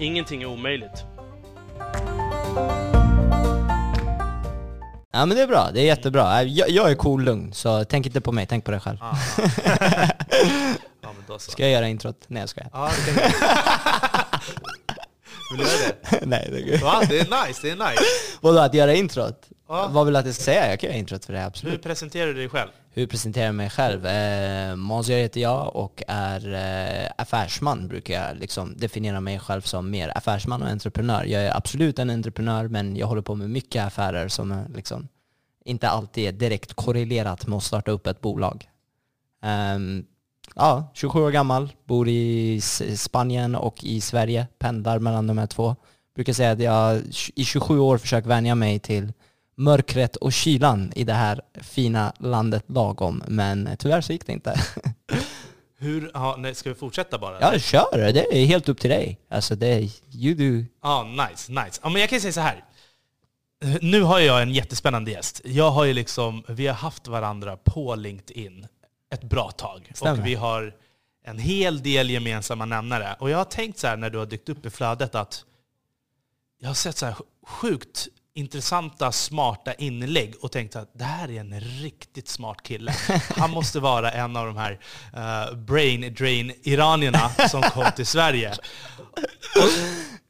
Ingenting 0.00 0.42
är 0.42 0.46
omöjligt. 0.46 1.04
Ja 5.12 5.26
men 5.26 5.28
det 5.28 5.42
är 5.42 5.46
bra, 5.46 5.70
det 5.74 5.80
är 5.80 5.84
jättebra. 5.84 6.42
Jag, 6.42 6.70
jag 6.70 6.90
är 6.90 6.94
cool 6.94 7.22
lugn, 7.22 7.52
så 7.52 7.84
tänk 7.84 8.06
inte 8.06 8.20
på 8.20 8.32
mig, 8.32 8.46
tänk 8.46 8.64
på 8.64 8.70
dig 8.70 8.80
själv. 8.80 8.98
Ah. 9.00 9.16
ja, 11.00 11.02
men 11.02 11.24
då 11.26 11.38
så. 11.38 11.50
Ska 11.50 11.62
jag 11.62 11.72
göra 11.72 11.88
introt? 11.88 12.16
Nej 12.26 12.42
jag 12.42 12.48
skojar. 12.48 12.70
Ja, 12.72 12.90
det 13.06 13.12
kan 13.12 13.22
jag. 13.22 13.32
Vill 15.50 15.58
du 15.58 15.64
göra 15.64 15.92
det? 16.10 16.26
Nej 16.26 16.48
det 16.52 16.74
är 16.74 16.78
Va? 16.80 17.02
Det 17.08 17.20
är 17.20 17.46
nice, 17.46 17.60
det 17.62 17.70
är 17.70 17.90
nice. 17.90 18.02
Vadå 18.40 18.58
att 18.58 18.74
göra 18.74 18.94
introt? 18.94 19.48
Ja. 19.70 19.88
Vad 19.92 20.04
vill 20.06 20.12
du 20.12 20.18
att 20.20 20.26
jag 20.26 20.34
ska 20.34 20.44
säga? 20.44 20.70
Jag 20.70 20.80
kan 20.80 20.90
göra 20.90 20.98
introt 20.98 21.24
för 21.24 21.32
det, 21.32 21.38
Hur 21.38 21.46
absolut. 21.46 21.82
presenterar 21.82 22.26
du 22.26 22.34
dig 22.34 22.48
själv? 22.48 22.68
Hur 22.90 23.06
presenterar 23.06 23.46
jag 23.46 23.54
mig 23.54 23.70
själv? 23.70 24.06
Eh, 24.06 24.76
Magyar 24.76 25.16
heter 25.16 25.40
jag 25.40 25.76
och 25.76 26.02
är 26.08 26.54
eh, 26.54 27.10
affärsman, 27.18 27.88
brukar 27.88 28.14
jag 28.14 28.36
liksom 28.36 28.76
definiera 28.76 29.20
mig 29.20 29.38
själv 29.38 29.60
som 29.60 29.90
mer 29.90 30.12
affärsman 30.18 30.62
och 30.62 30.68
entreprenör. 30.68 31.24
Jag 31.24 31.42
är 31.42 31.56
absolut 31.56 31.98
en 31.98 32.10
entreprenör, 32.10 32.68
men 32.68 32.96
jag 32.96 33.06
håller 33.06 33.22
på 33.22 33.34
med 33.34 33.50
mycket 33.50 33.84
affärer 33.86 34.28
som 34.28 34.64
liksom 34.74 35.08
inte 35.64 35.88
alltid 35.88 36.28
är 36.28 36.32
direkt 36.32 36.74
korrelerat 36.74 37.46
med 37.46 37.56
att 37.56 37.62
starta 37.62 37.90
upp 37.90 38.06
ett 38.06 38.20
bolag. 38.20 38.68
Ehm, 39.42 40.04
ja, 40.54 40.90
27 40.94 41.20
år 41.20 41.30
gammal, 41.30 41.72
bor 41.84 42.08
i 42.08 42.60
Spanien 42.96 43.54
och 43.54 43.84
i 43.84 44.00
Sverige, 44.00 44.46
pendlar 44.58 44.98
mellan 44.98 45.26
de 45.26 45.38
här 45.38 45.46
två. 45.46 45.76
Brukar 46.14 46.32
säga 46.32 46.50
att 46.50 46.60
jag 46.60 47.02
i 47.34 47.44
27 47.44 47.78
år 47.78 47.98
försökt 47.98 48.26
vänja 48.26 48.54
mig 48.54 48.78
till 48.78 49.12
mörkret 49.60 50.16
och 50.16 50.32
kylan 50.32 50.92
i 50.96 51.04
det 51.04 51.12
här 51.12 51.40
fina 51.54 52.12
landet 52.18 52.64
lagom, 52.66 53.22
men 53.28 53.76
tyvärr 53.78 54.00
så 54.00 54.12
gick 54.12 54.26
det 54.26 54.32
inte. 54.32 54.60
Hur, 55.78 56.10
ja, 56.14 56.36
nej, 56.38 56.54
ska 56.54 56.68
vi 56.68 56.74
fortsätta 56.74 57.18
bara? 57.18 57.40
Ja, 57.40 57.58
kör! 57.58 58.12
Det 58.12 58.42
är 58.42 58.46
helt 58.46 58.68
upp 58.68 58.80
till 58.80 58.90
dig. 58.90 59.18
Alltså 59.28 59.54
det 59.54 59.66
är, 59.66 59.90
you 60.14 60.34
do. 60.34 60.66
Ja, 60.82 61.04
nice, 61.04 61.52
nice. 61.52 61.80
Ja, 61.82 61.88
men 61.88 62.00
jag 62.00 62.10
kan 62.10 62.20
säga 62.20 62.32
så 62.32 62.40
här. 62.40 62.64
Nu 63.80 64.02
har 64.02 64.18
jag 64.18 64.42
en 64.42 64.52
jättespännande 64.52 65.10
gäst. 65.10 65.40
Jag 65.44 65.70
har 65.70 65.84
ju 65.84 65.92
liksom, 65.92 66.44
vi 66.48 66.66
har 66.66 66.74
haft 66.74 67.08
varandra 67.08 67.56
på 67.56 67.94
LinkedIn 67.94 68.66
ett 69.14 69.24
bra 69.24 69.50
tag. 69.50 69.92
Stämmer. 69.94 70.20
Och 70.20 70.26
vi 70.26 70.34
har 70.34 70.74
en 71.24 71.38
hel 71.38 71.82
del 71.82 72.10
gemensamma 72.10 72.64
nämnare. 72.64 73.16
Och 73.18 73.30
jag 73.30 73.38
har 73.38 73.44
tänkt 73.44 73.78
så 73.78 73.86
här 73.86 73.96
när 73.96 74.10
du 74.10 74.18
har 74.18 74.26
dykt 74.26 74.48
upp 74.48 74.66
i 74.66 74.70
flödet 74.70 75.14
att 75.14 75.44
jag 76.58 76.68
har 76.68 76.74
sett 76.74 76.96
så 76.96 77.06
här 77.06 77.16
sjukt 77.46 78.08
intressanta, 78.40 79.12
smarta 79.12 79.74
inlägg 79.74 80.34
och 80.40 80.52
tänkt 80.52 80.76
att 80.76 80.90
det 80.94 81.04
här 81.04 81.30
är 81.30 81.40
en 81.40 81.60
riktigt 81.60 82.28
smart 82.28 82.62
kille. 82.62 82.92
Han 83.36 83.50
måste 83.50 83.80
vara 83.80 84.10
en 84.12 84.36
av 84.36 84.46
de 84.46 84.56
här 84.56 84.80
eh, 85.14 85.56
brain 85.56 86.14
drain 86.14 86.52
iranierna 86.62 87.28
som 87.50 87.62
kom 87.62 87.86
till 87.96 88.06
Sverige. 88.06 88.54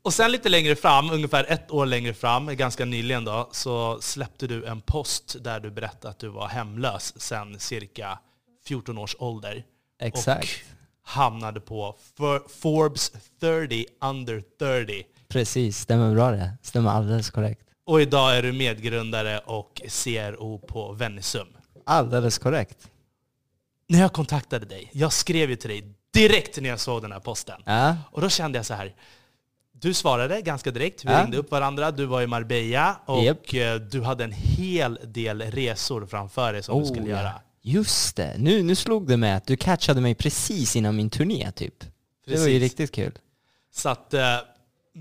Och 0.03 0.15
sen 0.15 0.33
lite 0.33 0.49
längre 0.49 0.77
fram, 0.77 1.11
ungefär 1.11 1.45
ett 1.49 1.71
år 1.71 1.87
längre 1.87 2.15
fram, 2.15 2.57
ganska 2.57 2.85
nyligen 2.85 3.25
då, 3.25 3.49
så 3.53 3.99
släppte 4.01 4.47
du 4.47 4.67
en 4.67 4.81
post 4.81 5.37
där 5.41 5.61
du 5.61 5.71
berättade 5.71 6.09
att 6.09 6.19
du 6.19 6.29
var 6.29 6.49
hemlös 6.49 7.21
sedan 7.21 7.57
cirka 7.59 8.19
14 8.67 8.99
års 8.99 9.17
ålder. 9.19 9.65
Exakt. 10.03 10.45
Och 10.45 11.09
hamnade 11.11 11.61
på 11.61 11.97
For- 12.19 12.43
Forbes 12.61 13.13
30 13.41 13.87
under 14.01 14.43
30. 14.59 15.03
Precis, 15.29 15.79
stämmer 15.79 16.15
bra 16.15 16.31
det. 16.31 16.53
Stämmer 16.63 16.91
alldeles 16.91 17.31
korrekt. 17.31 17.67
Och 17.87 18.01
idag 18.03 18.37
är 18.37 18.43
du 18.43 18.53
medgrundare 18.53 19.39
och 19.39 19.83
CRO 20.05 20.59
på 20.59 20.93
Venisum. 20.93 21.49
Alldeles 21.87 22.39
korrekt. 22.39 22.91
När 23.89 24.01
jag 24.01 24.13
kontaktade 24.13 24.67
dig, 24.67 24.91
jag 24.93 25.13
skrev 25.13 25.51
ju 25.51 25.57
till 25.57 25.71
dig 25.71 25.95
direkt 26.13 26.61
när 26.61 26.69
jag 26.69 26.81
såg 26.81 27.03
den 27.03 27.13
här 27.13 27.21
posten. 27.21 27.63
Ja, 27.67 27.97
Och 28.13 28.21
då 28.21 28.29
kände 28.29 28.59
jag 28.59 28.67
så 28.67 28.75
här. 28.75 28.95
Du 29.73 29.95
svarade 29.95 30.41
ganska 30.41 30.71
direkt, 30.71 31.05
vi 31.05 31.11
Ja. 31.13 31.23
ringde 31.23 31.37
upp 31.37 31.51
varandra, 31.51 31.91
du 31.91 32.05
var 32.07 32.23
i 32.23 32.27
Marbella 32.27 33.01
och 33.07 33.25
Japp. 33.25 33.53
eh, 33.55 33.75
du 33.75 34.03
hade 34.03 34.25
en 34.25 34.33
hel 34.33 34.99
del 35.05 35.43
resor 35.43 36.07
framför 36.07 36.53
dig 36.53 36.63
som 36.63 36.81
du 36.81 36.87
skulle 36.87 37.03
Oh, 37.03 37.09
göra. 37.09 37.33
Just 37.63 38.17
det, 38.17 38.35
nu, 38.39 38.63
nu 38.63 38.75
slog 38.75 39.09
det 39.09 39.17
mig 39.17 39.33
att 39.33 39.47
du 39.47 39.57
catchade 39.57 40.01
mig 40.01 40.15
precis 40.15 40.77
innan 40.77 40.97
min 40.97 41.11
turné 41.11 41.53
typ. 41.53 41.81
Det 41.81 41.87
var 42.27 42.33
ju 42.33 42.37
Precis. 42.45 42.63
riktigt 42.63 42.93
kul. 42.95 43.13
Så 43.75 43.89
att, 43.89 44.15
eh, 44.15 44.37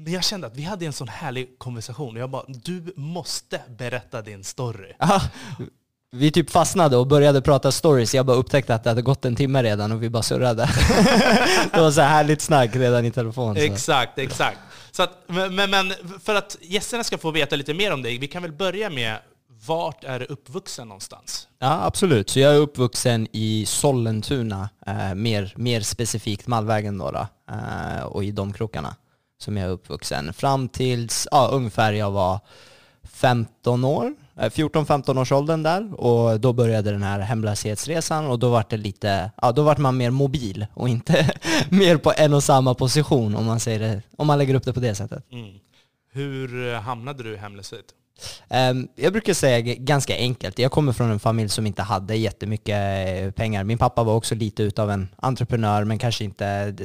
men 0.04 0.14
jag 0.14 0.24
kände 0.24 0.48
att 0.48 0.56
vi 0.56 0.64
hade 0.64 0.86
en 0.86 0.94
sån 0.94 1.08
härlig 1.08 1.60
konversation 1.60 2.16
och 2.16 2.22
jag 2.22 2.30
bara, 2.30 2.44
du 2.48 2.94
måste 2.96 3.62
berätta 3.78 4.22
din 4.22 4.44
story. 4.44 4.94
Ja, 5.00 5.22
vi 6.12 6.32
typ 6.32 6.50
fastnade 6.50 6.98
och 6.98 7.08
började 7.08 7.42
prata 7.42 7.72
stories. 7.72 8.16
Jag 8.16 8.26
bara 8.26 8.38
upptäckte 8.38 8.76
att 8.76 8.84
det 8.84 8.90
hade 8.90 9.02
gått 9.02 9.26
en 9.26 9.36
timme 9.36 9.64
redan 9.64 9.92
och 9.92 10.04
vi 10.04 10.09
bara 10.09 10.24
surrade. 10.24 10.62
det 11.74 11.82
var 11.82 11.92
så 11.92 12.02
här 12.02 12.09
härligt 12.09 12.42
snack 12.42 12.76
redan 12.76 13.06
i 13.06 13.12
telefon. 13.12 13.56
Så. 13.56 13.62
Exakt, 13.62 14.20
exakt. 14.20 14.59
Så 14.92 15.04
att, 15.04 15.12
men, 15.28 15.70
men- 15.70 15.94
för 16.24 16.36
att 16.36 16.58
gästerna 16.62 17.04
ska 17.04 17.18
få 17.18 17.32
veta 17.32 17.56
lite 17.56 17.74
mer 17.74 17.94
om 17.94 18.02
dig, 18.02 18.18
vi 18.18 18.28
kan 18.28 18.42
väl 18.42 18.52
börja 18.52 18.90
med 18.90 19.18
vart 19.66 20.04
är 20.04 20.20
du 20.20 20.26
uppvuxen 20.26 20.88
någonstans? 20.88 21.48
Ja, 21.59 21.86
absolut. 21.86 22.30
Så 22.30 22.40
jag 22.40 22.54
är 22.54 22.58
uppvuxen 22.58 23.28
i 23.32 23.66
Sollentuna, 23.66 24.70
eh, 24.88 25.16
mer, 25.16 25.54
mer 25.56 25.82
specifikt 25.82 26.48
Mallvägen 26.48 26.98
då, 26.98 27.12
då 27.12 27.28
eh, 27.54 28.04
och 28.04 28.24
i 28.24 28.32
de 28.32 28.54
krokarna 28.54 28.96
som 29.40 29.58
jag 29.58 29.66
är 29.66 29.72
uppvuxen. 29.72 30.34
Fram 30.34 30.70
tills 30.70 31.28
ja, 31.32 31.50
ungefär 31.52 31.94
jag 31.94 32.12
var 32.12 32.40
15 33.04 33.84
år, 33.84 34.14
eh, 34.38 34.50
14-15 34.50 35.22
års 35.22 35.32
åldern 35.32 35.64
där 35.64 36.02
och 36.02 36.40
då 36.40 36.54
började 36.54 36.92
den 36.92 37.04
här 37.04 37.20
hemlöshetsresan 37.20 38.28
och 38.28 38.40
då 38.40 38.50
var 38.50 38.66
det 38.70 38.78
lite, 38.78 39.32
ja 39.42 39.52
då 39.52 39.64
var 39.64 39.78
man 39.78 39.98
mer 39.98 40.10
mobil 40.12 40.66
och 40.74 40.90
inte 40.90 41.32
mer 41.70 41.98
på 41.98 42.14
en 42.18 42.34
och 42.34 42.44
samma 42.44 42.74
position 42.74 43.36
om 43.36 43.46
man 43.46 43.60
säger 43.60 43.80
det, 43.80 44.02
om 44.18 44.28
man 44.28 44.38
lägger 44.38 44.56
upp 44.56 44.66
det 44.66 44.74
på 44.74 44.80
det 44.80 44.96
sättet. 44.96 45.24
Mm. 45.32 45.54
Hur 46.12 46.74
eh, 46.74 46.80
hamnade 46.82 47.24
du 47.24 47.34
i 47.34 47.38
hemlöshet? 47.38 47.86
Ehm, 48.50 48.88
Jag 48.96 49.12
brukar 49.14 49.34
säga 49.34 49.76
ganska 49.76 50.16
enkelt. 50.16 50.60
Jag 50.60 50.72
kommer 50.72 50.94
från 50.94 51.12
en 51.12 51.20
familj 51.20 51.50
som 51.50 51.68
inte 51.68 51.82
hade 51.82 52.16
jättemycket 52.16 53.08
eh, 53.26 53.32
pengar. 53.32 53.64
Min 53.64 53.78
pappa 53.78 54.04
var 54.04 54.16
också 54.16 54.36
lite 54.36 54.64
utav 54.64 54.92
en 54.92 55.10
entreprenör, 55.16 55.84
men 55.84 55.98
kanske 55.98 56.24
inte 56.24 56.76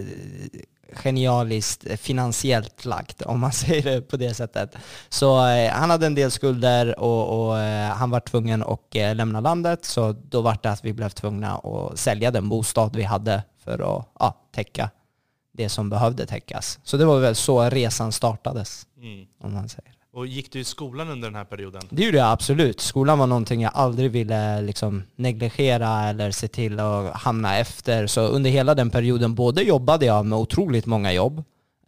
genialiskt 0.92 1.86
eh, 1.86 1.96
finansiellt 1.96 2.84
lagt, 2.84 3.22
om 3.22 3.40
man 3.40 3.52
säger 3.62 3.82
det 3.82 4.00
på 4.00 4.16
det 4.16 4.34
sättet. 4.34 4.76
Så 5.08 5.46
eh, 5.46 5.70
han 5.72 5.90
hade 5.90 6.06
en 6.06 6.14
del 6.14 6.30
skulder 6.30 6.98
och, 7.00 7.46
och 7.48 7.58
eh, 7.58 7.90
han 7.90 8.10
var 8.10 8.20
tvungen 8.20 8.62
att 8.62 8.94
eh, 8.94 9.14
lämna 9.14 9.40
landet, 9.40 9.84
så 9.84 10.12
då 10.12 10.40
var 10.40 10.58
det 10.62 10.70
att 10.70 10.84
vi 10.84 10.92
blev 10.92 11.08
tvungna 11.08 11.56
att 11.56 11.98
sälja 11.98 12.30
den 12.30 12.48
bostad 12.48 12.96
vi 12.96 13.02
hade 13.02 13.42
för 13.64 13.98
att 13.98 14.08
ja, 14.18 14.34
täcka 14.54 14.90
det 15.52 15.68
som 15.68 15.90
behövde 15.90 16.26
täckas. 16.26 16.78
Så 16.84 16.96
det 16.96 17.04
var 17.04 17.18
väl 17.20 17.34
så 17.34 17.62
resan 17.70 18.12
startades, 18.12 18.86
Mm. 18.96 19.26
om 19.40 19.52
man 19.54 19.68
säger. 19.68 19.93
Och 20.14 20.26
gick 20.26 20.52
du 20.52 20.60
i 20.60 20.64
skolan 20.64 21.08
under 21.08 21.28
den 21.28 21.34
här 21.34 21.44
perioden? 21.44 21.82
Det 21.90 22.04
gjorde 22.04 22.18
jag 22.18 22.30
absolut. 22.30 22.80
Skolan 22.80 23.18
var 23.18 23.26
någonting 23.26 23.62
jag 23.62 23.72
aldrig 23.74 24.10
ville 24.10 24.60
liksom 24.60 25.02
negligera 25.16 26.08
eller 26.08 26.30
se 26.30 26.48
till 26.48 26.80
att 26.80 27.16
hamna 27.16 27.58
efter. 27.58 28.06
Så 28.06 28.20
under 28.20 28.50
hela 28.50 28.74
den 28.74 28.90
perioden 28.90 29.34
både 29.34 29.62
jobbade 29.62 30.06
jag 30.06 30.26
med 30.26 30.38
otroligt 30.38 30.86
många 30.86 31.12
jobb, 31.12 31.38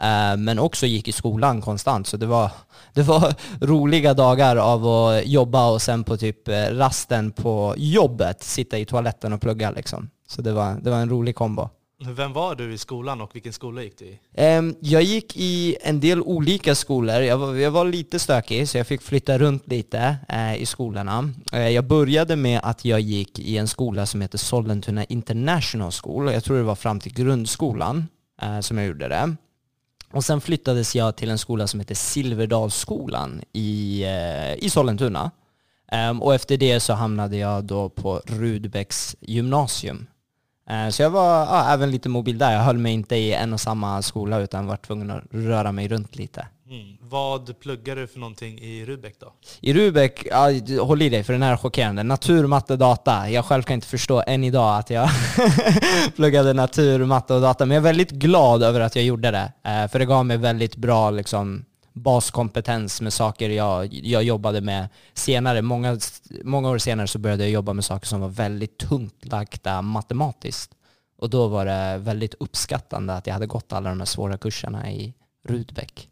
eh, 0.00 0.36
men 0.38 0.58
också 0.58 0.86
gick 0.86 1.08
i 1.08 1.12
skolan 1.12 1.62
konstant. 1.62 2.06
Så 2.06 2.16
det 2.16 2.26
var, 2.26 2.50
det 2.92 3.02
var 3.02 3.34
roliga 3.60 4.14
dagar 4.14 4.56
av 4.56 4.86
att 4.86 5.26
jobba 5.26 5.70
och 5.70 5.82
sen 5.82 6.04
på 6.04 6.16
typ 6.16 6.48
eh, 6.48 6.54
rasten 6.54 7.32
på 7.32 7.74
jobbet 7.76 8.42
sitta 8.42 8.78
i 8.78 8.84
toaletten 8.84 9.32
och 9.32 9.40
plugga 9.40 9.70
liksom. 9.70 10.10
Så 10.28 10.42
det 10.42 10.52
var, 10.52 10.74
det 10.82 10.90
var 10.90 10.98
en 10.98 11.10
rolig 11.10 11.36
kombo. 11.36 11.68
Vem 11.98 12.32
var 12.32 12.54
du 12.54 12.72
i 12.72 12.78
skolan 12.78 13.20
och 13.20 13.34
vilken 13.34 13.52
skola 13.52 13.82
gick 13.82 13.98
du 13.98 14.04
i? 14.04 14.18
Ehm, 14.34 14.76
jag 14.80 15.02
gick 15.02 15.36
i 15.36 15.76
en 15.80 16.00
del 16.00 16.22
olika 16.22 16.74
skolor. 16.74 17.20
Jag 17.20 17.38
var, 17.38 17.54
jag 17.54 17.70
var 17.70 17.84
lite 17.84 18.18
stökig 18.18 18.68
så 18.68 18.78
jag 18.78 18.86
fick 18.86 19.02
flytta 19.02 19.38
runt 19.38 19.66
lite 19.66 20.16
eh, 20.28 20.56
i 20.56 20.66
skolorna. 20.66 21.30
Eh, 21.52 21.68
jag 21.68 21.84
började 21.86 22.36
med 22.36 22.60
att 22.62 22.84
jag 22.84 23.00
gick 23.00 23.38
i 23.38 23.56
en 23.56 23.68
skola 23.68 24.06
som 24.06 24.20
heter 24.20 24.38
Sollentuna 24.38 25.04
International 25.04 25.92
School. 25.92 26.32
Jag 26.32 26.44
tror 26.44 26.56
det 26.56 26.62
var 26.62 26.74
fram 26.74 27.00
till 27.00 27.14
grundskolan 27.14 28.06
eh, 28.42 28.60
som 28.60 28.78
jag 28.78 28.86
gjorde 28.86 29.08
det. 29.08 29.36
Och 30.12 30.24
sen 30.24 30.40
flyttades 30.40 30.96
jag 30.96 31.16
till 31.16 31.30
en 31.30 31.38
skola 31.38 31.66
som 31.66 31.80
heter 31.80 31.94
Silverdalsskolan 31.94 33.42
i, 33.52 34.04
i 34.58 34.70
Sollentuna. 34.70 35.30
Ehm, 35.92 36.22
och 36.22 36.34
efter 36.34 36.56
det 36.56 36.80
så 36.80 36.92
hamnade 36.92 37.36
jag 37.36 37.64
då 37.64 37.88
på 37.88 38.20
Rudbecks 38.26 39.16
gymnasium 39.20 40.06
så 40.90 41.02
jag 41.02 41.10
var 41.10 41.40
ja, 41.40 41.72
även 41.72 41.90
lite 41.90 42.08
mobil 42.08 42.38
där. 42.38 42.52
Jag 42.52 42.60
höll 42.60 42.78
mig 42.78 42.92
inte 42.92 43.16
i 43.16 43.32
en 43.32 43.52
och 43.52 43.60
samma 43.60 44.02
skola 44.02 44.38
utan 44.40 44.66
var 44.66 44.76
tvungen 44.76 45.10
att 45.10 45.22
röra 45.30 45.72
mig 45.72 45.88
runt 45.88 46.16
lite. 46.16 46.46
Mm. 46.70 46.96
Vad 47.00 47.60
pluggar 47.60 47.96
du 47.96 48.06
för 48.06 48.18
någonting 48.18 48.58
i 48.58 48.84
Rubek 48.84 49.14
då? 49.20 49.32
I 49.60 49.74
Rubek, 49.74 50.26
ja, 50.30 50.48
håll 50.82 51.02
i 51.02 51.08
dig 51.08 51.24
för 51.24 51.32
den 51.32 51.42
här 51.42 51.52
är 51.52 51.56
chockerande. 51.56 52.02
Natur, 52.02 52.46
matte, 52.46 52.76
data. 52.76 53.30
Jag 53.30 53.44
själv 53.44 53.62
kan 53.62 53.74
inte 53.74 53.86
förstå 53.86 54.22
än 54.26 54.44
idag 54.44 54.78
att 54.78 54.90
jag 54.90 55.08
pluggade 56.16 56.52
natur, 56.52 57.04
matte 57.04 57.34
och 57.34 57.40
data. 57.40 57.66
Men 57.66 57.74
jag 57.74 57.80
är 57.80 57.84
väldigt 57.84 58.10
glad 58.10 58.62
över 58.62 58.80
att 58.80 58.96
jag 58.96 59.04
gjorde 59.04 59.30
det. 59.30 59.52
Eh, 59.64 59.88
För 59.88 59.98
det 59.98 60.04
gav 60.04 60.26
mig 60.26 60.36
väldigt 60.36 60.76
bra 60.76 61.10
liksom, 61.10 61.64
baskompetens 61.96 63.00
med 63.00 63.12
saker 63.12 63.50
jag, 63.50 63.94
jag 63.94 64.22
jobbade 64.22 64.60
med 64.60 64.88
senare. 65.14 65.62
Många, 65.62 65.98
många 66.44 66.70
år 66.70 66.78
senare 66.78 67.06
så 67.06 67.18
började 67.18 67.42
jag 67.42 67.50
jobba 67.50 67.72
med 67.72 67.84
saker 67.84 68.06
som 68.06 68.20
var 68.20 68.28
väldigt 68.28 68.78
tungt 68.78 69.24
lagda 69.24 69.82
matematiskt. 69.82 70.70
Och 71.18 71.30
då 71.30 71.48
var 71.48 71.66
det 71.66 71.98
väldigt 71.98 72.34
uppskattande 72.34 73.14
att 73.14 73.26
jag 73.26 73.34
hade 73.34 73.46
gått 73.46 73.72
alla 73.72 73.88
de 73.88 73.98
här 73.98 74.06
svåra 74.06 74.38
kurserna 74.38 74.90
i 74.90 75.14
Rudbeck. 75.48 76.08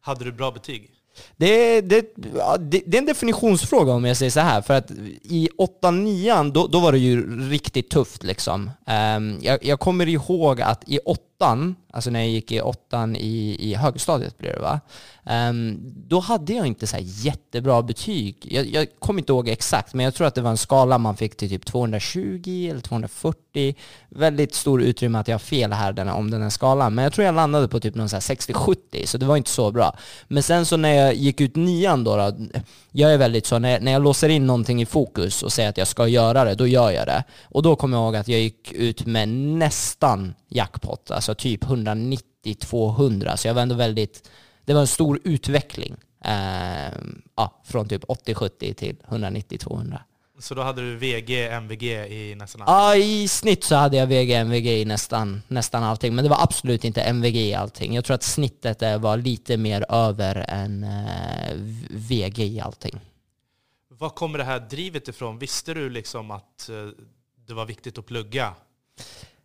Hade 0.00 0.24
du 0.24 0.32
bra 0.32 0.50
betyg? 0.50 0.90
Det, 1.36 1.80
det, 1.80 2.12
det, 2.16 2.82
det 2.86 2.96
är 2.96 2.98
en 2.98 3.06
definitionsfråga 3.06 3.92
om 3.92 4.04
jag 4.04 4.16
säger 4.16 4.30
så 4.30 4.40
här, 4.40 4.62
för 4.62 4.74
att 4.74 4.90
i 5.22 5.48
8-9 5.82 6.52
då, 6.52 6.66
då 6.66 6.80
var 6.80 6.92
det 6.92 6.98
ju 6.98 7.40
riktigt 7.50 7.90
tufft 7.90 8.24
liksom. 8.24 8.70
Ehm, 8.86 9.38
jag, 9.40 9.64
jag 9.64 9.80
kommer 9.80 10.08
ihåg 10.08 10.60
att 10.60 10.84
i 10.86 10.98
8 10.98 11.35
alltså 11.40 12.10
när 12.10 12.20
jag 12.20 12.28
gick 12.28 12.52
i 12.52 12.60
åttan 12.60 13.16
i, 13.16 13.56
i 13.58 13.74
högstadiet 13.74 14.38
blir 14.38 14.52
det 14.52 14.60
va, 14.60 14.80
um, 15.48 15.78
då 16.08 16.20
hade 16.20 16.52
jag 16.52 16.66
inte 16.66 16.86
så 16.86 16.96
här 16.96 17.02
jättebra 17.06 17.82
betyg. 17.82 18.48
Jag, 18.50 18.66
jag 18.66 18.86
kommer 18.98 19.20
inte 19.20 19.32
ihåg 19.32 19.48
exakt, 19.48 19.94
men 19.94 20.04
jag 20.04 20.14
tror 20.14 20.26
att 20.26 20.34
det 20.34 20.40
var 20.40 20.50
en 20.50 20.56
skala 20.56 20.98
man 20.98 21.16
fick 21.16 21.36
till 21.36 21.48
typ 21.48 21.66
220 21.66 22.68
eller 22.70 22.80
240. 22.80 23.74
Väldigt 24.08 24.54
stor 24.54 24.82
utrymme 24.82 25.18
att 25.18 25.28
jag 25.28 25.34
har 25.34 25.38
fel 25.38 25.72
här 25.72 25.92
den, 25.92 26.08
om 26.08 26.30
den 26.30 26.42
här 26.42 26.50
skalan, 26.50 26.94
men 26.94 27.02
jag 27.02 27.12
tror 27.12 27.24
jag 27.24 27.34
landade 27.34 27.68
på 27.68 27.80
typ 27.80 27.94
någon 27.94 28.06
60-70, 28.06 29.06
så 29.06 29.18
det 29.18 29.26
var 29.26 29.36
inte 29.36 29.50
så 29.50 29.72
bra. 29.72 29.96
Men 30.28 30.42
sen 30.42 30.66
så 30.66 30.76
när 30.76 30.92
jag 30.92 31.14
gick 31.14 31.40
ut 31.40 31.56
nian 31.56 32.04
då, 32.04 32.16
då 32.16 32.36
jag 32.92 33.12
är 33.12 33.18
väldigt 33.18 33.46
så, 33.46 33.58
när 33.58 33.70
jag, 33.70 33.82
när 33.82 33.92
jag 33.92 34.02
låser 34.02 34.28
in 34.28 34.46
någonting 34.46 34.82
i 34.82 34.86
fokus 34.86 35.42
och 35.42 35.52
säger 35.52 35.68
att 35.68 35.78
jag 35.78 35.88
ska 35.88 36.08
göra 36.08 36.44
det, 36.44 36.54
då 36.54 36.66
gör 36.66 36.90
jag 36.90 37.06
det. 37.06 37.24
Och 37.44 37.62
då 37.62 37.76
kommer 37.76 37.96
jag 37.96 38.04
ihåg 38.04 38.16
att 38.16 38.28
jag 38.28 38.40
gick 38.40 38.72
ut 38.72 39.06
med 39.06 39.28
nästan 39.28 40.34
jackpot, 40.48 41.10
alltså 41.10 41.25
typ 41.34 41.64
190-200, 41.64 43.36
så 43.36 43.48
jag 43.48 43.54
var 43.54 43.62
ändå 43.62 43.74
väldigt, 43.74 44.30
det 44.64 44.74
var 44.74 44.80
en 44.80 44.86
stor 44.86 45.20
utveckling. 45.24 45.96
Eh, 46.24 46.92
ja, 47.36 47.62
från 47.64 47.88
typ 47.88 48.04
80-70 48.04 48.74
till 48.74 48.96
190-200. 49.08 49.98
Så 50.38 50.54
då 50.54 50.62
hade 50.62 50.82
du 50.82 50.96
VG, 50.96 51.48
MVG 51.48 51.82
i 51.82 52.34
nästan 52.34 52.62
allt? 52.62 52.70
Ja, 52.70 52.96
i 52.96 53.28
snitt 53.28 53.64
så 53.64 53.74
hade 53.74 53.96
jag 53.96 54.06
VG, 54.06 54.34
MVG 54.34 54.66
i 54.66 54.84
nästan, 54.84 55.42
nästan 55.48 55.82
allting. 55.82 56.14
Men 56.14 56.24
det 56.24 56.30
var 56.30 56.42
absolut 56.42 56.84
inte 56.84 57.02
MVG 57.02 57.36
i 57.36 57.54
allting. 57.54 57.94
Jag 57.94 58.04
tror 58.04 58.14
att 58.14 58.22
snittet 58.22 59.00
var 59.00 59.16
lite 59.16 59.56
mer 59.56 59.84
över 59.88 60.44
än 60.48 60.84
eh, 60.84 61.54
VG 61.90 62.44
i 62.44 62.60
allting. 62.60 63.00
Var 63.88 64.10
kommer 64.10 64.38
det 64.38 64.44
här 64.44 64.60
drivet 64.60 65.08
ifrån? 65.08 65.38
Visste 65.38 65.74
du 65.74 65.90
liksom 65.90 66.30
att 66.30 66.68
eh, 66.68 66.74
det 67.46 67.54
var 67.54 67.66
viktigt 67.66 67.98
att 67.98 68.06
plugga? 68.06 68.54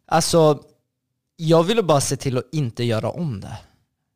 Alltså, 0.05 0.63
jag 1.43 1.63
ville 1.63 1.83
bara 1.83 2.01
se 2.01 2.15
till 2.15 2.37
att 2.37 2.49
inte 2.51 2.83
göra 2.83 3.09
om 3.09 3.41
det. 3.41 3.57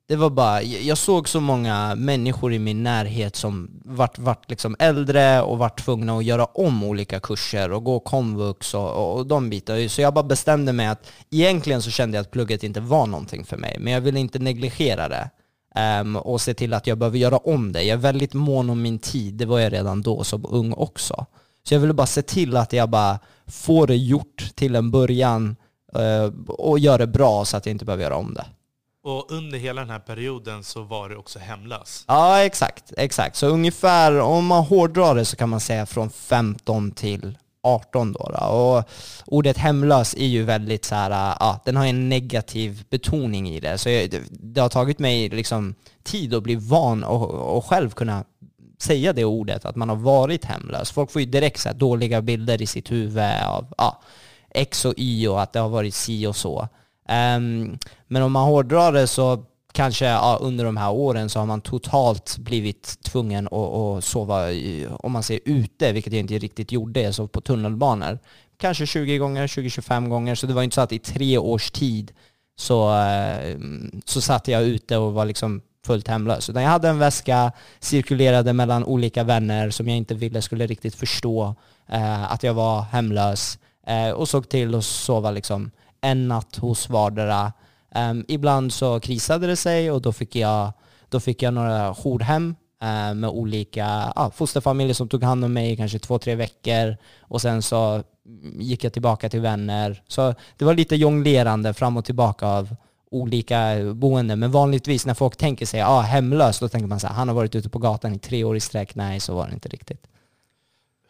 Det 0.07 0.16
var 0.16 0.30
bara, 0.30 0.62
jag 0.62 0.98
såg 0.98 1.30
så 1.30 1.39
många 1.39 1.95
människor 1.95 2.54
i 2.54 2.60
min 2.60 2.83
närhet 2.83 3.36
som 3.36 3.81
vart, 3.86 4.19
vart 4.19 4.50
liksom 4.50 4.75
äldre 4.80 5.42
och 5.42 5.57
vart 5.57 5.86
tvungna 5.86 6.18
att 6.18 6.24
göra 6.24 6.45
om 6.45 6.83
olika 6.83 7.19
kurser 7.19 7.72
och 7.72 7.83
gå 7.83 8.00
komvux 8.00 8.74
och, 8.74 9.18
och 9.18 9.27
de 9.27 9.50
bitarna. 9.50 9.89
Så 9.89 10.01
jag 10.01 10.13
bara 10.13 10.24
bestämde 10.24 10.74
mig 10.74 10.88
att 10.88 11.12
egentligen 11.31 11.81
så 11.81 11.92
kände 11.92 12.18
jag 12.18 12.22
att 12.22 12.31
plugget 12.31 12.63
inte 12.63 12.80
var 12.80 13.07
någonting 13.07 13.45
för 13.45 13.57
mig, 13.57 13.77
men 13.80 13.94
jag 13.94 14.01
ville 14.01 14.19
inte 14.19 14.39
negligera 14.39 15.10
det. 15.10 15.30
um, 16.01 16.16
och 16.16 16.42
se 16.42 16.54
till 16.54 16.74
att 16.74 16.88
jag 16.88 16.98
behöver 16.98 17.18
göra 17.18 17.38
om 17.38 17.72
det. 17.72 17.83
Jag 17.83 17.94
är 17.94 18.01
väldigt 18.01 18.33
mån 18.33 18.69
om 18.69 18.81
min 18.81 19.00
tid, 19.00 19.33
det 19.33 19.45
var 19.45 19.60
jag 19.60 19.74
redan 19.74 20.01
då 20.01 20.24
som 20.24 20.45
ung 20.50 20.74
också. 20.74 21.25
Så 21.63 21.74
jag 21.74 21.80
ville 21.80 21.94
bara 21.94 22.07
se 22.07 22.22
till 22.22 22.57
att 22.57 22.74
jag 22.74 22.89
bara 22.89 23.19
får 23.48 23.88
det 23.88 23.95
gjort 23.95 24.56
till 24.56 24.75
en 24.75 24.92
början 24.92 25.56
och 26.47 26.79
gör 26.79 26.97
det 26.97 27.07
bra 27.07 27.45
så 27.45 27.57
att 27.57 27.65
jag 27.65 27.71
inte 27.71 27.85
behöver 27.85 28.03
göra 28.03 28.15
om 28.15 28.33
det. 28.33 28.45
Och 29.03 29.31
under 29.31 29.57
hela 29.57 29.81
den 29.81 29.89
här 29.89 29.99
perioden 29.99 30.63
så 30.63 30.83
var 30.83 31.09
du 31.09 31.15
också 31.15 31.39
hemlös. 31.39 32.03
Ja, 32.07 32.43
exakt. 32.43 32.93
exakt. 32.97 33.35
Så 33.35 33.47
ungefär, 33.47 34.19
om 34.19 34.45
man 34.45 34.63
hårdrar 34.63 35.15
det 35.15 35.25
så 35.25 35.35
kan 35.35 35.49
man 35.49 35.59
säga 35.59 35.85
från 35.85 36.09
15 36.09 36.91
till 36.91 37.37
18 37.63 38.13
då. 38.13 38.31
då. 38.39 38.45
Och 38.45 38.83
ordet 39.25 39.57
hemlös 39.57 40.15
är 40.17 40.25
ju 40.25 40.43
väldigt 40.43 40.85
så 40.85 40.95
här, 40.95 41.35
ja, 41.39 41.59
den 41.65 41.75
har 41.75 41.85
en 41.85 42.09
negativ 42.09 42.83
betoning 42.89 43.49
i 43.49 43.59
det. 43.59 43.77
Så 43.77 43.89
jag, 43.89 44.09
det, 44.29 44.61
har 44.61 44.69
tagit 44.69 44.99
mig 44.99 45.29
liksom 45.29 45.75
tid 46.03 46.33
att 46.33 46.43
bli 46.43 46.55
van 46.55 47.03
och, 47.03 47.57
och 47.57 47.65
själv 47.65 47.89
kunna 47.89 48.23
säga 48.79 49.13
det 49.13 49.25
ordet, 49.25 49.65
att 49.65 49.75
man 49.75 49.89
har 49.89 49.95
varit 49.95 50.45
hemlös. 50.45 50.91
Folk 50.91 51.11
får 51.11 51.21
ju 51.21 51.27
direkt 51.27 51.59
så 51.59 51.73
dåliga 51.73 52.21
bilder 52.21 52.61
i 52.61 52.67
sitt 52.67 52.91
huvud 52.91 53.23
av 53.43 53.73
ja, 53.77 54.01
X 54.55 54.85
och 54.85 54.93
Y 54.97 55.27
och 55.27 55.41
att 55.41 55.53
det 55.53 55.59
har 55.59 55.69
varit 55.69 55.95
si 55.95 56.27
och 56.27 56.35
så. 56.35 56.67
Um, 57.09 57.77
men 58.07 58.23
om 58.23 58.31
man 58.31 58.43
hårdrar 58.43 58.91
det 58.91 59.07
så 59.07 59.45
kanske 59.75 60.05
ja, 60.05 60.37
under 60.41 60.65
de 60.65 60.77
här 60.77 60.91
åren 60.91 61.29
så 61.29 61.39
har 61.39 61.45
man 61.45 61.61
totalt 61.61 62.37
blivit 62.37 63.03
tvungen 63.03 63.47
att, 63.47 63.53
att 63.53 64.03
sova, 64.03 64.51
i, 64.51 64.87
om 64.99 65.11
man 65.11 65.23
ser 65.23 65.39
ute, 65.45 65.91
vilket 65.91 66.13
jag 66.13 66.19
inte 66.19 66.37
riktigt 66.37 66.71
gjorde, 66.71 67.01
jag 67.01 67.15
sov 67.15 67.27
på 67.27 67.41
tunnelbanor. 67.41 68.19
Kanske 68.57 68.85
20 68.85 69.17
gånger, 69.17 69.47
20-25 69.47 70.09
gånger, 70.09 70.35
så 70.35 70.47
det 70.47 70.53
var 70.53 70.63
inte 70.63 70.75
så 70.75 70.81
att 70.81 70.91
i 70.91 70.99
tre 70.99 71.37
års 71.37 71.71
tid 71.71 72.11
så, 72.55 72.89
ehm, 72.89 74.01
så 74.05 74.21
satt 74.21 74.47
jag 74.47 74.63
ute 74.63 74.97
och 74.97 75.13
var 75.13 75.25
liksom 75.25 75.61
fullt 75.85 76.07
hemlös. 76.07 76.49
Utan 76.49 76.63
jag 76.63 76.69
hade 76.69 76.89
en 76.89 76.99
väska, 76.99 77.51
cirkulerade 77.79 78.53
mellan 78.53 78.83
olika 78.83 79.23
vänner 79.23 79.69
som 79.69 79.87
jag 79.87 79.97
inte 79.97 80.15
ville 80.15 80.41
skulle 80.41 80.67
riktigt 80.67 80.95
förstå 80.95 81.55
eh, 81.87 82.31
att 82.31 82.43
jag 82.43 82.53
var 82.53 82.81
hemlös 82.81 83.57
eh, 83.85 84.09
och 84.09 84.29
såg 84.29 84.49
till 84.49 84.75
att 84.75 84.85
sova 84.85 85.31
liksom 85.31 85.71
en 86.01 86.27
natt 86.27 86.55
hos 86.55 86.89
vardera. 86.89 87.53
Um, 87.95 88.25
ibland 88.27 88.73
så 88.73 88.99
krisade 88.99 89.47
det 89.47 89.55
sig 89.55 89.91
och 89.91 90.01
då 90.01 90.11
fick 90.11 90.35
jag, 90.35 90.73
då 91.09 91.19
fick 91.19 91.41
jag 91.41 91.53
några 91.53 91.95
jourhem 91.95 92.55
eh, 92.81 93.13
med 93.13 93.29
olika 93.29 94.13
ah, 94.15 94.29
fosterfamiljer 94.29 94.93
som 94.93 95.09
tog 95.09 95.23
hand 95.23 95.45
om 95.45 95.53
mig 95.53 95.71
i 95.71 95.77
kanske 95.77 95.99
två, 95.99 96.19
tre 96.19 96.35
veckor 96.35 96.97
och 97.21 97.41
sen 97.41 97.61
så 97.61 98.03
gick 98.59 98.83
jag 98.83 98.93
tillbaka 98.93 99.29
till 99.29 99.41
vänner. 99.41 100.03
Så 100.07 100.33
det 100.57 100.65
var 100.65 100.73
lite 100.73 100.95
jonglerande 100.95 101.73
fram 101.73 101.97
och 101.97 102.05
tillbaka 102.05 102.47
av 102.47 102.75
olika 103.11 103.75
boenden. 103.93 104.39
Men 104.39 104.51
vanligtvis 104.51 105.05
när 105.05 105.13
folk 105.13 105.38
tänker 105.38 105.65
sig 105.65 105.81
ah, 105.81 106.01
hemlös, 106.01 106.60
då 106.60 106.69
tänker 106.69 106.88
man 106.88 107.00
så 107.00 107.07
här, 107.07 107.13
han 107.13 107.27
har 107.27 107.36
varit 107.36 107.55
ute 107.55 107.69
på 107.69 107.79
gatan 107.79 108.13
i 108.13 108.19
tre 108.19 108.43
år 108.43 108.57
i 108.57 108.60
sträck. 108.60 108.95
Nej, 108.95 109.19
så 109.19 109.36
var 109.36 109.48
det 109.48 109.53
inte 109.53 109.69
riktigt. 109.69 110.07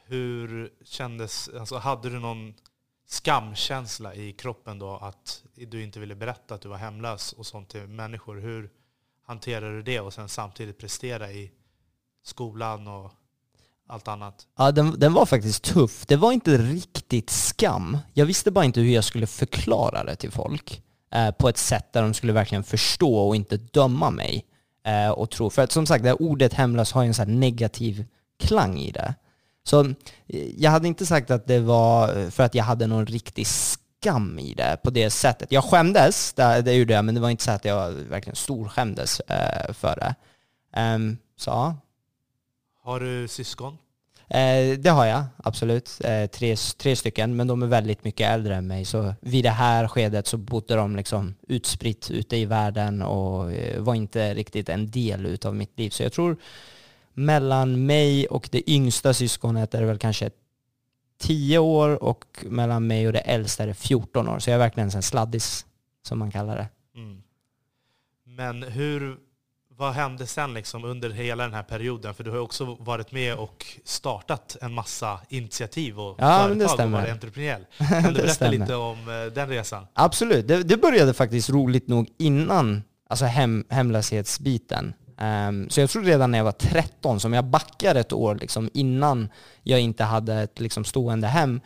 Hur 0.07 0.69
kändes, 0.85 1.49
alltså 1.59 1.77
hade 1.77 2.09
du 2.09 2.19
någon 2.19 2.53
skamkänsla 3.07 4.15
i 4.15 4.33
kroppen 4.33 4.79
då 4.79 4.97
att 4.97 5.43
du 5.55 5.83
inte 5.83 5.99
ville 5.99 6.15
berätta 6.15 6.55
att 6.55 6.61
du 6.61 6.69
var 6.69 6.77
hemlös 6.77 7.33
och 7.33 7.45
sånt 7.45 7.69
till 7.69 7.87
människor? 7.87 8.35
Hur 8.35 8.69
hanterar 9.25 9.71
du 9.71 9.81
det 9.81 9.99
och 9.99 10.13
sen 10.13 10.29
samtidigt 10.29 10.77
prestera 10.77 11.31
i 11.31 11.51
skolan 12.23 12.87
och 12.87 13.11
allt 13.87 14.07
annat? 14.07 14.47
Ja, 14.57 14.71
den, 14.71 14.99
den 14.99 15.13
var 15.13 15.25
faktiskt 15.25 15.63
tuff. 15.63 16.05
Det 16.05 16.15
var 16.15 16.31
inte 16.31 16.57
riktigt 16.57 17.29
skam. 17.29 17.97
Jag 18.13 18.25
visste 18.25 18.51
bara 18.51 18.65
inte 18.65 18.79
hur 18.79 18.93
jag 18.93 19.03
skulle 19.03 19.27
förklara 19.27 20.03
det 20.03 20.15
till 20.15 20.31
folk 20.31 20.83
eh, 21.13 21.31
på 21.31 21.49
ett 21.49 21.57
sätt 21.57 21.93
där 21.93 22.01
de 22.01 22.13
skulle 22.13 22.33
verkligen 22.33 22.63
förstå 22.63 23.27
och 23.27 23.35
inte 23.35 23.57
döma 23.57 24.09
mig. 24.09 24.45
Eh, 24.85 25.09
och 25.09 25.31
tro. 25.31 25.49
För 25.49 25.61
att 25.61 25.71
som 25.71 25.85
sagt, 25.85 26.03
det 26.03 26.09
här 26.09 26.21
ordet 26.21 26.53
hemlös 26.53 26.91
har 26.91 27.03
ju 27.03 27.07
en 27.07 27.13
så 27.13 27.21
här 27.21 27.29
negativ 27.29 28.05
klang 28.39 28.77
i 28.77 28.91
det. 28.91 29.15
Så 29.67 29.85
eh, 29.85 29.93
jag 30.57 30.71
hade 30.71 30.87
inte 30.87 31.05
sagt 31.05 31.31
att 31.31 31.47
det 31.47 31.59
var 31.59 32.29
för 32.31 32.43
att 32.43 32.55
jag 32.55 32.63
hade 32.63 32.87
någon 32.87 33.05
riktig 33.05 33.47
skam 33.47 34.39
i 34.39 34.53
det 34.53 34.77
på 34.83 34.89
det 34.89 35.09
sättet. 35.09 35.51
Jag 35.51 35.63
skämdes, 35.63 36.33
det, 36.33 36.61
det 36.61 36.73
gjorde 36.73 36.93
jag, 36.93 37.05
men 37.05 37.15
det 37.15 37.21
var 37.21 37.29
inte 37.29 37.43
så 37.43 37.51
att 37.51 37.65
jag 37.65 37.91
verkligen 37.91 38.35
storskämdes 38.35 39.19
eh, 39.19 39.73
för 39.73 39.95
det. 39.95 40.15
Um, 40.81 41.17
så. 41.37 41.75
Har 42.83 42.99
du 42.99 43.27
syskon? 43.27 43.77
Eh, 44.27 44.77
det 44.79 44.89
har 44.89 45.05
jag, 45.05 45.23
absolut. 45.37 46.01
Eh, 46.03 46.25
tre, 46.25 46.55
tre 46.77 46.95
stycken, 46.95 47.35
men 47.35 47.47
de 47.47 47.63
är 47.63 47.67
väldigt 47.67 48.03
mycket 48.03 48.29
äldre 48.29 48.55
än 48.55 48.67
mig. 48.67 48.85
Så 48.85 49.13
vid 49.19 49.45
det 49.45 49.49
här 49.49 49.87
skedet 49.87 50.27
så 50.27 50.37
bodde 50.37 50.75
de 50.75 50.95
liksom 50.95 51.35
utspritt 51.47 52.11
ute 52.11 52.37
i 52.37 52.45
världen 52.45 53.01
och 53.01 53.51
eh, 53.51 53.81
var 53.81 53.95
inte 53.95 54.33
riktigt 54.33 54.69
en 54.69 54.91
del 54.91 55.37
av 55.45 55.55
mitt 55.55 55.79
liv. 55.79 55.89
Så 55.89 56.03
jag 56.03 56.13
tror 56.13 56.37
mellan 57.15 57.85
mig 57.85 58.27
och 58.27 58.49
det 58.51 58.71
yngsta 58.71 59.13
syskonet 59.13 59.73
är 59.73 59.81
det 59.81 59.87
väl 59.87 59.97
kanske 59.97 60.29
10 61.19 61.57
år 61.59 62.03
och 62.03 62.25
mellan 62.43 62.87
mig 62.87 63.07
och 63.07 63.13
det 63.13 63.19
äldsta 63.19 63.63
är 63.63 63.67
det 63.67 63.73
14 63.73 64.27
år. 64.27 64.39
Så 64.39 64.49
jag 64.49 64.55
är 64.55 64.59
verkligen 64.59 64.89
en 64.89 65.03
sladdis, 65.03 65.65
som 66.07 66.19
man 66.19 66.31
kallar 66.31 66.55
det. 66.55 66.67
Mm. 66.95 67.21
Men 68.25 68.63
hur 68.63 69.17
vad 69.77 69.93
hände 69.93 70.27
sen 70.27 70.53
liksom 70.53 70.85
under 70.85 71.09
hela 71.09 71.43
den 71.43 71.53
här 71.53 71.63
perioden? 71.63 72.13
För 72.13 72.23
du 72.23 72.31
har 72.31 72.37
också 72.37 72.77
varit 72.79 73.11
med 73.11 73.35
och 73.35 73.65
startat 73.83 74.57
en 74.61 74.73
massa 74.73 75.19
initiativ 75.29 75.99
och 75.99 76.15
Ja, 76.19 76.47
men 76.47 76.57
det 76.57 76.65
företag 76.65 76.65
och 76.65 76.71
stämmer. 76.71 77.01
varit 77.01 77.11
entreprenör. 77.11 77.65
Kan 77.77 78.03
du 78.03 78.13
berätta 78.13 78.33
stämmer. 78.33 78.57
lite 78.57 78.75
om 78.75 78.97
eh, 78.99 79.33
den 79.33 79.49
resan? 79.49 79.87
Absolut, 79.93 80.47
det, 80.47 80.63
det 80.63 80.77
började 80.77 81.13
faktiskt 81.13 81.49
roligt 81.49 81.87
nog 81.87 82.09
innan 82.17 82.83
alltså 83.09 83.25
hem, 83.25 83.65
hemlöshetsbiten. 83.69 84.93
Um, 85.21 85.69
så 85.69 85.79
jag 85.79 85.89
tror 85.89 86.03
redan 86.03 86.31
när 86.31 86.37
jag 86.37 86.45
var 86.45 86.51
13, 86.51 87.19
som 87.19 87.33
jag 87.33 87.45
backar 87.45 87.95
ett 87.95 88.13
år 88.13 88.35
liksom, 88.35 88.69
innan 88.73 89.29
jag 89.63 89.79
inte 89.79 90.03
hade 90.03 90.33
ett 90.35 90.59
liksom, 90.59 90.85
stående 90.85 91.27
hem. 91.27 91.61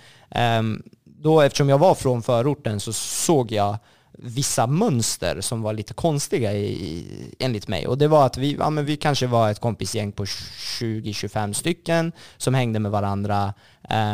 um, 0.60 0.84
då, 1.06 1.41
eftersom 1.41 1.70
jag 1.70 1.77
var 1.77 1.96
från 1.96 2.22
förorten 2.24 2.79
så 2.79 2.94
såg 2.94 3.51
jag 3.51 3.77
vissa 4.22 4.68
mönster 4.68 5.41
som 5.41 5.62
var 5.62 5.74
lite 5.74 5.94
konstiga 5.94 6.53
i, 6.53 6.65
i- 6.65 7.36
enligt 7.39 7.68
mig. 7.68 7.88
Och 7.88 7.98
det 7.98 8.08
var 8.08 8.25
att 8.25 8.38
vi, 8.38 8.56
ja, 8.60 8.70
men 8.70 8.86
vi 8.86 8.98
kanske 8.98 9.27
var 9.27 9.51
ett 9.51 9.60
kompisgäng 9.60 10.12
på 10.12 10.25
20-25 10.25 11.53
stycken 11.53 12.12
som 12.38 12.53
hängde 12.53 12.79
med 12.79 12.91
varandra. 12.91 13.53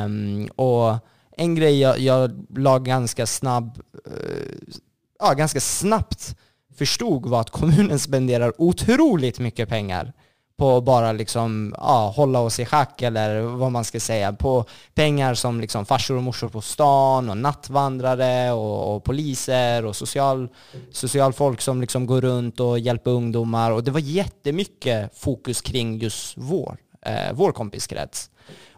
Um, 0.06 0.46
och 0.56 0.98
en 1.38 1.56
grej 1.56 1.80
jag, 1.80 2.00
jag 2.00 2.46
la 2.58 2.80
ganska 2.80 3.25
snabb, 3.25 3.80
uh, 4.08 4.58
ja, 5.20 5.34
ganska 5.34 5.60
snabbt 5.62 6.36
förstod 6.77 7.25
var 7.25 7.41
att 7.41 7.50
kommunen 7.50 8.00
spenderar 8.00 8.53
otroligt 8.58 9.39
mycket 9.39 9.70
pengar 9.70 10.13
på 10.58 10.77
att 10.77 10.84
bara 10.84 11.12
liksom, 11.12 11.75
ja, 11.77 12.13
hålla 12.15 12.39
oss 12.39 12.60
i 12.60 12.65
schack 12.65 13.01
eller 13.01 13.41
vad 13.41 13.72
man 13.72 13.84
ska 13.84 14.00
säga. 14.00 14.34
På 14.34 14.65
pengar 14.94 15.34
som 15.34 15.62
liksom 15.62 15.86
farsor 15.86 16.17
och 16.17 16.24
morsor 16.24 16.50
på 16.50 16.62
stan 16.62 17.29
och 17.29 17.38
nattvandrare 17.38 18.51
och, 18.51 18.96
och 18.96 19.03
poliser 19.03 19.86
och 19.86 19.96
social, 19.96 20.50
social 20.91 21.34
folk 21.34 21.62
som 21.62 21.82
liksom 21.82 22.05
går 22.05 22.22
runt 22.22 22.60
och 22.60 22.79
hjälper 22.79 23.12
ungdomar. 23.12 23.72
Och 23.72 23.84
det 23.84 23.91
var 23.91 24.00
jättemycket 24.00 25.17
fokus 25.17 25.62
kring 25.62 25.98
just 25.98 26.38
vår, 26.38 26.77
eh, 27.05 27.34
vår 27.34 27.51
kompiskrets. 27.51 28.29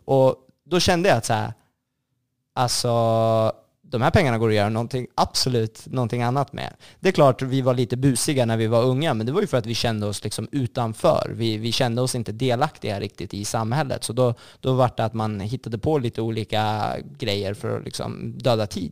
Och 0.06 0.36
då 0.66 0.80
kände 0.80 1.10
jag 1.10 1.18
att 1.18 1.26
så 1.26 1.34
här, 1.34 1.54
alltså 2.56 2.92
de 3.90 4.02
här 4.02 4.12
pengarna 4.12 4.38
går 4.38 4.50
att 4.50 4.56
göra 4.56 4.70
någonting, 4.70 5.08
absolut 5.16 5.86
någonting 5.86 6.22
annat 6.22 6.54
med. 6.54 6.74
Det 7.00 7.08
är 7.08 7.14
klart 7.14 7.42
vi 7.42 7.62
var 7.62 7.74
lite 7.74 7.98
busiga 7.98 8.46
när 8.46 8.58
vi 8.58 8.68
var 8.68 8.84
unga, 8.84 9.14
men 9.14 9.26
det 9.26 9.32
var 9.32 9.42
ju 9.42 9.48
för 9.48 9.58
att 9.58 9.66
vi 9.66 9.76
kände 9.76 10.06
oss 10.06 10.24
liksom 10.24 10.48
utanför. 10.52 11.32
Vi, 11.36 11.58
vi 11.58 11.72
kände 11.72 12.02
oss 12.02 12.16
inte 12.16 12.32
delaktiga 12.32 13.00
riktigt 13.00 13.34
i 13.34 13.46
samhället. 13.46 14.04
Så 14.04 14.14
då, 14.14 14.34
då 14.60 14.74
var 14.74 14.92
det 14.98 15.06
att 15.06 15.14
man 15.14 15.40
hittade 15.40 15.78
på 15.78 15.98
lite 15.98 16.22
olika 16.22 16.94
grejer 17.18 17.54
för 17.54 17.78
att 17.78 17.86
liksom 17.86 18.38
döda 18.38 18.68
tid. 18.68 18.92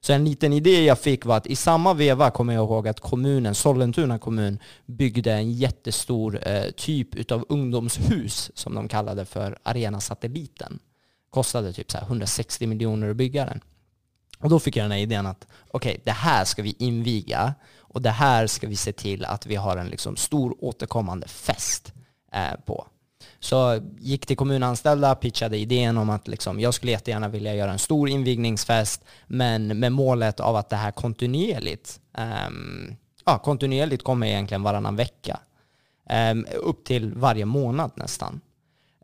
Så 0.00 0.12
en 0.12 0.24
liten 0.24 0.52
idé 0.52 0.84
jag 0.84 0.98
fick 0.98 1.24
var 1.24 1.36
att 1.36 1.46
i 1.46 1.56
samma 1.56 1.94
veva 1.94 2.30
kommer 2.30 2.54
jag 2.54 2.64
ihåg 2.64 2.88
att 2.88 3.00
kommunen, 3.00 3.54
Sollentuna 3.54 4.18
kommun, 4.18 4.58
byggde 4.86 5.32
en 5.32 5.52
jättestor 5.52 6.48
eh, 6.48 6.70
typ 6.76 7.14
utav 7.14 7.46
ungdomshus 7.48 8.50
som 8.54 8.74
de 8.74 8.88
kallade 8.88 9.24
för 9.24 9.58
arenasatelliten. 9.62 10.78
Kostade 11.30 11.72
typ 11.72 11.90
så 11.90 11.98
här 11.98 12.04
160 12.04 12.66
miljoner 12.66 13.10
att 13.10 13.16
bygga 13.16 13.44
den. 13.44 13.60
Och 14.42 14.48
då 14.48 14.58
fick 14.58 14.76
jag 14.76 14.84
den 14.84 14.90
här 14.90 14.98
idén 14.98 15.26
att 15.26 15.46
okej, 15.70 16.00
det 16.04 16.10
här 16.10 16.44
ska 16.44 16.62
vi 16.62 16.74
inviga 16.78 17.54
och 17.78 18.02
det 18.02 18.10
här 18.10 18.46
ska 18.46 18.66
vi 18.66 18.76
se 18.76 18.92
till 18.92 19.24
att 19.24 19.46
vi 19.46 19.56
har 19.56 19.76
en 19.76 19.88
liksom 19.88 20.16
stor 20.16 20.64
återkommande 20.64 21.28
fest 21.28 21.92
eh, 22.32 22.60
på. 22.66 22.86
Så 23.40 23.80
gick 23.98 24.26
till 24.26 24.36
kommunanställda, 24.36 25.14
pitchade 25.14 25.58
idén 25.58 25.98
om 25.98 26.10
att 26.10 26.28
liksom, 26.28 26.60
jag 26.60 26.74
skulle 26.74 26.92
jättegärna 26.92 27.28
vilja 27.28 27.54
göra 27.54 27.72
en 27.72 27.78
stor 27.78 28.08
invigningsfest, 28.08 29.04
men 29.26 29.78
med 29.78 29.92
målet 29.92 30.40
av 30.40 30.56
att 30.56 30.70
det 30.70 30.76
här 30.76 30.90
kontinuerligt, 30.90 32.00
um, 32.46 32.96
ja, 33.24 33.38
kontinuerligt 33.38 34.04
kommer 34.04 34.26
egentligen 34.26 34.62
varannan 34.62 34.96
vecka. 34.96 35.40
Um, 36.32 36.46
upp 36.62 36.84
till 36.84 37.12
varje 37.14 37.44
månad 37.44 37.90
nästan. 37.94 38.40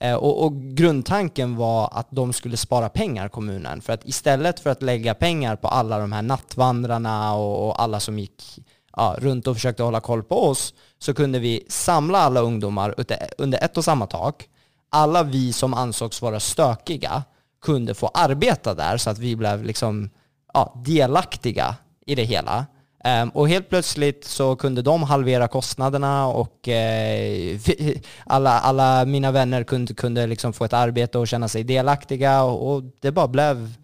Eh, 0.01 0.15
och, 0.15 0.45
och 0.45 0.53
grundtanken 0.55 1.57
var 1.57 1.89
att 1.93 2.07
de 2.11 2.33
skulle 2.33 2.57
spara 2.57 2.89
pengar, 2.89 3.29
kommunen. 3.29 3.81
För 3.81 3.93
att 3.93 4.09
istället 4.09 4.61
för 4.61 4.71
att 4.71 4.83
lägga 4.83 5.15
pengar 5.15 5.57
på 5.57 5.69
alla 5.69 5.99
de 5.99 6.13
här 6.13 6.23
nattvandrarna 6.23 7.35
och, 7.35 7.69
och 7.69 7.83
alla 7.83 8.01
som 8.01 8.19
gick 8.19 8.59
ja, 8.97 9.17
runt 9.19 9.47
och 9.47 9.57
försökte 9.57 9.83
hålla 9.83 10.01
koll 10.01 10.23
på 10.23 10.43
oss, 10.43 10.75
så 10.99 11.15
kunde 11.15 11.39
vi 11.39 11.65
samla 11.69 12.19
alla 12.19 12.41
ungdomar 12.41 12.95
under 13.39 13.65
ett 13.65 13.77
och 13.77 13.85
samma 13.85 14.07
tak. 14.07 14.49
Alla 14.91 15.23
vi 15.23 15.53
som 15.53 15.75
ansågs 15.75 16.23
vara 16.23 16.41
stökiga 16.41 17.23
kunde 17.63 17.95
få 17.95 18.09
arbeta 18.09 18.75
där 18.75 18.97
så 18.97 19.11
att 19.11 19.19
vi 19.19 19.37
blev 19.37 19.65
liksom, 19.65 20.11
ja, 20.55 20.83
delaktiga 20.87 21.77
i 22.07 22.15
det 22.15 22.25
hela. 22.25 22.67
Ehm, 23.05 23.29
och 23.29 23.49
helt 23.49 23.69
plötsligt 23.69 24.25
så 24.25 24.57
kunde 24.57 24.83
de 24.83 25.03
halvera 25.03 25.49
kostnaderna 25.49 26.27
och 26.27 26.69
eh, 26.69 27.59
alla, 28.27 28.61
alla 28.61 29.05
mina 29.05 29.31
vänner 29.31 29.65
kunde, 29.65 29.95
kunde 29.95 30.27
liksom 30.27 30.53
få 30.53 30.65
ett 30.65 30.73
arbete 30.73 31.19
och 31.19 31.29
känna 31.29 31.49
sig 31.49 31.65
delaktiga 31.65 32.43
och, 32.43 32.75
och 32.75 32.83
det, 33.01 33.13
bara 33.13 33.29
blev, 33.29 33.75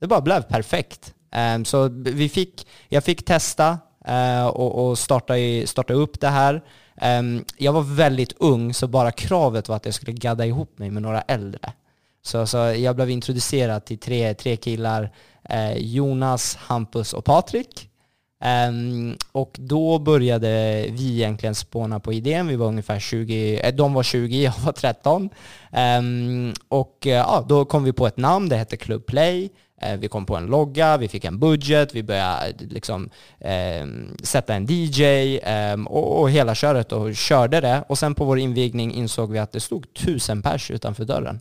det 0.00 0.06
bara 0.06 0.20
blev 0.20 0.42
perfekt. 0.42 1.14
Ehm, 1.32 1.64
så 1.64 1.88
vi 1.88 2.28
fick, 2.28 2.66
jag 2.88 3.04
fick 3.04 3.24
testa 3.24 3.78
eh, 4.04 4.46
och, 4.46 4.88
och 4.88 4.98
starta, 4.98 5.38
i, 5.38 5.66
starta 5.66 5.94
upp 5.94 6.20
det 6.20 6.28
här. 6.28 6.62
Ehm, 6.96 7.44
jag 7.56 7.72
var 7.72 7.82
väldigt 7.82 8.32
ung 8.38 8.74
så 8.74 8.86
bara 8.86 9.10
kravet 9.12 9.68
var 9.68 9.76
att 9.76 9.84
jag 9.84 9.94
skulle 9.94 10.12
gadda 10.12 10.46
ihop 10.46 10.78
mig 10.78 10.90
med 10.90 11.02
några 11.02 11.20
äldre. 11.20 11.72
Så, 12.22 12.46
så 12.46 12.56
jag 12.56 12.96
blev 12.96 13.10
introducerad 13.10 13.84
till 13.84 13.98
tre, 13.98 14.34
tre 14.34 14.56
killar, 14.56 15.10
eh, 15.48 15.76
Jonas, 15.76 16.56
Hampus 16.56 17.12
och 17.12 17.24
Patrik. 17.24 17.90
Um, 18.44 19.16
och 19.32 19.56
då 19.58 19.98
började 19.98 20.48
vi 20.90 21.14
egentligen 21.14 21.54
spåna 21.54 22.00
på 22.00 22.12
idén. 22.12 22.46
Vi 22.46 22.56
var 22.56 22.66
ungefär 22.66 22.98
20, 22.98 23.60
eh, 23.60 23.74
de 23.74 23.94
var 23.94 24.02
20, 24.02 24.42
jag 24.42 24.52
var 24.64 24.72
13. 24.72 25.22
Um, 25.22 25.30
ehm, 25.72 26.54
och 26.68 27.06
eh, 27.06 27.12
ja, 27.12 27.44
då 27.48 27.64
kom 27.64 27.84
vi 27.84 27.92
på 27.92 28.06
ett 28.06 28.16
namn, 28.16 28.48
det 28.48 28.56
hette 28.56 28.76
Club 28.76 29.06
Play. 29.06 29.50
Eh, 29.80 29.96
vi 29.96 30.08
kom 30.08 30.26
på 30.26 30.36
en 30.36 30.46
logga, 30.46 30.96
vi 30.96 31.08
fick 31.08 31.24
en 31.24 31.38
budget, 31.38 31.94
vi 31.94 32.02
började 32.02 32.48
eh, 32.48 32.68
liksom, 32.68 33.10
ehm, 33.40 34.16
sätta 34.22 34.54
en 34.54 34.66
DJ 34.68 35.38
ehm, 35.42 35.86
och, 35.86 36.20
och 36.20 36.30
hela 36.30 36.54
köret 36.54 36.92
och 36.92 37.16
körde 37.16 37.60
det. 37.60 37.84
Och 37.88 37.98
sen 37.98 38.14
på 38.14 38.24
vår 38.24 38.38
invigning 38.38 38.94
insåg 38.94 39.32
vi 39.32 39.38
att 39.38 39.52
det 39.52 39.60
stod 39.60 39.94
tusen 39.94 40.42
pers 40.42 40.70
utanför 40.70 41.04
dörren. 41.04 41.40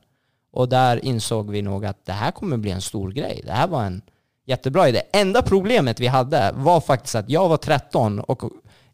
Och 0.54 0.70
där 0.70 1.06
insåg 1.06 1.52
vi 1.52 1.62
nog 1.62 1.86
att 1.86 2.06
det 2.06 2.14
här 2.14 2.32
kommer 2.32 2.58
bli 2.58 2.72
en 2.72 2.82
stor 2.82 3.12
grej. 3.12 3.42
Det 3.46 3.52
här 3.52 3.68
var 3.68 3.84
en 3.84 4.02
jättebra 4.46 4.90
idé. 4.90 5.02
Enda 5.14 5.42
problemet 5.42 6.00
vi 6.00 6.08
hade 6.08 6.52
var 6.56 6.82
faktiskt 6.82 7.16
att 7.16 7.30
jag 7.30 7.50
var 7.50 7.58
13 7.58 8.20
och 8.20 8.44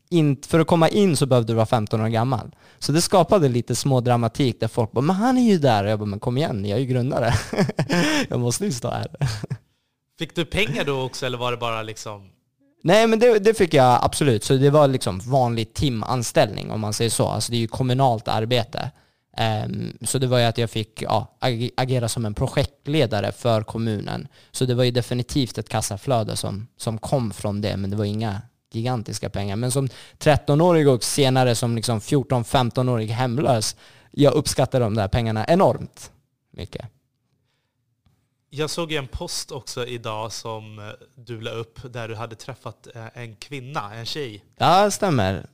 in, 0.10 0.42
för 0.48 0.60
att 0.60 0.68
komma 0.68 0.90
in 0.90 1.18
så 1.18 1.26
behövde 1.26 1.54
du 1.54 1.56
vara 1.56 1.66
15 1.66 2.02
år 2.02 2.08
gammal. 2.08 2.52
Så 2.80 2.92
det 2.92 3.02
skapade 3.02 3.50
lite 3.50 3.76
små 3.76 4.02
dramatik 4.02 4.60
där 4.60 4.68
folk 4.68 4.92
bara 4.92 5.02
”men 5.02 5.16
han 5.16 5.38
är 5.38 5.52
ju 5.52 5.58
där” 5.58 5.84
och 5.84 5.90
jag 5.90 6.00
bara 6.00 6.06
”men 6.06 6.20
kom 6.20 6.38
igen, 6.38 6.66
jag 6.66 6.76
är 6.76 6.82
ju 6.82 6.88
grundare. 6.88 7.34
jag 8.30 8.40
måste 8.40 8.66
ju 8.66 8.72
stå 8.72 8.90
här”. 8.90 9.08
Fick 10.20 10.36
du 10.36 10.46
pengar 10.46 10.84
då 10.84 11.02
också 11.02 11.26
eller 11.26 11.38
var 11.38 11.52
det 11.52 11.58
bara 11.58 11.82
liksom... 11.82 12.30
Nej 12.84 13.08
men 13.08 13.20
det, 13.20 13.40
det 13.40 13.54
fick 13.54 13.74
jag 13.74 14.00
absolut. 14.04 14.44
Så 14.44 14.54
det 14.54 14.70
var 14.70 14.88
liksom 14.88 15.20
vanlig 15.20 15.74
timanställning 15.74 16.72
om 16.72 16.80
man 16.80 16.94
säger 16.94 17.10
så. 17.10 17.28
Alltså 17.28 17.52
det 17.52 17.58
är 17.58 17.60
ju 17.60 17.68
kommunalt 17.68 18.28
arbete. 18.28 18.92
Ehm, 19.42 19.98
så 20.02 20.18
det 20.18 20.28
var 20.28 20.40
ju 20.40 20.46
att 20.46 20.58
jag 20.58 20.70
fick 20.70 21.02
ja, 21.02 21.38
ag- 21.40 21.70
agera 21.78 22.10
som 22.10 22.26
en 22.26 22.34
projektledare 22.34 23.32
för 23.32 23.62
kommunen. 23.64 24.28
Så 24.52 24.66
det 24.66 24.74
var 24.76 24.84
ju 24.84 24.92
definitivt 24.92 25.58
ett 25.58 25.70
kassaflöde 25.70 26.36
som, 26.36 26.68
som 26.78 26.98
kom 26.98 27.32
från 27.32 27.62
det, 27.62 27.78
men 27.78 27.90
det 27.90 27.96
var 27.96 28.06
inga 28.06 28.42
gigantiska 28.72 29.30
pengar. 29.30 29.56
Men 29.56 29.72
som 29.72 29.88
13-årig 30.20 30.88
och 30.90 31.04
senare 31.04 31.56
som 31.56 31.76
liksom 31.76 32.00
14-15-årig 32.00 33.08
hemlös, 33.10 33.76
jag 34.12 34.34
uppskattar 34.34 34.80
de 34.80 34.96
där 34.96 35.08
pengarna 35.08 35.46
enormt 35.48 36.12
mycket. 36.52 36.86
Jag 38.50 38.70
såg 38.70 38.92
en 38.92 39.08
post 39.08 39.52
också 39.52 39.86
idag 39.86 40.32
som 40.32 40.80
eh, 40.80 40.86
du 41.16 41.42
la 41.42 41.52
upp 41.52 41.80
där 41.94 42.08
du 42.08 42.16
hade 42.16 42.36
träffat 42.36 42.88
eh, 42.96 43.06
en 43.14 43.36
kvinna, 43.36 43.94
en 43.96 44.06
tjej, 44.06 44.44
Ja, 44.58 44.92
stämmer. 44.92 45.48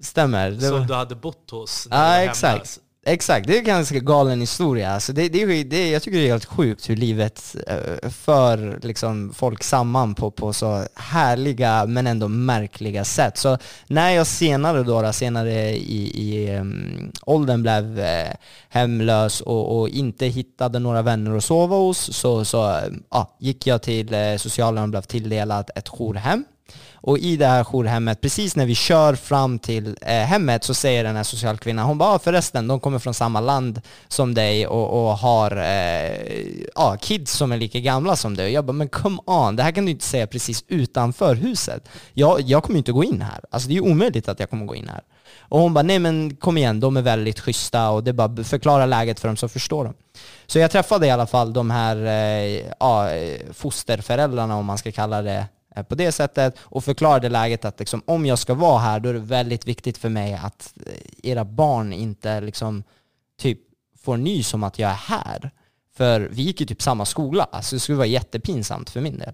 Stämmer. 0.00 0.50
Var- 0.50 0.60
som 0.78 0.86
du 0.86 0.94
hade 0.94 1.14
bott 1.14 1.50
hos 1.50 1.86
när 1.90 1.96
Ja, 2.14 2.20
du 2.20 2.24
var 2.26 2.30
exakt. 2.30 2.80
Exakt, 3.08 3.46
det 3.46 3.54
är 3.54 3.58
en 3.58 3.64
ganska 3.64 3.98
galen 3.98 4.40
historia. 4.40 4.92
Alltså 4.92 5.12
det, 5.12 5.28
det, 5.28 5.64
det, 5.64 5.90
jag 5.90 6.02
tycker 6.02 6.18
det 6.18 6.24
är 6.24 6.30
helt 6.30 6.44
sjukt 6.44 6.90
hur 6.90 6.96
livet 6.96 7.56
eh, 7.66 8.10
för 8.10 8.78
liksom 8.82 9.32
folk 9.34 9.62
samman 9.62 10.14
på, 10.14 10.30
på 10.30 10.52
så 10.52 10.84
härliga 10.94 11.86
men 11.86 12.06
ändå 12.06 12.28
märkliga 12.28 13.04
sätt. 13.04 13.38
Så 13.38 13.58
när 13.86 14.10
jag 14.10 14.26
senare 14.26 14.82
då, 14.82 15.12
senare 15.12 15.70
i, 15.70 16.12
i 16.14 16.56
um, 16.56 17.12
åldern 17.22 17.62
blev 17.62 18.00
eh, 18.00 18.32
hemlös 18.68 19.40
och, 19.40 19.78
och 19.78 19.88
inte 19.88 20.26
hittade 20.26 20.78
några 20.78 21.02
vänner 21.02 21.36
att 21.36 21.44
sova 21.44 21.76
hos 21.76 22.16
så, 22.16 22.44
så 22.44 22.68
uh, 23.14 23.26
gick 23.38 23.66
jag 23.66 23.82
till 23.82 24.14
eh, 24.14 24.36
socialen 24.36 24.82
och 24.82 24.88
blev 24.88 25.02
tilldelad 25.02 25.70
ett 25.74 25.88
jourhem. 25.88 26.44
Och 26.94 27.18
i 27.18 27.36
det 27.36 27.46
här 27.46 27.64
jourhemmet, 27.64 28.20
precis 28.20 28.56
när 28.56 28.66
vi 28.66 28.74
kör 28.74 29.14
fram 29.14 29.58
till 29.58 29.96
eh, 30.00 30.12
hemmet 30.12 30.64
så 30.64 30.74
säger 30.74 31.04
den 31.04 31.16
här 31.16 31.22
socialkvinnan, 31.22 31.86
hon 31.86 31.98
bara 31.98 32.14
ah, 32.14 32.18
förresten, 32.18 32.68
de 32.68 32.80
kommer 32.80 32.98
från 32.98 33.14
samma 33.14 33.40
land 33.40 33.80
som 34.08 34.34
dig 34.34 34.66
och, 34.66 35.08
och 35.08 35.18
har 35.18 35.56
eh, 35.56 36.66
ah, 36.74 36.96
kids 36.96 37.32
som 37.32 37.52
är 37.52 37.56
lika 37.56 37.80
gamla 37.80 38.16
som 38.16 38.36
dig. 38.36 38.46
Och 38.46 38.52
jag 38.52 38.64
bara, 38.64 38.72
men 38.72 38.88
come 38.88 39.18
on, 39.26 39.56
det 39.56 39.62
här 39.62 39.70
kan 39.70 39.84
du 39.84 39.90
inte 39.90 40.04
säga 40.04 40.26
precis 40.26 40.64
utanför 40.68 41.34
huset. 41.34 41.88
Jag, 42.14 42.40
jag 42.40 42.62
kommer 42.62 42.78
inte 42.78 42.92
gå 42.92 43.04
in 43.04 43.22
här. 43.22 43.40
Alltså 43.50 43.68
det 43.68 43.72
är 43.72 43.82
ju 43.82 43.90
omöjligt 43.90 44.28
att 44.28 44.40
jag 44.40 44.50
kommer 44.50 44.66
gå 44.66 44.74
in 44.74 44.88
här. 44.88 45.02
Och 45.48 45.60
hon 45.60 45.74
bara, 45.74 45.82
nej 45.82 45.98
men 45.98 46.36
kom 46.36 46.58
igen, 46.58 46.80
de 46.80 46.96
är 46.96 47.02
väldigt 47.02 47.40
schyssta 47.40 47.90
och 47.90 48.04
det 48.04 48.10
är 48.10 48.12
bara 48.12 48.44
förklara 48.44 48.86
läget 48.86 49.20
för 49.20 49.28
dem 49.28 49.36
så 49.36 49.48
förstår 49.48 49.84
de. 49.84 49.94
Så 50.46 50.58
jag 50.58 50.70
träffade 50.70 51.06
i 51.06 51.10
alla 51.10 51.26
fall 51.26 51.52
de 51.52 51.70
här 51.70 51.96
eh, 51.96 52.62
ja, 52.80 53.10
eh, 53.10 53.40
fosterföräldrarna, 53.52 54.56
om 54.56 54.66
man 54.66 54.78
ska 54.78 54.92
kalla 54.92 55.22
det 55.22 55.46
Eh, 55.76 55.82
på 55.82 55.94
det 55.94 56.12
sättet 56.12 56.58
och 56.62 56.84
förklarade 56.84 57.28
läget 57.28 57.64
att 57.64 57.78
liksom, 57.78 58.02
om 58.04 58.26
jag 58.26 58.38
ska 58.38 58.54
vara 58.54 58.78
här 58.78 59.00
då 59.00 59.08
är 59.08 59.12
det 59.14 59.20
väldigt 59.20 59.66
viktigt 59.66 59.98
för 59.98 60.08
mig 60.08 60.34
att 60.34 60.72
eh, 60.86 61.30
era 61.30 61.44
barn 61.44 61.92
inte 61.92 62.40
liksom, 62.40 62.84
typ 63.38 63.58
får 64.02 64.16
nys 64.16 64.54
om 64.54 64.64
att 64.64 64.78
jag 64.78 64.90
är 64.90 64.94
här. 64.94 65.50
För 65.96 66.20
vi 66.20 66.42
gick 66.42 66.60
ju 66.60 66.66
typ 66.66 66.82
samma 66.82 67.04
skola, 67.04 67.62
så 67.62 67.76
det 67.76 67.80
skulle 67.80 67.98
vara 67.98 68.06
jättepinsamt 68.06 68.90
för 68.90 69.00
min 69.00 69.18
del. 69.18 69.32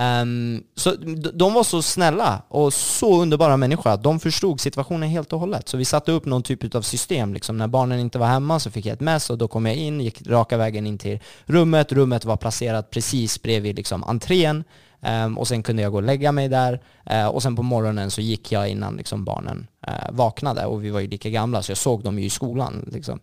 Um, 0.00 0.64
så 0.76 0.94
de 1.34 1.54
var 1.54 1.62
så 1.62 1.82
snälla 1.82 2.42
och 2.48 2.74
så 2.74 3.22
underbara 3.22 3.56
människor 3.56 3.90
att 3.90 4.02
de 4.02 4.20
förstod 4.20 4.60
situationen 4.60 5.08
helt 5.08 5.32
och 5.32 5.40
hållet. 5.40 5.68
Så 5.68 5.76
vi 5.76 5.84
satte 5.84 6.12
upp 6.12 6.24
någon 6.24 6.42
typ 6.42 6.74
av 6.74 6.82
system. 6.82 7.34
Liksom. 7.34 7.58
När 7.58 7.66
barnen 7.68 8.00
inte 8.00 8.18
var 8.18 8.26
hemma 8.26 8.60
så 8.60 8.70
fick 8.70 8.86
jag 8.86 8.92
ett 8.92 9.00
mess 9.00 9.30
och 9.30 9.38
då 9.38 9.48
kom 9.48 9.66
jag 9.66 9.76
in, 9.76 10.00
gick 10.00 10.26
raka 10.26 10.56
vägen 10.56 10.86
in 10.86 10.98
till 10.98 11.18
rummet. 11.44 11.92
Rummet 11.92 12.24
var 12.24 12.36
placerat 12.36 12.90
precis 12.90 13.42
bredvid 13.42 13.76
liksom, 13.76 14.04
entrén. 14.04 14.64
Um, 15.02 15.38
och 15.38 15.48
sen 15.48 15.62
kunde 15.62 15.82
jag 15.82 15.92
gå 15.92 15.98
och 15.98 16.02
lägga 16.02 16.32
mig 16.32 16.48
där. 16.48 16.80
Uh, 17.10 17.26
och 17.26 17.42
sen 17.42 17.56
på 17.56 17.62
morgonen 17.62 18.10
så 18.10 18.20
gick 18.20 18.52
jag 18.52 18.68
innan 18.68 18.96
liksom, 18.96 19.24
barnen 19.24 19.66
uh, 19.88 20.16
vaknade. 20.16 20.66
Och 20.66 20.84
vi 20.84 20.90
var 20.90 21.00
ju 21.00 21.08
lika 21.08 21.30
gamla 21.30 21.62
så 21.62 21.70
jag 21.70 21.78
såg 21.78 22.02
dem 22.02 22.18
ju 22.18 22.24
i 22.24 22.30
skolan. 22.30 22.90
Liksom. 22.92 23.20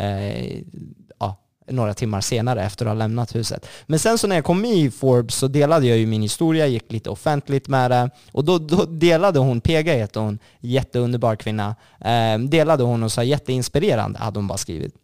Uh, 0.00 0.62
några 1.72 1.94
timmar 1.94 2.20
senare 2.20 2.64
efter 2.64 2.86
att 2.86 2.90
ha 2.90 2.94
lämnat 2.94 3.34
huset. 3.34 3.66
Men 3.86 3.98
sen 3.98 4.18
så 4.18 4.26
när 4.26 4.36
jag 4.36 4.44
kom 4.44 4.60
med 4.60 4.70
i 4.70 4.90
Forbes 4.90 5.34
så 5.34 5.48
delade 5.48 5.86
jag 5.86 5.98
ju 5.98 6.06
min 6.06 6.22
historia, 6.22 6.66
gick 6.66 6.92
lite 6.92 7.10
offentligt 7.10 7.68
med 7.68 7.90
det 7.90 8.10
och 8.32 8.44
då, 8.44 8.58
då 8.58 8.84
delade 8.84 9.38
hon, 9.38 9.60
Pega 9.60 9.92
heter 9.92 10.20
hon, 10.20 10.38
jätteunderbar 10.60 11.36
kvinna, 11.36 11.76
ehm, 12.00 12.50
delade 12.50 12.82
hon 12.82 13.02
och 13.02 13.12
sa 13.12 13.22
jätteinspirerande 13.22 14.18
hade 14.18 14.38
hon 14.38 14.46
bara 14.46 14.58
skrivit. 14.58 14.94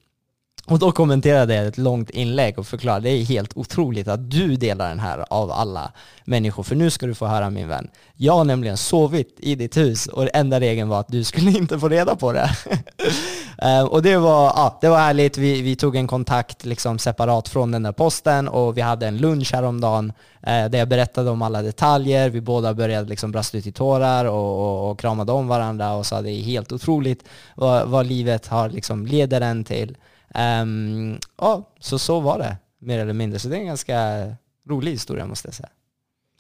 Och 0.69 0.79
då 0.79 0.93
kommenterade 0.93 1.55
jag 1.55 1.67
ett 1.67 1.79
långt 1.79 2.11
inlägg 2.11 2.59
och 2.59 2.67
förklarade 2.67 3.09
det 3.09 3.11
är 3.11 3.25
helt 3.25 3.57
otroligt 3.57 4.09
att 4.09 4.31
du 4.31 4.57
delar 4.57 4.89
den 4.89 4.99
här 4.99 5.25
av 5.31 5.51
alla 5.51 5.93
människor. 6.25 6.63
För 6.63 6.75
nu 6.75 6.91
ska 6.91 7.07
du 7.07 7.15
få 7.15 7.27
höra 7.27 7.51
min 7.51 7.69
vän. 7.69 7.89
Jag 8.17 8.33
har 8.33 8.45
nämligen 8.45 8.77
sovit 8.77 9.37
i 9.39 9.55
ditt 9.55 9.77
hus 9.77 10.07
och 10.07 10.29
enda 10.35 10.61
regeln 10.61 10.89
var 10.89 11.01
att 11.01 11.09
du 11.09 11.25
skulle 11.25 11.51
inte 11.59 11.79
få 11.79 11.89
reda 11.89 12.17
på 12.17 12.33
det. 12.33 12.51
Eh, 13.59 13.85
och 13.85 14.03
det 14.03 14.17
var, 14.17 14.45
ja, 14.45 14.79
det 14.81 14.89
var 14.89 14.99
härligt. 14.99 15.39
Vi, 15.39 15.63
vi 15.63 15.77
tog 15.77 15.97
en 15.97 16.07
kontakt 16.07 16.65
liksom 16.65 16.99
separat 16.99 17.49
från 17.49 17.71
den 17.71 17.83
där 17.83 17.93
posten 17.93 18.49
och 18.49 18.77
vi 18.77 18.81
hade 18.81 19.07
en 19.07 19.17
lunch 19.17 19.55
häromdagen 19.55 20.13
eh, 20.43 20.65
där 20.69 20.79
jag 20.79 20.89
berättade 20.89 21.31
om 21.31 21.43
alla 21.43 21.63
detaljer. 21.63 22.31
Vi 22.31 22.41
båda 22.41 22.75
började 22.75 23.09
liksom 23.09 23.33
brasta 23.33 23.59
ut 23.59 23.67
i 23.67 23.73
tårar 23.73 24.25
och, 24.25 24.59
och, 24.61 24.91
och 24.91 24.99
kramade 24.99 25.33
om 25.33 25.49
varandra 25.49 25.95
och 25.95 26.07
sa 26.07 26.23
det 26.23 26.31
är 26.31 26.43
helt 26.43 26.73
otroligt 26.73 27.25
vad, 27.55 27.89
vad 27.89 28.07
livet 28.07 28.47
har 28.47 28.69
liksom 28.69 29.07
leder 29.07 29.41
en 29.41 29.65
till. 29.65 29.97
Um, 30.35 31.19
ja, 31.37 31.75
så 31.81 31.99
så 31.99 32.21
var 32.21 32.39
det 32.39 32.57
mer 32.79 32.99
eller 32.99 33.13
mindre. 33.13 33.39
Så 33.39 33.49
det 33.49 33.57
är 33.57 33.61
en 33.61 33.67
ganska 33.67 34.35
rolig 34.69 34.93
historia 34.93 35.27
måste 35.27 35.49
jag 35.49 35.55
säga. 35.55 35.69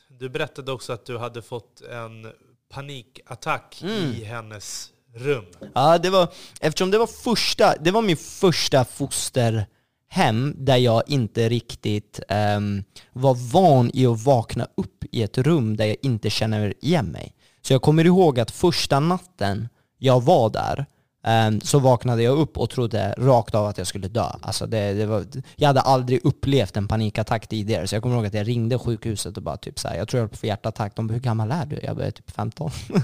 Du 0.09 0.29
berättade 0.29 0.73
också 0.73 0.93
att 0.93 1.07
du 1.07 1.19
hade 1.19 1.43
fått 1.43 1.81
en 1.81 2.33
panikattack 2.69 3.83
mm. 3.83 4.13
i 4.13 4.25
hennes 4.25 4.91
rum. 5.15 5.45
Ja, 5.75 5.99
det 5.99 6.11
var, 6.11 6.29
eftersom 6.61 6.91
det 6.91 6.99
var, 6.99 7.07
första, 7.07 7.77
det 7.77 7.91
var 7.91 8.03
min 8.03 8.17
första 8.17 8.85
fosterhem 8.85 10.55
där 10.57 10.77
jag 10.77 11.03
inte 11.07 11.49
riktigt 11.49 12.21
um, 12.57 12.85
var 13.13 13.53
van 13.53 13.91
i 13.95 14.07
att 14.07 14.25
vakna 14.25 14.69
upp 14.75 15.05
i 15.13 15.23
ett 15.23 15.39
rum 15.39 15.77
där 15.77 15.85
jag 15.85 15.97
inte 16.03 16.31
känner 16.31 16.75
igen 16.81 17.07
mig. 17.07 17.35
Så 17.63 17.73
jag 17.73 17.83
kommer 17.83 18.05
ihåg 18.05 18.41
att 18.41 18.51
första 18.51 19.01
natten 19.01 19.69
jag 19.99 20.25
var 20.25 20.51
där 20.51 20.87
Ehm, 21.27 21.61
så 21.61 21.79
vaknade 21.79 22.23
jag 22.23 22.39
upp 22.39 22.59
och 22.59 22.71
trodde 22.71 23.15
rakt 23.19 23.55
av 23.55 23.67
att 23.67 23.79
jag 23.79 23.87
skulle 23.87 24.09
dö. 24.09 24.27
Alltså 24.41 24.67
det, 24.67 24.93
det 24.93 25.07
var, 25.07 25.25
jag 25.57 25.67
hade 25.67 25.81
aldrig 25.81 26.21
upplevt 26.25 26.77
en 26.77 26.89
panikattack 26.89 27.47
tidigare, 27.47 27.87
så 27.87 27.95
jag 27.95 28.03
kommer 28.03 28.17
ihåg 28.17 28.27
att 28.27 28.35
jag 28.35 28.49
ringde 28.49 28.79
sjukhuset 28.79 29.37
och 29.37 29.43
bara 29.43 29.57
typ 29.57 29.79
så 29.79 29.89
här, 29.89 29.97
jag 29.97 30.09
tror 30.09 30.19
jag 30.19 30.23
höll 30.23 30.29
på 30.29 30.35
att 30.35 30.41
få 30.41 30.47
hjärtattack. 30.47 30.93
De 30.97 31.07
bara, 31.07 31.13
hur 31.13 31.21
gammal 31.21 31.51
är 31.51 31.67
du? 31.67 31.81
Jag 31.83 31.97
bara, 31.97 32.11
typ 32.11 32.31
15. 32.31 32.71
um, 32.89 33.03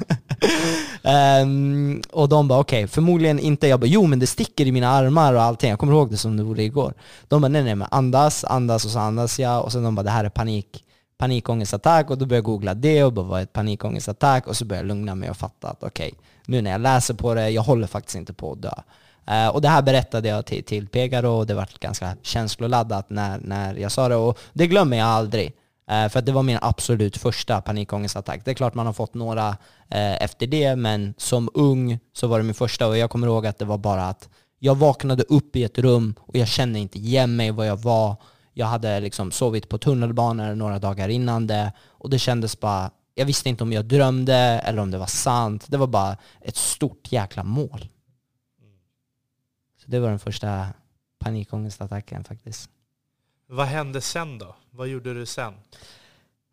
ehm, 1.03 2.03
och 2.13 2.29
de 2.29 2.49
bara, 2.49 2.59
okej, 2.61 2.85
okay, 2.85 2.89
förmodligen 2.89 3.39
inte. 3.39 3.69
Jag 3.69 3.81
bara, 3.81 3.87
jo 3.87 4.07
men 4.07 4.19
det 4.19 4.27
sticker 4.27 4.67
i 4.67 4.73
mina 4.73 4.89
armar 4.89 5.35
och 5.35 5.43
allting. 5.43 5.71
Jag 5.71 5.79
kommer 5.79 5.93
ihåg 5.93 6.11
det 6.11 6.17
som 6.17 6.37
det 6.37 6.43
vore 6.43 6.63
igår. 6.63 6.95
De 7.29 7.43
bara, 7.43 7.49
nej 7.49 7.63
nej 7.63 7.75
men 7.75 7.89
andas, 7.91 8.45
andas 8.45 8.85
och 8.85 8.91
så 8.91 8.99
andas 8.99 9.39
jag. 9.39 9.65
Och 9.65 9.73
sen 9.73 9.83
de 9.83 9.95
bara, 9.95 10.03
det 10.03 10.11
här 10.11 10.25
är 10.25 10.31
panik 10.31 10.85
panikångestattack 11.23 12.11
och 12.11 12.19
då 12.19 12.27
började 12.27 12.37
jag 12.37 12.45
googla 12.45 12.75
det 12.75 13.05
och 13.05 13.13
bara 13.13 13.27
vad 13.27 13.39
är 13.39 13.43
ett 13.43 13.53
panikångestattack 13.53 14.47
och 14.47 14.57
så 14.57 14.65
började 14.65 14.89
jag 14.89 14.97
lugna 14.97 15.15
mig 15.15 15.31
och 15.31 15.37
fatta 15.37 15.69
att 15.69 15.83
okej, 15.83 16.09
okay, 16.09 16.19
nu 16.47 16.63
när 16.63 16.71
jag 16.71 16.81
läser 16.81 17.15
på 17.15 17.35
det, 17.35 17.51
jag 17.51 17.63
håller 17.63 17.87
faktiskt 17.87 18.17
inte 18.17 18.33
på 18.33 18.53
att 18.53 18.63
dö. 18.63 18.73
Uh, 19.31 19.49
och 19.49 19.61
det 19.61 19.69
här 19.69 19.83
berättade 19.83 20.29
jag 20.29 20.47
till, 20.47 20.65
till 20.65 20.89
Pegaro 20.89 21.31
och 21.31 21.47
det 21.47 21.55
var 21.55 21.69
ganska 21.81 22.17
känsloladdat 22.23 23.11
när, 23.11 23.39
när 23.39 23.75
jag 23.75 23.93
sa 23.93 24.09
det 24.09 24.17
och 24.17 24.39
det 24.53 24.67
glömmer 24.67 24.97
jag 24.97 25.07
aldrig. 25.07 25.47
Uh, 25.47 26.09
för 26.09 26.19
att 26.19 26.27
det 26.27 26.33
var 26.33 26.43
min 26.43 26.59
absolut 26.63 27.17
första 27.17 27.61
panikångestattack. 27.61 28.45
Det 28.45 28.51
är 28.51 28.55
klart 28.55 28.75
man 28.75 28.87
har 28.87 28.93
fått 28.93 29.15
några 29.15 29.49
uh, 29.49 30.23
efter 30.23 30.47
det, 30.47 30.77
men 30.77 31.15
som 31.17 31.51
ung 31.55 31.99
så 32.13 32.27
var 32.27 32.39
det 32.39 32.45
min 32.45 32.55
första 32.55 32.87
och 32.87 32.99
jag 32.99 33.11
kommer 33.11 33.27
ihåg 33.27 33.47
att 33.47 33.59
det 33.59 33.65
var 33.65 33.79
bara 33.79 34.05
att 34.05 34.29
jag 34.59 34.75
vaknade 34.75 35.23
upp 35.23 35.57
i 35.57 35.65
ett 35.65 35.79
rum 35.79 36.15
och 36.21 36.37
jag 36.37 36.49
kände 36.49 36.79
inte 36.79 36.99
igen 36.99 37.37
mig 37.37 37.51
var 37.51 37.65
jag 37.65 37.77
var. 37.77 38.17
Jag 38.53 38.67
hade 38.67 39.01
liksom 39.01 39.33
sovit 39.33 39.69
på 39.69 39.79
tunnelbanor 39.79 40.55
några 40.55 40.79
dagar 40.79 41.09
innan 41.09 41.47
det 41.47 41.73
och 41.89 42.11
det 42.11 42.19
kändes 42.19 42.61
bara 42.61 42.91
jag 43.15 43.27
visste 43.27 43.49
inte 43.49 43.65
om 43.65 43.73
jag 43.73 43.85
drömde 43.85 44.35
eller 44.35 44.83
om 44.83 44.91
det 44.91 44.99
var 44.99 45.07
sant. 45.07 45.65
Det 45.69 45.77
var 45.77 45.87
bara 45.87 46.17
ett 46.41 46.57
stort 46.57 47.13
jäkla 47.13 47.45
mål. 47.45 47.89
Så 49.79 49.91
det 49.91 50.01
var 50.01 50.09
den 50.09 50.19
första 50.19 50.67
panikångestattacken 51.19 52.25
faktiskt. 52.25 52.71
Vad 53.47 53.67
hände 53.67 54.01
sen 54.01 54.39
då? 54.39 54.57
Vad 54.71 54.89
gjorde 54.89 55.15
du 55.15 55.27
sen? 55.27 55.55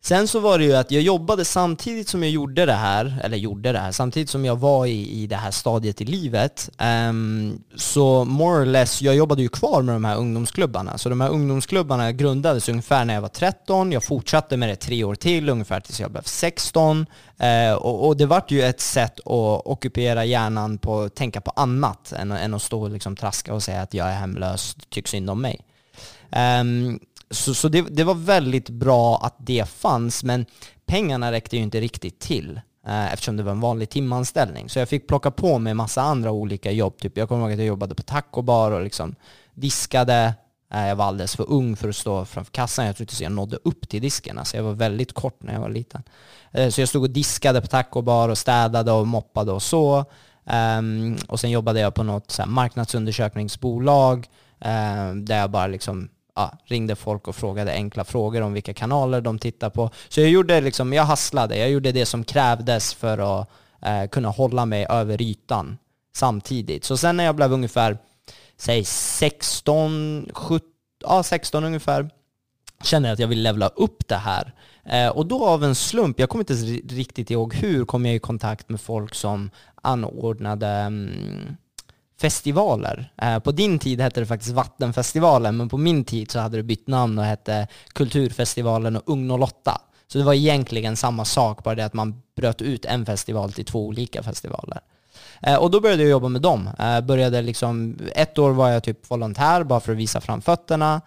Sen 0.02 0.28
så 0.28 0.40
var 0.40 0.58
det 0.58 0.64
ju 0.64 0.76
att 0.76 0.90
jag 0.90 1.02
jobbade 1.02 1.44
samtidigt 1.44 2.08
som 2.08 2.22
jag 2.22 2.32
gjorde 2.32 2.66
det 2.66 2.72
här, 2.72 3.20
eller 3.24 3.36
gjorde 3.36 3.72
det 3.72 3.78
här, 3.78 3.92
samtidigt 3.92 4.30
som 4.30 4.44
jag 4.44 4.56
var 4.56 4.86
i, 4.86 5.22
i 5.22 5.26
det 5.26 5.36
här 5.36 5.50
stadiet 5.50 6.00
i 6.00 6.04
livet. 6.04 6.70
Um, 7.08 7.62
så 7.76 8.24
more 8.24 8.62
or 8.62 8.66
less, 8.66 9.02
jag 9.02 9.14
jobbade 9.14 9.42
ju 9.42 9.48
kvar 9.48 9.82
med 9.82 9.94
de 9.94 10.04
här 10.04 10.16
ungdomsklubbarna. 10.16 10.98
Så 10.98 11.08
de 11.08 11.20
här 11.20 11.28
ungdomsklubbarna 11.28 12.12
grundades 12.12 12.68
ungefär 12.68 13.04
när 13.04 13.14
jag 13.14 13.20
var 13.20 13.28
13. 13.28 13.92
Jag 13.92 14.04
fortsatte 14.04 14.56
med 14.56 14.68
det 14.68 14.76
tre 14.76 15.04
år 15.04 15.14
till, 15.14 15.48
ungefär 15.48 15.80
tills 15.80 16.00
jag 16.00 16.10
blev 16.10 16.22
16. 16.22 17.06
Uh, 17.40 17.46
eh, 17.48 17.74
och, 17.74 18.06
och, 18.06 18.16
det 18.16 18.26
vart 18.26 18.50
ju 18.50 18.62
ett 18.62 18.80
sätt 18.80 19.20
att 19.20 19.66
ockupera 19.66 20.24
hjärnan 20.24 20.78
på 20.78 21.00
att 21.00 21.14
tänka 21.14 21.40
på 21.40 21.50
annat 21.50 22.12
än, 22.12 22.32
än 22.32 22.54
att 22.54 22.62
stå 22.62 22.82
och 22.82 22.90
liksom 22.90 23.16
traska 23.16 23.54
och 23.54 23.62
säga 23.62 23.82
att 23.82 23.94
jag 23.94 24.08
är 24.08 24.14
hemlös, 24.14 24.76
tyck 24.88 25.08
synd 25.08 25.30
om 25.30 25.42
mig. 25.42 25.60
Um, 26.60 27.00
så, 27.30 27.54
så 27.54 27.68
det, 27.68 27.82
det, 27.82 28.04
var 28.04 28.14
väldigt 28.14 28.68
bra 28.68 29.18
att 29.22 29.36
det 29.38 29.68
fanns, 29.68 30.24
men 30.24 30.46
pengarna 30.86 31.32
räckte 31.32 31.56
ju 31.56 31.62
inte 31.62 31.80
riktigt 31.80 32.18
till 32.18 32.60
eh, 32.86 33.12
eftersom 33.12 33.36
det 33.36 33.42
var 33.42 33.52
en 33.52 33.60
vanlig 33.60 33.90
timanställning. 33.90 34.68
Så 34.68 34.78
jag 34.78 34.88
fick 34.88 35.08
plocka 35.08 35.30
på 35.30 35.58
mig 35.58 35.74
massa 35.74 36.02
andra 36.02 36.30
olika 36.30 36.70
jobb. 36.70 36.98
Typ, 36.98 37.18
jag 37.18 37.28
kommer 37.28 37.42
ihåg 37.42 37.52
att 37.52 37.58
jag 37.58 37.66
jobbade 37.66 37.94
på 37.94 38.02
tacobar 38.02 38.70
och 38.70 38.82
liksom 38.82 39.14
diskade. 39.54 40.34
Eh, 40.74 40.88
jag 40.88 40.96
var 40.96 41.04
alldeles 41.04 41.36
för 41.36 41.50
ung 41.50 41.76
för 41.76 41.88
att 41.88 41.96
stå 41.96 42.24
framför 42.24 42.52
kassan. 42.52 42.86
Jag 42.86 42.96
tror 42.96 43.04
inte 43.04 43.14
så 43.14 43.22
jag 43.22 43.32
nådde 43.32 43.58
upp 43.64 43.88
till 43.88 44.02
disken. 44.02 44.38
Alltså 44.38 44.56
jag 44.56 44.64
var 44.64 44.72
väldigt 44.72 45.12
kort 45.12 45.42
när 45.42 45.52
jag 45.52 45.60
var 45.60 45.70
liten. 45.70 46.02
Eh, 46.52 46.68
så 46.68 46.80
jag 46.80 46.88
stod 46.88 47.02
och 47.02 47.10
diskade 47.10 47.60
på 47.60 47.66
tacobar 47.66 48.28
och 48.28 48.38
städade 48.38 48.92
och 48.92 49.06
moppade 49.06 49.52
och 49.52 49.62
så. 49.62 50.04
Ehm, 50.46 51.16
och 51.28 51.40
sen 51.40 51.50
jobbade 51.50 51.80
jag 51.80 51.94
på 51.94 52.02
något 52.02 52.30
så 52.30 52.46
marknadsundersökningsbolag 52.46 54.28
eh, 54.60 55.14
där 55.14 55.38
jag 55.38 55.50
bara 55.50 55.66
liksom 55.66 56.08
ja, 56.34 56.52
ringde 56.64 56.96
folk 56.96 57.28
och 57.28 57.36
frågade 57.36 57.72
enkla 57.72 58.04
frågor 58.04 58.40
om 58.40 58.52
vilka 58.52 58.74
kanaler 58.74 59.20
de 59.20 59.38
tittar 59.38 59.70
på. 59.70 59.90
Så 60.08 60.20
jag 60.20 60.30
gjorde 60.30 60.60
liksom, 60.60 60.92
jag 60.92 61.04
hasslade, 61.04 61.56
jag 61.56 61.70
gjorde 61.70 61.92
det 61.92 62.06
som 62.06 62.24
krävdes 62.24 62.94
för 62.94 63.40
att 63.40 63.48
eh, 63.82 64.08
kunna 64.08 64.28
hålla 64.28 64.66
mig 64.66 64.86
över 64.88 65.22
ytan 65.22 65.78
samtidigt. 66.14 66.84
Så 66.84 66.96
sen 66.96 67.16
när 67.16 67.24
jag 67.24 67.36
blev 67.36 67.52
ungefär, 67.52 67.98
säg 68.56 68.84
16, 68.84 70.28
17, 70.34 70.68
ja 71.02 71.22
16 71.22 71.64
ungefär, 71.64 72.10
kände 72.82 73.08
jag 73.08 73.14
att 73.14 73.20
jag 73.20 73.28
vill 73.28 73.42
levla 73.42 73.68
upp 73.68 74.08
det 74.08 74.16
här. 74.16 74.52
Eh, 74.84 75.08
och 75.08 75.26
då 75.26 75.46
av 75.46 75.64
en 75.64 75.74
slump, 75.74 76.20
jag 76.20 76.28
kommer 76.28 76.50
inte 76.50 76.94
riktigt 76.94 77.30
ihåg 77.30 77.54
hur, 77.54 77.84
kom 77.84 78.06
jag 78.06 78.14
i 78.14 78.18
kontakt 78.18 78.68
med 78.68 78.80
folk 78.80 79.14
som 79.14 79.50
anordnade 79.82 80.68
mm, 80.68 81.56
festivaler. 82.20 83.12
Eh, 83.22 83.38
på 83.38 83.52
din 83.52 83.78
tid 83.78 84.00
hette 84.00 84.20
det 84.20 84.26
faktiskt 84.26 84.52
Vattenfestivalen, 84.52 85.56
men 85.56 85.68
på 85.68 85.76
min 85.76 86.04
tid 86.04 86.30
så 86.30 86.38
hade 86.38 86.56
det 86.56 86.62
bytt 86.62 86.88
namn 86.88 87.18
och 87.18 87.24
hette 87.24 87.66
Kulturfestivalen 87.92 88.96
och 88.96 89.02
Ung 89.06 89.30
08. 89.30 89.80
Så 90.06 90.18
det 90.18 90.24
var 90.24 90.34
egentligen 90.34 90.96
samma 90.96 91.24
sak, 91.24 91.64
bara 91.64 91.74
det 91.74 91.84
att 91.84 91.94
man 91.94 92.22
bröt 92.36 92.62
ut 92.62 92.84
en 92.84 93.06
festival 93.06 93.52
till 93.52 93.64
två 93.64 93.86
olika 93.86 94.22
festivaler. 94.22 94.80
Eh, 95.42 95.56
och 95.56 95.70
då 95.70 95.80
började 95.80 96.02
jag 96.02 96.10
jobba 96.10 96.28
med 96.28 96.42
dem. 96.42 96.70
Eh, 96.78 97.00
började 97.00 97.42
liksom, 97.42 97.98
ett 98.14 98.38
år 98.38 98.50
var 98.50 98.68
jag 98.68 98.82
typ 98.82 99.10
volontär 99.10 99.64
bara 99.64 99.80
för 99.80 99.92
att 99.92 99.98
visa 99.98 100.20
fram 100.20 100.42
fötterna. 100.42 101.00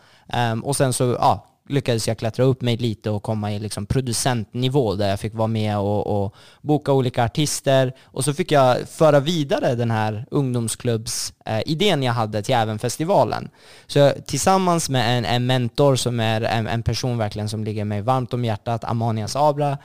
Och 0.63 0.75
sen 0.75 0.93
så 0.93 1.03
ja, 1.03 1.52
lyckades 1.69 2.07
jag 2.07 2.17
klättra 2.17 2.45
upp 2.45 2.61
mig 2.61 2.77
lite 2.77 3.09
och 3.09 3.23
komma 3.23 3.53
i 3.53 3.59
liksom 3.59 3.85
producentnivå 3.85 4.95
där 4.95 5.09
jag 5.09 5.19
fick 5.19 5.33
vara 5.33 5.47
med 5.47 5.77
och, 5.77 6.23
och 6.23 6.35
boka 6.61 6.91
olika 6.91 7.23
artister. 7.23 7.93
Och 8.03 8.23
så 8.23 8.33
fick 8.33 8.51
jag 8.51 8.89
föra 8.89 9.19
vidare 9.19 9.75
den 9.75 9.91
här 9.91 10.25
ungdomsklubbsidén 10.31 12.03
jag 12.03 12.13
hade 12.13 12.43
till 12.43 12.55
även 12.55 12.79
festivalen. 12.79 13.49
Så 13.87 13.99
jag, 13.99 14.25
tillsammans 14.25 14.89
med 14.89 15.17
en, 15.17 15.25
en 15.25 15.45
mentor 15.45 15.95
som 15.95 16.19
är 16.19 16.41
en, 16.41 16.67
en, 16.67 16.83
person 16.83 17.17
verkligen 17.17 17.49
som 17.49 17.63
ligger 17.63 17.85
mig 17.85 18.01
varmt 18.01 18.33
om 18.33 18.45
hjärtat, 18.45 18.83
Amanias 18.83 19.35
Abra, 19.35 19.77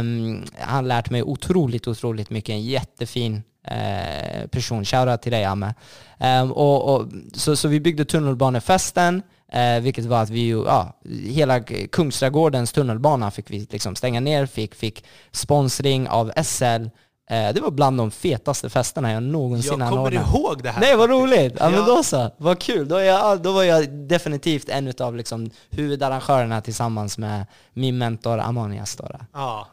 um, 0.00 0.44
han 0.58 0.88
lärt 0.88 1.10
mig 1.10 1.22
otroligt, 1.22 1.88
otroligt 1.88 2.30
mycket. 2.30 2.52
En 2.52 2.62
jättefin 2.62 3.42
eh, 3.64 4.46
person. 4.46 4.84
Shoutout 4.84 5.22
till 5.22 5.32
dig 5.32 5.44
Amme. 5.44 5.74
Um, 6.18 6.52
och, 6.52 6.94
och, 6.94 7.08
så, 7.32 7.56
så 7.56 7.68
vi 7.68 7.80
byggde 7.80 8.04
tunnelbanefesten, 8.04 9.22
eh, 9.54 9.80
vilket 9.80 10.04
var 10.04 10.22
att 10.22 10.30
vi 10.30 10.40
ju, 10.40 10.64
ja, 10.64 10.92
hela 11.26 11.60
Kungsträdgårdens 11.92 12.72
tunnelbana 12.72 13.30
fick 13.30 13.50
vi 13.50 13.66
liksom 13.70 13.96
stänga 13.96 14.20
ner, 14.20 14.46
fick, 14.46 14.74
fick 14.74 15.04
sponsring 15.32 16.08
av 16.08 16.32
SL. 16.44 16.64
Eh, 17.30 17.54
det 17.54 17.60
var 17.60 17.70
bland 17.70 17.98
de 17.98 18.10
fetaste 18.10 18.70
festerna 18.70 19.12
jag 19.12 19.22
någonsin 19.22 19.82
anordnat. 19.82 20.12
Jag 20.12 20.24
kommer 20.24 20.38
ihåg 20.38 20.62
det 20.62 20.70
här. 20.70 20.80
Nej 20.80 20.96
vad 20.96 21.10
roligt! 21.10 21.56
Ja, 21.58 21.70
men 21.70 21.84
då 21.84 22.02
så, 22.02 22.30
vad 22.36 22.58
kul. 22.58 22.88
Då, 22.88 23.00
jag, 23.00 23.42
då 23.42 23.52
var 23.52 23.62
jag 23.62 23.90
definitivt 23.90 24.68
en 24.68 24.92
av 25.00 25.16
liksom 25.16 25.50
huvudarrangörerna 25.70 26.60
tillsammans 26.60 27.18
med 27.18 27.46
min 27.72 27.98
mentor 27.98 28.38
Amanias. 28.38 28.98
Ja, 29.32 29.68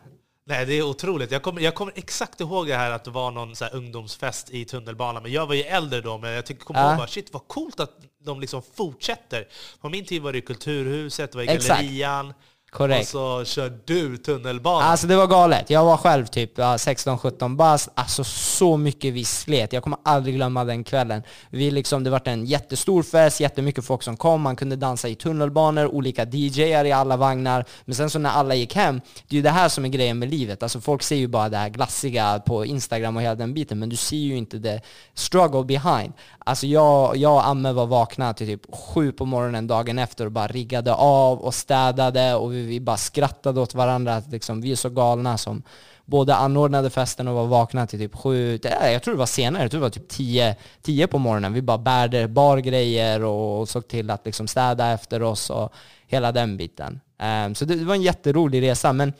Nej, 0.51 0.65
det 0.65 0.73
är 0.73 0.83
otroligt. 0.83 1.31
Jag 1.31 1.41
kommer, 1.41 1.61
jag 1.61 1.75
kommer 1.75 1.93
exakt 1.95 2.41
ihåg 2.41 2.67
det 2.67 2.75
här 2.75 2.91
att 2.91 3.03
det 3.03 3.11
var 3.11 3.31
någon 3.31 3.55
så 3.55 3.65
ungdomsfest 3.65 4.49
i 4.49 4.65
tunnelbanan, 4.65 5.23
men 5.23 5.31
jag 5.31 5.47
var 5.47 5.55
ju 5.55 5.61
äldre 5.61 6.01
då, 6.01 6.17
men 6.17 6.31
jag 6.31 6.45
tycker, 6.45 6.63
kommer 6.63 6.89
ihåg 6.89 6.97
bara, 6.97 7.07
shit 7.07 7.33
vad 7.33 7.47
coolt 7.47 7.79
att 7.79 7.91
de 8.23 8.39
liksom 8.39 8.61
fortsätter. 8.75 9.47
På 9.81 9.89
min 9.89 10.05
tid 10.05 10.21
var 10.21 10.33
det 10.33 10.41
Kulturhuset, 10.41 11.31
det 11.31 11.37
var 11.37 11.43
i 11.43 11.45
Gallerian, 11.45 12.33
Korrekt. 12.71 13.01
Och 13.01 13.07
så 13.11 13.45
kör 13.45 13.79
du 13.85 14.17
tunnelbana. 14.17 14.85
Alltså 14.85 15.07
det 15.07 15.15
var 15.15 15.27
galet. 15.27 15.69
Jag 15.69 15.85
var 15.85 15.97
själv 15.97 16.25
typ 16.25 16.57
16-17 16.57 17.55
bast. 17.55 17.89
Alltså 17.93 18.23
så 18.23 18.77
mycket 18.77 19.13
vi 19.13 19.25
slet. 19.25 19.73
Jag 19.73 19.83
kommer 19.83 19.99
aldrig 20.03 20.35
glömma 20.35 20.63
den 20.63 20.83
kvällen. 20.83 21.23
Vi 21.49 21.71
liksom, 21.71 22.03
det 22.03 22.09
var 22.09 22.21
en 22.25 22.45
jättestor 22.45 23.03
fest, 23.03 23.39
jättemycket 23.39 23.85
folk 23.85 24.03
som 24.03 24.17
kom. 24.17 24.41
Man 24.41 24.55
kunde 24.55 24.75
dansa 24.75 25.07
i 25.07 25.15
tunnelbanor, 25.15 25.87
olika 25.87 26.25
DJar 26.25 26.85
i 26.85 26.91
alla 26.91 27.17
vagnar. 27.17 27.65
Men 27.85 27.95
sen 27.95 28.09
så 28.09 28.19
när 28.19 28.29
alla 28.29 28.55
gick 28.55 28.75
hem, 28.75 29.01
det 29.27 29.35
är 29.35 29.37
ju 29.37 29.41
det 29.41 29.49
här 29.49 29.69
som 29.69 29.85
är 29.85 29.89
grejen 29.89 30.19
med 30.19 30.29
livet. 30.29 30.63
Alltså 30.63 30.81
folk 30.81 31.03
ser 31.03 31.15
ju 31.15 31.27
bara 31.27 31.49
det 31.49 31.57
här 31.57 31.69
glassiga 31.69 32.39
på 32.39 32.65
Instagram 32.65 33.15
och 33.15 33.21
hela 33.21 33.35
den 33.35 33.53
biten, 33.53 33.79
men 33.79 33.89
du 33.89 33.95
ser 33.95 34.17
ju 34.17 34.37
inte 34.37 34.57
det 34.57 34.81
struggle 35.13 35.63
behind. 35.63 36.13
Alltså 36.45 36.67
jag, 36.67 37.17
jag 37.17 37.33
och 37.33 37.47
Amme 37.47 37.71
var 37.71 37.85
vakna 37.85 38.33
till 38.33 38.47
typ 38.47 38.75
sju 38.75 39.11
på 39.11 39.25
morgonen 39.25 39.67
dagen 39.67 39.99
efter 39.99 40.25
och 40.25 40.31
bara 40.31 40.47
riggade 40.47 40.93
av 40.93 41.39
och 41.39 41.53
städade 41.53 42.35
och 42.35 42.53
vi, 42.53 42.60
vi 42.61 42.79
bara 42.79 42.97
skrattade 42.97 43.61
åt 43.61 43.75
varandra. 43.75 44.15
Att 44.15 44.31
liksom, 44.31 44.61
vi 44.61 44.71
är 44.71 44.75
så 44.75 44.89
galna 44.89 45.37
som 45.37 45.63
både 46.05 46.35
anordnade 46.35 46.89
festen 46.89 47.27
och 47.27 47.35
var 47.35 47.47
vakna 47.47 47.87
till 47.87 47.99
typ 47.99 48.15
sju, 48.15 48.59
jag 48.63 49.03
tror 49.03 49.13
det 49.13 49.19
var 49.19 49.25
senare, 49.25 49.63
jag 49.63 49.71
tror 49.71 49.79
det 49.79 49.85
var 49.85 49.89
typ 49.89 50.09
tio, 50.09 50.55
tio 50.81 51.07
på 51.07 51.17
morgonen. 51.17 51.53
Vi 51.53 51.61
bara 51.61 51.77
bärde 51.77 52.27
bargrejer 52.27 53.23
och 53.23 53.69
såg 53.69 53.87
till 53.87 54.09
att 54.09 54.25
liksom 54.25 54.47
städa 54.47 54.91
efter 54.91 55.23
oss 55.23 55.49
och 55.49 55.73
hela 56.07 56.31
den 56.31 56.57
biten. 56.57 56.99
Um, 57.45 57.55
så 57.55 57.65
det, 57.65 57.75
det 57.75 57.85
var 57.85 57.95
en 57.95 58.01
jätterolig 58.01 58.61
resa, 58.61 58.93
men 58.93 59.13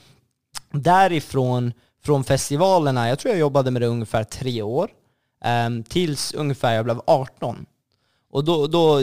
därifrån, 0.72 1.74
från 2.04 2.24
festivalerna, 2.24 3.10
jag 3.10 3.20
tror 3.20 3.32
jag 3.32 3.40
jobbade 3.40 3.72
med 3.72 3.82
det 3.82 3.88
ungefär 3.88 4.24
tre 4.24 4.62
år. 4.62 4.90
Um, 5.46 5.84
tills 5.84 6.34
ungefär 6.34 6.74
jag 6.74 6.86
blev 6.86 7.02
18. 7.08 7.66
Och 8.32 8.44
då, 8.44 8.68
då, 8.68 9.02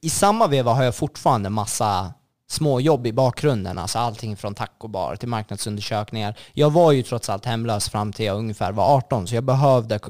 i 0.00 0.10
samma 0.10 0.46
veva 0.46 0.72
har 0.72 0.84
jag 0.84 0.94
fortfarande 0.94 1.50
massa 1.50 2.14
små 2.48 2.80
jobb 2.80 3.06
i 3.06 3.12
bakgrunden, 3.12 3.78
alltså 3.78 3.98
allting 3.98 4.36
från 4.36 4.54
tacobar 4.54 5.16
till 5.16 5.28
marknadsundersökningar. 5.28 6.38
Jag 6.52 6.70
var 6.70 6.92
ju 6.92 7.02
trots 7.02 7.30
allt 7.30 7.44
hemlös 7.44 7.88
fram 7.88 8.12
till 8.12 8.26
jag 8.26 8.38
ungefär 8.38 8.72
var 8.72 8.96
18, 8.96 9.26
så 9.26 9.34
jag 9.34 9.44
behövde 9.44 10.00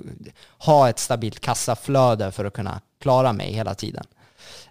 ha 0.58 0.88
ett 0.88 0.98
stabilt 0.98 1.40
kassaflöde 1.40 2.32
för 2.32 2.44
att 2.44 2.52
kunna 2.52 2.80
klara 3.00 3.32
mig 3.32 3.52
hela 3.52 3.74
tiden. 3.74 4.04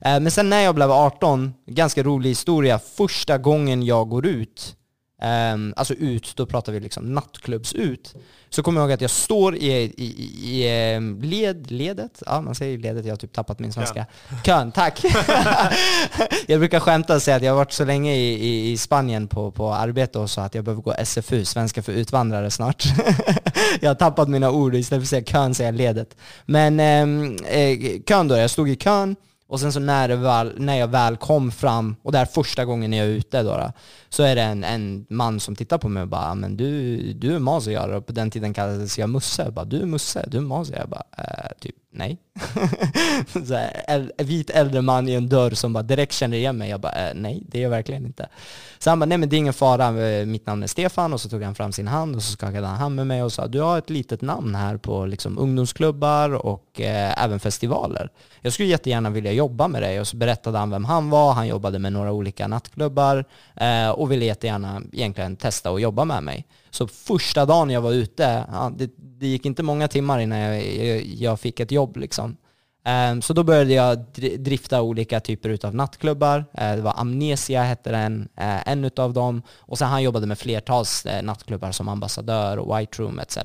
Eh, 0.02 0.20
men 0.20 0.32
sen 0.32 0.50
när 0.50 0.62
jag 0.62 0.76
blev 0.76 0.92
18, 0.92 1.54
ganska 1.66 2.04
rolig 2.04 2.30
historia, 2.30 2.80
första 2.80 3.38
gången 3.38 3.84
jag 3.84 4.10
går 4.10 4.26
ut 4.26 4.76
Um, 5.22 5.74
alltså 5.78 5.94
ut, 5.94 6.34
då 6.36 6.46
pratar 6.46 6.72
vi 6.72 6.80
liksom 6.80 7.14
nattklubbs 7.14 7.74
ut. 7.74 8.16
Så 8.50 8.64
kommer 8.64 8.82
jag 8.82 8.86
ihåg 8.86 8.94
att 8.94 9.02
jag 9.02 9.12
står 9.12 9.56
i, 9.56 9.72
i, 9.98 10.06
i 10.44 10.70
ehm, 10.70 11.22
led, 11.22 11.72
ledet, 11.72 12.24
ja 12.26 12.42
man 12.42 12.56
säger 12.56 12.78
ledet, 12.78 13.06
jag 13.06 13.12
har 13.12 13.18
typ 13.18 13.34
tappat 13.34 13.60
min 13.60 13.74
svenska. 13.74 14.06
Kön, 14.30 14.40
Kön 14.44 14.72
tack! 14.72 15.04
jag 16.48 16.60
brukar 16.60 16.80
skämta 16.80 17.16
och 17.16 17.22
säga 17.22 17.38
att 17.38 17.44
jag 17.44 17.52
har 17.52 17.58
varit 17.58 17.72
så 17.72 17.86
länge 17.86 18.16
i, 18.16 18.72
i, 18.72 18.78
Spanien 18.78 19.28
på, 19.28 19.52
på 19.52 19.74
arbete 19.74 20.20
och 20.20 20.30
så 20.30 20.42
att 20.42 20.56
jag 20.56 20.64
behöver 20.64 20.82
gå 20.82 20.94
SFU, 20.94 21.46
svenska 21.46 21.84
för 21.84 21.92
utvandrare 21.92 22.52
snart. 22.52 22.84
jag 23.80 23.90
har 23.90 23.96
tappat 23.96 24.30
mina 24.30 24.52
ord, 24.52 24.76
istället 24.76 25.02
för 25.02 25.18
att 25.18 25.26
säga 25.26 25.42
kön 25.42 25.54
säger 25.56 25.72
jag 25.72 25.78
ledet. 25.78 26.18
Men 26.46 26.80
um, 26.80 27.38
kön 28.08 28.28
då, 28.28 28.38
jag 28.38 28.50
stod 28.50 28.70
i 28.70 28.76
kön, 28.76 29.16
och 29.50 29.60
sen 29.60 29.74
så 29.74 29.80
när, 29.80 30.10
väl, 30.10 30.54
när 30.58 30.76
jag 30.76 30.88
väl 30.88 31.18
kom 31.18 31.52
fram, 31.52 31.96
och 32.04 32.12
det 32.12 32.18
är 32.18 32.26
första 32.26 32.66
gången 32.66 32.94
jag 32.94 33.08
är 33.08 33.12
ute 33.12 33.44
då, 33.44 33.50
då 33.58 33.72
så 34.18 34.24
är 34.24 34.36
det 34.36 34.42
en, 34.42 34.64
en 34.64 35.06
man 35.10 35.40
som 35.40 35.56
tittar 35.56 35.78
på 35.78 35.90
mig 35.90 36.04
och 36.04 36.08
bara 36.10 36.32
ah, 36.32 36.36
men 36.36 36.58
du, 36.58 36.98
du 37.14 37.36
är 37.36 37.40
Maziar 37.40 37.90
och 37.90 38.06
på 38.06 38.12
den 38.12 38.32
tiden 38.32 38.54
kallades 38.54 38.98
jag 38.98 39.10
Musse. 39.10 39.44
Jag 39.44 39.54
bara, 39.54 39.66
du 39.66 39.82
är 39.82 39.86
Musse, 39.86 40.26
du 40.28 40.38
är 40.38 40.42
Maziar. 40.42 40.80
Jag 40.80 40.90
bara, 40.90 41.04
äh, 41.18 41.52
typ 41.60 41.76
nej. 41.92 42.18
så 43.48 43.54
här, 43.54 44.12
en 44.18 44.28
vit 44.28 44.50
äldre 44.50 44.82
man 44.82 45.10
i 45.10 45.14
en 45.14 45.30
dörr 45.30 45.52
som 45.52 45.74
bara 45.74 45.84
direkt 45.84 46.14
känner 46.14 46.38
igen 46.38 46.58
mig. 46.58 46.70
Jag 46.70 46.80
bara, 46.80 47.10
äh, 47.10 47.16
nej 47.16 47.44
det 47.48 47.58
är 47.58 47.64
jag 47.64 47.70
verkligen 47.70 48.06
inte. 48.06 48.30
Så 48.80 48.90
han 48.90 49.00
bara, 49.00 49.06
nej 49.06 49.18
men 49.18 49.30
det 49.30 49.36
är 49.36 49.38
ingen 49.38 49.54
fara, 49.54 50.08
eh, 50.08 50.26
mitt 50.26 50.46
namn 50.46 50.64
är 50.64 50.68
Stefan 50.68 51.14
och 51.14 51.22
så 51.22 51.30
tog 51.30 51.44
han 51.44 51.56
fram 51.56 51.72
sin 51.72 51.88
hand 51.88 52.16
och 52.16 52.24
så 52.24 52.32
skakade 52.32 52.68
han 52.68 52.78
hand 52.78 52.96
med 52.96 53.08
mig 53.08 53.24
och 53.24 53.34
sa, 53.34 53.48
du 53.48 53.62
har 53.62 53.78
ett 53.78 53.90
litet 53.90 54.22
namn 54.22 54.56
här 54.56 54.78
på 54.78 55.06
liksom, 55.06 55.38
ungdomsklubbar 55.38 56.30
och 56.46 56.82
eh, 56.82 57.24
även 57.24 57.40
festivaler. 57.40 58.10
Jag 58.42 58.54
skulle 58.54 58.70
jättegärna 58.70 59.10
vilja 59.10 59.32
jobba 59.32 59.68
med 59.68 59.82
dig 59.82 60.00
och 60.00 60.08
så 60.08 60.18
berättade 60.18 60.58
han 60.58 60.70
vem 60.70 60.86
han 60.86 61.10
var, 61.10 61.34
han 61.34 61.48
jobbade 61.48 61.80
med 61.80 61.94
några 61.94 62.12
olika 62.12 62.48
nattklubbar 62.48 63.26
eh, 63.56 63.90
och 63.90 64.07
ville 64.08 64.26
jättegärna 64.26 64.82
egentligen 64.92 65.36
testa 65.36 65.72
och 65.72 65.82
jobba 65.82 66.06
med 66.06 66.24
mig. 66.24 66.46
Så 66.70 66.88
första 66.88 67.46
dagen 67.46 67.70
jag 67.70 67.82
var 67.82 67.92
ute, 67.92 68.46
ja, 68.52 68.72
det, 68.78 68.92
det, 68.98 69.28
gick 69.28 69.46
inte 69.46 69.64
många 69.64 69.88
timmar 69.88 70.20
innan 70.20 70.40
jag, 70.40 70.76
jag, 70.76 71.06
jag 71.06 71.40
fick 71.40 71.60
ett 71.60 71.72
jobb. 71.72 71.98
Liksom. 71.98 72.38
Um, 72.88 73.22
så 73.22 73.34
då 73.34 73.44
började 73.44 73.74
jag 73.74 74.06
drifta 74.40 74.82
olika 74.82 75.20
typer 75.20 75.66
av 75.66 75.76
nattklubbar. 75.76 76.40
Uh, 76.40 76.76
det 76.76 76.82
var 76.82 76.94
Amnesia 76.98 77.64
hette 77.64 77.92
den, 77.92 78.22
uh, 78.22 78.70
en 78.70 78.92
av 78.98 79.14
dem. 79.14 79.42
Och 79.58 79.78
sen 79.78 79.88
han 79.88 80.04
jobbade 80.04 80.28
med 80.28 80.40
flertals 80.40 81.06
uh, 81.06 81.22
nattklubbar 81.22 81.72
som 81.72 81.88
ambassadör 81.88 82.78
White 82.78 83.02
Room 83.02 83.20
etc. 83.20 83.38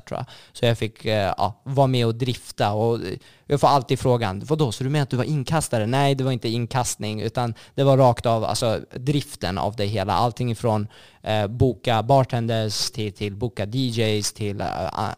Så 0.53 0.65
jag 0.65 0.77
fick 0.77 1.05
ja, 1.05 1.61
vara 1.63 1.87
med 1.87 2.05
och 2.05 2.15
drifta. 2.15 2.73
Och 2.73 2.99
jag 3.47 3.59
får 3.59 3.67
alltid 3.67 3.99
frågan, 3.99 4.43
vadå, 4.45 4.71
så 4.71 4.83
du 4.83 4.89
menar 4.89 5.03
att 5.03 5.09
du 5.09 5.17
var 5.17 5.23
inkastare? 5.23 5.85
Nej, 5.85 6.15
det 6.15 6.23
var 6.23 6.31
inte 6.31 6.49
inkastning, 6.49 7.21
utan 7.21 7.53
det 7.75 7.83
var 7.83 7.97
rakt 7.97 8.25
av 8.25 8.43
alltså, 8.43 8.79
driften 8.95 9.57
av 9.57 9.75
det 9.75 9.85
hela. 9.85 10.13
Allting 10.13 10.51
ifrån 10.51 10.87
eh, 11.21 11.47
boka 11.47 12.03
bartenders 12.03 12.91
till, 12.91 13.13
till 13.13 13.35
boka 13.35 13.65
DJs, 13.65 14.33
till 14.33 14.61
eh, 14.61 14.67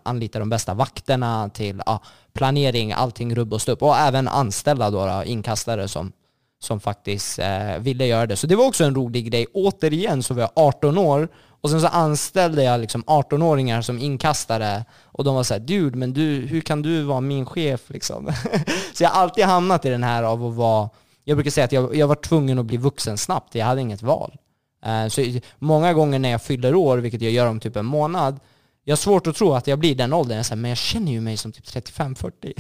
anlita 0.04 0.40
de 0.40 0.50
bästa 0.50 0.74
vakterna, 0.74 1.50
till 1.50 1.82
ja 1.86 2.02
planering, 2.36 2.94
allting 2.94 3.36
rubb 3.36 3.54
och 3.54 3.62
stupp. 3.62 3.82
Och 3.82 3.98
även 3.98 4.28
anställa 4.28 4.90
då, 4.90 5.06
då 5.06 5.24
inkastare 5.26 5.88
som, 5.88 6.12
som 6.60 6.80
faktiskt 6.80 7.40
eh, 7.40 7.78
ville 7.80 8.06
göra 8.06 8.26
det. 8.26 8.36
Så 8.36 8.48
det 8.48 8.56
var 8.56 8.66
också 8.66 8.84
en 8.84 8.96
rolig 8.96 9.32
grej. 9.32 9.48
Återigen 9.54 10.24
så 10.24 10.34
var 10.34 10.42
jag 10.42 10.52
18 10.56 10.98
år 10.98 11.30
och 11.66 11.70
sen 11.70 11.82
så 11.82 11.88
anställde 11.88 12.64
jag 12.64 12.80
liksom 12.80 13.04
18-åringar 13.04 13.82
som 13.82 14.00
inkastare 14.00 14.86
och 15.04 15.24
de 15.24 15.36
var 15.36 15.44
såhär 15.44 15.62
dude, 15.62 15.98
men 15.98 16.14
du, 16.14 16.24
hur 16.24 16.62
kan 16.62 16.82
du 16.82 17.04
vara 17.04 17.22
min 17.22 17.46
chef 17.46 17.82
liksom? 17.88 18.32
så 18.94 19.04
jag 19.04 19.10
har 19.10 19.22
alltid 19.22 19.46
hamnat 19.46 19.86
i 19.86 19.90
den 19.90 20.04
här 20.04 20.24
av 20.24 20.46
att 20.46 20.54
vara, 20.54 20.90
jag 21.24 21.38
brukar 21.38 21.52
säga 21.52 21.66
att 21.66 21.72
jag, 21.72 21.96
jag 21.96 22.08
var 22.08 22.16
tvungen 22.16 22.60
att 22.60 22.66
bli 22.66 22.78
vuxen 22.78 23.18
snabbt, 23.18 23.56
jag 23.56 23.66
hade 23.66 23.82
inget 23.82 24.02
val. 24.02 24.38
Eh, 24.86 25.08
så 25.08 25.22
många 25.60 25.94
gånger 25.94 26.20
när 26.20 26.30
jag 26.30 26.42
fyller 26.42 26.76
år, 26.76 26.98
vilket 26.98 27.22
jag 27.22 27.32
gör 27.32 27.48
om 27.48 27.60
typ 27.60 27.76
en 27.76 27.86
månad, 27.86 28.40
jag 28.88 28.92
har 28.92 28.98
svårt 28.98 29.28
att 29.28 29.36
tro 29.36 29.54
att 29.54 29.68
jag 29.68 29.80
blir 29.80 29.96
den 29.96 30.14
åldern, 30.14 30.38
jag 30.38 30.46
säger, 30.46 30.62
men 30.62 30.70
jag 30.70 30.78
känner 30.78 31.12
ju 31.12 31.22
mig 31.22 31.38
som 31.38 31.52
typ 31.52 31.66
35-40. 31.66 32.54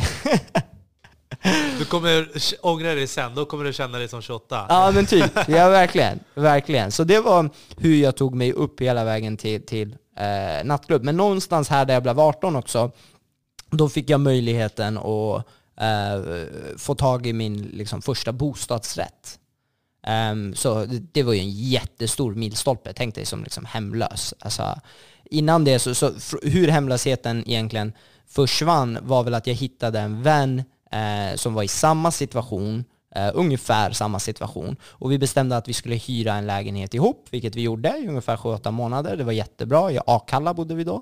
Du 1.79 1.85
kommer 1.85 2.27
ångra 2.61 2.95
dig 2.95 3.07
sen, 3.07 3.35
då 3.35 3.45
kommer 3.45 3.63
du 3.63 3.73
känna 3.73 3.97
dig 3.97 4.07
som 4.07 4.21
28. 4.21 4.65
Ja 4.69 4.91
men 4.91 5.05
typ, 5.05 5.31
ja 5.47 5.69
verkligen. 5.69 6.19
verkligen. 6.33 6.91
Så 6.91 7.03
det 7.03 7.19
var 7.19 7.49
hur 7.77 7.95
jag 7.95 8.15
tog 8.15 8.35
mig 8.35 8.53
upp 8.53 8.81
hela 8.81 9.03
vägen 9.03 9.37
till, 9.37 9.65
till 9.65 9.95
eh, 10.17 10.65
nattklubb. 10.65 11.03
Men 11.03 11.17
någonstans 11.17 11.69
här 11.69 11.85
där 11.85 11.93
jag 11.93 12.03
blev 12.03 12.19
18 12.19 12.55
också, 12.55 12.91
då 13.69 13.89
fick 13.89 14.09
jag 14.09 14.19
möjligheten 14.19 14.97
att 14.97 15.45
eh, 15.81 16.43
få 16.77 16.95
tag 16.95 17.27
i 17.27 17.33
min 17.33 17.61
liksom, 17.73 18.01
första 18.01 18.31
bostadsrätt. 18.31 19.39
Um, 20.31 20.55
så 20.55 20.85
det, 20.85 20.99
det, 21.11 21.23
var 21.23 21.33
ju 21.33 21.39
en 21.39 21.51
jättestor 21.51 22.35
milstolpe, 22.35 22.93
tänk 22.93 23.15
dig 23.15 23.25
som 23.25 23.43
liksom 23.43 23.65
hemlös. 23.65 24.33
Alltså, 24.39 24.79
innan 25.25 25.63
det, 25.63 25.79
så, 25.79 25.95
så 25.95 26.11
hur 26.41 26.67
hemlösheten 26.67 27.43
egentligen 27.49 27.93
försvann 28.27 28.97
var 29.01 29.23
väl 29.23 29.33
att 29.33 29.47
jag 29.47 29.53
hittade 29.53 29.99
en 29.99 30.23
vän 30.23 30.63
eh, 30.91 31.35
som 31.35 31.53
var 31.53 31.63
i 31.63 31.67
samma 31.67 32.11
situation, 32.11 32.83
eh, 33.15 33.31
ungefär 33.33 33.91
samma 33.91 34.19
situation. 34.19 34.75
Och 34.83 35.11
vi 35.11 35.17
bestämde 35.17 35.57
att 35.57 35.67
vi 35.67 35.73
skulle 35.73 35.95
hyra 35.95 36.33
en 36.33 36.47
lägenhet 36.47 36.93
ihop, 36.93 37.27
vilket 37.31 37.55
vi 37.55 37.61
gjorde 37.61 37.97
i 37.97 38.07
ungefär 38.07 38.37
7-8 38.37 38.71
månader. 38.71 39.17
Det 39.17 39.23
var 39.23 39.31
jättebra. 39.31 39.91
I 39.91 39.99
Akalla 40.07 40.53
bodde 40.53 40.75
vi 40.75 40.83
då. 40.83 41.01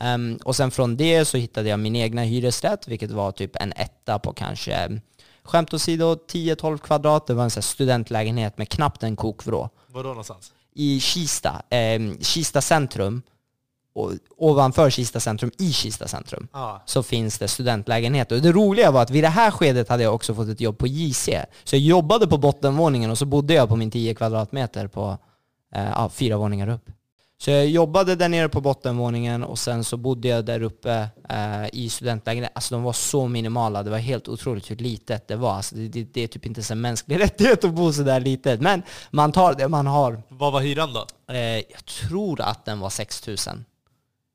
Um, 0.00 0.36
och 0.44 0.56
sen 0.56 0.70
från 0.70 0.96
det 0.96 1.24
så 1.24 1.36
hittade 1.36 1.68
jag 1.68 1.78
min 1.78 1.96
egna 1.96 2.22
hyresrätt, 2.22 2.88
vilket 2.88 3.10
var 3.10 3.32
typ 3.32 3.56
en 3.56 3.72
etta 3.72 4.18
på 4.18 4.32
kanske, 4.32 5.00
skämt 5.42 5.74
åsido, 5.74 6.14
10-12 6.14 6.78
kvadrat. 6.78 7.26
Det 7.26 7.34
var 7.34 7.44
en 7.44 7.50
sån 7.50 7.62
studentlägenhet 7.62 8.58
med 8.58 8.68
knappt 8.68 9.02
en 9.02 9.16
kokvrå. 9.16 9.68
Var 9.86 10.02
då 10.02 10.08
någonstans? 10.08 10.52
I 10.72 11.00
Kista, 11.00 11.62
eh, 11.70 12.00
Kista 12.20 12.60
centrum 12.60 13.22
och 13.94 14.12
ovanför 14.36 14.90
Kista 14.90 15.20
centrum, 15.20 15.50
i 15.58 15.72
Kista 15.72 16.08
centrum, 16.08 16.48
ah. 16.52 16.78
så 16.86 17.02
finns 17.02 17.38
det 17.38 17.48
studentlägenheter. 17.48 18.36
Och 18.36 18.42
det 18.42 18.52
roliga 18.52 18.90
var 18.90 19.02
att 19.02 19.10
vid 19.10 19.24
det 19.24 19.28
här 19.28 19.50
skedet 19.50 19.88
hade 19.88 20.02
jag 20.02 20.14
också 20.14 20.34
fått 20.34 20.48
ett 20.48 20.60
jobb 20.60 20.78
på 20.78 20.86
JC. 20.86 21.28
Så 21.64 21.76
jag 21.76 21.82
jobbade 21.82 22.26
på 22.26 22.38
bottenvåningen 22.38 23.10
och 23.10 23.18
så 23.18 23.26
bodde 23.26 23.54
jag 23.54 23.68
på 23.68 23.76
min 23.76 23.90
10 23.90 24.14
kvadratmeter 24.14 24.86
på 24.86 25.18
eh, 25.74 26.08
fyra 26.08 26.36
våningar 26.36 26.68
upp. 26.68 26.90
Så 27.38 27.50
jag 27.50 27.66
jobbade 27.66 28.14
där 28.14 28.28
nere 28.28 28.48
på 28.48 28.60
bottenvåningen 28.60 29.44
och 29.44 29.58
sen 29.58 29.84
så 29.84 29.96
bodde 29.96 30.28
jag 30.28 30.44
där 30.44 30.62
uppe 30.62 31.08
eh, 31.28 31.66
i 31.72 31.88
studentlägenheten. 31.88 32.52
Alltså 32.54 32.74
de 32.74 32.82
var 32.82 32.92
så 32.92 33.28
minimala, 33.28 33.82
det 33.82 33.90
var 33.90 33.98
helt 33.98 34.28
otroligt 34.28 34.70
hur 34.70 34.76
litet 34.76 35.28
det 35.28 35.36
var. 35.36 35.54
Alltså 35.54 35.74
det, 35.74 35.88
det, 35.88 36.04
det 36.04 36.22
är 36.22 36.26
typ 36.26 36.46
inte 36.46 36.62
en 36.72 36.80
mänsklig 36.80 37.20
rättighet 37.20 37.64
att 37.64 37.74
bo 37.74 37.92
så 37.92 38.02
där 38.02 38.20
litet. 38.20 38.60
Men 38.60 38.82
man 39.10 39.32
tar 39.32 39.54
det 39.54 39.68
man 39.68 39.86
har. 39.86 40.22
Vad 40.28 40.52
var 40.52 40.60
hyran 40.60 40.92
då? 40.92 41.06
Eh, 41.34 41.38
jag 41.38 41.84
tror 41.84 42.40
att 42.40 42.64
den 42.64 42.80
var 42.80 42.90
6000. 42.90 43.64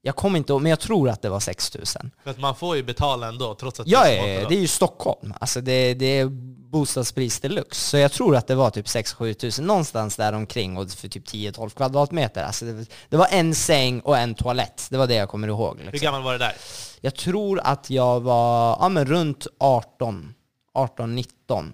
Jag 0.01 0.15
kommer 0.15 0.37
inte 0.37 0.53
ihåg, 0.53 0.61
men 0.61 0.69
jag 0.69 0.79
tror 0.79 1.09
att 1.09 1.21
det 1.21 1.29
var 1.29 1.39
6000. 1.39 2.11
För 2.23 2.31
att 2.31 2.39
man 2.39 2.55
får 2.55 2.75
ju 2.75 2.83
betala 2.83 3.27
ändå, 3.27 3.55
trots 3.55 3.79
att 3.79 3.87
ja, 3.87 4.03
det 4.03 4.17
är 4.17 4.41
Ja, 4.41 4.49
det 4.49 4.55
är 4.55 4.59
ju 4.59 4.67
Stockholm. 4.67 5.33
Alltså 5.39 5.61
det, 5.61 5.93
det 5.93 6.05
är 6.05 6.25
bostadspris 6.69 7.39
deluxe. 7.39 7.81
Så 7.89 7.97
jag 7.97 8.11
tror 8.11 8.35
att 8.35 8.47
det 8.47 8.55
var 8.55 8.69
typ 8.69 8.85
6-7 8.85 9.33
tusen, 9.33 9.65
någonstans 9.65 10.15
där 10.15 10.33
omkring 10.33 10.77
och 10.77 10.91
för 10.91 11.07
typ 11.07 11.27
10-12 11.27 11.69
kvadratmeter. 11.69 12.43
Alltså 12.43 12.65
det, 12.65 12.85
det, 13.09 13.17
var 13.17 13.27
en 13.31 13.55
säng 13.55 13.99
och 13.99 14.17
en 14.17 14.35
toalett. 14.35 14.87
Det 14.89 14.97
var 14.97 15.07
det 15.07 15.15
jag 15.15 15.29
kommer 15.29 15.47
ihåg. 15.47 15.75
Liksom. 15.77 15.91
Hur 15.91 15.99
gammal 15.99 16.23
var 16.23 16.31
det 16.31 16.39
där? 16.39 16.55
Jag 17.01 17.15
tror 17.15 17.59
att 17.59 17.89
jag 17.89 18.19
var 18.19 18.77
ja, 18.79 18.89
men 18.89 19.05
runt 19.05 19.47
18, 19.57 20.33
18-19. 20.73 21.71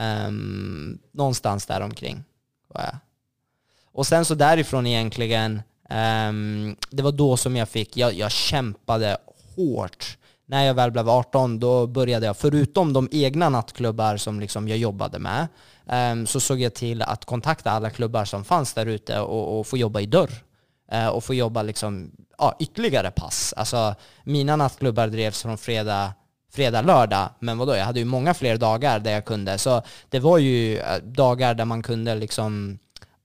Um, 0.00 0.98
någonstans 1.12 1.66
där 1.66 1.80
omkring 1.80 2.24
var 2.68 2.82
jag. 2.82 2.96
Och 3.92 4.06
sen 4.06 4.24
så 4.24 4.34
därifrån 4.34 4.86
egentligen 4.86 5.62
Um, 5.90 6.76
det 6.90 7.02
var 7.02 7.12
då 7.12 7.36
som 7.36 7.56
jag 7.56 7.68
fick, 7.68 7.96
jag, 7.96 8.12
jag 8.14 8.30
kämpade 8.30 9.18
hårt. 9.56 10.16
När 10.46 10.64
jag 10.64 10.74
väl 10.74 10.90
blev 10.90 11.08
18 11.08 11.60
då 11.60 11.86
började 11.86 12.26
jag, 12.26 12.36
förutom 12.36 12.92
de 12.92 13.08
egna 13.12 13.48
nattklubbar 13.48 14.16
som 14.16 14.40
liksom 14.40 14.68
jag 14.68 14.78
jobbade 14.78 15.18
med, 15.18 15.48
um, 16.12 16.26
så 16.26 16.40
såg 16.40 16.60
jag 16.60 16.74
till 16.74 17.02
att 17.02 17.24
kontakta 17.24 17.70
alla 17.70 17.90
klubbar 17.90 18.24
som 18.24 18.44
fanns 18.44 18.74
där 18.74 18.86
ute 18.86 19.20
och, 19.20 19.58
och 19.58 19.66
få 19.66 19.76
jobba 19.76 20.00
i 20.00 20.06
dörr. 20.06 20.30
Uh, 20.92 21.08
och 21.08 21.24
få 21.24 21.34
jobba 21.34 21.62
liksom, 21.62 22.10
ja, 22.38 22.56
ytterligare 22.60 23.10
pass. 23.10 23.54
Alltså, 23.56 23.94
mina 24.24 24.56
nattklubbar 24.56 25.06
drevs 25.06 25.42
från 25.42 25.58
fredag 25.58 26.12
fredag, 26.52 26.82
lördag, 26.82 27.28
men 27.38 27.58
vadå, 27.58 27.76
jag 27.76 27.84
hade 27.84 27.98
ju 27.98 28.04
många 28.04 28.34
fler 28.34 28.56
dagar 28.56 28.98
där 28.98 29.12
jag 29.12 29.24
kunde. 29.24 29.58
Så 29.58 29.82
det 30.08 30.18
var 30.18 30.38
ju 30.38 30.78
eh, 30.78 30.96
dagar 31.02 31.54
där 31.54 31.64
man 31.64 31.82
kunde 31.82 32.14
liksom 32.14 32.78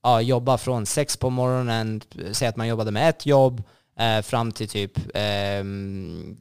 ja, 0.04 0.20
jobba 0.20 0.58
från 0.58 0.86
sex 0.86 1.16
på 1.16 1.30
morgonen, 1.30 2.00
säg 2.32 2.48
att 2.48 2.56
man 2.56 2.68
jobbade 2.68 2.90
med 2.90 3.08
ett 3.08 3.26
jobb, 3.26 3.62
eh, 3.98 4.22
fram 4.22 4.52
till 4.52 4.68
typ 4.68 4.98
eh, 5.14 5.64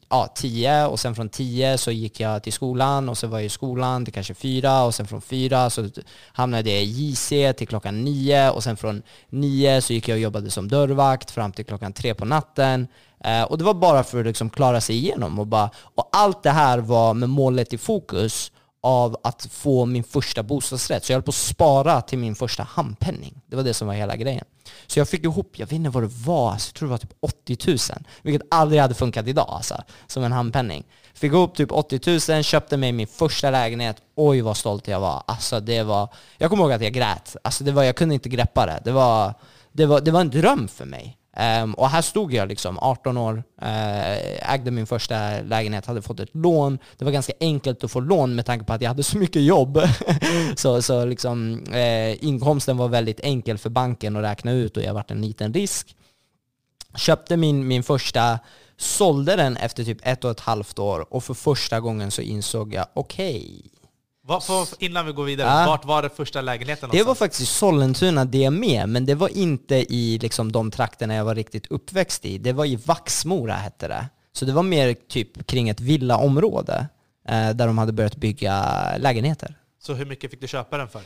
ja, 0.09 0.27
tio. 0.35 0.85
Och 0.87 0.99
sen 0.99 1.15
från 1.15 1.29
tio 1.29 1.77
så 1.77 1.91
gick 1.91 2.19
jag 2.19 2.43
till 2.43 2.53
skolan 2.53 3.09
och 3.09 3.17
så 3.17 3.27
var 3.27 3.37
jag 3.37 3.45
i 3.45 3.49
skolan 3.49 4.05
till 4.05 4.13
kanske 4.13 4.33
fyra. 4.33 4.83
Och 4.83 4.95
sen 4.95 5.07
från 5.07 5.21
fyra 5.21 5.69
så 5.69 5.89
hamnade 6.33 6.69
jag 6.69 6.83
i 6.83 6.85
JC 6.85 7.29
till 7.57 7.67
klockan 7.67 8.03
nio. 8.03 8.49
Och 8.49 8.63
sen 8.63 8.77
från 8.77 9.01
nio 9.29 9.81
så 9.81 9.93
gick 9.93 10.07
jag 10.07 10.15
och 10.15 10.21
jobbade 10.21 10.49
som 10.49 10.67
dörrvakt 10.67 11.31
fram 11.31 11.51
till 11.51 11.65
klockan 11.65 11.93
tre 11.93 12.13
på 12.13 12.25
natten. 12.25 12.87
Eh, 13.23 13.43
och 13.43 13.57
det 13.57 13.63
var 13.63 13.73
bara 13.73 14.03
för 14.03 14.19
att 14.19 14.25
liksom 14.25 14.49
klara 14.49 14.81
sig 14.81 14.95
igenom 14.95 15.39
och 15.39 15.47
bara, 15.47 15.69
och 15.95 16.09
allt 16.11 16.43
det 16.43 16.49
här 16.49 16.77
var 16.77 17.13
med 17.13 17.29
målet 17.29 17.73
i 17.73 17.77
fokus 17.77 18.51
av 18.83 19.17
att 19.23 19.47
få 19.51 19.85
min 19.85 20.03
första 20.03 20.43
bostadsrätt. 20.43 21.05
Så 21.05 21.11
jag 21.11 21.15
höll 21.15 21.23
på 21.23 21.29
att 21.29 21.35
spara 21.35 22.01
till 22.01 22.19
min 22.19 22.35
första 22.35 22.63
handpenning. 22.63 23.41
Det 23.47 23.55
var 23.55 23.63
det 23.63 23.73
som 23.73 23.87
var 23.87 23.93
hela 23.93 24.15
grejen. 24.15 24.45
Så 24.87 24.99
jag 24.99 25.09
fick 25.09 25.23
ihop, 25.23 25.59
jag 25.59 25.65
vet 25.65 25.73
inte 25.73 25.89
vad 25.89 26.03
det 26.03 26.11
var, 26.25 26.51
alltså, 26.51 26.69
jag 26.69 26.75
tror 26.75 26.87
det 26.87 26.91
var 26.91 26.97
typ 26.97 27.13
80 27.19 27.57
000. 27.67 27.77
Vilket 28.21 28.47
aldrig 28.51 28.81
hade 28.81 28.93
funkat 28.93 29.27
idag 29.27 29.47
alltså, 29.49 29.83
som 30.07 30.23
en 30.23 30.31
handpenning. 30.31 30.83
Fick 31.13 31.31
ihop 31.31 31.55
typ 31.55 31.71
80 31.71 32.31
000, 32.31 32.43
köpte 32.43 32.77
mig 32.77 32.91
min 32.91 33.07
första 33.07 33.51
lägenhet. 33.51 33.97
Oj 34.15 34.41
vad 34.41 34.57
stolt 34.57 34.87
jag 34.87 34.99
var. 34.99 35.23
Alltså 35.27 35.59
det 35.59 35.83
var, 35.83 36.09
jag 36.37 36.49
kommer 36.49 36.63
ihåg 36.63 36.71
att 36.71 36.83
jag 36.83 36.93
grät. 36.93 37.35
Alltså 37.43 37.63
det 37.63 37.71
var, 37.71 37.83
jag 37.83 37.95
kunde 37.95 38.13
inte 38.13 38.29
greppa 38.29 38.65
det. 38.65 38.81
Det 38.85 38.91
var, 38.91 39.33
det 39.71 39.85
var, 39.85 40.01
det 40.01 40.11
var 40.11 40.21
en 40.21 40.29
dröm 40.29 40.67
för 40.67 40.85
mig. 40.85 41.17
Um, 41.37 41.73
och 41.73 41.89
här 41.89 42.01
stod 42.01 42.33
jag 42.33 42.47
liksom 42.47 42.79
18 42.79 43.17
år, 43.17 43.43
uh, 43.61 44.53
ägde 44.53 44.71
min 44.71 44.87
första 44.87 45.41
lägenhet, 45.41 45.85
hade 45.85 46.01
fått 46.01 46.19
ett 46.19 46.35
lån. 46.35 46.79
Det 46.97 47.05
var 47.05 47.11
ganska 47.11 47.33
enkelt 47.39 47.83
att 47.83 47.91
få 47.91 47.99
lån 47.99 48.35
med 48.35 48.45
tanke 48.45 48.65
på 48.65 48.73
att 48.73 48.81
jag 48.81 48.89
hade 48.89 49.03
så 49.03 49.17
mycket 49.17 49.41
jobb. 49.41 49.81
så 50.55 50.81
så 50.81 51.05
liksom, 51.05 51.63
uh, 51.73 52.25
inkomsten 52.25 52.77
var 52.77 52.87
väldigt 52.87 53.19
enkel 53.19 53.57
för 53.57 53.69
banken 53.69 54.15
att 54.15 54.23
räkna 54.23 54.51
ut 54.51 54.77
och 54.77 54.83
jag 54.83 54.93
varit 54.93 55.11
en 55.11 55.21
liten 55.21 55.53
risk. 55.53 55.95
Köpte 56.95 57.37
min, 57.37 57.67
min 57.67 57.83
första, 57.83 58.39
sålde 58.77 59.35
den 59.35 59.57
efter 59.57 59.83
typ 59.83 59.97
ett 60.01 60.23
och 60.23 60.31
ett 60.31 60.39
halvt 60.39 60.79
år 60.79 61.13
och 61.13 61.23
för 61.23 61.33
första 61.33 61.79
gången 61.79 62.11
så 62.11 62.21
insåg 62.21 62.73
jag, 62.73 62.87
okej, 62.93 63.35
okay, 63.35 63.72
innan 64.79 65.05
vi 65.05 65.11
går 65.11 65.23
vidare, 65.23 65.47
ja. 65.47 65.65
vart 65.65 65.85
var 65.85 66.01
det 66.01 66.09
första 66.09 66.41
lägenheten? 66.41 66.89
Det 66.91 67.03
var 67.03 67.15
faktiskt 67.15 67.41
i 67.41 67.45
Sollentuna 67.45 68.25
det 68.25 68.49
med, 68.49 68.89
men 68.89 69.05
det 69.05 69.15
var 69.15 69.37
inte 69.37 69.75
i 69.75 70.19
liksom, 70.21 70.51
de 70.51 70.71
trakterna 70.71 71.15
jag 71.15 71.25
var 71.25 71.35
riktigt 71.35 71.67
uppväxt 71.67 72.25
i. 72.25 72.37
Det 72.37 72.53
var 72.53 72.65
i 72.65 72.75
Vaxmora 72.75 73.53
hette 73.53 73.87
det. 73.87 74.09
Så 74.31 74.45
det 74.45 74.51
var 74.51 74.63
mer 74.63 74.93
typ 74.93 75.47
kring 75.47 75.69
ett 75.69 75.79
villaområde 75.79 76.87
eh, 77.27 77.49
där 77.49 77.67
de 77.67 77.77
hade 77.77 77.91
börjat 77.91 78.15
bygga 78.15 78.97
lägenheter. 78.97 79.55
Så 79.79 79.93
hur 79.93 80.05
mycket 80.05 80.31
fick 80.31 80.41
du 80.41 80.47
köpa 80.47 80.77
den 80.77 80.89
för? 80.89 81.01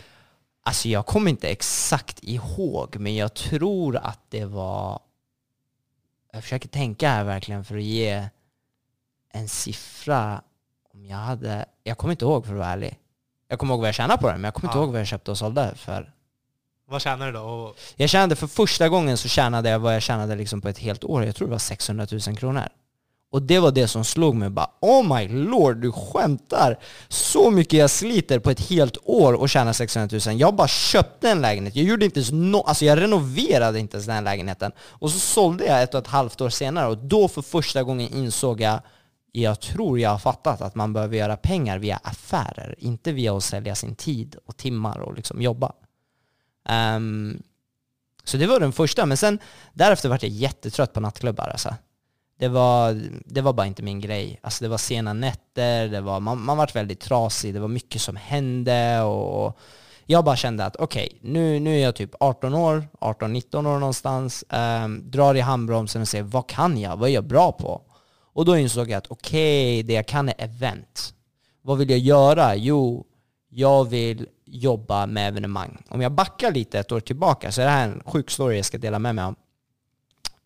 Alltså 0.64 0.90
jag 0.90 1.06
kommer 1.06 1.30
inte 1.30 1.48
exakt 1.48 2.20
ihåg, 2.24 2.96
men 3.00 3.16
jag 3.16 3.34
tror 3.34 3.98
att 3.98 4.20
det 4.30 4.46
var... 4.46 5.00
Jag 6.34 6.44
försöker 6.44 6.68
tänka 6.68 7.10
här 7.10 7.24
verkligen 7.24 7.66
för 7.66 7.78
att 7.78 7.84
ge 7.84 8.28
en 9.34 9.50
siffra. 9.50 10.42
Om 10.94 11.06
jag 11.06 11.18
hade... 11.18 11.66
Jag 11.84 11.98
kommer 11.98 12.12
inte 12.12 12.26
ihåg 12.26 12.46
för 12.46 12.54
att 12.54 12.60
vara 12.60 12.70
ärlig. 12.70 13.00
Jag 13.48 13.60
kommer 13.60 13.74
ihåg 13.74 13.80
vad 13.80 13.88
jag 13.88 13.96
tjänade 13.96 14.22
på 14.22 14.28
den, 14.28 14.36
men 14.36 14.44
jag 14.44 14.54
kommer 14.54 14.74
inte 14.74 14.80
ihåg 14.80 14.92
vad 14.92 15.00
jag 15.00 15.08
köpte 15.08 15.32
och 15.32 15.38
sålde 15.38 15.76
för. 15.76 16.14
Vad 16.90 17.02
tjänade 17.02 17.32
du 17.32 17.38
då? 17.38 17.74
Jag 17.96 18.10
tjänade, 18.10 18.36
för 18.36 18.48
första 18.48 18.90
gången 18.90 19.18
så 19.18 19.28
tjänade 19.28 19.70
jag 19.70 19.80
vad 19.80 19.96
jag 19.96 20.02
tjänade 20.02 20.36
liksom 20.36 20.62
på 20.62 20.70
ett 20.70 20.78
helt 20.78 21.04
år. 21.04 21.26
Jag 21.26 21.36
tror 21.36 21.48
det 21.48 21.52
var 21.52 21.60
600 21.60 22.08
000 22.28 22.38
kronor. 22.38 22.68
Och 23.32 23.42
det 23.42 23.60
var 23.60 23.72
det 23.72 23.88
som 23.88 24.04
slog 24.06 24.36
mig 24.36 24.50
bara 24.50 24.70
Oh 24.82 25.16
my 25.18 25.28
lord, 25.28 25.78
du 25.78 25.92
skämtar! 25.92 26.80
Så 27.08 27.52
mycket 27.52 27.80
jag 27.80 27.90
sliter 27.90 28.40
på 28.40 28.50
ett 28.50 28.70
helt 28.70 28.98
år 29.04 29.34
och 29.34 29.50
tjänar 29.50 29.74
600 29.74 30.20
000. 30.28 30.40
Jag 30.40 30.56
bara 30.56 30.68
köpte 30.68 31.30
en 31.30 31.42
lägenhet. 31.42 31.76
Jag 31.76 31.86
gjorde 31.86 32.06
inte 32.06 32.32
no 32.32 32.58
alltså 32.58 32.86
jag 32.86 33.02
renoverade 33.02 33.80
inte 33.80 33.96
ens 33.96 34.06
den 34.06 34.16
här 34.16 34.22
lägenheten. 34.22 34.72
Och 34.80 35.12
så 35.12 35.20
sålde 35.20 35.66
jag 35.66 35.84
ett 35.84 35.94
och 35.94 36.02
ett 36.02 36.08
halvt 36.08 36.42
år 36.42 36.50
senare 36.50 36.88
och 36.88 36.98
då 36.98 37.28
för 37.28 37.42
första 37.42 37.84
gången 37.84 38.14
insåg 38.14 38.62
jag 38.62 38.80
jag 39.32 39.60
tror 39.62 40.00
jag 40.00 40.10
har 40.10 40.18
fattat 40.18 40.62
att 40.62 40.76
man 40.76 40.94
behöver 40.94 41.18
göra 41.18 41.38
pengar 41.38 41.80
via 41.80 42.00
affärer, 42.04 42.76
inte 42.78 43.12
via 43.12 43.38
att 43.38 43.44
sälja 43.44 43.76
sin 43.76 43.96
tid 43.96 44.36
och 44.46 44.58
timmar 44.58 45.00
och 45.00 45.14
liksom 45.14 45.42
jobba. 45.42 45.72
Um, 46.70 47.44
så 48.24 48.38
det 48.38 48.48
var 48.48 48.60
den 48.60 48.74
första, 48.74 49.06
men 49.06 49.18
sen 49.18 49.40
därefter 49.74 50.10
var 50.10 50.20
jag 50.22 50.32
jättetrött 50.32 50.94
på 50.94 51.00
nattklubbar. 51.00 51.48
Alltså. 51.48 51.76
Det, 52.40 52.48
var, 52.48 53.02
det 53.26 53.42
var 53.42 53.54
bara 53.54 53.68
inte 53.68 53.84
min 53.84 54.02
grej. 54.02 54.40
Alltså 54.44 54.64
det 54.64 54.70
var 54.70 54.78
sena 54.78 55.14
nätter, 55.14 55.88
det 55.88 56.02
var, 56.02 56.20
man, 56.20 56.42
man 56.42 56.58
var 56.58 56.70
väldigt 56.74 57.00
trasig, 57.00 57.54
det 57.54 57.60
var 57.60 57.68
mycket 57.68 58.02
som 58.02 58.16
hände 58.16 59.02
och 59.02 59.60
jag 60.10 60.26
bara 60.26 60.36
kände 60.36 60.66
att 60.66 60.76
okej, 60.76 61.08
okay, 61.08 61.32
nu, 61.32 61.60
nu 61.60 61.76
är 61.76 61.84
jag 61.84 61.96
typ 61.96 62.16
18 62.20 62.54
år, 62.54 62.88
18-19 63.00 63.58
år 63.58 63.80
någonstans, 63.80 64.46
um, 64.50 65.12
drar 65.12 65.36
i 65.36 65.40
handbromsen 65.40 66.02
och 66.02 66.08
ser 66.08 66.24
vad 66.24 66.50
kan 66.50 66.78
jag, 66.78 66.98
vad 66.98 67.10
är 67.10 67.14
jag 67.14 67.28
bra 67.28 67.52
på? 67.52 67.82
Och 68.38 68.46
då 68.46 68.58
insåg 68.58 68.90
jag 68.90 68.98
att 68.98 69.08
okej, 69.08 69.80
okay, 69.80 69.84
det 69.84 69.94
jag 69.94 70.08
kan 70.08 70.30
är 70.30 70.36
event. 70.38 71.14
Vad 71.62 71.78
vill 71.78 71.90
jag 71.90 72.00
göra? 72.00 72.56
Jo, 72.56 73.06
jag 73.50 73.90
vill 73.90 74.28
jobba 74.46 75.06
med 75.06 75.28
evenemang. 75.28 75.84
Om 75.90 76.02
jag 76.02 76.12
backar 76.12 76.52
lite 76.52 76.80
ett 76.80 76.92
år 76.92 77.00
tillbaka 77.00 77.52
så 77.52 77.62
är 77.62 77.66
det 77.66 77.72
här 77.72 77.88
en 77.88 78.04
sjuk 78.06 78.30
story 78.30 78.56
jag 78.56 78.66
ska 78.66 78.78
dela 78.78 79.00
med 79.00 79.16
mig 79.16 79.24
av. 79.24 79.36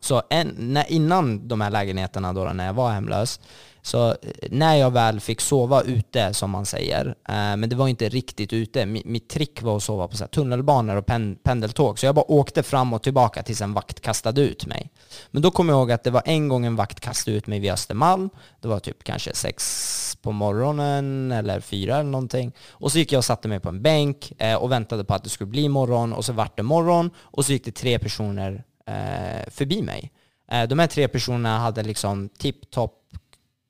Så 0.03 0.21
en, 0.29 0.55
när, 0.57 0.91
innan 0.91 1.47
de 1.47 1.61
här 1.61 1.69
lägenheterna 1.69 2.33
då, 2.33 2.43
när 2.43 2.65
jag 2.65 2.73
var 2.73 2.91
hemlös, 2.91 3.39
så 3.81 4.09
eh, 4.09 4.15
när 4.49 4.75
jag 4.75 4.91
väl 4.91 5.19
fick 5.19 5.41
sova 5.41 5.81
ute, 5.81 6.33
som 6.33 6.51
man 6.51 6.65
säger, 6.65 7.05
eh, 7.07 7.33
men 7.33 7.69
det 7.69 7.75
var 7.75 7.87
inte 7.87 8.09
riktigt 8.09 8.53
ute. 8.53 8.85
Mi, 8.85 9.01
mitt 9.05 9.29
trick 9.29 9.61
var 9.61 9.77
att 9.77 9.83
sova 9.83 10.07
på 10.07 10.17
så 10.17 10.23
här, 10.23 10.29
tunnelbanor 10.29 10.95
och 10.95 11.05
pen, 11.05 11.37
pendeltåg, 11.43 11.99
så 11.99 12.05
jag 12.05 12.15
bara 12.15 12.31
åkte 12.31 12.63
fram 12.63 12.93
och 12.93 13.03
tillbaka 13.03 13.43
tills 13.43 13.61
en 13.61 13.73
vakt 13.73 13.99
kastade 13.99 14.41
ut 14.41 14.65
mig. 14.65 14.91
Men 15.31 15.41
då 15.41 15.51
kommer 15.51 15.73
jag 15.73 15.79
ihåg 15.79 15.91
att 15.91 16.03
det 16.03 16.11
var 16.11 16.23
en 16.25 16.47
gång 16.47 16.65
en 16.65 16.75
vakt 16.75 16.99
kastade 16.99 17.37
ut 17.37 17.47
mig 17.47 17.59
vid 17.59 17.71
Östermalm. 17.71 18.29
Det 18.61 18.67
var 18.67 18.79
typ 18.79 19.03
kanske 19.03 19.33
sex 19.33 20.17
på 20.21 20.31
morgonen 20.31 21.31
eller 21.31 21.59
fyra 21.59 21.95
eller 21.95 22.09
någonting. 22.09 22.51
Och 22.69 22.91
så 22.91 22.97
gick 22.97 23.11
jag 23.11 23.17
och 23.17 23.25
satte 23.25 23.47
mig 23.47 23.59
på 23.59 23.69
en 23.69 23.81
bänk 23.81 24.33
eh, 24.37 24.55
och 24.55 24.71
väntade 24.71 25.03
på 25.03 25.13
att 25.13 25.23
det 25.23 25.29
skulle 25.29 25.49
bli 25.49 25.69
morgon 25.69 26.13
och 26.13 26.25
så 26.25 26.33
vart 26.33 26.57
det 26.57 26.63
morgon 26.63 27.11
och 27.17 27.45
så 27.45 27.51
gick 27.51 27.65
det 27.65 27.71
tre 27.71 27.99
personer 27.99 28.63
Eh, 28.87 29.49
förbi 29.51 29.81
mig. 29.81 30.11
Eh, 30.51 30.63
de 30.67 30.79
här 30.79 30.87
tre 30.87 31.07
personerna 31.07 31.59
hade 31.59 31.83
liksom 31.83 32.29
tipptopp 32.29 32.97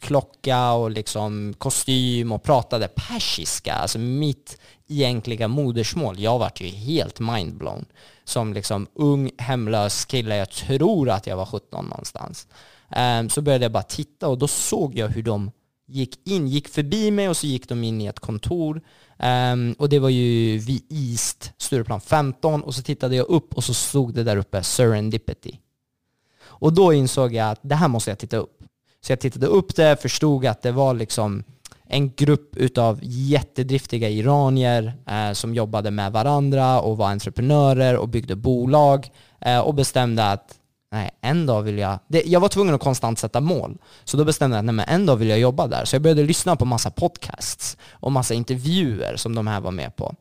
klocka 0.02 0.72
och 0.72 0.92
liksom 0.92 1.54
kostym 1.58 2.32
och 2.32 2.44
pratade 2.44 2.88
persiska, 2.88 3.74
alltså 3.74 4.00
mitt 4.00 4.58
egentliga 4.88 5.48
modersmål. 5.48 6.20
Jag 6.20 6.40
vart 6.40 6.62
ju 6.62 6.68
helt 6.68 7.20
mindblown. 7.20 7.86
Som 8.24 8.54
liksom 8.54 8.88
ung 8.94 9.32
hemlös 9.38 10.06
kille, 10.06 10.36
jag 10.36 10.50
tror 10.50 11.10
att 11.10 11.28
jag 11.28 11.38
var 11.38 11.46
17 11.46 11.86
någonstans. 11.86 12.48
Um, 12.96 13.30
så 13.30 13.42
började 13.42 13.66
jag 13.66 13.72
bara 13.72 13.84
titta 13.84 14.28
och 14.28 14.38
då 14.38 14.48
såg 14.48 14.96
jag 14.96 15.08
hur 15.08 15.24
de 15.24 15.52
gick 15.88 16.28
in, 16.28 16.48
gick 16.48 16.68
förbi 16.68 17.12
mig 17.12 17.30
och 17.30 17.38
så 17.38 17.48
gick 17.48 17.70
de 17.70 17.84
in 17.84 18.02
i 18.02 18.06
ett 18.06 18.20
kontor. 18.20 18.82
Um, 19.24 19.74
och 19.74 19.90
det 19.90 20.00
var 20.00 20.10
ju 20.10 20.58
vid 20.58 20.84
East, 20.90 21.54
Stureplan 21.58 22.02
15 22.02 22.64
och 22.64 22.76
så 22.76 22.82
tittade 22.82 23.16
jag 23.16 23.30
upp 23.30 23.54
och 23.54 23.64
så 23.64 23.74
stod 23.74 24.14
det 24.14 24.24
där 24.24 24.38
uppe 24.38 24.64
Serendipity. 24.64 25.60
Och 26.44 26.74
då 26.74 26.94
insåg 26.94 27.34
jag 27.34 27.50
att 27.50 27.60
det 27.62 27.76
här 27.76 27.88
måste 27.88 28.12
jag 28.12 28.20
titta 28.20 28.38
upp. 28.38 28.64
Så 29.02 29.12
jag 29.12 29.20
tittade 29.20 29.48
upp 29.48 29.76
det, 29.76 30.02
förstod 30.02 30.46
att 30.46 30.62
det 30.62 30.72
var 30.72 30.94
liksom 30.94 31.44
en 31.86 32.14
grupp 32.14 32.58
utav 32.58 33.00
jättedriftiga 33.04 34.10
iranier 34.10 34.94
eh, 35.08 35.34
som 35.34 35.56
jobbade 35.56 35.92
med 35.92 36.12
varandra 36.12 36.82
och 36.82 36.98
var 36.98 37.08
entreprenörer 37.08 37.98
och 37.98 38.10
byggde 38.10 38.36
bolag 38.36 39.12
eh, 39.40 39.60
och 39.60 39.74
bestämde 39.74 40.32
att 40.32 40.61
nej, 40.92 41.10
en 41.22 41.46
dag 41.46 41.62
vill 41.62 41.78
jag... 41.78 42.00
Det, 42.08 42.24
jag 42.26 42.40
var 42.40 42.50
tvungen 42.50 42.76
att 42.76 42.82
konstant 42.82 43.20
sätta 43.20 43.42
mål. 43.42 43.78
Så 44.04 44.18
då 44.18 44.26
bestämde 44.26 44.58
jag 44.58 44.60
att 44.60 44.66
nej, 44.66 44.76
men 44.76 44.86
en 44.88 45.06
dag 45.06 45.16
vill 45.16 45.30
jag 45.30 45.40
jobba 45.40 45.68
där. 45.68 45.86
Så 45.86 45.96
jag 45.96 46.02
började 46.02 46.24
lyssna 46.24 46.56
på 46.56 46.66
massa 46.66 46.92
podcasts 46.92 47.78
och 47.92 48.12
massa 48.12 48.34
intervjuer 48.34 49.16
som 49.16 49.36
de 49.36 49.48
här 49.48 49.62
var 49.62 49.72
med 49.72 49.96
på. 49.96 50.16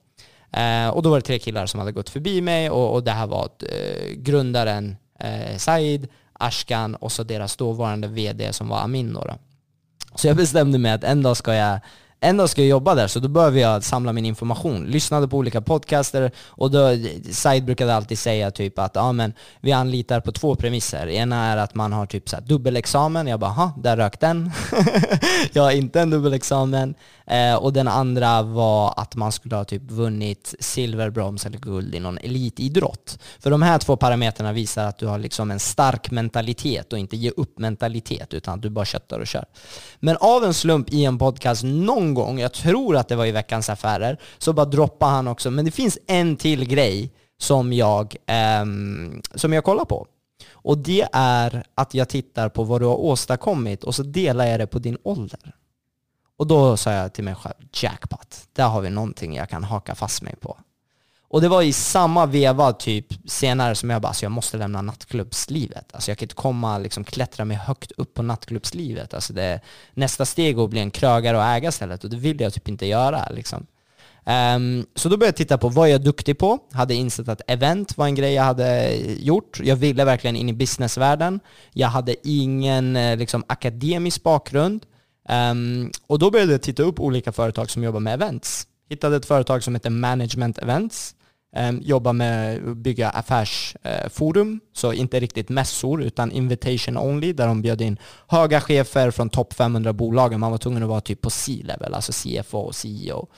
Eh, 0.53 0.89
och 0.89 1.03
då 1.03 1.11
var 1.11 1.17
det 1.17 1.27
tre 1.27 1.39
killar 1.39 1.67
som 1.67 1.81
hade 1.81 1.93
gått 1.93 2.11
förbi 2.11 2.41
mig 2.41 2.71
och, 2.71 2.95
och 2.95 3.05
det 3.05 3.11
här 3.11 3.27
var 3.27 3.45
eh, 3.45 4.13
grundaren 4.17 4.97
eh, 5.21 5.57
Said, 5.57 6.09
Ashkan 6.33 6.95
och 6.95 7.13
så 7.13 7.23
deras 7.23 7.57
dåvarande 7.57 8.09
vd 8.09 8.53
som 8.53 8.69
var 8.69 8.79
Amin 8.79 9.13
då. 9.13 9.35
Så 10.15 10.27
jag 10.27 10.37
bestämde 10.37 10.79
mig 10.79 10.93
att 10.93 11.05
en 11.05 11.23
dag 11.23 11.37
ska 11.37 11.55
jag 11.55 11.81
en 12.21 12.37
dag 12.37 12.51
ska 12.51 12.61
jag 12.63 12.69
jobba 12.69 12.95
där, 12.95 13.07
så 13.07 13.21
då 13.21 13.29
behöver 13.29 13.61
jag 13.61 13.85
samla 13.85 14.13
min 14.13 14.27
information. 14.27 14.87
Lyssnade 14.87 15.29
på 15.29 15.37
olika 15.37 15.61
podcaster 15.61 16.31
och 16.47 16.71
då, 16.71 16.97
Said 17.31 17.65
brukade 17.65 17.95
alltid 17.95 18.19
säga 18.19 18.51
typ 18.51 18.79
att 18.79 18.95
ja, 18.95 19.13
men 19.13 19.33
vi 19.61 19.73
anlitar 19.73 20.21
på 20.21 20.33
två 20.33 20.55
premisser. 20.55 21.09
Ena 21.09 21.45
är 21.47 21.57
att 21.57 21.75
man 21.75 21.93
har 21.93 22.07
typ 22.07 22.29
så 22.29 22.37
här 22.37 22.43
dubbelexamen, 22.43 23.27
jag 23.27 23.41
bara 23.41 23.51
ha, 23.51 23.73
där 23.79 23.97
rök 23.97 24.21
den. 24.21 24.51
jag 25.53 25.63
har 25.63 25.71
inte 25.71 26.01
en 26.01 26.11
dubbelexamen. 26.11 26.95
Eh, 27.31 27.55
och 27.55 27.73
den 27.73 27.89
andra 27.89 28.43
var 28.43 28.95
att 28.97 29.17
man 29.17 29.33
skulle 29.33 29.57
ha 29.57 29.65
typ 29.65 29.91
vunnit 29.91 30.55
silver, 30.61 31.11
brons 31.11 31.47
eller 31.47 31.59
guld 31.59 31.95
i 31.95 32.01
någon 32.01 32.19
elitidrott. 32.19 33.19
För 33.39 33.51
de 33.51 33.63
här 33.63 33.79
två 33.79 33.97
parametrarna 33.97 34.53
visar 34.53 34.85
att 34.85 34.99
du 34.99 35.07
har 35.07 35.19
liksom 35.19 35.51
en 35.51 35.61
stark 35.61 36.11
mentalitet 36.11 36.93
och 36.93 36.99
inte 36.99 37.17
ge 37.17 37.31
upp 37.31 37.59
mentalitet 37.59 38.35
utan 38.35 38.55
att 38.55 38.63
du 38.63 38.71
bara 38.71 38.85
köttar 38.85 39.21
och 39.21 39.27
kör. 39.27 39.45
Men 40.01 40.17
av 40.17 40.45
en 40.45 40.55
slump 40.55 40.93
i 40.93 41.05
en 41.05 41.19
podcast 41.19 41.63
någon 41.65 42.10
gång, 42.15 42.39
jag 42.39 42.53
tror 42.53 42.97
att 42.97 43.09
det 43.09 43.17
var 43.17 43.27
i 43.27 43.33
Veckans 43.33 43.71
Affärer, 43.71 44.21
så 44.39 44.53
bara 44.53 44.67
droppade 44.67 45.13
han 45.13 45.29
också, 45.29 45.51
men 45.51 45.65
det 45.65 45.71
finns 45.71 45.99
en 46.07 46.37
till 46.37 46.65
grej 46.69 47.13
som 47.39 47.73
jag, 47.73 48.17
eh, 48.27 48.65
som 49.35 49.53
jag 49.53 49.65
kollar 49.65 49.85
på. 49.85 50.07
Och 50.53 50.79
det 50.79 51.09
är 51.13 51.65
att 51.75 51.95
jag 51.95 52.09
tittar 52.09 52.49
på 52.49 52.65
vad 52.65 52.81
du 52.81 52.87
har 52.87 52.97
åstadkommit 52.97 53.85
och 53.85 53.95
så 53.95 54.03
delar 54.03 54.47
jag 54.47 54.61
det 54.61 54.67
på 54.67 54.79
din 54.79 54.99
ålder. 55.03 55.55
Och 56.37 56.47
då 56.47 56.77
sa 56.77 56.93
jag 56.93 57.13
till 57.13 57.25
mig 57.25 57.35
själv, 57.35 57.55
jackpot, 57.73 58.49
där 58.53 58.69
har 58.69 58.81
vi 58.81 58.91
någonting 58.91 59.37
jag 59.37 59.49
kan 59.49 59.65
haka 59.65 59.95
fast 59.95 60.23
mig 60.23 60.37
på. 60.37 60.59
Och 61.31 61.41
det 61.41 61.49
var 61.49 61.63
i 61.63 61.73
samma 61.73 62.27
veva 62.27 62.73
typ 62.73 63.07
senare 63.31 63.75
som 63.75 63.91
jag 63.91 64.03
bara, 64.03 64.09
alltså 64.09 64.25
jag 64.25 64.33
måste 64.33 64.57
lämna 64.57 64.83
nattklubbslivet. 64.83 65.85
Alltså 65.93 66.11
jag 66.11 66.19
kan 66.19 66.25
inte 66.25 66.35
komma 66.35 66.79
liksom 66.79 67.05
klättra 67.05 67.45
mig 67.45 67.57
högt 67.57 67.93
upp 67.93 68.15
på 68.15 68.23
nattklubbslivet. 68.23 69.15
Alltså 69.15 69.33
det, 69.33 69.61
nästa 69.95 70.25
steg 70.25 70.59
är 70.59 70.65
att 70.65 70.71
bli 70.71 70.81
en 70.81 70.91
krögare 70.91 71.37
och 71.37 71.45
äga 71.45 71.73
stället 71.73 72.05
och 72.05 72.11
det 72.11 72.17
vill 72.17 72.41
jag 72.41 72.53
typ 72.53 72.69
inte 72.69 72.87
göra. 72.87 73.29
Liksom. 73.31 73.67
Um, 74.25 74.87
så 74.95 75.09
då 75.09 75.17
började 75.17 75.27
jag 75.27 75.37
titta 75.37 75.59
på 75.59 75.69
vad 75.69 75.89
jag 75.89 75.95
är 75.95 76.05
duktig 76.05 76.39
på. 76.39 76.59
Hade 76.73 76.95
insett 76.95 77.29
att 77.29 77.43
event 77.47 77.97
var 77.97 78.07
en 78.07 78.15
grej 78.15 78.33
jag 78.33 78.43
hade 78.43 78.97
gjort. 79.19 79.61
Jag 79.63 79.77
ville 79.77 80.05
verkligen 80.05 80.37
in 80.37 80.49
i 80.49 80.53
businessvärlden. 80.53 81.41
Jag 81.73 81.89
hade 81.89 82.29
ingen 82.29 82.97
eh, 82.97 83.17
liksom, 83.17 83.45
akademisk 83.47 84.23
bakgrund. 84.23 84.87
Um, 85.29 85.91
och 86.07 86.19
då 86.19 86.31
började 86.31 86.53
jag 86.53 86.63
titta 86.63 86.83
upp 86.83 87.01
olika 87.01 87.33
företag 87.33 87.71
som 87.71 87.85
jobbar 87.85 88.01
med 88.01 88.15
events. 88.15 88.67
Hittade 88.89 89.17
ett 89.17 89.27
företag 89.27 89.65
som 89.65 89.75
heter 89.75 89.91
Management 89.91 90.59
Events. 90.59 91.15
Ehm, 91.53 91.81
Jobbar 91.83 92.13
med 92.13 92.69
att 92.69 92.77
bygga 92.77 93.11
affärsforum, 93.11 94.61
så 94.73 94.93
inte 94.93 95.21
riktigt 95.21 95.49
mässor 95.49 96.03
utan 96.03 96.33
invitation 96.33 96.97
only, 96.97 97.33
där 97.33 97.47
de 97.47 97.63
bjöd 97.63 97.81
in 97.81 97.99
höga 98.29 98.61
chefer 98.61 99.11
från 99.11 99.31
topp 99.31 99.53
500 99.53 99.93
bolagen. 99.93 100.41
Man 100.41 100.51
var 100.51 100.59
tvungen 100.59 100.83
att 100.83 100.89
vara 100.89 101.01
typ 101.01 101.21
på 101.21 101.31
C-level, 101.31 101.95
alltså 101.95 102.13
CFO 102.13 102.59
och 102.59 102.75
CEO. 102.75 103.21
Um, 103.21 103.29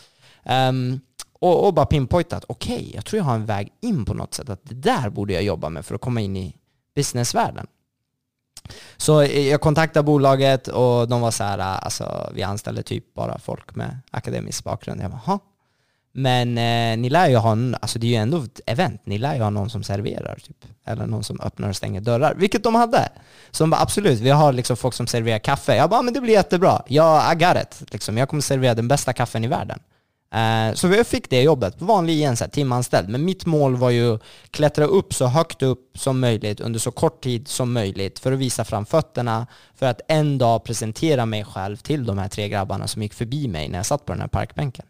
ehm, 0.44 1.01
och, 1.40 1.66
och, 1.66 1.75
bara 1.75 1.87
pinpointat, 1.87 2.44
okej, 2.48 2.77
okay, 2.77 2.90
jag 2.94 3.05
tror 3.05 3.18
jag 3.18 3.25
har 3.25 3.35
en 3.35 3.46
väg 3.46 3.68
in 3.81 4.05
på 4.05 4.14
något 4.14 4.35
sätt, 4.35 4.48
att 4.48 4.61
det 4.64 4.75
där 4.75 5.11
borde 5.11 5.33
jag 5.33 5.42
jobba 5.42 5.68
med 5.68 5.87
för 5.87 5.94
att 5.94 6.01
komma 6.01 6.20
in 6.20 6.37
i 6.37 6.57
businessvärlden. 6.94 7.66
Så 8.96 9.20
eh, 9.20 9.48
jag 9.48 9.61
kontaktade 9.61 10.05
bolaget 10.05 10.68
och 10.68 11.09
de 11.09 11.20
var 11.20 11.31
så 11.31 11.44
här, 11.44 11.59
alltså 11.59 12.31
vi 12.35 12.42
anställer 12.42 12.83
typ 12.83 13.14
bara 13.14 13.38
folk 13.38 13.75
med 13.75 13.98
akademisk 14.11 14.64
bakgrund. 14.64 15.03
Jag 15.03 15.11
bara, 15.11 15.40
men 16.12 16.59
eh, 16.59 16.98
ni 16.98 17.11
lär 17.11 17.29
ju 17.29 17.37
ha, 17.37 17.57
alltså 17.81 17.98
det 17.98 18.07
är 18.07 18.09
ju 18.09 18.14
ändå 18.14 18.42
ett 18.42 18.61
event, 18.66 19.01
ni 19.05 19.18
lär 19.18 19.35
ju 19.35 19.42
ha 19.42 19.51
någon 19.51 19.70
som 19.70 19.83
serverar 19.83 20.38
typ. 20.46 20.57
Eller 20.87 21.07
någon 21.07 21.25
som 21.25 21.40
öppnar 21.40 21.68
och 21.68 21.77
stänger 21.77 22.01
dörrar, 22.01 22.35
vilket 22.35 22.64
de 22.64 22.75
hade. 22.75 23.09
Så 23.51 23.62
de 23.62 23.70
bara 23.70 23.81
absolut, 23.81 24.20
vi 24.20 24.31
har 24.31 24.53
liksom 24.53 24.77
folk 24.77 24.94
som 24.94 25.07
serverar 25.07 25.38
kaffe. 25.38 25.77
Jag 25.77 25.90
bara, 25.90 26.01
ah, 26.01 26.03
men 26.03 26.14
det 26.14 26.20
blir 26.20 26.35
jättebra. 26.35 26.83
Jag, 26.87 27.33
I 27.33 27.37
got 27.37 27.57
it. 27.62 27.92
Liksom. 27.92 28.18
Jag 28.18 28.29
kommer 28.29 28.42
servera 28.42 28.75
den 28.75 28.88
bästa 28.88 29.12
kaffen 29.12 29.44
i 29.44 29.48
världen. 29.48 29.79
Eh, 30.35 30.75
så 30.75 30.88
jag 30.88 31.07
fick 31.07 31.31
det 31.31 31.42
jobbet, 31.42 31.75
Vanligen 31.79 32.37
så 32.37 32.44
här, 32.44 32.51
timanställd. 32.51 33.09
Men 33.09 33.25
mitt 33.25 33.46
mål 33.46 33.77
var 33.77 33.90
ju 33.90 34.14
att 34.14 34.22
klättra 34.51 34.85
upp 34.85 35.14
så 35.14 35.27
högt 35.27 35.62
upp 35.62 35.98
som 35.98 36.20
möjligt 36.20 36.61
under 36.61 36.81
så 36.81 36.90
kort 36.90 37.22
tid 37.22 37.48
som 37.48 37.72
möjligt 37.72 38.18
för 38.18 38.33
att 38.33 38.38
visa 38.38 38.64
fram 38.64 38.87
fötterna 38.87 39.46
för 39.75 39.87
att 39.87 40.01
en 40.09 40.38
dag 40.38 40.64
presentera 40.64 41.27
mig 41.27 41.44
själv 41.44 41.77
till 41.77 42.07
de 42.07 42.18
här 42.18 42.29
tre 42.29 42.48
grabbarna 42.48 42.87
som 42.87 43.03
gick 43.03 43.14
förbi 43.14 43.48
mig 43.48 43.68
när 43.68 43.79
jag 43.79 43.87
satt 43.87 44.07
på 44.07 44.12
den 44.12 44.20
här 44.20 44.29
parkbänken. 44.29 44.87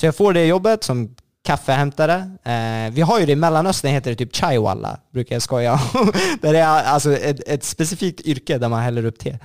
Så 0.00 0.06
jag 0.06 0.16
får 0.16 0.32
det 0.32 0.46
jobbet 0.46 0.84
som 0.84 1.16
kaffehämtare. 1.44 2.14
Eh, 2.44 2.92
vi 2.92 3.00
har 3.00 3.20
ju 3.20 3.26
det 3.26 3.32
i 3.32 3.36
Mellanöstern, 3.36 3.90
heter 3.90 4.10
det 4.10 4.16
typ 4.16 4.36
chaiwalla, 4.36 5.00
brukar 5.12 5.34
jag 5.34 5.42
skoja 5.42 5.80
Det 6.40 6.48
är 6.48 6.84
alltså 6.84 7.12
ett, 7.16 7.48
ett 7.48 7.64
specifikt 7.64 8.20
yrke 8.20 8.58
där 8.58 8.68
man 8.68 8.82
häller 8.82 9.04
upp 9.04 9.18
te. 9.18 9.38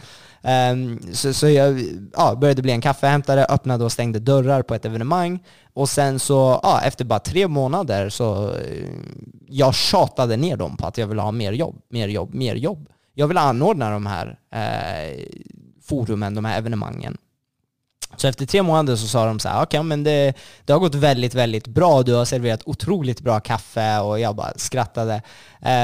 Um, 0.72 1.00
så, 1.14 1.34
så 1.34 1.50
jag 1.50 1.82
ja, 2.18 2.36
började 2.36 2.62
bli 2.62 2.72
en 2.72 2.82
kaffehämtare, 2.82 3.46
öppnade 3.46 3.84
och 3.84 3.92
stängde 3.92 4.20
dörrar 4.20 4.62
på 4.62 4.76
ett 4.76 4.86
evenemang. 4.86 5.40
Och 5.74 5.90
sen 5.90 6.20
så, 6.20 6.60
ja, 6.64 6.82
efter 6.82 7.06
bara 7.06 7.20
tre 7.20 7.48
månader 7.48 8.10
så 8.10 8.54
eh, 8.54 8.90
jag 9.48 9.76
tjatade 9.76 10.38
ner 10.38 10.58
dem 10.58 10.78
på 10.78 10.88
att 10.88 10.98
jag 10.98 11.08
ville 11.08 11.22
ha 11.22 11.32
mer 11.32 11.52
jobb, 11.52 11.82
mer 11.90 12.08
jobb, 12.08 12.34
mer 12.34 12.56
jobb. 12.56 12.90
Jag 13.14 13.28
ville 13.28 13.40
anordna 13.40 13.90
de 13.90 14.06
här 14.06 14.40
eh, 14.54 15.26
forumen, 15.84 16.36
de 16.36 16.46
här 16.46 16.58
evenemangen. 16.58 17.18
Så 18.18 18.28
efter 18.28 18.46
tre 18.46 18.62
månader 18.62 18.96
så 18.96 19.08
sa 19.08 19.26
de 19.26 19.40
så 19.40 19.50
här, 19.50 19.56
okej 19.56 19.80
okay, 19.80 19.88
men 19.88 20.04
det, 20.04 20.34
det 20.66 20.74
har 20.74 20.80
gått 20.80 20.96
väldigt, 20.96 21.34
väldigt 21.34 21.68
bra. 21.68 22.04
Du 22.04 22.14
har 22.14 22.26
serverat 22.26 22.62
otroligt 22.66 23.22
bra 23.22 23.40
kaffe 23.40 24.00
och 24.00 24.20
jag 24.20 24.36
bara 24.36 24.54
skrattade. 24.56 25.22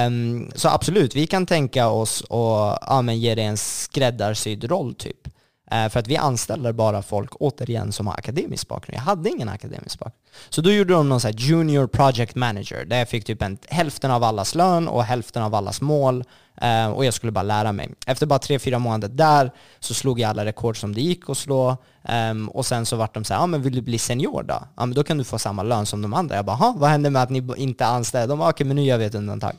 Um, 0.08 0.52
så 0.56 0.69
absolut, 0.69 1.15
vi 1.15 1.28
kan 1.28 1.45
tänka 1.45 1.88
oss 1.88 2.21
att 2.21 2.80
ja, 2.88 3.02
men 3.04 3.19
ge 3.19 3.36
dig 3.36 3.45
en 3.45 3.58
skräddarsydd 3.58 4.63
roll 4.63 4.95
typ. 4.95 5.28
Eh, 5.72 5.90
för 5.90 6.00
att 6.00 6.08
vi 6.08 6.18
anställer 6.18 6.72
bara 6.72 7.02
folk, 7.02 7.32
återigen, 7.40 7.92
som 7.92 8.08
har 8.08 8.14
akademisk 8.14 8.68
bakgrund. 8.68 8.98
Jag 8.98 9.02
hade 9.02 9.30
ingen 9.30 9.50
akademisk 9.50 10.00
bakgrund. 10.00 10.16
Så 10.50 10.62
då 10.62 10.72
gjorde 10.72 10.94
de 10.94 11.10
någon 11.10 11.22
så 11.22 11.30
junior 11.30 11.88
project 11.88 12.36
manager, 12.36 12.86
där 12.86 12.98
jag 13.00 13.10
fick 13.10 13.26
typ 13.26 13.42
en, 13.42 13.58
hälften 13.68 14.12
av 14.12 14.24
allas 14.24 14.56
lön 14.56 14.88
och 14.88 15.04
hälften 15.04 15.44
av 15.44 15.56
allas 15.56 15.82
mål. 15.82 16.24
Eh, 16.62 16.92
och 16.92 17.06
jag 17.06 17.14
skulle 17.14 17.32
bara 17.32 17.44
lära 17.44 17.72
mig. 17.72 17.90
Efter 18.06 18.26
bara 18.26 18.40
tre, 18.40 18.60
fyra 18.60 18.80
månader 18.80 19.08
där 19.08 19.52
så 19.80 19.94
slog 19.94 20.20
jag 20.20 20.30
alla 20.30 20.46
rekord 20.46 20.80
som 20.80 20.96
det 20.96 21.02
gick 21.02 21.30
att 21.30 21.38
slå. 21.38 21.78
Eh, 22.04 22.34
och 22.50 22.66
sen 22.66 22.86
så 22.86 22.96
vart 22.96 23.14
de 23.14 23.24
så 23.24 23.34
här, 23.34 23.42
ja 23.42 23.48
men 23.48 23.62
vill 23.62 23.76
du 23.76 23.82
bli 23.82 23.98
senior 23.98 24.44
då? 24.44 24.64
Ja 24.76 24.86
men 24.86 24.94
då 24.94 25.04
kan 25.04 25.18
du 25.18 25.24
få 25.24 25.40
samma 25.40 25.64
lön 25.64 25.86
som 25.86 26.02
de 26.02 26.14
andra. 26.14 26.36
Jag 26.36 26.45
bara, 26.45 26.74
vad 26.78 26.89
händer 26.89 27.10
med 27.10 27.22
att 27.24 27.30
ni 27.30 27.43
inte 27.58 27.86
anställer? 27.86 28.28
De 28.28 28.39
bara, 28.39 28.50
okej 28.50 28.68
men 28.68 28.76
nu 28.76 28.84
gör 28.84 28.98
vi 28.98 29.06
ett 29.06 29.16
undantag. 29.16 29.54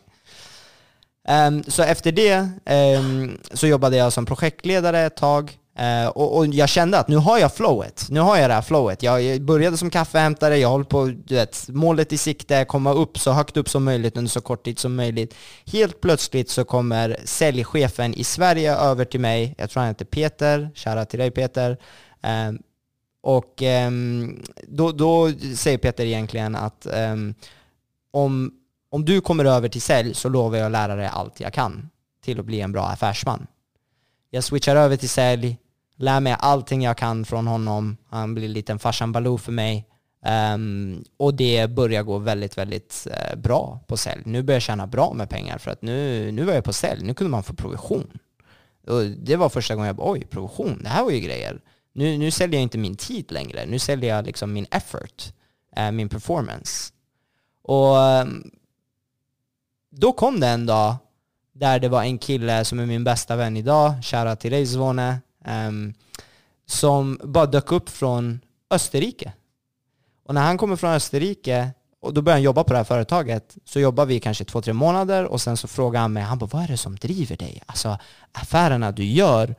Um, 1.28 1.62
så 1.68 1.82
efter 1.82 2.12
det 2.12 2.48
um, 2.98 3.38
så 3.52 3.66
jobbade 3.66 3.96
jag 3.96 4.12
som 4.12 4.26
projektledare 4.26 5.00
ett 5.00 5.16
tag. 5.16 5.58
Uh, 5.80 6.08
och, 6.08 6.36
och 6.36 6.46
jag 6.46 6.68
kände 6.68 6.98
att 6.98 7.08
nu 7.08 7.16
har 7.16 7.38
jag 7.38 7.54
flowet. 7.54 8.06
Nu 8.10 8.20
har 8.20 8.36
jag 8.36 8.50
det 8.50 8.54
här 8.54 8.62
flowet. 8.62 9.02
Jag, 9.02 9.22
jag 9.22 9.42
började 9.42 9.76
som 9.76 9.90
kaffehämtare, 9.90 10.58
jag 10.58 10.68
håller 10.68 10.84
på, 10.84 11.06
du 11.06 11.34
vet, 11.34 11.68
målet 11.68 12.12
i 12.12 12.18
sikte, 12.18 12.64
komma 12.64 12.92
upp 12.92 13.18
så 13.18 13.32
högt 13.32 13.56
upp 13.56 13.68
som 13.68 13.84
möjligt 13.84 14.16
under 14.16 14.30
så 14.30 14.40
kort 14.40 14.64
tid 14.64 14.78
som 14.78 14.94
möjligt. 14.94 15.34
Helt 15.66 16.00
plötsligt 16.00 16.50
så 16.50 16.64
kommer 16.64 17.16
säljchefen 17.24 18.14
i 18.14 18.24
Sverige 18.24 18.76
över 18.76 19.04
till 19.04 19.20
mig, 19.20 19.54
jag 19.58 19.70
tror 19.70 19.80
han 19.80 19.88
heter 19.88 20.04
Peter, 20.04 20.70
kära 20.74 21.04
till 21.04 21.18
dig 21.18 21.30
Peter. 21.30 21.70
Uh, 21.70 22.58
och 23.22 23.62
um, 23.86 24.42
då, 24.62 24.92
då 24.92 25.30
säger 25.56 25.78
Peter 25.78 26.04
egentligen 26.04 26.56
att 26.56 26.86
um, 26.86 27.34
om, 28.10 28.50
om 28.90 29.04
du 29.04 29.20
kommer 29.20 29.44
över 29.44 29.68
till 29.68 29.82
sälj 29.82 30.14
så 30.14 30.28
lovar 30.28 30.58
jag 30.58 30.66
att 30.66 30.72
lära 30.72 30.96
dig 30.96 31.06
allt 31.06 31.40
jag 31.40 31.52
kan 31.52 31.90
till 32.24 32.40
att 32.40 32.46
bli 32.46 32.60
en 32.60 32.72
bra 32.72 32.86
affärsman. 32.86 33.46
Jag 34.30 34.44
switchar 34.44 34.76
över 34.76 34.96
till 34.96 35.08
sälj, 35.08 35.58
lär 36.02 36.20
mig 36.20 36.36
allting 36.38 36.82
jag 36.82 36.96
kan 36.96 37.24
från 37.24 37.46
honom. 37.46 37.96
Han 38.08 38.34
blir 38.34 38.48
lite 38.48 38.54
liten 38.54 38.78
farsan 38.78 39.12
Baloo 39.12 39.38
för 39.38 39.52
mig. 39.52 39.86
Um, 40.54 41.04
och 41.16 41.34
det 41.34 41.70
börjar 41.70 42.02
gå 42.02 42.18
väldigt, 42.18 42.58
väldigt 42.58 43.06
uh, 43.10 43.40
bra 43.40 43.80
på 43.86 43.96
sälj. 43.96 44.22
Nu 44.24 44.42
börjar 44.42 44.56
jag 44.56 44.62
tjäna 44.62 44.86
bra 44.86 45.12
med 45.12 45.30
pengar 45.30 45.58
för 45.58 45.70
att 45.70 45.82
nu, 45.82 46.32
nu 46.32 46.44
var 46.44 46.54
jag 46.54 46.64
på 46.64 46.72
sälj. 46.72 47.04
Nu 47.04 47.14
kunde 47.14 47.30
man 47.30 47.42
få 47.42 47.54
provision. 47.54 48.10
Och 48.86 49.04
det 49.04 49.36
var 49.36 49.48
första 49.48 49.74
gången 49.74 49.86
jag 49.86 49.96
bara, 49.96 50.12
oj, 50.12 50.26
provision, 50.26 50.82
det 50.82 50.88
här 50.88 51.04
var 51.04 51.10
ju 51.10 51.20
grejer. 51.20 51.60
Nu, 51.92 52.18
nu 52.18 52.30
säljer 52.30 52.60
jag 52.60 52.62
inte 52.62 52.78
min 52.78 52.96
tid 52.96 53.32
längre. 53.32 53.66
Nu 53.66 53.78
säljer 53.78 54.16
jag 54.16 54.26
liksom 54.26 54.52
min 54.52 54.66
effort, 54.70 55.32
uh, 55.78 55.90
min 55.90 56.08
performance. 56.08 56.92
Och 57.62 57.96
um, 57.96 58.50
då 59.90 60.12
kom 60.12 60.40
det 60.40 60.48
en 60.48 60.66
dag 60.66 60.96
där 61.52 61.78
det 61.78 61.88
var 61.88 62.02
en 62.02 62.18
kille 62.18 62.64
som 62.64 62.78
är 62.78 62.86
min 62.86 63.04
bästa 63.04 63.36
vän 63.36 63.56
idag, 63.56 64.04
kära 64.04 64.36
till 64.36 64.50
dig 64.50 64.66
Zvone, 64.66 65.20
um, 65.44 65.94
som 66.66 67.20
bara 67.24 67.46
dök 67.46 67.72
upp 67.72 67.88
från 67.88 68.40
Österrike. 68.70 69.32
Och 70.24 70.34
när 70.34 70.42
han 70.42 70.58
kommer 70.58 70.76
från 70.76 70.90
Österrike 70.90 71.70
och 72.00 72.14
då 72.14 72.22
börjar 72.22 72.36
han 72.36 72.42
jobba 72.42 72.64
på 72.64 72.72
det 72.72 72.76
här 72.76 72.84
företaget, 72.84 73.56
så 73.64 73.80
jobbar 73.80 74.06
vi 74.06 74.20
kanske 74.20 74.44
två, 74.44 74.62
tre 74.62 74.72
månader 74.72 75.24
och 75.24 75.40
sen 75.40 75.56
så 75.56 75.68
frågar 75.68 76.00
han 76.00 76.12
mig, 76.12 76.22
han 76.22 76.38
bara 76.38 76.50
vad 76.52 76.62
är 76.62 76.68
det 76.68 76.76
som 76.76 76.96
driver 76.96 77.36
dig? 77.36 77.62
Alltså 77.66 77.98
affärerna 78.32 78.92
du 78.92 79.04
gör, 79.04 79.54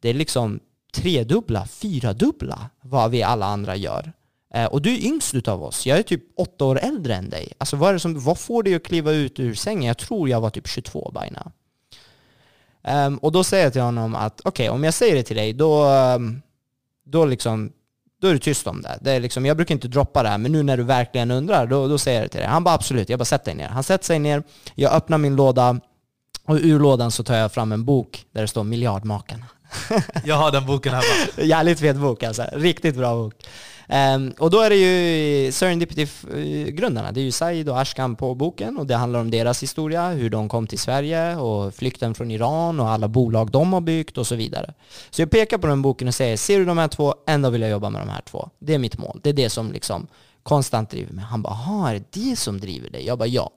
det 0.00 0.08
är 0.08 0.14
liksom 0.14 0.60
tredubbla, 0.92 1.66
fyradubbla 1.66 2.70
vad 2.80 3.10
vi 3.10 3.22
alla 3.22 3.46
andra 3.46 3.76
gör. 3.76 4.12
Eh, 4.54 4.64
och 4.64 4.82
du 4.82 4.94
är 4.94 5.04
yngst 5.04 5.34
utav 5.34 5.62
oss. 5.62 5.86
Jag 5.86 5.98
är 5.98 6.02
typ 6.02 6.22
åtta 6.36 6.64
år 6.64 6.78
äldre 6.78 7.14
än 7.14 7.30
dig. 7.30 7.52
Alltså 7.58 7.76
vad, 7.76 7.88
är 7.88 7.92
det 7.92 8.00
som, 8.00 8.20
vad 8.20 8.38
får 8.38 8.62
dig 8.62 8.74
att 8.74 8.82
kliva 8.82 9.12
ut 9.12 9.40
ur 9.40 9.54
sängen? 9.54 9.82
Jag 9.82 9.98
tror 9.98 10.28
jag 10.28 10.40
var 10.40 10.50
typ 10.50 10.68
22 10.68 11.12
by 11.14 11.30
now. 11.30 11.52
Um, 12.88 13.18
och 13.18 13.32
då 13.32 13.44
säger 13.44 13.64
jag 13.64 13.72
till 13.72 13.82
honom 13.82 14.14
att 14.14 14.40
okej, 14.44 14.68
okay, 14.68 14.74
om 14.74 14.84
jag 14.84 14.94
säger 14.94 15.14
det 15.14 15.22
till 15.22 15.36
dig, 15.36 15.52
då, 15.52 15.84
um, 15.88 16.42
då, 17.04 17.24
liksom, 17.24 17.72
då 18.20 18.28
är 18.28 18.32
du 18.32 18.38
tyst 18.38 18.66
om 18.66 18.82
det. 18.82 18.98
det 19.00 19.12
är 19.12 19.20
liksom, 19.20 19.46
jag 19.46 19.56
brukar 19.56 19.74
inte 19.74 19.88
droppa 19.88 20.22
det 20.22 20.28
här, 20.28 20.38
men 20.38 20.52
nu 20.52 20.62
när 20.62 20.76
du 20.76 20.82
verkligen 20.82 21.30
undrar, 21.30 21.66
då, 21.66 21.88
då 21.88 21.98
säger 21.98 22.18
jag 22.18 22.24
det 22.24 22.28
till 22.28 22.40
dig. 22.40 22.48
Han 22.48 22.64
bara 22.64 22.74
absolut, 22.74 23.08
jag 23.08 23.18
bara 23.18 23.24
sätter 23.24 23.44
dig 23.44 23.54
ner. 23.54 23.68
Han 23.68 23.82
sätter 23.82 24.04
sig 24.04 24.18
ner, 24.18 24.42
jag 24.74 24.92
öppnar 24.92 25.18
min 25.18 25.36
låda 25.36 25.80
och 26.44 26.56
ur 26.56 26.80
lådan 26.80 27.10
så 27.10 27.24
tar 27.24 27.36
jag 27.36 27.52
fram 27.52 27.72
en 27.72 27.84
bok 27.84 28.24
där 28.32 28.40
det 28.40 28.48
står 28.48 28.64
Miljardmakarna. 28.64 29.46
jag 30.24 30.36
har 30.36 30.52
den 30.52 30.66
boken 30.66 30.92
hemma. 30.92 31.04
Jävligt 31.36 31.80
fet 31.80 31.96
bok 31.96 32.22
alltså, 32.22 32.44
riktigt 32.52 32.96
bra 32.96 33.14
bok. 33.14 33.34
Um, 33.88 34.34
och 34.38 34.50
då 34.50 34.60
är 34.60 34.70
det 34.70 34.76
ju 34.76 35.52
Serendipity-grundarna, 35.52 37.08
eh, 37.08 37.14
det 37.14 37.20
är 37.20 37.24
ju 37.24 37.32
Said 37.32 37.68
och 37.68 37.80
Ashkan 37.80 38.16
på 38.16 38.34
boken 38.34 38.78
och 38.78 38.86
det 38.86 38.96
handlar 38.96 39.20
om 39.20 39.30
deras 39.30 39.62
historia, 39.62 40.08
hur 40.08 40.30
de 40.30 40.48
kom 40.48 40.66
till 40.66 40.78
Sverige 40.78 41.36
och 41.36 41.74
flykten 41.74 42.14
från 42.14 42.30
Iran 42.30 42.80
och 42.80 42.88
alla 42.88 43.08
bolag 43.08 43.50
de 43.50 43.72
har 43.72 43.80
byggt 43.80 44.18
och 44.18 44.26
så 44.26 44.34
vidare. 44.34 44.74
Så 45.10 45.22
jag 45.22 45.30
pekar 45.30 45.58
på 45.58 45.66
den 45.66 45.82
boken 45.82 46.08
och 46.08 46.14
säger, 46.14 46.36
ser 46.36 46.58
du 46.58 46.64
de 46.64 46.78
här 46.78 46.88
två, 46.88 47.14
ändå 47.26 47.50
vill 47.50 47.60
jag 47.60 47.70
jobba 47.70 47.90
med 47.90 48.02
de 48.02 48.08
här 48.08 48.20
två. 48.20 48.48
Det 48.58 48.74
är 48.74 48.78
mitt 48.78 48.98
mål, 48.98 49.20
det 49.22 49.30
är 49.30 49.34
det 49.34 49.50
som 49.50 49.72
liksom 49.72 50.06
konstant 50.42 50.90
driver 50.90 51.12
mig. 51.12 51.24
Han 51.24 51.42
bara, 51.42 51.54
jaha, 51.54 51.90
är 51.90 51.94
det 51.94 52.04
det 52.10 52.36
som 52.36 52.60
driver 52.60 52.90
dig? 52.90 53.06
Jag 53.06 53.18
bara, 53.18 53.28
ja. 53.28 53.50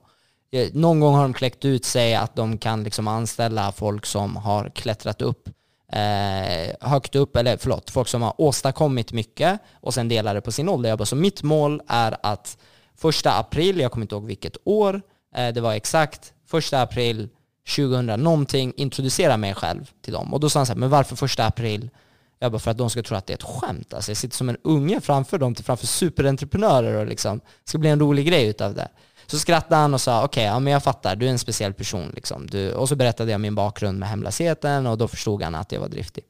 Eh, 0.52 0.68
någon 0.72 1.00
gång 1.00 1.14
har 1.14 1.22
de 1.22 1.32
kläckt 1.32 1.64
ut 1.64 1.84
sig 1.84 2.14
att 2.14 2.36
de 2.36 2.58
kan 2.58 2.84
liksom 2.84 3.08
anställa 3.08 3.72
folk 3.72 4.06
som 4.06 4.36
har 4.36 4.68
klättrat 4.68 5.22
upp 5.22 5.48
eh, 5.92 6.88
högt 6.90 7.14
upp, 7.14 7.36
eller 7.36 7.56
förlåt, 7.56 7.90
folk 7.90 8.08
som 8.08 8.22
har 8.22 8.40
åstadkommit 8.40 9.12
mycket 9.12 9.60
och 9.80 9.94
sen 9.94 10.08
delar 10.08 10.34
det 10.34 10.40
på 10.40 10.52
sin 10.52 10.68
ålder. 10.68 10.88
Jag 10.88 10.98
bara, 10.98 11.06
så 11.06 11.16
mitt 11.16 11.42
mål 11.42 11.82
är 11.86 12.16
att 12.22 12.58
första 12.96 13.32
april, 13.32 13.80
jag 13.80 13.92
kommer 13.92 14.04
inte 14.04 14.14
ihåg 14.14 14.26
vilket 14.26 14.56
år, 14.64 15.02
eh, 15.36 15.48
det 15.48 15.60
var 15.60 15.72
exakt 15.72 16.32
första 16.46 16.82
april 16.82 17.28
2000 17.76 18.06
någonting, 18.06 18.72
introducera 18.76 19.36
mig 19.36 19.54
själv 19.54 19.90
till 20.02 20.12
dem. 20.12 20.34
Och 20.34 20.40
då 20.40 20.50
sa 20.50 20.58
han 20.58 20.66
så 20.66 20.72
här, 20.72 20.80
men 20.80 20.90
varför 20.90 21.16
första 21.16 21.46
april? 21.46 21.90
Jag 22.38 22.52
bara, 22.52 22.58
för 22.58 22.70
att 22.70 22.78
de 22.78 22.90
ska 22.90 23.02
tro 23.02 23.16
att 23.16 23.26
det 23.26 23.32
är 23.32 23.36
ett 23.36 23.42
skämt. 23.42 23.94
Alltså 23.94 24.10
jag 24.10 24.16
sitter 24.16 24.36
som 24.36 24.48
en 24.48 24.56
unge 24.62 25.00
framför 25.00 25.38
dem, 25.38 25.54
framför 25.54 25.86
superentreprenörer 25.86 27.00
och 27.00 27.06
liksom, 27.06 27.38
det 27.38 27.68
ska 27.68 27.78
bli 27.78 27.90
en 27.90 28.00
rolig 28.00 28.26
grej 28.26 28.48
utav 28.48 28.74
det. 28.74 28.88
Så 29.26 29.38
skrattade 29.38 29.80
han 29.80 29.94
och 29.94 30.00
sa 30.00 30.18
okej, 30.18 30.26
okay, 30.26 30.44
ja, 30.44 30.60
men 30.60 30.72
jag 30.72 30.82
fattar, 30.82 31.16
du 31.16 31.26
är 31.26 31.30
en 31.30 31.38
speciell 31.38 31.74
person. 31.74 32.12
Liksom. 32.14 32.46
Du, 32.46 32.72
och 32.72 32.88
så 32.88 32.96
berättade 32.96 33.32
jag 33.32 33.40
min 33.40 33.54
bakgrund 33.54 33.98
med 33.98 34.08
hemlösheten 34.08 34.86
och 34.86 34.98
då 34.98 35.08
förstod 35.08 35.42
han 35.42 35.54
att 35.54 35.72
jag 35.72 35.80
var 35.80 35.88
driftig. 35.88 36.24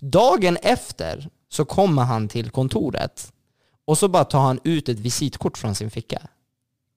Dagen 0.00 0.56
efter 0.62 1.28
så 1.48 1.64
kommer 1.64 2.02
han 2.02 2.28
till 2.28 2.50
kontoret 2.50 3.32
och 3.84 3.98
så 3.98 4.08
bara 4.08 4.24
tar 4.24 4.40
han 4.40 4.60
ut 4.64 4.88
ett 4.88 4.98
visitkort 4.98 5.58
från 5.58 5.74
sin 5.74 5.90
ficka. 5.90 6.22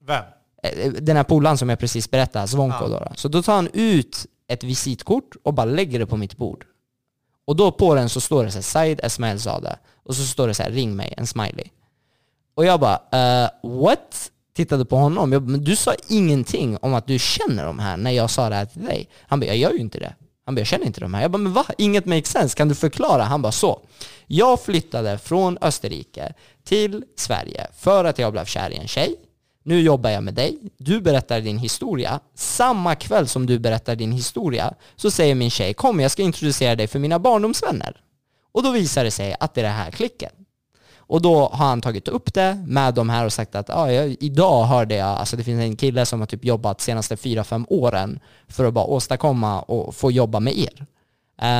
Vem? 0.05 0.23
Eh, 0.63 0.91
den 0.91 1.17
här 1.17 1.23
polaren 1.23 1.57
som 1.57 1.69
jag 1.69 1.79
precis 1.79 2.11
berättade, 2.11 2.47
Zvonko. 2.47 2.77
Ja. 2.81 2.87
Då, 2.87 3.15
Så 3.15 3.27
då 3.27 3.43
tar 3.43 3.55
han 3.55 3.69
ut 3.73 4.25
ett 4.47 4.63
visitkort 4.63 5.35
och 5.43 5.53
bara 5.53 5.65
lägger 5.65 5.99
det 5.99 6.05
på 6.05 6.17
mitt 6.17 6.37
bord. 6.37 6.65
Och 7.45 7.55
då 7.55 7.71
på 7.71 7.95
den 7.95 8.09
så 8.09 8.21
står 8.21 8.43
det 8.43 8.51
så 8.51 8.57
här, 8.57 8.63
Said 8.63 8.99
Esmail 9.03 9.39
Zade. 9.39 9.77
Och 10.03 10.15
så 10.15 10.23
står 10.23 10.47
det 10.47 10.53
så 10.53 10.63
här, 10.63 10.71
ring 10.71 10.95
mig, 10.95 11.13
en 11.17 11.27
smiley. 11.27 11.65
Och 12.55 12.65
jag 12.65 12.79
bara, 12.79 12.95
uh, 12.95 13.49
what? 13.81 14.31
Tittade 14.53 14.85
på 14.85 14.95
honom. 14.95 15.31
Jag, 15.31 15.49
men 15.49 15.63
du 15.63 15.75
sa 15.75 15.95
ingenting 16.07 16.77
om 16.77 16.93
att 16.93 17.07
du 17.07 17.19
känner 17.19 17.65
de 17.65 17.79
här 17.79 17.97
när 17.97 18.11
jag 18.11 18.29
sa 18.29 18.49
det 18.49 18.55
här 18.55 18.65
till 18.65 18.85
dig. 18.85 19.09
Han 19.21 19.39
bara, 19.39 19.45
jag 19.45 19.57
gör 19.57 19.71
ju 19.71 19.79
inte 19.79 19.99
det. 19.99 20.15
Han 20.45 20.55
bara, 20.55 20.59
jag 20.59 20.67
känner 20.67 20.85
inte 20.85 21.01
de 21.01 21.13
här. 21.13 21.21
Jag 21.21 21.31
bara, 21.31 21.37
men 21.37 21.53
va? 21.53 21.65
Inget 21.77 22.05
makes 22.05 22.31
sense. 22.31 22.57
Kan 22.57 22.69
du 22.69 22.75
förklara? 22.75 23.23
Han 23.23 23.41
bara, 23.41 23.51
så. 23.51 23.81
Jag 24.27 24.61
flyttade 24.61 25.17
från 25.17 25.57
Österrike 25.61 26.33
till 26.63 27.03
Sverige 27.17 27.67
för 27.77 28.05
att 28.05 28.19
jag 28.19 28.31
blev 28.31 28.45
kär 28.45 28.69
i 28.69 28.75
en 28.75 28.87
tjej. 28.87 29.15
Nu 29.65 29.81
jobbar 29.81 30.09
jag 30.09 30.23
med 30.23 30.33
dig. 30.33 30.59
Du 30.77 31.01
berättar 31.01 31.41
din 31.41 31.57
historia. 31.57 32.19
Samma 32.35 32.95
kväll 32.95 33.27
som 33.27 33.45
du 33.45 33.59
berättar 33.59 33.95
din 33.95 34.11
historia 34.11 34.73
så 34.95 35.11
säger 35.11 35.35
min 35.35 35.49
tjej, 35.49 35.73
kom 35.73 35.99
jag 35.99 36.11
ska 36.11 36.21
introducera 36.21 36.75
dig 36.75 36.87
för 36.87 36.99
mina 36.99 37.19
barndomsvänner. 37.19 38.01
Och 38.51 38.63
då 38.63 38.71
visar 38.71 39.03
det 39.03 39.11
sig 39.11 39.35
att 39.39 39.53
det 39.53 39.61
är 39.61 39.65
det 39.65 39.69
här 39.69 39.91
klicket. 39.91 40.33
Och 41.13 41.21
då 41.21 41.49
har 41.53 41.67
han 41.67 41.81
tagit 41.81 42.07
upp 42.07 42.33
det 42.33 42.63
med 42.67 42.93
de 42.93 43.09
här 43.09 43.25
och 43.25 43.33
sagt 43.33 43.55
att 43.55 43.69
ah, 43.69 43.91
jag, 43.91 44.15
idag 44.19 44.63
hörde 44.63 44.95
jag, 44.95 45.07
alltså 45.07 45.37
det 45.37 45.43
finns 45.43 45.61
en 45.61 45.75
kille 45.75 46.05
som 46.05 46.19
har 46.19 46.27
typ 46.27 46.45
jobbat 46.45 46.81
senaste 46.81 47.15
4-5 47.15 47.65
åren 47.69 48.19
för 48.47 48.65
att 48.65 48.73
bara 48.73 48.85
åstadkomma 48.85 49.61
och 49.61 49.95
få 49.95 50.11
jobba 50.11 50.39
med 50.39 50.57
er. 50.57 50.85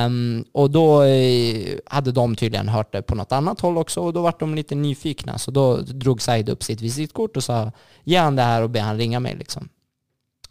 Um, 0.06 0.44
och 0.52 0.70
då 0.70 1.02
eh, 1.02 1.78
hade 1.86 2.12
de 2.12 2.36
tydligen 2.36 2.68
hört 2.68 2.92
det 2.92 3.02
på 3.02 3.14
något 3.14 3.32
annat 3.32 3.60
håll 3.60 3.78
också 3.78 4.00
och 4.00 4.12
då 4.12 4.22
var 4.22 4.34
de 4.38 4.54
lite 4.54 4.74
nyfikna. 4.74 5.38
Så 5.38 5.50
då 5.50 5.76
drog 5.76 6.22
Said 6.22 6.48
upp 6.48 6.62
sitt 6.62 6.80
visitkort 6.80 7.36
och 7.36 7.44
sa 7.44 7.72
ge 8.04 8.16
han 8.16 8.36
det 8.36 8.42
här 8.42 8.62
och 8.62 8.70
be 8.70 8.80
han 8.80 8.98
ringa 8.98 9.20
mig 9.20 9.36
liksom. 9.36 9.68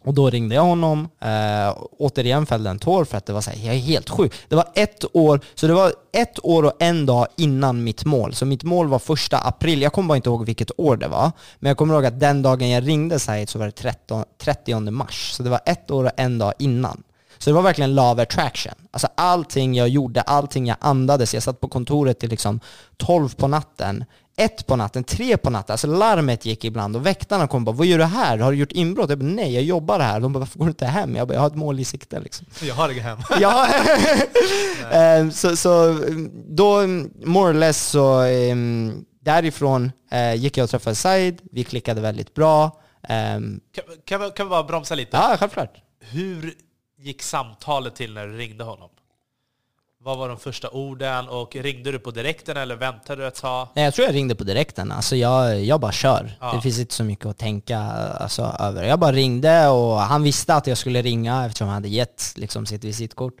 Och 0.04 0.14
då 0.14 0.30
ringde 0.30 0.54
jag 0.54 0.62
honom, 0.62 1.08
eh, 1.20 1.76
återigen 1.98 2.46
fällde 2.46 2.70
en 2.70 2.78
tår 2.78 3.04
för 3.04 3.18
att 3.18 3.26
det 3.26 3.32
var 3.32 3.40
så 3.40 3.50
här, 3.50 3.66
jag 3.66 3.74
är 3.74 3.78
helt 3.78 4.10
sjuk. 4.10 4.32
Det 4.48 4.56
var 4.56 4.68
ett 4.74 5.04
år, 5.12 5.40
så 5.54 5.66
det 5.66 5.74
var 5.74 5.92
ett 6.12 6.38
år 6.42 6.62
och 6.62 6.72
en 6.78 7.06
dag 7.06 7.26
innan 7.36 7.84
mitt 7.84 8.04
mål. 8.04 8.34
Så 8.34 8.46
mitt 8.46 8.62
mål 8.62 8.88
var 8.88 8.98
första 8.98 9.38
april, 9.38 9.82
jag 9.82 9.92
kommer 9.92 10.08
bara 10.08 10.16
inte 10.16 10.28
ihåg 10.28 10.46
vilket 10.46 10.70
år 10.76 10.96
det 10.96 11.08
var. 11.08 11.32
Men 11.58 11.68
jag 11.68 11.76
kommer 11.76 11.94
ihåg 11.94 12.06
att 12.06 12.20
den 12.20 12.42
dagen 12.42 12.70
jag 12.70 12.88
ringde 12.88 13.18
Said 13.18 13.48
så 13.48 13.58
var 13.58 13.66
det 13.66 13.72
13, 13.72 14.24
30 14.38 14.90
mars. 14.90 15.32
Så 15.32 15.42
det 15.42 15.50
var 15.50 15.60
ett 15.66 15.90
år 15.90 16.04
och 16.04 16.10
en 16.16 16.38
dag 16.38 16.52
innan. 16.58 17.02
Så 17.38 17.50
det 17.50 17.54
var 17.54 17.62
verkligen 17.62 17.94
love 17.94 18.22
attraction. 18.22 18.74
Alltså 18.90 19.08
allting 19.14 19.74
jag 19.74 19.88
gjorde, 19.88 20.20
allting 20.20 20.66
jag 20.66 20.76
andades. 20.80 21.34
Jag 21.34 21.42
satt 21.42 21.60
på 21.60 21.68
kontoret 21.68 22.18
till 22.18 22.30
liksom 22.30 22.60
12 22.96 23.34
på 23.34 23.48
natten 23.48 24.04
ett 24.36 24.66
på 24.66 24.76
natten, 24.76 25.04
tre 25.04 25.36
på 25.36 25.50
natten. 25.50 25.72
Alltså 25.72 25.86
larmet 25.86 26.46
gick 26.46 26.64
ibland 26.64 26.96
och 26.96 27.06
väktarna 27.06 27.46
kom 27.46 27.56
och 27.56 27.64
bara 27.64 27.76
”Vad 27.76 27.86
gör 27.86 27.98
du 27.98 28.04
här? 28.04 28.38
Har 28.38 28.52
du 28.52 28.58
gjort 28.58 28.72
inbrott?” 28.72 29.10
Jag 29.10 29.18
bara 29.18 29.28
”Nej, 29.28 29.54
jag 29.54 29.62
jobbar 29.62 30.00
här”. 30.00 30.20
De 30.20 30.32
bara 30.32 30.38
”Varför 30.38 30.58
går 30.58 30.66
du 30.66 30.70
inte 30.70 30.86
hem?” 30.86 31.16
Jag 31.16 31.28
bara 31.28 31.34
”Jag 31.34 31.40
har 31.40 31.46
ett 31.46 31.54
mål 31.54 31.80
i 31.80 31.84
sikte”. 31.84 32.20
Liksom. 32.20 32.46
Jag 32.62 32.74
har 32.74 32.88
inget 32.88 33.04
hem. 33.04 33.18
ja. 33.40 33.68
Ehm, 34.92 35.32
så, 35.32 35.56
så 35.56 36.00
då, 36.48 36.86
more 37.24 37.50
or 37.50 37.54
less, 37.54 37.90
så 37.90 38.22
um, 38.22 39.04
därifrån 39.20 39.92
uh, 40.12 40.34
gick 40.34 40.56
jag 40.56 40.64
och 40.64 40.70
träffade 40.70 40.96
Said. 40.96 41.40
Vi 41.52 41.64
klickade 41.64 42.00
väldigt 42.00 42.34
bra. 42.34 42.64
Um, 43.08 43.60
kan, 43.72 43.84
kan, 44.04 44.20
vi, 44.20 44.30
kan 44.30 44.46
vi 44.46 44.50
bara 44.50 44.62
bromsa 44.62 44.94
lite? 44.94 45.16
Ja, 45.16 45.36
självklart. 45.38 45.74
Hur 46.00 46.54
gick 46.98 47.22
samtalet 47.22 47.96
till 47.96 48.14
när 48.14 48.26
du 48.26 48.36
ringde 48.36 48.64
honom? 48.64 48.90
Vad 50.04 50.18
var 50.18 50.28
de 50.28 50.38
första 50.38 50.68
orden 50.70 51.28
och 51.28 51.56
ringde 51.56 51.92
du 51.92 51.98
på 51.98 52.10
direkten 52.10 52.56
eller 52.56 52.76
väntade 52.76 53.22
du 53.22 53.28
ett 53.28 53.34
tag? 53.34 53.68
Nej, 53.74 53.84
jag 53.84 53.94
tror 53.94 54.06
jag 54.06 54.14
ringde 54.14 54.34
på 54.34 54.44
direkten. 54.44 54.92
Alltså 54.92 55.16
jag, 55.16 55.64
jag 55.64 55.80
bara 55.80 55.92
kör. 55.92 56.36
Ja. 56.40 56.52
Det 56.54 56.60
finns 56.60 56.78
inte 56.78 56.94
så 56.94 57.04
mycket 57.04 57.26
att 57.26 57.38
tänka 57.38 57.78
alltså, 58.20 58.56
över. 58.60 58.84
Jag 58.84 58.98
bara 58.98 59.12
ringde 59.12 59.68
och 59.68 59.96
han 59.96 60.22
visste 60.22 60.54
att 60.54 60.66
jag 60.66 60.78
skulle 60.78 61.02
ringa 61.02 61.46
eftersom 61.46 61.68
han 61.68 61.74
hade 61.74 61.88
gett 61.88 62.32
liksom, 62.36 62.66
sitt 62.66 62.84
visitkort. 62.84 63.34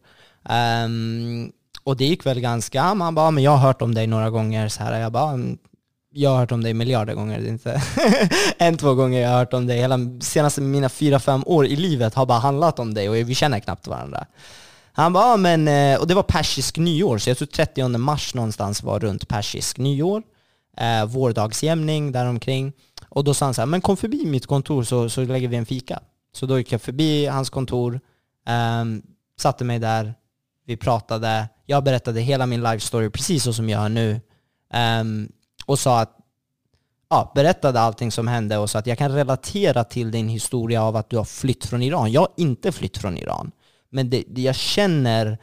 Ehm, 0.48 1.52
och 1.82 1.96
det 1.96 2.04
gick 2.04 2.26
väl 2.26 2.40
ganska, 2.40 2.82
han 2.82 3.14
bara, 3.14 3.30
men 3.30 3.42
jag 3.44 3.50
har 3.50 3.66
hört 3.66 3.82
om 3.82 3.94
dig 3.94 4.06
några 4.06 4.30
gånger. 4.30 4.68
Så 4.68 4.82
här. 4.82 5.00
Jag 5.00 5.12
bara, 5.12 5.30
"Mm, 5.32 5.58
jag 6.12 6.30
har 6.30 6.38
hört 6.38 6.52
om 6.52 6.62
dig 6.62 6.74
miljarder 6.74 7.14
gånger, 7.14 7.40
det 7.40 7.46
är 7.46 7.48
inte 7.48 7.82
en, 8.58 8.76
två 8.76 8.94
gånger 8.94 9.20
jag 9.20 9.30
har 9.30 9.38
hört 9.38 9.52
om 9.54 9.66
dig. 9.66 9.78
Hela 9.78 9.98
senaste 10.20 10.60
mina 10.60 10.88
fyra, 10.88 11.20
fem 11.20 11.42
år 11.46 11.66
i 11.66 11.76
livet 11.76 12.14
har 12.14 12.26
bara 12.26 12.38
handlat 12.38 12.78
om 12.78 12.94
dig 12.94 13.08
och 13.08 13.16
vi 13.16 13.34
känner 13.34 13.60
knappt 13.60 13.86
varandra. 13.86 14.26
Han 14.96 15.12
bara, 15.12 15.28
"Ja, 15.30 15.36
men, 15.36 15.68
eh, 15.68 16.00
och 16.00 16.06
det 16.06 16.14
var 16.14 16.22
persisk 16.22 16.78
nyår, 16.78 17.18
så 17.18 17.30
jag 17.30 17.38
tror 17.38 17.46
30 17.46 17.98
mars 17.98 18.34
någonstans 18.34 18.82
var 18.82 19.00
runt 19.00 19.28
persisk 19.28 19.78
nyår. 19.78 20.22
Eh, 20.76 21.06
vårdagsjämning 21.06 22.12
däromkring. 22.12 22.72
Och 23.08 23.24
då 23.24 23.34
sa 23.34 23.44
han 23.44 23.54
så 23.54 23.60
här, 23.60 23.66
men 23.66 23.80
kom 23.80 23.96
förbi 23.96 24.26
mitt 24.26 24.46
kontor 24.46 24.82
så, 24.82 25.08
så 25.10 25.24
lägger 25.24 25.48
vi 25.48 25.56
en 25.56 25.66
fika. 25.66 26.00
Så 26.32 26.46
då 26.46 26.58
gick 26.58 26.72
jag 26.72 26.82
förbi 26.82 27.26
hans 27.26 27.50
kontor, 27.50 28.00
eh, 28.48 28.84
satte 29.40 29.64
mig 29.64 29.78
där, 29.78 30.14
vi 30.66 30.76
pratade, 30.76 31.48
jag 31.66 31.84
berättade 31.84 32.20
hela 32.20 32.46
min 32.46 32.62
life 32.62 32.86
story 32.86 33.10
precis 33.10 33.42
så 33.42 33.52
som 33.52 33.68
jag 33.68 33.82
gör 33.82 33.88
nu. 33.88 34.20
Eh, 34.74 35.04
och 35.66 35.78
sa 35.78 36.00
att, 36.00 36.16
ja, 37.10 37.32
berättade 37.34 37.80
allting 37.80 38.12
som 38.12 38.28
hände 38.28 38.58
och 38.58 38.70
sa 38.70 38.78
att 38.78 38.86
jag 38.86 38.98
kan 38.98 39.12
relatera 39.12 39.84
till 39.84 40.10
din 40.10 40.28
historia 40.28 40.82
av 40.82 40.96
att 40.96 41.10
du 41.10 41.16
har 41.16 41.24
flytt 41.24 41.64
från 41.64 41.82
Iran. 41.82 42.12
Jag 42.12 42.20
har 42.20 42.32
inte 42.36 42.72
flytt 42.72 42.98
från 42.98 43.18
Iran. 43.18 43.50
Men 43.94 44.10
det, 44.10 44.24
det 44.26 44.42
jag 44.42 44.54
känner 44.54 45.38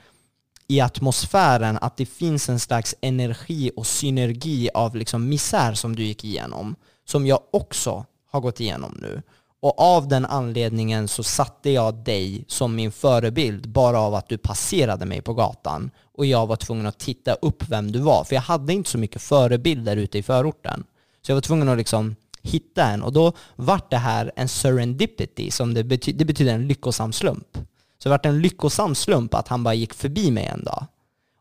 i 0.68 0.82
atmosfären 0.82 1.78
att 1.82 1.98
det 1.98 2.06
finns 2.06 2.50
en 2.50 2.60
slags 2.60 2.96
energi 3.02 3.72
och 3.76 3.88
synergi 3.88 4.70
av 4.74 4.96
liksom 4.96 5.30
misär 5.30 5.74
som 5.74 5.96
du 5.96 6.04
gick 6.04 6.24
igenom, 6.24 6.76
som 7.06 7.28
jag 7.28 7.40
också 7.52 8.06
har 8.32 8.42
gått 8.42 8.60
igenom 8.60 8.98
nu. 9.02 9.22
Och 9.62 9.80
av 9.80 10.08
den 10.08 10.26
anledningen 10.26 11.08
så 11.08 11.24
satte 11.24 11.70
jag 11.70 11.96
dig 11.96 12.46
som 12.48 12.76
min 12.76 12.92
förebild 12.92 13.70
bara 13.70 14.00
av 14.00 14.16
att 14.16 14.30
du 14.30 14.38
passerade 14.38 15.06
mig 15.06 15.22
på 15.22 15.34
gatan 15.34 15.92
och 16.18 16.26
jag 16.26 16.48
var 16.48 16.56
tvungen 16.56 16.86
att 16.86 17.00
titta 17.00 17.34
upp 17.34 17.64
vem 17.70 17.92
du 17.92 18.00
var. 18.00 18.24
För 18.24 18.36
jag 18.36 18.42
hade 18.42 18.74
inte 18.74 18.90
så 18.90 18.98
mycket 18.98 19.22
förebilder 19.22 19.98
ute 19.98 20.18
i 20.18 20.24
förorten. 20.24 20.84
Så 21.22 21.32
jag 21.32 21.36
var 21.36 21.42
tvungen 21.42 21.70
att 21.70 21.78
liksom 21.78 22.16
hitta 22.42 22.84
en 22.84 23.04
och 23.04 23.14
då 23.14 23.34
vart 23.56 23.92
det 23.92 23.98
här 23.98 24.32
en 24.36 24.48
serendipity 24.48 25.52
som 25.52 25.74
det, 25.74 25.84
bety- 25.84 26.14
det 26.18 26.26
betyder 26.26 26.54
en 26.54 26.68
lyckosam 26.68 27.14
slump. 27.14 27.58
Så 28.04 28.10
det 28.10 28.10
vart 28.10 28.26
en 28.26 28.42
lyckosam 28.42 28.96
slump 28.96 29.34
att 29.34 29.48
han 29.48 29.64
bara 29.64 29.74
gick 29.74 29.94
förbi 29.94 30.32
mig 30.32 30.46
en 30.46 30.64
dag. 30.64 30.86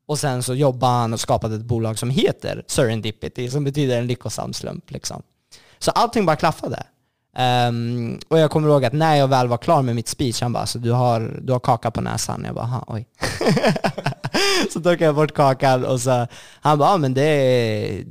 Och 0.07 0.19
sen 0.19 0.43
så 0.43 0.55
jobbade 0.55 0.93
han 0.93 1.13
och 1.13 1.21
skapade 1.21 1.55
ett 1.55 1.65
bolag 1.65 1.99
som 1.99 2.11
heter 2.11 2.65
Serendipity, 2.67 3.51
som 3.51 3.65
betyder 3.65 3.99
en 3.99 4.07
lyckosam 4.07 4.53
slump. 4.53 4.91
Liksom. 4.91 5.23
Så 5.79 5.91
allting 5.91 6.27
bara 6.27 6.37
klaffade. 6.37 6.83
Um, 7.69 8.21
och 8.29 8.39
jag 8.39 8.51
kommer 8.51 8.69
ihåg 8.69 8.85
att 8.85 8.93
när 8.93 9.17
jag 9.17 9.29
väl 9.29 9.49
var 9.49 9.59
klar 9.59 9.83
med 9.83 9.95
mitt 9.95 10.09
speech, 10.09 10.43
han 10.43 10.53
bara 10.53 10.61
alltså, 10.61 10.79
du, 10.79 10.91
har, 10.91 11.41
du 11.43 11.53
har 11.53 11.61
kaka 11.61 11.91
på 11.91 12.01
näsan. 12.01 12.45
Jag 12.45 12.55
bara, 12.55 12.85
oj. 12.87 13.07
så 14.73 14.81
torkade 14.81 15.05
jag 15.05 15.15
bort 15.15 15.35
kakan 15.35 15.85
och 15.85 16.01
så, 16.01 16.27
han 16.61 16.79
bara, 16.79 16.91
ah, 16.91 16.97
men 16.97 17.15
det 17.15 17.23
är, 17.23 18.05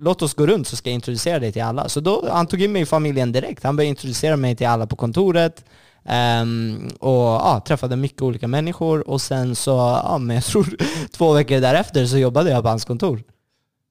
låt 0.00 0.22
oss 0.22 0.34
gå 0.34 0.46
runt 0.46 0.68
så 0.68 0.76
ska 0.76 0.90
jag 0.90 0.94
introducera 0.94 1.38
dig 1.38 1.52
till 1.52 1.62
alla. 1.62 1.88
Så 1.88 2.00
då, 2.00 2.28
han 2.32 2.46
tog 2.46 2.62
in 2.62 2.72
mig 2.72 2.82
i 2.82 2.86
familjen 2.86 3.32
direkt. 3.32 3.64
Han 3.64 3.76
började 3.76 3.88
introducera 3.88 4.36
mig 4.36 4.56
till 4.56 4.66
alla 4.66 4.86
på 4.86 4.96
kontoret. 4.96 5.64
Ehm, 6.08 6.88
och 7.00 7.12
ja, 7.16 7.62
träffade 7.66 7.96
mycket 7.96 8.22
olika 8.22 8.48
människor 8.48 9.08
och 9.08 9.20
sen 9.20 9.56
så, 9.56 9.70
ja, 10.04 10.18
men 10.18 10.34
jag 10.36 10.44
tror 10.44 10.76
två 11.10 11.32
veckor 11.32 11.60
därefter 11.60 12.06
så 12.06 12.18
jobbade 12.18 12.50
jag 12.50 12.62
på 12.62 12.68
hans 12.68 12.84
kontor. 12.84 13.22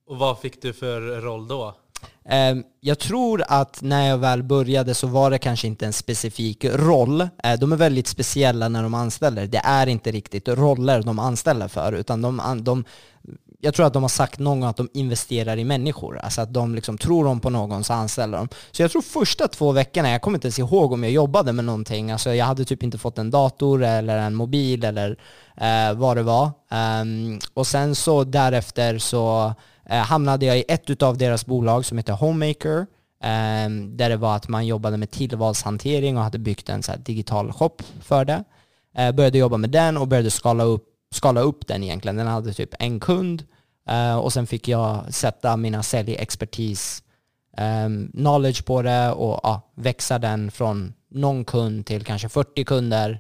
Och 0.08 0.18
vad 0.18 0.40
fick 0.40 0.62
du 0.62 0.74
för 0.74 1.02
roll 1.22 1.48
då? 1.48 1.76
Ehm, 2.30 2.64
Jag 2.80 3.00
tror 3.00 3.44
att 3.48 3.82
när 3.82 4.08
jag 4.08 4.18
väl 4.18 4.44
började 4.44 4.94
så 4.94 5.08
var 5.08 5.32
det 5.32 5.38
kanske 5.38 5.68
inte 5.68 5.86
en 5.86 5.94
specifik 5.94 6.66
roll. 6.66 7.22
Eh, 7.22 7.60
De 7.60 7.72
är 7.72 7.76
väldigt 7.78 8.08
speciella 8.08 8.70
när 8.70 8.84
de 8.84 8.94
anställer. 8.94 9.48
Det 9.48 9.62
är 9.64 9.88
inte 9.88 10.12
riktigt 10.12 10.48
roller 10.48 11.02
de 11.04 11.20
anställer 11.20 11.68
för, 11.68 11.92
utan 11.94 12.22
de, 12.22 12.42
de 12.64 12.84
jag 13.60 13.74
tror 13.74 13.86
att 13.86 13.94
de 13.94 14.04
har 14.04 14.10
sagt 14.10 14.40
någon 14.40 14.60
gång 14.60 14.70
att 14.70 14.78
de 14.78 14.90
investerar 14.94 15.58
i 15.58 15.64
människor. 15.64 16.18
Alltså 16.18 16.42
att 16.42 16.54
de 16.54 16.76
liksom 16.76 16.98
tror 16.98 17.28
om 17.28 17.40
på 17.40 17.50
någon 17.50 17.84
så 17.84 17.94
anställer 17.94 18.38
de. 18.38 18.50
Så 18.72 18.82
jag 18.82 18.92
tror 18.92 19.02
första 19.02 19.48
två 19.48 19.72
veckorna, 19.72 20.12
jag 20.12 20.22
kommer 20.22 20.38
inte 20.38 20.48
ens 20.48 20.60
ihåg 20.60 20.92
om 20.92 21.04
jag 21.04 21.12
jobbade 21.12 21.54
med 21.54 21.66
någonting. 21.66 22.12
Alltså 22.12 22.34
jag 22.34 22.46
hade 22.46 22.66
typ 22.66 22.84
inte 22.84 22.98
fått 22.98 23.18
en 23.18 23.32
dator 23.32 23.84
eller 23.84 24.18
en 24.18 24.36
mobil 24.36 24.84
eller 24.84 25.18
eh, 25.58 25.94
vad 25.94 26.18
det 26.18 26.24
var. 26.24 26.52
Um, 27.02 27.40
och 27.54 27.68
sen 27.68 27.96
så 27.96 28.24
därefter 28.24 28.98
så 28.98 29.54
eh, 29.90 29.98
hamnade 29.98 30.46
jag 30.46 30.58
i 30.58 30.66
ett 30.68 31.04
av 31.04 31.18
deras 31.18 31.46
bolag 31.46 31.86
som 31.86 31.98
heter 31.98 32.14
Homemaker. 32.14 32.86
Um, 33.24 33.98
där 33.98 34.10
det 34.10 34.18
var 34.18 34.36
att 34.36 34.48
man 34.48 34.68
jobbade 34.68 34.98
med 34.98 35.12
tillvalshantering 35.12 36.18
och 36.18 36.24
hade 36.24 36.40
byggt 36.40 36.70
en 36.70 36.84
så 36.84 36.92
här 36.92 37.00
digital 37.00 37.52
shop 37.54 37.78
för 38.02 38.26
det. 38.26 38.44
Uh, 39.00 39.12
började 39.12 39.38
jobba 39.38 39.58
med 39.58 39.70
den 39.70 39.98
och 39.98 40.08
började 40.08 40.32
skala 40.32 40.64
upp, 40.64 40.95
skala 41.16 41.42
upp 41.42 41.68
den 41.68 41.84
egentligen. 41.84 42.16
Den 42.16 42.28
hade 42.28 42.54
typ 42.54 42.74
en 42.80 43.00
kund 43.00 43.44
eh, 43.90 44.16
och 44.16 44.34
sen 44.34 44.48
fick 44.48 44.68
jag 44.68 45.14
sätta 45.14 45.58
mina 45.58 45.84
säljexpertis 45.84 47.04
ehm, 47.58 48.12
knowledge 48.14 48.66
på 48.66 48.82
det 48.82 49.12
och 49.12 49.40
ja, 49.44 49.62
växa 49.76 50.20
den 50.20 50.52
från 50.52 50.94
någon 51.12 51.46
kund 51.46 51.86
till 51.86 52.04
kanske 52.04 52.30
40 52.30 52.64
kunder. 52.64 53.20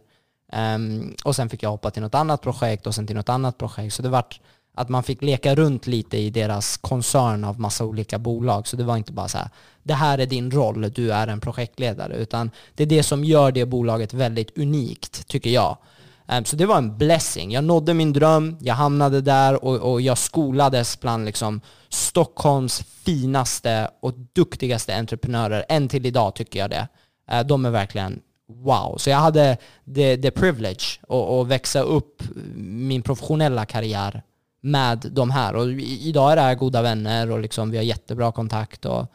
Ehm, 0.51 1.15
och 1.23 1.35
sen 1.35 1.49
fick 1.49 1.63
jag 1.63 1.69
hoppa 1.69 1.91
till 1.91 2.01
något 2.01 2.15
annat 2.15 2.41
projekt 2.41 2.87
och 2.87 2.95
sen 2.95 3.07
till 3.07 3.15
något 3.15 3.29
annat 3.29 3.57
projekt. 3.57 3.93
Så 3.93 4.01
det 4.01 4.09
vart 4.09 4.39
att 4.75 4.89
man 4.89 5.03
fick 5.03 5.21
leka 5.21 5.55
runt 5.55 5.87
lite 5.87 6.17
i 6.17 6.29
deras 6.29 6.77
koncern 6.77 7.43
av 7.43 7.59
massa 7.59 7.85
olika 7.85 8.19
bolag. 8.19 8.67
Så 8.67 8.75
det 8.75 8.83
var 8.83 8.97
inte 8.97 9.11
bara 9.11 9.27
så 9.27 9.37
här, 9.37 9.49
det 9.83 9.93
här 9.93 10.17
är 10.17 10.25
din 10.25 10.51
roll, 10.51 10.91
du 10.91 11.11
är 11.11 11.27
en 11.27 11.39
projektledare. 11.39 12.15
Utan 12.15 12.51
det 12.75 12.83
är 12.83 12.87
det 12.87 13.03
som 13.03 13.23
gör 13.23 13.51
det 13.51 13.65
bolaget 13.65 14.13
väldigt 14.13 14.57
unikt, 14.57 15.27
tycker 15.27 15.49
jag. 15.49 15.77
Um, 16.27 16.45
Så 16.45 16.55
det 16.55 16.65
var 16.65 16.77
en 16.77 16.97
blessing. 16.97 17.51
Jag 17.51 17.63
nådde 17.63 17.93
min 17.93 18.13
dröm, 18.13 18.57
jag 18.61 18.75
hamnade 18.75 19.21
där 19.21 19.63
och, 19.63 19.91
och 19.91 20.01
jag 20.01 20.17
skolades 20.17 20.99
bland 20.99 21.25
liksom 21.25 21.61
Stockholms 21.89 22.83
finaste 23.03 23.89
och 24.01 24.13
duktigaste 24.33 24.95
entreprenörer. 24.95 25.65
Än 25.69 25.87
till 25.87 26.05
idag 26.05 26.35
tycker 26.35 26.59
jag 26.59 26.69
det. 26.69 26.87
Uh, 27.31 27.47
De 27.47 27.65
är 27.65 27.71
verkligen 27.71 28.21
wow. 28.47 28.97
Så 28.97 29.09
jag 29.09 29.17
hade 29.17 29.57
the, 29.95 30.17
the 30.17 30.31
privilege 30.31 30.99
att, 31.09 31.29
att 31.29 31.47
växa 31.47 31.81
upp 31.81 32.23
min 32.55 33.01
professionella 33.01 33.65
karriär 33.65 34.23
med 34.61 35.05
de 35.11 35.31
här. 35.31 35.55
Och 35.55 35.71
idag 35.81 36.31
är 36.31 36.35
det 36.35 36.41
här 36.41 36.55
goda 36.55 36.81
vänner 36.81 37.31
och 37.31 37.39
liksom 37.39 37.71
vi 37.71 37.77
har 37.77 37.83
jättebra 37.83 38.31
kontakt. 38.31 38.85
Och, 38.85 39.07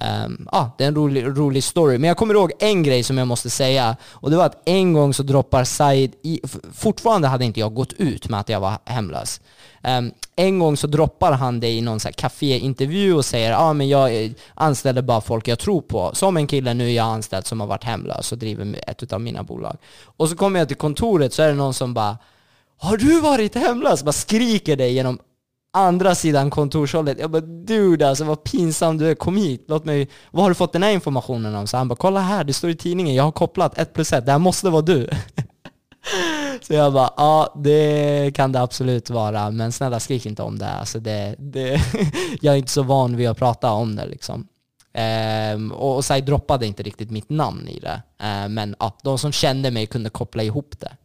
Um, 0.00 0.48
ah, 0.52 0.66
det 0.78 0.84
är 0.84 0.88
en 0.88 0.94
rolig, 0.94 1.24
rolig 1.26 1.64
story. 1.64 1.98
Men 1.98 2.08
jag 2.08 2.16
kommer 2.16 2.34
ihåg 2.34 2.52
en 2.58 2.82
grej 2.82 3.02
som 3.02 3.18
jag 3.18 3.28
måste 3.28 3.50
säga. 3.50 3.96
Och 4.10 4.30
det 4.30 4.36
var 4.36 4.46
att 4.46 4.62
en 4.64 4.92
gång 4.92 5.14
så 5.14 5.22
droppar 5.22 5.64
Said 5.64 6.14
i, 6.22 6.40
fortfarande 6.72 7.28
hade 7.28 7.44
inte 7.44 7.60
jag 7.60 7.74
gått 7.74 7.92
ut 7.92 8.28
med 8.28 8.40
att 8.40 8.48
jag 8.48 8.60
var 8.60 8.78
hemlös. 8.84 9.40
Um, 9.84 10.12
en 10.36 10.58
gång 10.58 10.76
så 10.76 10.86
droppar 10.86 11.32
han 11.32 11.60
det 11.60 11.70
i 11.70 11.80
någon 11.80 12.00
så 12.00 12.08
här 12.08 12.12
kaféintervju 12.12 13.14
och 13.14 13.24
säger 13.24 13.52
ah, 13.52 13.72
men 13.72 13.88
jag 13.88 14.24
eh, 14.24 14.30
anställer 14.54 15.02
bara 15.02 15.20
folk 15.20 15.48
jag 15.48 15.58
tror 15.58 15.80
på. 15.80 16.10
Som 16.14 16.36
en 16.36 16.46
kille 16.46 16.74
nu 16.74 16.90
jag 16.90 17.06
anställd 17.06 17.46
som 17.46 17.60
har 17.60 17.66
varit 17.66 17.84
hemlös 17.84 18.32
och 18.32 18.38
driver 18.38 18.80
ett 18.86 19.12
av 19.12 19.20
mina 19.20 19.42
bolag. 19.42 19.76
Och 20.04 20.28
så 20.28 20.36
kommer 20.36 20.58
jag 20.58 20.68
till 20.68 20.76
kontoret 20.76 21.32
så 21.32 21.42
är 21.42 21.48
det 21.48 21.54
någon 21.54 21.74
som 21.74 21.94
bara 21.94 22.18
har 22.80 22.96
du 22.96 23.20
varit 23.20 23.54
hemlös? 23.54 24.02
Bara 24.02 24.12
skriker 24.12 24.76
det 24.76 24.88
genom 24.88 25.18
andra 25.72 26.14
sidan 26.14 26.50
kontorshållet. 26.50 27.18
Jag 27.18 27.30
bara 27.30 27.40
dude 27.40 28.08
alltså 28.08 28.24
vad 28.24 28.44
pinsam 28.44 28.98
du 28.98 29.10
är, 29.10 29.14
kom 29.14 29.36
hit, 29.36 29.64
låt 29.68 29.84
mig, 29.84 30.08
vad 30.30 30.42
har 30.42 30.50
du 30.50 30.54
fått 30.54 30.72
den 30.72 30.82
här 30.82 30.90
informationen 30.90 31.54
om? 31.54 31.66
Så 31.66 31.76
han 31.76 31.88
bara 31.88 31.96
kolla 31.96 32.20
här, 32.20 32.44
det 32.44 32.52
står 32.52 32.70
i 32.70 32.76
tidningen, 32.76 33.14
jag 33.14 33.24
har 33.24 33.32
kopplat 33.32 33.78
ett 33.78 33.94
plus 33.94 34.12
ett, 34.12 34.26
det 34.26 34.32
här 34.32 34.38
måste 34.38 34.70
vara 34.70 34.82
du. 34.82 35.08
Så 36.62 36.74
jag 36.74 36.92
bara, 36.92 37.10
ja 37.16 37.54
det 37.56 38.34
kan 38.34 38.52
det 38.52 38.60
absolut 38.60 39.10
vara, 39.10 39.50
men 39.50 39.72
snälla 39.72 40.00
skrik 40.00 40.26
inte 40.26 40.42
om 40.42 40.58
det. 40.58 40.70
Alltså 40.70 41.00
det, 41.00 41.34
det 41.38 41.80
jag 42.40 42.54
är 42.54 42.58
inte 42.58 42.72
så 42.72 42.82
van 42.82 43.16
vid 43.16 43.28
att 43.28 43.38
prata 43.38 43.70
om 43.70 43.96
det 43.96 44.06
liksom. 44.06 44.48
Um, 45.54 45.72
och 45.72 45.96
och 45.96 46.04
Said 46.04 46.24
droppade 46.24 46.66
inte 46.66 46.82
riktigt 46.82 47.10
mitt 47.10 47.30
namn 47.30 47.68
i 47.68 47.80
det. 47.80 48.02
uh, 48.22 48.48
men 48.48 48.74
uh, 48.82 48.90
de 49.02 49.18
som 49.18 49.32
kände 49.32 49.70
mig 49.70 49.86
kunde 49.86 50.10
koppla 50.10 50.42
ihop 50.42 50.74
det. 50.78 50.96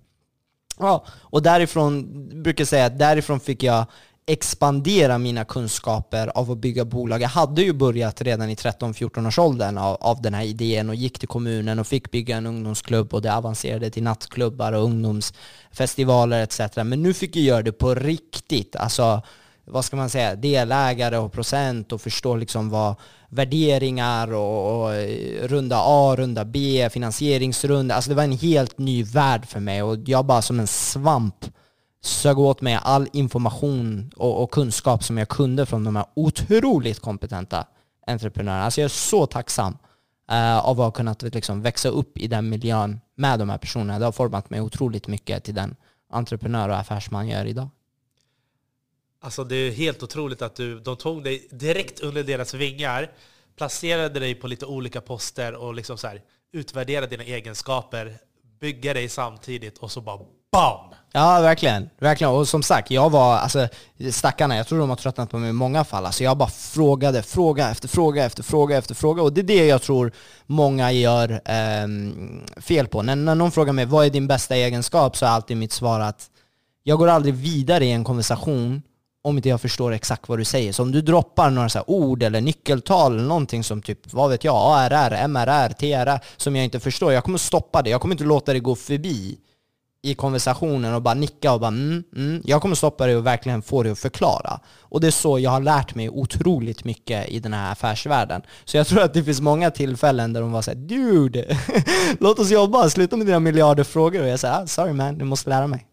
Ja, 0.80 1.06
och 1.22 1.42
därifrån, 1.42 2.08
brukar 2.44 2.62
jag 2.62 2.68
säga 2.68 2.86
att 2.86 3.00
därifrån 3.00 3.40
fick 3.40 3.64
jag 3.64 3.86
expandera 4.26 5.18
mina 5.18 5.46
kunskaper 5.46 6.28
av 6.28 6.52
att 6.52 6.58
bygga 6.58 6.86
bolag. 6.86 7.22
Jag 7.22 7.30
hade 7.30 7.62
ju 7.62 7.74
börjat 7.74 8.22
redan 8.22 8.50
i 8.50 8.56
13-14 8.56 9.28
års 9.28 9.40
åldern 9.40 9.78
av, 9.78 9.96
av 9.96 10.22
den 10.22 10.34
här 10.34 10.44
idén 10.44 10.90
och 10.90 10.96
gick 10.96 11.20
till 11.20 11.28
kommunen 11.28 11.80
och 11.80 11.88
fick 11.88 12.12
bygga 12.12 12.38
en 12.38 12.46
ungdomsklubb 12.46 13.14
och 13.14 13.22
det 13.22 13.34
avancerade 13.34 13.90
till 13.90 14.04
nattklubbar 14.04 14.74
och 14.74 14.84
ungdomsfestivaler 14.84 16.44
etc. 16.44 16.76
Men 16.76 17.04
nu 17.04 17.14
fick 17.14 17.36
jag 17.36 17.44
göra 17.44 17.62
det 17.62 17.72
på 17.72 17.96
riktigt. 17.96 18.76
Alltså, 18.76 19.22
vad 19.66 19.86
ska 19.86 19.96
man 19.96 20.10
säga, 20.10 20.36
delägare 20.36 21.18
och 21.18 21.32
procent 21.32 21.92
och 21.92 22.02
förstå 22.02 22.36
liksom 22.36 22.70
vad 22.70 22.96
värderingar 23.30 24.34
och, 24.34 24.84
och 24.84 24.96
eh, 24.96 25.48
runda 25.48 25.78
A, 25.80 26.16
runda 26.16 26.46
B, 26.46 26.90
finansieringsrunda. 26.92 27.96
Alltså 27.96 28.10
det 28.10 28.16
var 28.16 28.24
en 28.24 28.38
helt 28.38 28.78
ny 28.78 29.04
värld 29.04 29.46
för 29.46 29.60
mig 29.60 29.84
och 29.84 29.98
jag 30.06 30.26
bara 30.26 30.42
som 30.42 30.60
en 30.60 30.68
svamp 30.68 31.46
sög 32.06 32.40
åt 32.40 32.62
mig 32.62 32.80
all 32.84 33.08
information 33.14 34.12
och, 34.16 34.44
och 34.44 34.52
kunskap 34.52 35.04
som 35.04 35.18
jag 35.18 35.30
kunde 35.30 35.66
från 35.66 35.84
de 35.84 35.96
här 35.96 36.06
otroligt 36.14 37.00
kompetenta 37.00 37.68
entreprenörerna. 38.08 38.64
Alltså 38.64 38.82
jag 38.82 38.86
är 38.86 38.90
så 38.90 39.26
tacksam 39.26 39.78
uh, 40.32 40.58
av 40.58 40.72
att 40.82 40.86
ha 40.86 40.92
kunnat 40.92 41.22
liksom 41.22 41.62
växa 41.62 41.90
upp 41.90 42.18
i 42.18 42.28
den 42.28 42.50
miljön 42.50 43.00
med 43.16 43.40
de 43.40 43.50
här 43.50 43.58
personerna. 43.58 44.00
Det 44.00 44.06
har 44.06 44.12
format 44.12 44.50
mig 44.50 44.62
otroligt 44.62 45.08
mycket 45.08 45.44
till 45.44 45.54
den 45.54 45.76
entreprenör 46.10 46.70
och 46.70 46.78
affärsman 46.78 47.28
jag 47.28 47.42
är 47.42 47.46
idag. 47.46 47.70
Alltså 49.22 49.44
det 49.44 49.56
är 49.56 49.72
helt 49.72 50.04
otroligt 50.04 50.42
att 50.42 50.56
du, 50.56 50.80
de 50.80 50.98
tog 50.98 51.24
dig 51.24 51.48
direkt 51.52 52.00
under 52.00 52.24
deras 52.24 52.54
vingar, 52.54 53.12
placerade 53.56 54.20
dig 54.20 54.36
på 54.36 54.48
lite 54.48 54.66
olika 54.66 55.02
poster 55.02 55.56
och 55.56 55.74
liksom 55.74 55.98
så 55.98 56.08
här, 56.08 56.22
utvärderade 56.52 57.08
dina 57.08 57.24
egenskaper, 57.24 58.18
bygga 58.60 58.94
dig 58.94 59.10
samtidigt 59.10 59.78
och 59.78 59.92
så 59.92 60.02
bara 60.02 60.20
BAM! 60.54 60.80
Ja, 61.12 61.42
verkligen. 61.42 61.90
verkligen. 62.00 62.34
Och 62.34 62.48
som 62.48 62.64
sagt, 62.64 62.92
jag 62.92 63.10
var, 63.10 63.38
alltså 63.38 63.68
stackarna, 64.12 64.58
jag 64.58 64.68
tror 64.68 64.80
de 64.80 64.90
har 64.90 64.96
tröttnat 64.96 65.30
på 65.30 65.38
mig 65.38 65.50
i 65.50 65.54
många 65.54 65.84
fall. 65.84 66.06
Alltså 66.06 66.24
jag 66.24 66.38
bara 66.38 66.50
frågade, 66.50 67.24
fråga 67.24 67.70
efter 67.70 67.88
fråga 67.88 68.26
efter 68.26 68.44
fråga 68.44 68.78
efter 68.78 68.96
fråga. 68.96 69.24
Och 69.24 69.34
det 69.34 69.42
är 69.42 69.44
det 69.44 69.66
jag 69.66 69.82
tror 69.82 70.12
många 70.46 70.92
gör 70.92 71.32
eh, 71.32 71.88
fel 72.62 72.88
på. 72.88 73.02
När, 73.02 73.16
när 73.16 73.36
någon 73.36 73.52
frågar 73.52 73.74
mig, 73.74 73.86
vad 73.86 74.06
är 74.06 74.10
din 74.10 74.28
bästa 74.28 74.56
egenskap? 74.56 75.18
Så 75.18 75.26
är 75.26 75.30
alltid 75.30 75.58
mitt 75.58 75.72
svar 75.72 76.00
att 76.00 76.30
jag 76.84 77.00
går 77.00 77.08
aldrig 77.08 77.34
vidare 77.34 77.86
i 77.86 77.92
en 77.92 78.04
konversation 78.04 78.82
om 79.24 79.38
inte 79.38 79.50
jag 79.50 79.62
förstår 79.62 79.92
exakt 79.92 80.30
vad 80.30 80.38
du 80.38 80.46
säger. 80.46 80.74
Så 80.74 80.84
om 80.84 80.92
du 80.92 81.02
droppar 81.02 81.50
några 81.50 81.70
så 81.70 81.84
ord 81.88 82.24
eller 82.24 82.42
nyckeltal 82.42 83.14
eller 83.14 83.28
någonting 83.28 83.64
som 83.64 83.82
typ, 83.82 84.14
vad 84.14 84.30
vet 84.30 84.44
jag, 84.44 84.56
ARR, 84.56 85.28
MRR, 85.28 85.70
TRR 85.70 86.20
som 86.38 86.56
jag 86.56 86.66
inte 86.66 86.80
förstår, 86.80 87.14
jag 87.14 87.24
kommer 87.24 87.38
stoppa 87.38 87.82
det. 87.82 87.90
Jag 87.90 88.02
kommer 88.02 88.16
inte 88.16 88.24
låta 88.24 88.54
det 88.54 88.60
gå 88.60 88.76
förbi 88.76 89.38
i 90.06 90.14
konversationen 90.14 90.94
och 90.94 91.02
bara 91.02 91.14
nicka 91.14 91.54
och 91.54 91.60
bara 91.60 91.68
mm, 91.68 92.04
mm. 92.16 92.42
Jag 92.46 92.62
kommer 92.62 92.76
stoppa 92.76 93.06
dig 93.06 93.16
och 93.16 93.26
verkligen 93.26 93.62
få 93.62 93.84
dig 93.84 93.92
att 93.92 94.00
förklara. 94.00 94.60
Och 94.80 95.02
det 95.02 95.08
är 95.08 95.12
så 95.12 95.40
jag 95.40 95.52
har 95.52 95.62
lärt 95.62 95.96
mig 95.96 96.10
otroligt 96.10 96.84
mycket 96.84 97.30
i 97.30 97.40
den 97.40 97.54
här 97.54 97.72
affärsvärlden. 97.72 98.42
Så 98.66 98.78
jag 98.78 98.88
tror 98.88 99.02
att 99.02 99.14
det 99.14 99.24
finns 99.24 99.42
många 99.42 99.72
tillfällen 99.72 100.34
där 100.34 100.42
de 100.42 100.52
var 100.52 100.62
såhär 100.62 100.76
Dude, 100.76 101.58
låt 102.20 102.40
oss 102.40 102.52
jobba, 102.52 102.90
sluta 102.90 103.18
med 103.18 103.28
dina 103.28 103.40
miljarder 103.40 103.84
frågor. 103.84 104.22
Och 104.22 104.28
jag 104.28 104.40
säger 104.40 104.62
ah, 104.62 104.68
sorry 104.68 104.94
man, 104.94 105.18
du 105.18 105.26
måste 105.26 105.50
lära 105.50 105.68
mig. 105.68 105.86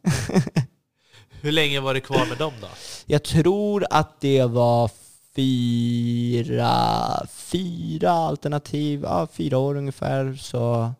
Hur 1.40 1.52
länge 1.52 1.80
var 1.80 1.94
du 1.94 2.00
kvar 2.00 2.26
med 2.26 2.38
dem 2.38 2.52
då? 2.61 2.68
Jag 3.06 3.22
tror 3.22 3.86
att 3.90 4.20
det 4.20 4.44
var 4.44 4.90
fyra, 5.36 6.72
fyra 7.28 8.11
alternativ, 8.11 9.00
ja, 9.02 9.28
fyra 9.32 9.58
år 9.58 9.76
ungefär. 9.76 10.34
Så 10.40 10.92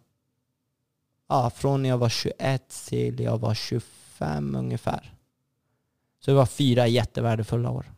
ja, 1.31 1.51
från 1.51 1.83
när 1.83 1.89
jag 1.89 1.99
var 1.99 2.09
21 2.09 2.87
till 2.89 3.21
jag 3.21 3.39
var 3.39 3.55
25 3.55 4.55
ungefär. 4.55 5.15
Så 6.25 6.31
det 6.31 6.35
var 6.35 6.47
fyra 6.47 6.87
jättevärdefulla 6.87 7.71
år. 7.71 7.93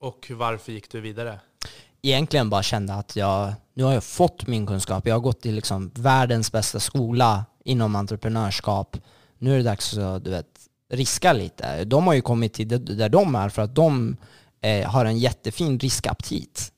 Och 0.00 0.30
varför 0.34 0.72
gick 0.72 0.90
du 0.90 1.00
vidare? 1.00 1.40
Egentligen 2.02 2.50
bara 2.50 2.62
kände 2.62 2.94
att 2.94 3.16
jag, 3.16 3.52
nu 3.74 3.84
har 3.84 3.92
jag 3.92 4.04
fått 4.04 4.46
min 4.46 4.66
kunskap. 4.66 5.06
Jag 5.06 5.14
har 5.14 5.20
gått 5.20 5.40
till 5.40 5.54
liksom 5.54 5.90
världens 5.94 6.52
bästa 6.52 6.80
skola 6.80 7.44
inom 7.64 7.96
entreprenörskap. 7.96 8.96
Nu 9.38 9.52
är 9.52 9.56
det 9.56 9.62
dags 9.62 9.96
att 9.98 10.24
du 10.24 10.30
vet, 10.30 10.60
riska 10.90 11.32
lite. 11.32 11.84
De 11.84 12.06
har 12.06 12.14
ju 12.14 12.22
kommit 12.22 12.52
till 12.52 12.68
där 12.98 13.08
de 13.08 13.34
är 13.34 13.48
för 13.48 13.62
att 13.62 13.74
de 13.74 14.16
eh, 14.60 14.90
har 14.90 15.04
en 15.04 15.18
jättefin 15.18 15.78
riskaptit. 15.78 16.72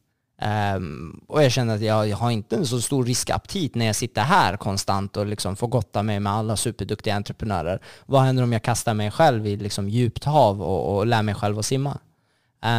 Um, 0.77 1.21
och 1.29 1.43
jag 1.43 1.53
känner 1.53 1.75
att 1.75 1.81
jag, 1.81 2.09
jag, 2.09 2.17
har 2.17 2.31
inte 2.31 2.57
en 2.57 2.67
så 2.67 2.81
stor 2.81 3.05
riskaptit 3.05 3.75
när 3.75 3.87
jag 3.87 3.97
sitter 3.97 4.23
här 4.23 4.57
konstant 4.57 5.17
och 5.17 5.27
liksom 5.27 5.57
får 5.57 5.69
gotta 5.69 6.03
mig 6.03 6.21
med 6.21 6.33
alla 6.33 6.57
superduktiga 6.57 7.15
entreprenörer. 7.15 7.83
Vad 8.07 8.23
händer 8.23 8.43
om 8.43 8.53
jag 8.53 8.63
kastar 8.63 8.95
mig 8.95 9.11
själv 9.11 9.47
i 9.47 9.57
liksom 9.57 9.89
djupt 9.89 10.25
hav 10.25 10.63
och, 10.63 10.97
och 10.97 11.07
lär 11.07 11.23
mig 11.23 11.35
själv 11.35 11.59
att 11.59 11.67
simma? 11.67 11.99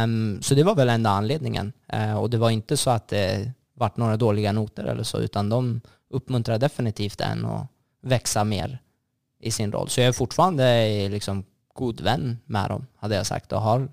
Um, 0.04 0.42
så 0.42 0.54
det 0.54 0.62
var 0.62 0.74
väl 0.74 0.88
enda 0.88 1.10
anledningen. 1.10 1.72
Uh, 1.94 2.14
och 2.14 2.30
det 2.30 2.38
var 2.38 2.50
inte 2.50 2.76
så 2.76 2.90
att 2.90 3.08
det 3.08 3.52
vart 3.74 3.96
några 3.96 4.16
dåliga 4.16 4.52
noter 4.52 4.84
eller 4.84 5.02
så, 5.02 5.18
utan 5.18 5.48
de 5.48 5.80
uppmuntrar 6.10 6.58
definitivt 6.58 7.20
en 7.20 7.44
att 7.44 7.66
växa 8.02 8.44
mer 8.44 8.78
i 9.40 9.50
sin 9.50 9.72
roll. 9.72 9.88
Så 9.88 10.00
jag 10.00 10.08
är 10.08 10.12
fortfarande 10.12 11.08
liksom 11.08 11.44
god 11.74 12.00
vän 12.00 12.38
med 12.44 12.70
dem, 12.70 12.86
hade 12.96 13.14
jag 13.14 13.26
sagt, 13.26 13.52
och 13.52 13.60
har 13.60 13.88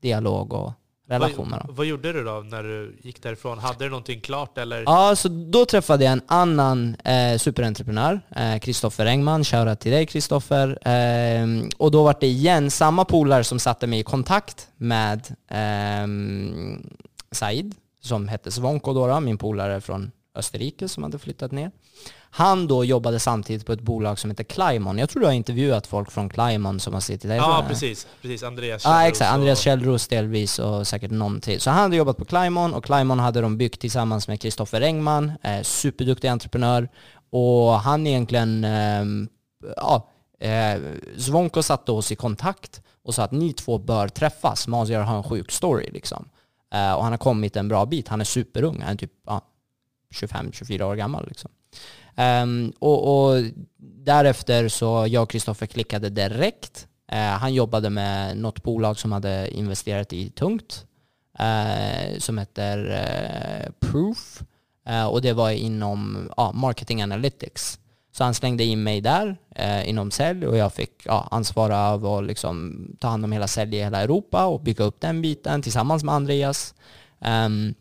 dialog 0.00 0.52
och 0.52 0.72
relation 1.12 1.48
med 1.48 1.58
dem. 1.58 1.68
Vad 1.70 1.86
gjorde 1.86 2.12
du 2.12 2.24
då 2.24 2.40
när 2.40 2.62
du 2.62 2.96
gick 3.02 3.22
därifrån? 3.22 3.58
Hade 3.58 3.84
du 3.84 3.90
någonting 3.90 4.20
klart 4.20 4.58
eller? 4.58 4.82
Ja, 4.82 5.16
så 5.16 5.28
då 5.28 5.66
träffade 5.66 6.04
jag 6.04 6.12
en 6.12 6.22
annan 6.26 6.96
eh, 7.04 7.38
superentreprenör, 7.38 8.20
Kristoffer 8.58 9.06
eh, 9.06 9.12
Engman. 9.12 9.44
Shoutout 9.44 9.80
till 9.80 9.92
dig 9.92 10.06
Kristoffer. 10.06 10.88
Eh, 10.88 11.46
och 11.78 11.90
då 11.90 12.02
var 12.02 12.16
det 12.20 12.26
igen 12.26 12.70
samma 12.70 13.04
polare 13.04 13.44
som 13.44 13.58
satte 13.58 13.86
mig 13.86 13.98
i 13.98 14.02
kontakt 14.02 14.68
med 14.76 15.36
eh, 15.48 16.06
Said, 17.30 17.74
som 18.00 18.28
hette 18.28 18.50
Svonko 18.50 18.94
då, 18.94 19.20
min 19.20 19.38
polare 19.38 19.80
från 19.80 20.10
Österrike 20.34 20.88
som 20.88 21.02
hade 21.02 21.18
flyttat 21.18 21.52
ner. 21.52 21.70
Han 22.34 22.66
då 22.66 22.84
jobbade 22.84 23.18
samtidigt 23.18 23.66
på 23.66 23.72
ett 23.72 23.80
bolag 23.80 24.18
som 24.18 24.30
heter 24.30 24.44
Climon. 24.44 24.98
Jag 24.98 25.10
tror 25.10 25.20
du 25.20 25.26
har 25.26 25.32
intervjuat 25.32 25.86
folk 25.86 26.10
från 26.10 26.28
Climon 26.28 26.80
som 26.80 26.94
har 26.94 27.00
suttit 27.00 27.22
där. 27.22 27.36
Ja, 27.36 27.64
precis. 27.68 28.06
precis. 28.22 28.42
Andreas 28.42 28.82
Källros. 28.82 29.00
Ja, 29.02 29.08
exakt. 29.08 29.32
Andreas 29.32 29.60
Källros 29.60 30.08
delvis 30.08 30.58
och 30.58 30.86
säkert 30.86 31.10
någon 31.10 31.40
till. 31.40 31.60
Så 31.60 31.70
han 31.70 31.82
hade 31.82 31.96
jobbat 31.96 32.16
på 32.16 32.24
Climon 32.24 32.74
och 32.74 32.84
Climon 32.84 33.18
hade 33.18 33.40
de 33.40 33.58
byggt 33.58 33.80
tillsammans 33.80 34.28
med 34.28 34.40
Kristoffer 34.40 34.80
Engman, 34.80 35.32
eh, 35.42 35.62
superduktig 35.62 36.28
entreprenör. 36.28 36.88
Och 37.30 37.72
han 37.72 38.06
egentligen, 38.06 38.64
eh, 38.64 39.04
ja, 39.76 40.08
eh, 40.40 40.80
Zvonko 41.16 41.62
satte 41.62 41.92
oss 41.92 42.12
i 42.12 42.16
kontakt 42.16 42.82
och 43.04 43.14
sa 43.14 43.22
att 43.22 43.32
ni 43.32 43.52
två 43.52 43.78
bör 43.78 44.08
träffas. 44.08 44.68
Maziar 44.68 45.00
har 45.00 45.16
en 45.16 45.22
sjuk 45.22 45.50
story 45.50 45.90
liksom. 45.92 46.28
Eh, 46.74 46.92
och 46.92 47.02
han 47.02 47.12
har 47.12 47.18
kommit 47.18 47.56
en 47.56 47.68
bra 47.68 47.86
bit. 47.86 48.08
Han 48.08 48.20
är 48.20 48.24
superung. 48.24 48.80
Han 48.82 48.92
är 48.92 48.96
typ 48.96 49.12
ja, 49.26 49.40
25-24 50.14 50.82
år 50.82 50.94
gammal 50.94 51.26
liksom. 51.28 51.50
Um, 52.16 52.72
och, 52.78 53.28
och, 53.28 53.42
därefter 54.04 54.68
så 54.68 55.06
jag 55.08 55.22
och 55.22 55.30
Kristoffer 55.30 55.66
klickade 55.66 56.10
direkt. 56.10 56.86
Uh, 57.12 57.18
han 57.18 57.54
jobbade 57.54 57.90
med 57.90 58.36
något 58.36 58.62
bolag 58.62 58.98
som 58.98 59.12
hade 59.12 59.50
investerat 59.50 60.12
i 60.12 60.30
tungt 60.30 60.86
uh, 61.40 62.18
som 62.18 62.38
heter 62.38 62.78
uh, 62.78 63.72
Proof. 63.80 64.42
och 65.10 65.22
det 65.22 65.32
var 65.32 65.50
inom 65.50 66.30
marketing 66.54 67.02
analytics. 67.02 67.78
Så 68.12 68.24
han 68.24 68.34
slängde 68.34 68.64
in 68.64 68.82
mig 68.82 69.00
där 69.00 69.36
inom 69.84 70.10
sälj 70.10 70.46
och 70.46 70.56
jag 70.56 70.72
fick 70.72 71.06
ansvara 71.06 71.88
av 71.88 72.06
att 72.06 72.24
liksom, 72.24 72.86
ta 73.00 73.08
hand 73.08 73.24
om 73.24 73.32
hela 73.32 73.48
sälj 73.48 73.76
i 73.76 73.82
hela 73.82 74.02
Europa 74.02 74.46
och 74.46 74.60
bygga 74.60 74.84
upp 74.84 75.00
den 75.00 75.22
biten 75.22 75.62
tillsammans 75.62 76.04
med 76.04 76.14
Andreas. 76.14 76.74
Um, 77.18 77.74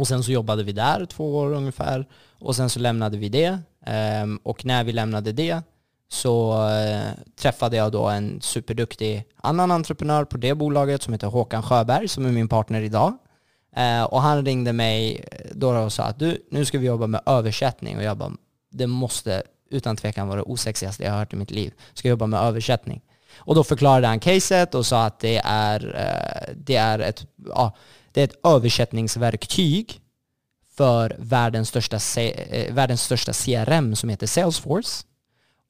och 0.00 0.08
sen 0.08 0.22
så 0.22 0.32
jobbade 0.32 0.62
vi 0.62 0.72
där 0.72 1.06
två 1.06 1.36
år 1.36 1.52
ungefär 1.52 2.06
och 2.38 2.56
sen 2.56 2.70
så 2.70 2.80
lämnade 2.80 3.16
vi 3.16 3.28
det. 3.28 3.58
Ehm, 3.86 4.40
och 4.42 4.64
när 4.64 4.84
vi 4.84 4.92
lämnade 4.92 5.32
det 5.32 5.62
så 6.08 6.66
eh, 6.68 7.10
träffade 7.40 7.76
jag 7.76 7.92
då 7.92 8.08
en 8.08 8.40
superduktig 8.40 9.24
annan 9.36 9.70
entreprenör 9.70 10.24
på 10.24 10.36
det 10.36 10.54
bolaget 10.54 11.02
som 11.02 11.12
heter 11.12 11.26
Håkan 11.26 11.62
Sjöberg 11.62 12.08
som 12.08 12.26
är 12.26 12.32
min 12.32 12.48
partner 12.48 12.82
idag. 12.82 13.18
Ehm, 13.76 14.06
och 14.06 14.22
han 14.22 14.44
ringde 14.44 14.72
mig 14.72 15.24
eh, 15.32 15.50
då 15.54 15.70
och 15.70 15.92
sa 15.92 16.02
att 16.02 16.18
du, 16.18 16.46
nu 16.50 16.64
ska 16.64 16.78
vi 16.78 16.86
jobba 16.86 17.06
med 17.06 17.20
översättning 17.26 17.96
och 17.96 18.02
jag 18.02 18.16
bara, 18.16 18.32
det 18.70 18.86
måste 18.86 19.42
utan 19.70 19.96
tvekan 19.96 20.28
vara 20.28 20.36
det 20.36 20.42
osexigaste 20.42 21.04
jag 21.04 21.10
har 21.10 21.18
hört 21.18 21.32
i 21.32 21.36
mitt 21.36 21.50
liv. 21.50 21.72
Ska 21.94 22.08
jobba 22.08 22.26
med 22.26 22.40
översättning. 22.40 23.00
Och 23.36 23.54
då 23.54 23.64
förklarade 23.64 24.06
han 24.06 24.20
caset 24.20 24.74
och 24.74 24.86
sa 24.86 25.04
att 25.04 25.20
det 25.20 25.40
är, 25.44 25.94
eh, 25.96 26.54
det 26.56 26.76
är, 26.76 26.98
ett, 26.98 27.26
ja, 27.46 27.76
det 28.12 28.20
är 28.20 28.24
ett 28.24 28.46
översättningsverktyg 28.46 30.00
för 30.76 31.16
världens 31.18 31.68
största, 31.68 32.20
eh, 32.20 32.74
världens 32.74 33.02
största 33.02 33.32
CRM 33.32 33.96
som 33.96 34.08
heter 34.08 34.26
Salesforce 34.26 35.04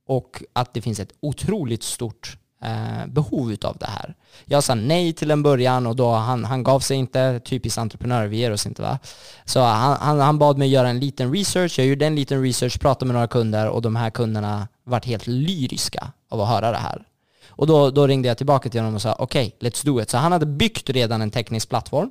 och 0.07 0.43
att 0.53 0.75
det 0.75 0.83
finns 0.83 1.01
ett 1.01 1.13
otroligt 1.21 1.83
stort 1.83 2.37
eh, 2.63 3.07
behov 3.07 3.57
av 3.63 3.77
det 3.77 3.87
här. 3.87 4.15
Jag 4.45 4.65
sa 4.65 4.75
nej 4.75 5.13
till 5.13 5.31
en 5.31 5.43
början 5.43 5.87
och 5.87 5.97
då 5.97 6.13
han, 6.13 6.45
han 6.45 6.63
gav 6.63 6.81
sig 6.81 6.97
inte, 6.97 7.41
typiskt 7.45 7.79
entreprenör, 7.79 8.27
vi 8.27 8.37
ger 8.37 8.53
oss 8.53 8.67
inte 8.67 8.83
va. 8.83 8.99
Så 9.45 9.61
han, 9.61 9.97
han, 10.01 10.21
han, 10.21 10.39
bad 10.39 10.59
mig 10.59 10.69
göra 10.69 10.89
en 10.89 11.01
liten 11.01 11.35
research, 11.35 11.79
jag 11.79 11.87
gjorde 11.87 12.07
en 12.07 12.17
liten 12.17 12.43
research, 12.43 12.81
pratade 12.81 13.07
med 13.07 13.15
några 13.15 13.29
kunder 13.29 13.69
och 13.69 13.83
de 13.83 13.97
här 13.97 14.11
kunderna 14.11 14.69
vart 14.85 15.05
helt 15.05 15.27
lyriska 15.27 16.13
av 16.29 16.41
att 16.41 16.49
höra 16.49 16.71
det 16.71 16.79
här. 16.79 17.05
Och 17.49 17.67
då, 17.67 17.91
då 17.91 18.07
ringde 18.07 18.29
jag 18.29 18.37
tillbaka 18.37 18.69
till 18.69 18.81
honom 18.81 18.95
och 18.95 19.03
sa 19.03 19.17
okej, 19.19 19.55
okay, 19.57 19.71
let's 19.71 19.87
do 19.87 20.01
it. 20.01 20.11
Så 20.11 20.19
han 20.19 20.33
hade 20.33 20.47
byggt 20.47 20.91
redan 20.91 21.23
en 21.23 21.31
teknisk 21.31 21.69
plattform 21.69 22.11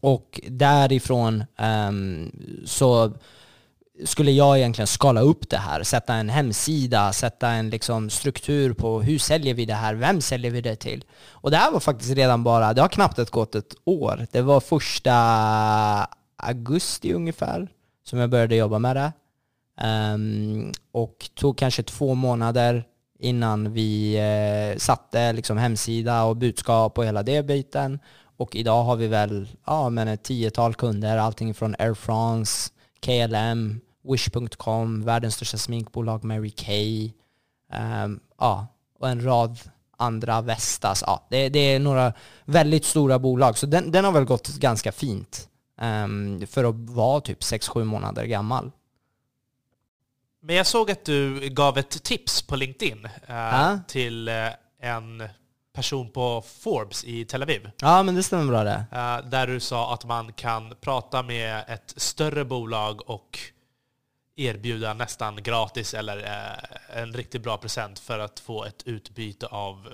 och 0.00 0.40
därifrån 0.48 1.44
um, 1.88 2.32
så 2.64 3.12
skulle 4.04 4.30
jag 4.30 4.58
egentligen 4.58 4.86
skala 4.86 5.20
upp 5.20 5.50
det 5.50 5.56
här, 5.56 5.82
sätta 5.82 6.14
en 6.14 6.28
hemsida, 6.28 7.12
sätta 7.12 7.48
en 7.48 7.70
liksom 7.70 8.10
struktur 8.10 8.72
på 8.72 9.02
hur 9.02 9.18
säljer 9.18 9.54
vi 9.54 9.64
det 9.64 9.74
här, 9.74 9.94
vem 9.94 10.20
säljer 10.20 10.50
vi 10.50 10.60
det 10.60 10.76
till? 10.76 11.04
Och 11.30 11.50
det 11.50 11.56
här 11.56 11.70
var 11.70 11.80
faktiskt 11.80 12.14
redan 12.14 12.44
bara, 12.44 12.74
det 12.74 12.80
har 12.80 12.88
knappt 12.88 13.30
gått 13.30 13.54
ett 13.54 13.74
år. 13.84 14.26
Det 14.32 14.42
var 14.42 14.60
första 14.60 15.14
augusti 16.36 17.12
ungefär 17.12 17.68
som 18.04 18.18
jag 18.18 18.30
började 18.30 18.56
jobba 18.56 18.78
med 18.78 18.96
det. 18.96 19.12
Um, 19.86 20.72
och 20.92 21.30
tog 21.34 21.58
kanske 21.58 21.82
två 21.82 22.14
månader 22.14 22.84
innan 23.18 23.72
vi 23.72 24.16
eh, 24.16 24.78
satte 24.78 25.32
liksom 25.32 25.58
hemsida 25.58 26.24
och 26.24 26.36
budskap 26.36 26.98
och 26.98 27.04
hela 27.04 27.22
det 27.22 27.42
biten. 27.42 27.98
Och 28.36 28.56
idag 28.56 28.82
har 28.82 28.96
vi 28.96 29.06
väl 29.06 29.48
ja, 29.66 29.90
men 29.90 30.08
ett 30.08 30.22
tiotal 30.22 30.74
kunder, 30.74 31.18
allting 31.18 31.54
från 31.54 31.74
Air 31.78 31.94
France, 31.94 32.70
KLM, 33.00 33.80
Wish.com, 34.04 35.04
världens 35.04 35.34
största 35.34 35.58
sminkbolag 35.58 36.24
Mary 36.24 36.50
Kay, 36.50 37.10
um, 38.04 38.20
ja, 38.38 38.66
och 38.98 39.08
en 39.08 39.24
rad 39.24 39.58
andra 39.96 40.40
Vestas. 40.40 41.04
Ja, 41.06 41.26
det, 41.30 41.48
det, 41.48 41.58
är 41.58 41.78
några 41.78 42.12
väldigt 42.44 42.84
stora 42.84 43.18
bolag, 43.18 43.58
så 43.58 43.66
den, 43.66 43.90
den 43.90 44.04
har 44.04 44.12
väl 44.12 44.24
gått 44.24 44.48
ganska 44.48 44.92
fint 44.92 45.48
um, 45.80 46.46
för 46.46 46.64
att 46.64 46.74
vara 46.74 47.20
typ 47.20 47.40
6-7 47.40 47.84
månader 47.84 48.24
gammal. 48.24 48.70
Men 50.42 50.56
jag 50.56 50.66
såg 50.66 50.90
att 50.90 51.04
du 51.04 51.48
gav 51.48 51.78
ett 51.78 52.02
tips 52.02 52.42
på 52.42 52.56
LinkedIn 52.56 53.08
ah. 53.28 53.78
till 53.88 54.28
eh, 54.28 54.34
en 54.80 55.28
person 55.76 56.10
på 56.10 56.42
Forbes 56.60 57.04
i 57.04 57.24
Tel 57.24 57.42
Aviv. 57.42 57.70
Ja, 57.80 58.02
men 58.02 58.14
det 58.14 58.22
stämmer 58.22 58.46
bra 58.46 58.64
det. 58.64 58.84
Eh, 58.92 59.30
där 59.30 59.46
du 59.46 59.60
sa 59.60 59.94
att 59.94 60.04
man 60.04 60.32
kan 60.32 60.74
prata 60.80 61.22
med 61.22 61.64
ett 61.68 61.94
större 61.96 62.44
bolag 62.44 63.10
och 63.10 63.38
erbjuda 64.36 64.94
nästan 64.94 65.42
gratis 65.42 65.94
eller 65.94 66.16
eh, 66.16 66.98
en 67.02 67.12
riktigt 67.12 67.42
bra 67.42 67.56
present 67.56 67.98
för 67.98 68.18
att 68.18 68.40
få 68.40 68.64
ett 68.64 68.82
utbyte 68.84 69.46
av 69.46 69.88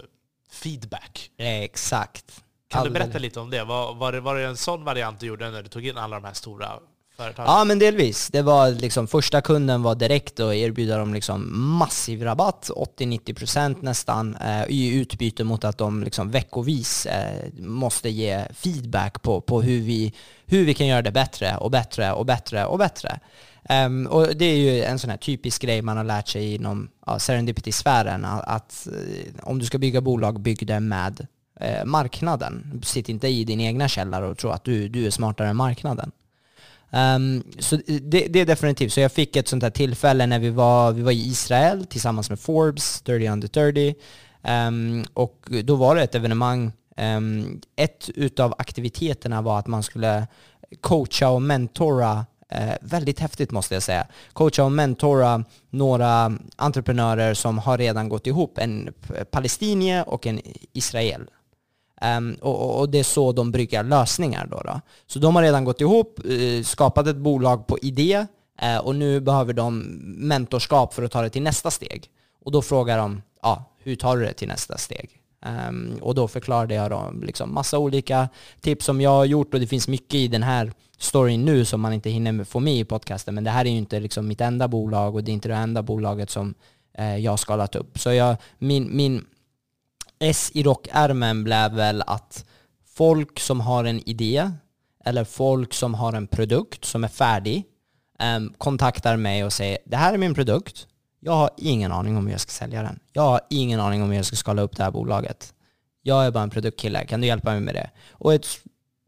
feedback. 0.51 1.31
Exakt. 1.37 2.45
Kan 2.69 2.85
du 2.85 2.91
berätta 2.91 3.19
lite 3.19 3.41
om 3.41 3.51
det? 3.51 3.65
Var, 3.65 3.95
var, 3.95 4.13
det? 4.13 4.21
var 4.21 4.35
det 4.35 4.47
en 4.47 4.57
sån 4.57 4.85
variant 4.85 5.21
du 5.21 5.27
gjorde 5.27 5.51
när 5.51 5.63
du 5.63 5.69
tog 5.69 5.87
in 5.87 5.99
alla 5.99 6.17
de 6.17 6.25
här 6.25 6.35
stora 6.35 6.79
företagen? 7.23 7.47
Ja, 7.49 7.65
men 7.65 7.79
delvis. 7.79 8.29
Det 8.33 8.43
var 8.43 8.71
liksom, 8.71 9.07
första 9.07 9.41
kunden 9.41 9.83
var 9.83 9.95
direkt 9.95 10.41
och 10.41 10.55
erbjuda 10.55 10.99
dem 10.99 11.15
liksom 11.15 11.61
massiv 11.79 12.23
rabatt, 12.23 12.71
80-90% 12.99 13.77
nästan, 13.81 14.37
eh, 14.37 14.65
i 14.69 14.95
utbyte 14.95 15.45
mot 15.45 15.65
att 15.65 15.79
de 15.79 16.03
liksom 16.03 16.31
veckovis 16.31 17.07
eh, 17.07 17.49
måste 17.59 18.09
ge 18.11 18.45
feedback 18.55 19.23
på, 19.23 19.41
på 19.41 19.63
hur, 19.63 19.81
vi, 19.81 20.13
hur 20.47 20.65
vi 20.65 20.75
kan 20.75 20.87
göra 20.87 21.03
det 21.03 21.13
bättre 21.13 21.57
och 21.57 21.71
bättre 21.71 22.13
och 22.13 22.27
bättre 22.27 22.67
och 22.67 22.79
bättre. 22.79 23.21
Um, 23.69 24.07
och 24.07 24.37
det 24.37 24.45
är 24.45 24.57
ju 24.57 24.83
en 24.83 24.99
sån 24.99 25.11
här 25.11 25.17
typisk 25.17 25.63
grej 25.63 25.83
man 25.83 25.97
har 25.97 26.05
lärt 26.05 26.29
sig 26.29 26.55
inom 26.55 26.89
ja, 27.07 27.19
serendipity-sfären, 27.19 28.25
att, 28.25 28.49
att 28.49 28.89
om 29.43 29.59
du 29.59 29.67
ska 29.67 29.79
bygga 29.79 30.01
bolag, 30.01 30.41
bygg 30.41 30.67
det 30.67 30.81
med 30.81 31.27
eh, 31.61 31.85
marknaden. 31.85 32.83
Sitt 32.85 33.09
inte 33.09 33.29
i 33.29 33.45
din 33.45 33.61
egna 33.61 33.89
källare 33.89 34.27
och 34.27 34.39
tro 34.39 34.51
att 34.51 34.65
du, 34.65 34.89
du 34.89 35.07
är 35.07 35.11
smartare 35.11 35.49
än 35.49 35.57
marknaden. 35.57 36.13
Um, 36.93 37.43
så 37.59 37.77
det, 37.87 38.27
det, 38.27 38.41
är 38.41 38.47
definitivt. 38.47 38.93
Så 38.93 39.01
jag 39.01 39.13
fick 39.13 39.37
ett 39.37 39.49
sånt 39.49 39.63
här 39.63 39.71
tillfälle 39.71 40.27
när 40.27 40.39
vi 40.39 40.51
var, 40.51 40.93
vi 40.93 41.03
var 41.03 41.13
i 41.13 41.27
Israel 41.27 41.87
tillsammans 41.87 42.31
med 42.31 42.41
Forbes, 42.41 43.03
30 43.03 43.29
under 43.29 43.49
30. 43.49 43.89
Um, 43.89 43.95
ehm, 44.43 45.05
och 45.15 45.49
då 45.65 45.75
var 45.75 45.97
det 45.97 46.03
ett 46.03 46.15
evenemang. 46.15 46.73
Um, 46.97 47.61
ett 47.77 48.11
utav 48.15 48.55
aktiviteterna 48.59 49.43
var 49.43 49.59
att 49.59 49.67
man 49.67 49.83
skulle 49.83 50.27
coacha 50.81 51.29
och 51.29 51.43
mentora 51.43 52.27
Eh, 52.55 52.75
väldigt 52.81 53.21
häftigt 53.21 53.51
måste 53.51 53.75
jag 53.75 53.83
säga. 53.83 54.07
Coacha 54.33 54.65
och 54.65 54.73
mentora 54.73 55.45
några 55.71 56.33
entreprenörer 56.57 57.35
som 57.35 57.59
har 57.59 57.79
redan 57.79 58.09
gått 58.09 58.27
ihop, 58.27 58.59
en 58.59 58.93
palestinier 59.31 60.09
och 60.09 60.27
en 60.27 60.41
israel. 60.73 61.27
Um, 62.05 62.37
och, 62.41 62.81
och, 62.81 62.89
det 62.89 62.99
är 62.99 63.05
så 63.05 63.33
de 63.33 63.53
bryggar 63.53 63.85
lösningar. 63.85 64.47
Då, 64.47 64.63
då. 64.65 64.81
Så 65.07 65.19
de 65.19 65.37
har 65.37 65.43
redan 65.43 65.65
gått 65.65 65.81
ihop, 65.81 66.21
eh, 66.25 66.63
skapat 66.65 67.07
ett 67.07 67.17
bolag 67.17 67.67
på 67.67 67.79
idé 67.79 68.27
uh, 68.63 68.75
eh, 68.75 68.79
och 68.79 68.95
nu 68.95 69.21
behöver 69.21 69.53
de 69.53 69.79
mentorskap 70.17 70.95
för 70.95 71.03
att 71.03 71.13
ta 71.13 71.23
det 71.23 71.31
till 71.31 71.43
nästa 71.43 71.71
steg. 71.71 72.09
Och 72.45 72.53
då 72.53 72.63
frågar 72.63 72.99
de, 72.99 73.23
ja, 73.43 73.65
hur 73.79 73.97
tar 73.97 74.17
du 74.17 74.25
det 74.25 74.33
till 74.33 74.49
nästa 74.49 74.79
steg? 74.79 75.11
Um, 75.69 75.99
och 76.01 76.15
då 76.15 76.29
förklarade 76.29 76.75
jag 76.75 76.91
dem 76.91 77.23
liksom 77.23 77.55
massa 77.55 77.79
olika 77.79 78.29
tips 78.61 78.85
som 78.85 79.01
jag 79.01 79.11
har 79.11 79.25
gjort 79.25 79.55
och 79.55 79.61
det 79.61 79.67
finns 79.67 79.89
mycket 79.89 80.15
i 80.15 80.29
den 80.29 80.43
här 80.43 80.73
storyn 80.99 81.45
nu 81.45 81.65
som 81.65 81.81
man 81.81 81.93
inte 81.93 82.11
hinner 82.11 82.45
få 82.45 82.61
med 82.61 82.75
i 82.75 82.85
podcasten. 82.85 83.35
Men 83.35 83.45
det 83.45 83.51
här 83.51 83.65
är 83.65 83.71
ju 83.71 83.77
inte 83.77 84.01
liksom 84.01 84.29
mitt 84.29 84.41
enda 84.41 84.69
bolag 84.69 85.15
och 85.15 85.25
det 85.25 85.31
är 85.31 85.33
inte 85.33 85.49
det 85.49 85.55
enda 85.55 85.83
bolaget 85.83 86.31
som 86.31 86.55
eh, 86.99 87.17
jag 87.17 87.33
har 87.33 87.37
skalat 87.37 87.77
upp. 87.77 87.99
Så 87.99 88.13
jag, 88.13 88.37
min, 88.59 88.97
min 88.97 89.25
S 90.23 90.51
i 90.55 90.63
rockärmen 90.63 91.45
blev 91.45 91.73
väl 91.73 92.03
att 92.07 92.45
folk 92.97 93.41
som 93.41 93.61
har 93.61 93.85
en 93.85 94.09
idé 94.09 94.51
eller 95.05 95.25
folk 95.25 95.75
som 95.75 95.95
har 95.95 96.13
en 96.13 96.27
produkt 96.27 96.85
som 96.85 97.05
är 97.05 97.09
färdig 97.09 97.65
um, 98.37 98.55
kontaktar 98.59 99.17
mig 99.17 99.45
och 99.45 99.53
säger 99.53 99.79
det 99.85 99.97
här 99.97 100.15
är 100.15 100.19
min 100.19 100.35
produkt, 100.35 100.87
jag 101.21 101.33
har 101.33 101.51
ingen 101.57 101.93
aning 101.93 102.17
om 102.17 102.27
hur 102.27 102.33
jag 102.33 102.41
ska 102.41 102.51
sälja 102.51 102.83
den. 102.83 102.99
Jag 103.13 103.23
har 103.23 103.41
ingen 103.51 103.81
aning 103.81 104.03
om 104.03 104.09
hur 104.09 104.17
jag 104.17 104.27
ska 104.27 104.37
skala 104.37 104.63
upp 104.63 104.77
det 104.77 104.83
här 104.83 104.91
bolaget. 104.91 105.55
Jag 106.03 106.27
är 106.27 106.31
bara 106.31 106.43
en 106.43 106.51
produktkille, 106.51 107.07
kan 107.07 107.21
du 107.21 107.27
hjälpa 107.27 107.51
mig 107.51 107.61
med 107.61 107.75
det? 107.75 107.91
Och 108.11 108.35
ett 108.35 108.47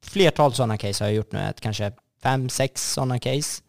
flertal 0.02 0.52
sådana 0.52 0.76
case 0.76 1.04
har 1.04 1.08
jag 1.08 1.16
gjort 1.16 1.32
nu, 1.32 1.40
ett 1.40 1.60
kanske 1.60 1.92
fem, 2.22 2.48
sex 2.48 2.92
sådana 2.92 3.18
case. 3.18 3.62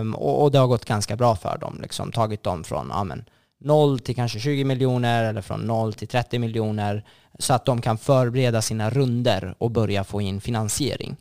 Um, 0.00 0.14
och, 0.14 0.42
och, 0.42 0.52
det 0.52 0.58
har 0.58 0.66
gått 0.66 0.84
ganska 0.84 1.16
bra 1.16 1.36
för 1.36 1.58
dem, 1.58 1.78
liksom 1.82 2.12
tagit 2.12 2.42
dem 2.42 2.64
från 2.64 2.88
ja, 2.90 3.04
men, 3.04 3.24
0 3.60 3.98
till 3.98 4.14
kanske 4.14 4.40
20 4.40 4.64
miljoner 4.64 5.24
eller 5.24 5.42
från 5.42 5.60
0 5.60 5.94
till 5.94 6.08
30 6.08 6.38
miljoner 6.38 7.04
så 7.38 7.54
att 7.54 7.64
de 7.64 7.80
kan 7.80 7.98
förbereda 7.98 8.62
sina 8.62 8.90
runder 8.90 9.54
och 9.58 9.70
börja 9.70 10.04
få 10.04 10.20
in 10.20 10.40
finansiering. 10.40 11.16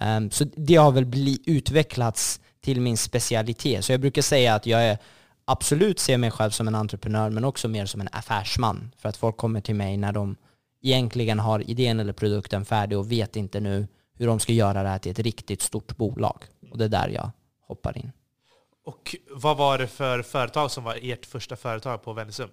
Um, 0.00 0.30
så 0.30 0.44
det 0.56 0.76
har 0.76 0.92
väl 0.92 1.36
utvecklats 1.46 2.40
till 2.60 2.80
min 2.80 2.96
specialitet. 2.96 3.84
Så 3.84 3.92
jag 3.92 4.00
brukar 4.00 4.22
säga 4.22 4.54
att 4.54 4.66
jag 4.66 4.84
är 4.84 4.98
absolut 5.44 5.98
ser 5.98 6.18
mig 6.18 6.30
själv 6.30 6.50
som 6.50 6.68
en 6.68 6.74
entreprenör 6.74 7.30
men 7.30 7.44
också 7.44 7.68
mer 7.68 7.86
som 7.86 8.00
en 8.00 8.08
affärsman. 8.12 8.90
För 8.98 9.08
att 9.08 9.16
folk 9.16 9.36
kommer 9.36 9.60
till 9.60 9.74
mig 9.74 9.96
när 9.96 10.12
de 10.12 10.36
egentligen 10.82 11.38
har 11.38 11.70
idén 11.70 12.00
eller 12.00 12.12
produkten 12.12 12.64
färdig 12.64 12.98
och 12.98 13.12
vet 13.12 13.36
inte 13.36 13.60
nu 13.60 13.88
hur 14.18 14.26
de 14.26 14.40
ska 14.40 14.52
göra 14.52 14.82
det 14.82 14.88
här 14.88 14.98
till 14.98 15.12
ett 15.12 15.18
riktigt 15.18 15.62
stort 15.62 15.96
bolag. 15.96 16.44
Och 16.70 16.78
det 16.78 16.84
är 16.84 16.88
där 16.88 17.08
jag 17.08 17.30
hoppar 17.66 17.98
in. 17.98 18.12
Och 18.86 19.16
vad 19.30 19.56
var 19.56 19.78
det 19.78 19.86
för 19.86 20.22
företag 20.22 20.70
som 20.70 20.84
var 20.84 20.98
ert 21.02 21.26
första 21.26 21.56
företag 21.56 22.02
på 22.02 22.12
Venisum? 22.12 22.48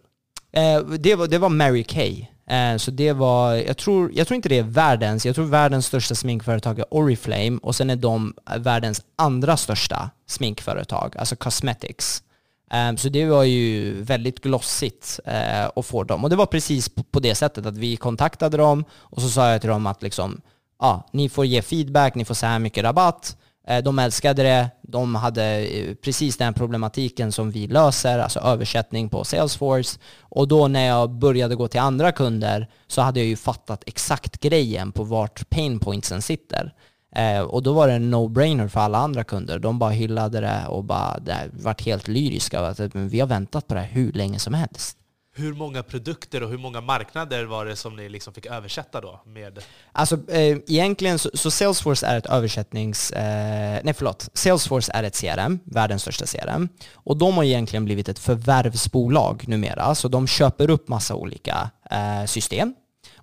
Eh, 0.52 0.80
det, 0.80 1.16
var, 1.16 1.28
det 1.28 1.38
var 1.38 1.50
Mary 1.50 1.84
Kay. 1.84 2.26
Eh, 2.48 2.78
så 2.78 2.92
det 2.92 3.14
var, 3.14 3.54
jag 3.54 3.78
tror, 3.78 4.12
jag 4.14 4.28
tror 4.28 4.36
inte 4.36 4.50
det 4.50 4.58
är 4.58 4.64
världens, 4.64 5.26
jag 5.26 5.36
tror 5.36 5.46
världens 5.46 5.86
största 5.86 6.16
sminkföretag 6.16 6.80
är 6.80 6.86
Oriflame 6.94 7.60
och 7.64 7.76
sen 7.76 7.90
är 7.90 7.96
de 7.96 8.34
eh, 8.50 8.58
världens 8.58 9.02
andra 9.16 9.58
största 9.58 10.10
sminkföretag, 10.28 11.18
alltså 11.18 11.36
cosmetics. 11.36 12.24
Eh, 12.72 12.96
så 12.96 13.10
det 13.10 13.26
var 13.26 13.44
ju 13.44 13.94
väldigt 14.02 14.42
glossigt 14.42 15.20
eh, 15.26 15.66
att 15.76 15.86
få 15.86 16.04
dem. 16.04 16.24
Och 16.24 16.30
det 16.30 16.36
var 16.36 16.46
precis 16.46 16.90
på 17.12 17.20
det 17.20 17.36
sättet 17.36 17.66
att 17.66 17.78
vi 17.78 17.96
kontaktade 17.96 18.58
dem 18.58 18.86
och 18.92 19.22
så 19.22 19.30
sa 19.30 19.52
jag 19.52 19.62
till 19.62 19.70
dem 19.70 19.88
att 19.88 20.04
liksom, 20.04 20.42
ja, 20.80 21.10
ni 21.12 21.30
får 21.30 21.46
ge 21.46 21.62
feedback, 21.62 22.16
ni 22.16 22.26
får 22.26 22.36
så 22.36 22.46
här 22.46 22.60
mycket 22.60 22.84
rabatt. 22.84 23.38
Eh, 23.68 23.84
de 23.84 24.00
älskade 24.00 24.44
det, 24.44 24.70
de 24.82 25.16
hade 25.16 25.44
eh, 25.44 25.96
precis 25.96 26.38
den 26.38 26.54
problematiken 26.54 27.32
som 27.32 27.52
vi 27.52 27.68
löser, 27.68 28.20
alltså 28.20 28.40
översättning 28.40 29.10
på 29.10 29.24
Salesforce. 29.24 30.00
Och 30.22 30.48
då 30.48 30.68
när 30.68 30.88
jag 30.88 31.12
började 31.12 31.56
gå 31.56 31.68
till 31.68 31.80
andra 31.80 32.12
kunder 32.12 32.70
så 32.88 33.02
hade 33.02 33.20
jag 33.20 33.28
ju 33.28 33.36
fattat 33.36 33.84
exakt 33.86 34.40
grejen 34.40 34.92
på 34.92 35.04
vart 35.04 35.50
painpointsen 35.50 36.22
sitter. 36.22 36.74
Eh, 37.16 37.42
och 37.42 37.64
då 37.64 37.74
var 37.74 37.88
det 37.88 37.94
en 37.94 38.14
no-brainer 38.14 38.68
för 38.68 38.80
alla 38.80 38.98
andra 38.98 39.24
kunder. 39.24 39.60
De 39.60 39.80
bara 39.80 39.92
hyllade 39.92 40.40
det 40.40 40.66
och 40.68 40.84
bara 40.84 41.20
det 41.20 41.50
vart 41.54 41.82
helt 41.82 42.08
lyriska. 42.08 42.76
Vi 42.94 43.20
har 43.20 43.28
väntat 43.28 43.68
på 43.68 43.74
det 43.74 43.80
här 43.80 43.88
hur 43.88 44.12
länge 44.12 44.40
som 44.40 44.54
helst. 44.54 44.98
Hur 45.36 45.54
många 45.54 45.84
produkter 45.84 46.44
och 46.44 46.50
hur 46.50 46.58
många 46.58 46.82
marknader 46.82 47.46
var 47.46 47.66
det 47.66 47.76
som 47.76 47.96
ni 47.96 48.10
liksom 48.10 48.34
fick 48.34 48.46
översätta 48.46 49.02
då? 49.02 49.22
Med? 49.26 49.60
Alltså 49.92 50.32
eh, 50.32 50.58
egentligen 50.68 51.20
så, 51.20 51.30
så, 51.34 51.52
Salesforce 51.52 52.06
är 52.06 52.18
ett 52.18 52.26
översättnings... 52.26 53.12
Eh, 53.12 53.80
nej 53.84 53.94
förlåt. 53.94 54.30
Salesforce 54.34 54.92
är 54.94 55.04
ett 55.04 55.22
CRM, 55.22 55.60
världens 55.64 56.02
största 56.02 56.26
CRM. 56.26 56.70
Och 56.94 57.18
de 57.18 57.34
har 57.34 57.44
egentligen 57.44 57.86
blivit 57.86 58.10
ett 58.10 58.20
förvärvsbolag 58.20 59.48
numera. 59.48 59.96
Så 59.96 60.08
de 60.08 60.28
köper 60.28 60.70
upp 60.70 60.88
massa 60.88 61.16
olika 61.16 61.70
eh, 61.92 62.26
system 62.26 62.74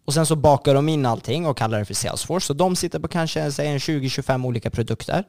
och 0.05 0.15
sen 0.15 0.27
så 0.27 0.37
bakar 0.37 0.75
de 0.75 0.89
in 0.89 1.07
allting 1.07 1.47
och 1.47 1.57
kallar 1.57 1.79
det 1.79 1.85
för 1.85 1.95
Salesforce. 1.95 2.47
Så 2.47 2.53
de 2.53 2.77
sitter 2.77 2.99
på 2.99 3.09
kanske 3.09 3.49
20-25 3.49 4.47
olika 4.47 4.71
produkter. 4.71 5.25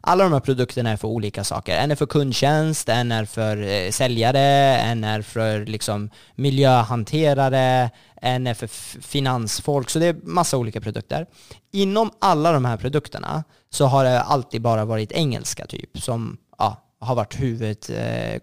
Alla 0.00 0.24
de 0.24 0.32
här 0.32 0.40
produkterna 0.40 0.90
är 0.90 0.96
för 0.96 1.08
olika 1.08 1.44
saker. 1.44 1.76
En 1.76 1.90
är 1.90 1.94
för 1.94 2.06
kundtjänst, 2.06 2.88
en 2.88 3.12
är 3.12 3.24
för 3.24 3.62
eh, 3.62 3.90
säljare, 3.90 4.76
en 4.78 5.04
är 5.04 5.22
för 5.22 5.66
liksom, 5.66 6.10
miljöhanterare, 6.34 7.90
en 8.16 8.46
är 8.46 8.54
för 8.54 8.66
finansfolk. 9.02 9.90
Så 9.90 9.98
det 9.98 10.06
är 10.06 10.16
massa 10.22 10.56
olika 10.56 10.80
produkter. 10.80 11.26
Inom 11.72 12.10
alla 12.18 12.52
de 12.52 12.64
här 12.64 12.76
produkterna 12.76 13.44
så 13.70 13.86
har 13.86 14.04
det 14.04 14.20
alltid 14.20 14.62
bara 14.62 14.84
varit 14.84 15.12
engelska 15.12 15.66
typ 15.66 15.98
som 15.98 16.36
ja, 16.58 16.84
har 17.00 17.14
varit 17.14 17.40
huvud, 17.40 17.78
eh, 17.88 18.40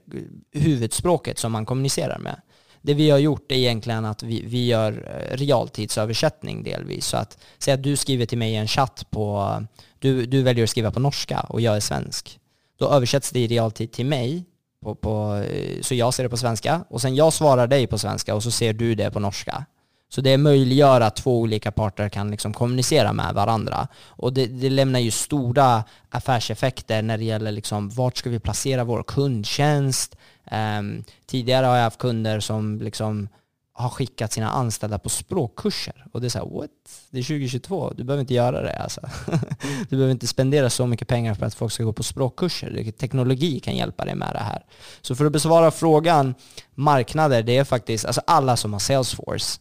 huvudspråket 0.53 1.39
som 1.39 1.51
man 1.51 1.65
kommunicerar 1.65 2.19
med 2.19 2.41
det 2.87 2.93
vi 2.93 3.09
har 3.09 3.17
gjort 3.17 3.51
är 3.51 3.55
egentligen 3.55 4.05
att 4.05 4.23
vi, 4.23 4.41
vi 4.45 4.65
gör 4.65 4.91
eh, 4.91 5.37
realtidsöversättning 5.37 6.63
delvis. 6.63 7.05
Så 7.05 7.17
att 7.17 7.37
säg 7.57 7.73
att 7.73 7.83
du 7.83 7.95
skriver 7.95 8.25
till 8.25 8.37
mig 8.37 8.51
i 8.51 8.55
en 8.55 8.67
chatt 8.67 9.05
på, 9.09 9.53
du, 9.99 10.25
du 10.25 10.41
väljer 10.41 10.63
att 10.63 10.69
skriva 10.69 10.91
på 10.91 10.99
norska 10.99 11.39
och 11.39 11.61
jag 11.61 11.75
är 11.75 11.79
svensk. 11.79 12.39
Då 12.79 12.89
översätts 12.89 13.31
det 13.31 13.39
i 13.39 13.47
realtid 13.47 13.91
till 13.91 14.05
mig 14.05 14.45
på, 14.83 14.95
på, 14.95 15.35
eh, 15.35 15.81
så 15.81 15.95
jag 15.95 16.13
ser 16.13 16.23
det 16.23 16.29
på 16.29 16.37
svenska 16.37 16.83
och 16.89 17.01
sen 17.01 17.15
jag 17.15 17.33
svarar 17.33 17.67
dig 17.67 17.87
på 17.87 17.97
svenska 17.97 18.35
och 18.35 18.43
så 18.43 18.51
ser 18.51 18.73
du 18.73 18.95
det 18.95 19.11
på 19.11 19.19
norska. 19.19 19.65
Så 20.09 20.21
det 20.21 20.37
möjliggör 20.37 21.01
att 21.01 21.15
två 21.15 21.39
olika 21.39 21.71
parter 21.71 22.09
kan 22.09 22.31
liksom 22.31 22.53
kommunicera 22.53 23.13
med 23.13 23.33
varandra. 23.33 23.87
Och 24.05 24.33
det, 24.33 24.45
det 24.45 24.69
lämnar 24.69 24.99
ju 24.99 25.11
stora 25.11 25.83
affärseffekter 26.09 27.01
när 27.01 27.17
det 27.17 27.23
gäller 27.23 27.51
liksom 27.51 27.89
vart 27.89 28.17
ska 28.17 28.29
vi 28.29 28.39
placera 28.39 28.83
vår 28.83 29.03
kundtjänst. 29.03 30.15
Um, 30.51 31.03
tidigare 31.25 31.65
har 31.65 31.75
jag 31.75 31.83
haft 31.83 31.99
kunder 31.99 32.39
som 32.39 32.81
liksom 32.81 33.29
har 33.77 33.89
skickat 33.89 34.31
sina 34.33 34.49
anställda 34.49 34.99
på 34.99 35.09
språkkurser. 35.09 36.05
Och 36.11 36.21
det 36.21 36.27
är 36.27 36.29
så 36.29 36.37
här, 36.37 36.45
what? 36.45 36.69
Det 37.09 37.19
är 37.19 37.23
2022, 37.23 37.93
du 37.97 38.03
behöver 38.03 38.21
inte 38.21 38.33
göra 38.33 38.61
det 38.61 38.79
alltså. 38.79 39.01
Du 39.89 39.95
behöver 39.95 40.11
inte 40.11 40.27
spendera 40.27 40.69
så 40.69 40.87
mycket 40.87 41.07
pengar 41.07 41.33
för 41.33 41.45
att 41.45 41.53
folk 41.53 41.71
ska 41.71 41.83
gå 41.83 41.93
på 41.93 42.03
språkkurser. 42.03 42.91
Teknologi 42.91 43.59
kan 43.59 43.75
hjälpa 43.75 44.05
dig 44.05 44.15
med 44.15 44.33
det 44.33 44.43
här. 44.43 44.65
Så 45.01 45.15
för 45.15 45.25
att 45.25 45.31
besvara 45.31 45.71
frågan, 45.71 46.35
marknader, 46.75 47.43
det 47.43 47.57
är 47.57 47.63
faktiskt 47.63 48.05
alltså 48.05 48.21
alla 48.27 48.57
som 48.57 48.73
har 48.73 48.79
Salesforce. 48.79 49.59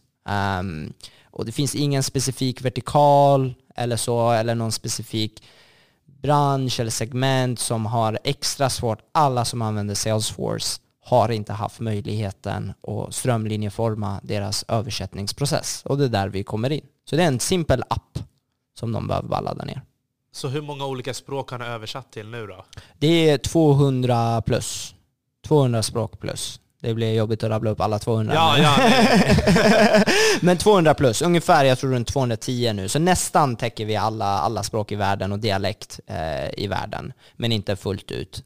Um, 0.59 0.93
och 1.31 1.45
det 1.45 1.51
finns 1.51 1.75
ingen 1.75 2.03
specifik 2.03 2.61
vertikal 2.61 3.53
eller 3.75 3.97
så, 3.97 4.31
eller 4.31 4.55
någon 4.55 4.71
specifik 4.71 5.43
bransch 6.21 6.79
eller 6.79 6.91
segment 6.91 7.59
som 7.59 7.85
har 7.85 8.19
extra 8.23 8.69
svårt. 8.69 8.99
Alla 9.11 9.45
som 9.45 9.61
använder 9.61 9.95
Salesforce 9.95 10.79
har 11.07 11.29
inte 11.31 11.53
haft 11.53 11.79
möjligheten 11.79 12.73
att 12.87 13.15
strömlinjeforma 13.15 14.19
deras 14.23 14.65
översättningsprocess. 14.67 15.83
Och 15.85 15.97
det 15.97 16.05
är 16.05 16.09
där 16.09 16.27
vi 16.27 16.43
kommer 16.43 16.71
in. 16.71 16.85
Så 17.09 17.15
det 17.15 17.23
är 17.23 17.27
en 17.27 17.39
simpel 17.39 17.83
app 17.89 18.19
som 18.79 18.91
de 18.91 19.07
behöver 19.07 19.27
bara 19.29 19.41
ladda 19.41 19.65
ner. 19.65 19.81
Så 20.31 20.47
hur 20.47 20.61
många 20.61 20.85
olika 20.85 21.13
språk 21.13 21.51
har 21.51 21.59
ni 21.59 21.65
översatt 21.65 22.11
till 22.11 22.27
nu 22.27 22.47
då? 22.47 22.65
Det 22.99 23.29
är 23.29 23.37
200 23.37 24.41
plus. 24.41 24.95
200 25.47 25.83
språk 25.83 26.19
plus. 26.19 26.59
Det 26.81 26.93
blir 26.93 27.13
jobbigt 27.13 27.43
att 27.43 27.49
rabbla 27.49 27.69
upp 27.69 27.81
alla 27.81 27.99
200. 27.99 28.33
Ja, 28.33 28.53
men. 28.57 28.63
ja, 28.63 30.03
men 30.41 30.57
200 30.57 30.93
plus, 30.93 31.21
ungefär 31.21 31.65
jag 31.65 31.79
tror 31.79 31.91
runt 31.91 32.07
210 32.07 32.71
nu. 32.73 32.89
Så 32.89 32.99
nästan 32.99 33.55
täcker 33.55 33.85
vi 33.85 33.95
alla, 33.95 34.25
alla 34.25 34.63
språk 34.63 34.91
i 34.91 34.95
världen 34.95 35.31
och 35.31 35.39
dialekt 35.39 35.99
eh, 36.07 36.63
i 36.63 36.67
världen. 36.67 37.13
Men 37.35 37.51
inte 37.51 37.75
fullt 37.75 38.11
ut. 38.11 38.43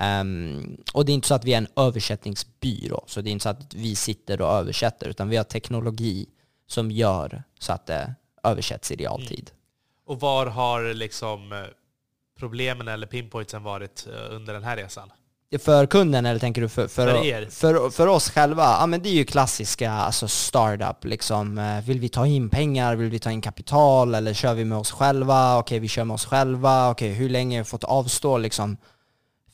Um, 0.00 0.76
och 0.92 1.04
det 1.04 1.12
är 1.12 1.14
inte 1.14 1.28
så 1.28 1.34
att 1.34 1.44
vi 1.44 1.52
är 1.52 1.58
en 1.58 1.68
översättningsbyrå, 1.76 3.04
så 3.06 3.20
det 3.20 3.30
är 3.30 3.32
inte 3.32 3.42
så 3.42 3.48
att 3.48 3.74
vi 3.74 3.94
sitter 3.94 4.40
och 4.40 4.48
översätter, 4.48 5.08
utan 5.08 5.28
vi 5.28 5.36
har 5.36 5.44
teknologi 5.44 6.26
som 6.66 6.90
gör 6.90 7.42
så 7.58 7.72
att 7.72 7.86
det 7.86 8.14
översätts 8.42 8.90
i 8.90 8.96
realtid. 8.96 9.50
Mm. 9.50 9.60
Och 10.06 10.20
var 10.20 10.46
har 10.46 10.94
liksom 10.94 11.52
eh, 11.52 11.58
problemen 12.38 12.88
eller 12.88 13.06
pinpointsen 13.06 13.62
varit 13.62 14.06
eh, 14.12 14.34
under 14.34 14.54
den 14.54 14.64
här 14.64 14.76
resan? 14.76 15.12
För 15.58 15.86
kunden 15.86 16.26
eller 16.26 16.40
tänker 16.40 16.62
du 16.62 16.68
för, 16.68 16.88
för, 16.88 17.08
för, 17.08 17.24
er? 17.24 17.46
för, 17.46 17.90
för 17.90 18.06
oss 18.06 18.30
själva? 18.30 18.62
Ja 18.62 18.86
men 18.86 19.02
det 19.02 19.08
är 19.08 19.14
ju 19.14 19.24
klassiska 19.24 19.92
alltså 19.92 20.28
startup 20.28 21.04
liksom. 21.04 21.58
Eh, 21.58 21.84
vill 21.84 22.00
vi 22.00 22.08
ta 22.08 22.26
in 22.26 22.50
pengar? 22.50 22.96
Vill 22.96 23.10
vi 23.10 23.18
ta 23.18 23.30
in 23.30 23.40
kapital? 23.40 24.14
Eller 24.14 24.34
kör 24.34 24.54
vi 24.54 24.64
med 24.64 24.78
oss 24.78 24.92
själva? 24.92 25.58
Okej, 25.58 25.78
vi 25.78 25.88
kör 25.88 26.04
med 26.04 26.14
oss 26.14 26.24
själva. 26.24 26.90
Okej, 26.90 27.12
hur 27.12 27.28
länge 27.28 27.58
har 27.58 27.64
vi 27.64 27.68
fått 27.68 27.84
avstå 27.84 28.38
liksom 28.38 28.76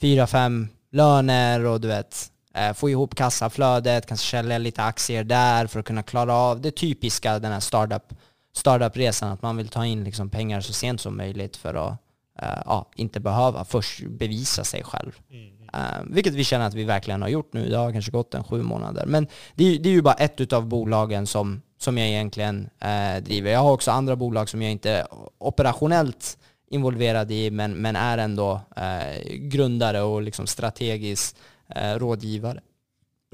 fyra, 0.00 0.26
fem 0.26 0.68
löner 0.92 1.64
och 1.64 1.80
du 1.80 1.88
vet, 1.88 2.30
eh, 2.54 2.72
få 2.72 2.90
ihop 2.90 3.14
kassaflödet, 3.14 4.06
kanske 4.06 4.26
sälja 4.26 4.58
lite 4.58 4.82
aktier 4.82 5.24
där 5.24 5.66
för 5.66 5.80
att 5.80 5.86
kunna 5.86 6.02
klara 6.02 6.34
av 6.34 6.60
det 6.60 6.70
typiska 6.70 7.38
den 7.38 7.52
här 7.52 7.60
startup, 7.60 8.12
startup-resan, 8.56 9.32
att 9.32 9.42
man 9.42 9.56
vill 9.56 9.68
ta 9.68 9.86
in 9.86 10.04
liksom 10.04 10.30
pengar 10.30 10.60
så 10.60 10.72
sent 10.72 11.00
som 11.00 11.16
möjligt 11.16 11.56
för 11.56 11.74
att 11.74 11.98
uh, 12.42 12.82
inte 12.96 13.20
behöva 13.20 13.64
först 13.64 14.06
bevisa 14.06 14.64
sig 14.64 14.84
själv. 14.84 15.12
Mm. 15.30 15.56
Uh, 15.74 16.14
vilket 16.14 16.34
vi 16.34 16.44
känner 16.44 16.66
att 16.66 16.74
vi 16.74 16.84
verkligen 16.84 17.22
har 17.22 17.28
gjort 17.28 17.52
nu. 17.52 17.68
Det 17.68 17.76
har 17.76 17.92
kanske 17.92 18.10
gått 18.12 18.34
en 18.34 18.44
sju 18.44 18.62
månader. 18.62 19.06
Men 19.06 19.26
det 19.54 19.64
är, 19.64 19.78
det 19.78 19.88
är 19.88 19.92
ju 19.92 20.02
bara 20.02 20.14
ett 20.14 20.52
av 20.52 20.66
bolagen 20.66 21.26
som, 21.26 21.62
som 21.78 21.98
jag 21.98 22.08
egentligen 22.08 22.70
uh, 22.84 23.22
driver. 23.22 23.50
Jag 23.50 23.60
har 23.60 23.72
också 23.72 23.90
andra 23.90 24.16
bolag 24.16 24.48
som 24.48 24.62
jag 24.62 24.72
inte 24.72 25.06
operationellt 25.38 26.38
involverad 26.70 27.32
i 27.32 27.50
men, 27.50 27.74
men 27.74 27.96
är 27.96 28.18
ändå 28.18 28.60
eh, 28.76 29.32
grundare 29.32 30.02
och 30.02 30.22
liksom 30.22 30.46
strategisk 30.46 31.36
eh, 31.68 31.94
rådgivare, 31.94 32.60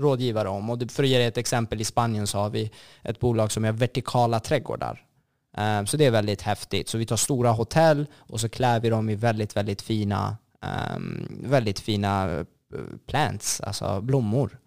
rådgivare 0.00 0.48
om. 0.48 0.70
Och 0.70 0.90
för 0.90 1.02
att 1.02 1.08
ge 1.08 1.18
dig 1.18 1.26
ett 1.26 1.38
exempel, 1.38 1.80
i 1.80 1.84
Spanien 1.84 2.26
så 2.26 2.38
har 2.38 2.50
vi 2.50 2.70
ett 3.02 3.20
bolag 3.20 3.52
som 3.52 3.64
gör 3.64 3.72
vertikala 3.72 4.40
trädgårdar. 4.40 5.04
Eh, 5.56 5.84
så 5.84 5.96
det 5.96 6.04
är 6.04 6.10
väldigt 6.10 6.42
häftigt. 6.42 6.88
Så 6.88 6.98
vi 6.98 7.06
tar 7.06 7.16
stora 7.16 7.50
hotell 7.50 8.06
och 8.18 8.40
så 8.40 8.48
klär 8.48 8.80
vi 8.80 8.88
dem 8.88 9.10
i 9.10 9.14
väldigt, 9.14 9.56
väldigt 9.56 9.82
fina, 9.82 10.36
ehm, 10.62 11.42
väldigt 11.44 11.80
fina 11.80 12.30
eh, 12.30 12.44
plants, 13.06 13.60
alltså 13.60 14.00
blommor. 14.00 14.58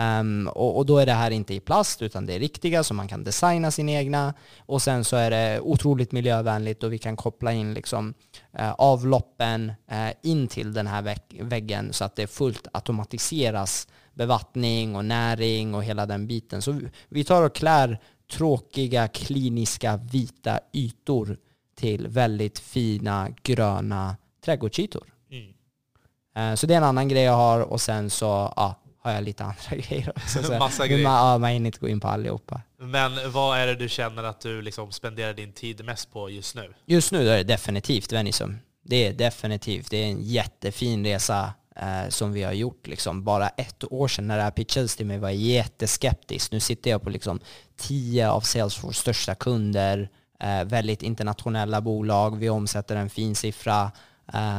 Um, 0.00 0.48
och, 0.48 0.76
och, 0.76 0.86
då 0.86 0.98
är 0.98 1.06
det 1.06 1.12
här 1.12 1.30
inte 1.30 1.54
i 1.54 1.60
plast 1.60 2.02
utan 2.02 2.26
det 2.26 2.34
är 2.34 2.38
riktiga 2.38 2.84
så 2.84 2.94
man 2.94 3.08
kan 3.08 3.24
designa 3.24 3.70
sin 3.70 3.88
egna. 3.88 4.34
Och 4.58 4.82
sen 4.82 5.04
så 5.04 5.16
är 5.16 5.30
det 5.30 5.60
otroligt 5.60 6.12
miljövänligt 6.12 6.82
och 6.82 6.92
vi 6.92 6.98
kan 6.98 7.16
koppla 7.16 7.52
in 7.52 7.74
liksom, 7.74 8.14
uh, 8.60 8.72
avloppen 8.72 9.72
uh, 9.92 10.10
in 10.22 10.48
till 10.48 10.72
den 10.72 10.86
här 10.86 11.02
väg 11.02 11.18
väggen 11.40 11.92
så 11.92 12.04
att 12.04 12.16
det 12.16 12.26
fullt 12.26 12.68
automatiseras 12.72 13.88
bevattning 14.14 14.96
och 14.96 15.04
näring 15.04 15.74
och 15.74 15.84
hela 15.84 16.06
den 16.06 16.26
biten. 16.26 16.62
Så 16.62 16.80
vi 17.08 17.24
tar 17.24 17.42
och 17.42 17.54
klär 17.54 18.00
tråkiga 18.32 19.08
kliniska 19.08 19.96
vita 19.96 20.60
ytor 20.72 21.38
till 21.76 22.08
väldigt 22.08 22.58
fina 22.58 23.28
gröna 23.42 24.16
trädgårdsytor. 24.44 25.14
Mm. 25.30 26.50
Uh, 26.50 26.54
så 26.54 26.66
det 26.66 26.74
är 26.74 26.78
en 26.78 26.84
annan 26.84 27.08
grej 27.08 27.22
jag 27.22 27.36
har 27.36 27.60
och 27.60 27.80
sen 27.80 28.10
så, 28.10 28.52
ja, 28.56 28.74
har 29.00 29.12
jag 29.12 29.24
lite 29.24 29.44
andra 29.44 29.76
grejer 29.76 30.12
också. 30.16 30.42
Så 30.42 30.58
Massa 30.58 30.86
grejer. 30.86 31.02
Man, 31.02 31.12
ja, 31.12 31.38
man 31.38 31.50
hinner 31.50 31.66
inte 31.66 31.78
gå 31.80 31.88
in 31.88 32.00
på 32.00 32.08
allihopa. 32.08 32.60
Men 32.78 33.32
vad 33.32 33.58
är 33.58 33.66
det 33.66 33.74
du 33.74 33.88
känner 33.88 34.22
att 34.22 34.40
du 34.40 34.62
liksom 34.62 34.92
spenderar 34.92 35.34
din 35.34 35.52
tid 35.52 35.84
mest 35.84 36.12
på 36.12 36.30
just 36.30 36.54
nu? 36.54 36.74
Just 36.86 37.12
nu 37.12 37.28
är 37.28 37.36
det 37.36 37.44
definitivt 37.44 38.12
Venisum. 38.12 38.58
Det 38.84 39.06
är 39.06 39.12
definitivt. 39.12 39.90
Det 39.90 39.96
är 39.96 40.06
en 40.06 40.22
jättefin 40.22 41.04
resa 41.04 41.52
eh, 41.76 42.08
som 42.08 42.32
vi 42.32 42.42
har 42.42 42.52
gjort. 42.52 42.86
Liksom. 42.86 43.24
Bara 43.24 43.48
ett 43.48 43.92
år 43.92 44.08
sedan 44.08 44.26
när 44.26 44.36
det 44.36 44.42
här 44.42 44.50
pitchades 44.50 44.96
till 44.96 45.06
mig 45.06 45.18
var 45.18 45.28
jag 45.28 45.38
jätteskeptisk. 45.38 46.52
Nu 46.52 46.60
sitter 46.60 46.90
jag 46.90 47.02
på 47.02 47.10
liksom 47.10 47.40
tio 47.76 48.30
av 48.30 48.40
Salesforce 48.40 49.00
största 49.00 49.34
kunder, 49.34 50.08
eh, 50.40 50.64
väldigt 50.64 51.02
internationella 51.02 51.80
bolag. 51.80 52.38
Vi 52.38 52.48
omsätter 52.48 52.96
en 52.96 53.10
fin 53.10 53.34
siffra 53.34 53.92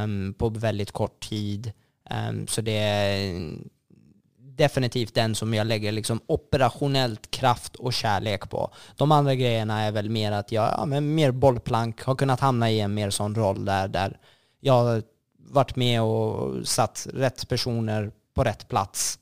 um, 0.04 0.34
på 0.34 0.50
väldigt 0.50 0.92
kort 0.92 1.20
tid. 1.20 1.72
Um, 2.30 2.48
så 2.48 2.62
det 2.62 2.78
är 2.78 3.40
definitivt 4.60 5.14
den 5.14 5.36
som 5.36 5.54
jag 5.54 5.68
lägger 5.68 5.92
liksom 5.92 6.22
operationellt 6.28 7.32
kraft 7.32 7.76
och 7.76 7.94
kärlek 7.94 8.50
på. 8.50 8.72
De 8.96 9.12
andra 9.12 9.36
grejerna 9.36 9.82
är 9.82 9.92
väl 9.92 10.10
mer 10.10 10.32
att 10.32 10.52
jag, 10.52 10.74
ja, 10.78 10.86
men 10.86 11.16
mer 11.16 11.32
bollplank, 11.32 12.04
har 12.04 12.16
kunnat 12.16 12.40
hamna 12.40 12.72
i 12.72 12.80
en 12.80 12.94
mer 12.94 13.10
sån 13.10 13.36
roll 13.36 13.66
där, 13.66 13.88
där 13.88 14.20
jag 14.60 14.74
har 14.74 15.04
varit 15.38 15.76
med 15.76 16.02
och 16.02 16.68
satt 16.68 17.08
rätt 17.14 17.50
personer 17.50 18.12
på 18.34 18.44
rätt 18.44 18.68
plats. 18.68 19.20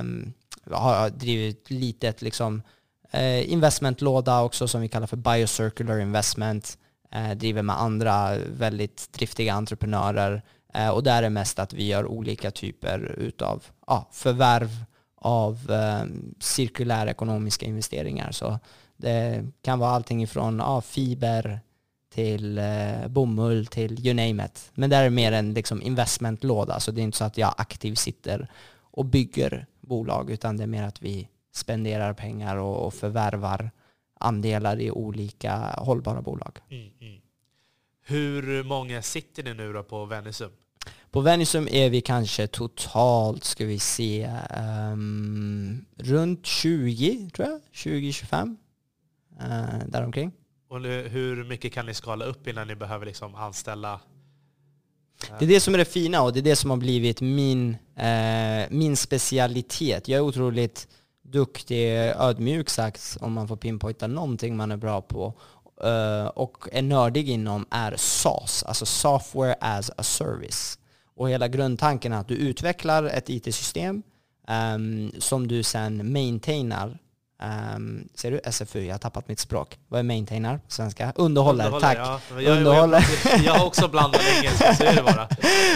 Um, 0.00 0.32
har 0.70 1.10
drivit 1.10 1.70
litet 1.70 2.22
liksom, 2.22 2.62
uh, 3.14 3.52
investmentlåda 3.52 4.42
också 4.42 4.68
som 4.68 4.80
vi 4.80 4.88
kallar 4.88 5.06
för 5.06 5.16
biocircular 5.16 5.98
investment. 5.98 6.78
Uh, 7.16 7.34
driver 7.34 7.62
med 7.62 7.80
andra 7.80 8.36
väldigt 8.38 9.12
driftiga 9.12 9.54
entreprenörer 9.54 10.42
Eh, 10.74 10.88
och 10.88 11.02
där 11.02 11.22
är 11.22 11.30
mest 11.30 11.58
att 11.58 11.72
vi 11.72 11.86
gör 11.86 12.06
olika 12.06 12.50
typer 12.50 13.14
utav 13.18 13.64
ja, 13.86 14.08
förvärv 14.12 14.84
av 15.14 15.70
eh, 15.70 16.04
cirkulära 16.40 17.10
ekonomiska 17.10 17.66
investeringar. 17.66 18.32
Så 18.32 18.58
det 18.96 19.46
kan 19.62 19.78
vara 19.78 19.90
allting 19.90 20.22
ifrån 20.22 20.58
ja, 20.58 20.80
fiber 20.80 21.60
till 22.14 22.58
eh, 22.58 23.08
bomull 23.08 23.66
till 23.66 24.06
you 24.06 24.14
name 24.14 24.44
it. 24.46 24.70
Men 24.74 24.90
det 24.90 24.96
är 24.96 25.10
mer 25.10 25.32
en 25.32 25.54
liksom, 25.54 25.82
investmentlåda, 25.82 26.80
så 26.80 26.90
det 26.90 27.00
är 27.00 27.02
inte 27.02 27.18
så 27.18 27.24
att 27.24 27.38
jag 27.38 27.54
aktivt 27.56 27.98
sitter 27.98 28.48
och 28.80 29.04
bygger 29.04 29.66
bolag, 29.80 30.30
utan 30.30 30.56
det 30.56 30.62
är 30.62 30.66
mer 30.66 30.82
att 30.82 31.02
vi 31.02 31.28
spenderar 31.52 32.12
pengar 32.14 32.56
och, 32.56 32.86
och 32.86 32.94
förvärvar 32.94 33.70
andelar 34.20 34.80
i 34.80 34.90
olika 34.90 35.56
hållbara 35.58 36.22
bolag. 36.22 36.58
Mm, 36.70 36.90
mm. 37.00 37.20
Hur 38.04 38.64
många 38.64 39.02
sitter 39.02 39.42
ni 39.42 39.54
nu 39.54 39.72
då 39.72 39.82
på 39.82 40.04
Venisum? 40.04 40.50
På 41.12 41.20
Venisum 41.20 41.68
är 41.70 41.90
vi 41.90 42.00
kanske 42.00 42.46
totalt, 42.46 43.44
ska 43.44 43.66
vi 43.66 43.78
se, 43.78 44.30
um, 44.92 45.84
runt 45.96 46.46
20 46.46 47.30
tror 47.30 47.48
jag. 47.48 47.60
20-25. 47.72 48.56
Uh, 49.42 49.86
däromkring. 49.86 50.32
Och 50.68 50.80
hur 50.80 51.44
mycket 51.44 51.72
kan 51.72 51.86
ni 51.86 51.94
skala 51.94 52.24
upp 52.24 52.46
innan 52.48 52.68
ni 52.68 52.74
behöver 52.74 53.06
liksom 53.06 53.34
anställa? 53.34 54.00
Det 55.38 55.44
är 55.44 55.48
det 55.48 55.60
som 55.60 55.74
är 55.74 55.78
det 55.78 55.84
fina 55.84 56.22
och 56.22 56.32
det 56.32 56.40
är 56.40 56.42
det 56.42 56.56
som 56.56 56.70
har 56.70 56.76
blivit 56.76 57.20
min, 57.20 57.76
eh, 57.96 58.66
min 58.70 58.96
specialitet. 58.96 60.08
Jag 60.08 60.16
är 60.16 60.22
otroligt 60.22 60.88
duktig, 61.22 61.92
ödmjuk 62.16 62.68
sagt, 62.68 63.16
om 63.20 63.32
man 63.32 63.48
får 63.48 63.56
pinpointa 63.56 64.06
någonting 64.06 64.56
man 64.56 64.72
är 64.72 64.76
bra 64.76 65.00
på. 65.00 65.34
Uh, 65.84 66.26
och 66.26 66.68
är 66.72 66.82
nördig 66.82 67.28
inom 67.28 67.66
är 67.70 67.96
SaaS, 67.96 68.62
alltså 68.62 68.86
Software 68.86 69.54
as 69.60 69.90
a 69.96 70.02
Service. 70.02 70.78
Och 71.16 71.30
hela 71.30 71.48
grundtanken 71.48 72.12
är 72.12 72.16
att 72.16 72.28
du 72.28 72.34
utvecklar 72.34 73.04
ett 73.04 73.30
IT-system 73.30 74.02
um, 74.48 75.12
som 75.18 75.48
du 75.48 75.62
sen 75.62 76.12
maintainar 76.12 76.98
Um, 77.42 78.08
ser 78.14 78.30
du? 78.30 78.40
SFU, 78.44 78.80
jag 78.84 78.94
har 78.94 78.98
tappat 78.98 79.28
mitt 79.28 79.40
språk. 79.40 79.78
Vad 79.88 79.98
är 79.98 80.02
maintainar 80.02 80.58
på 80.58 80.70
svenska? 80.72 81.12
Underhåller, 81.16 81.64
Underhåller, 81.64 81.94
tack. 81.94 81.98
ja. 81.98 82.40
Jag, 82.40 82.56
Underhåller. 82.56 83.06
Jag, 83.24 83.38
jag, 83.44 83.54
har 83.54 83.66
också 83.66 83.88
blandat 83.88 84.20
engelska, 84.38 84.74
så 84.74 84.84
är 84.84 84.94
det 84.94 85.02
bara. 85.02 85.28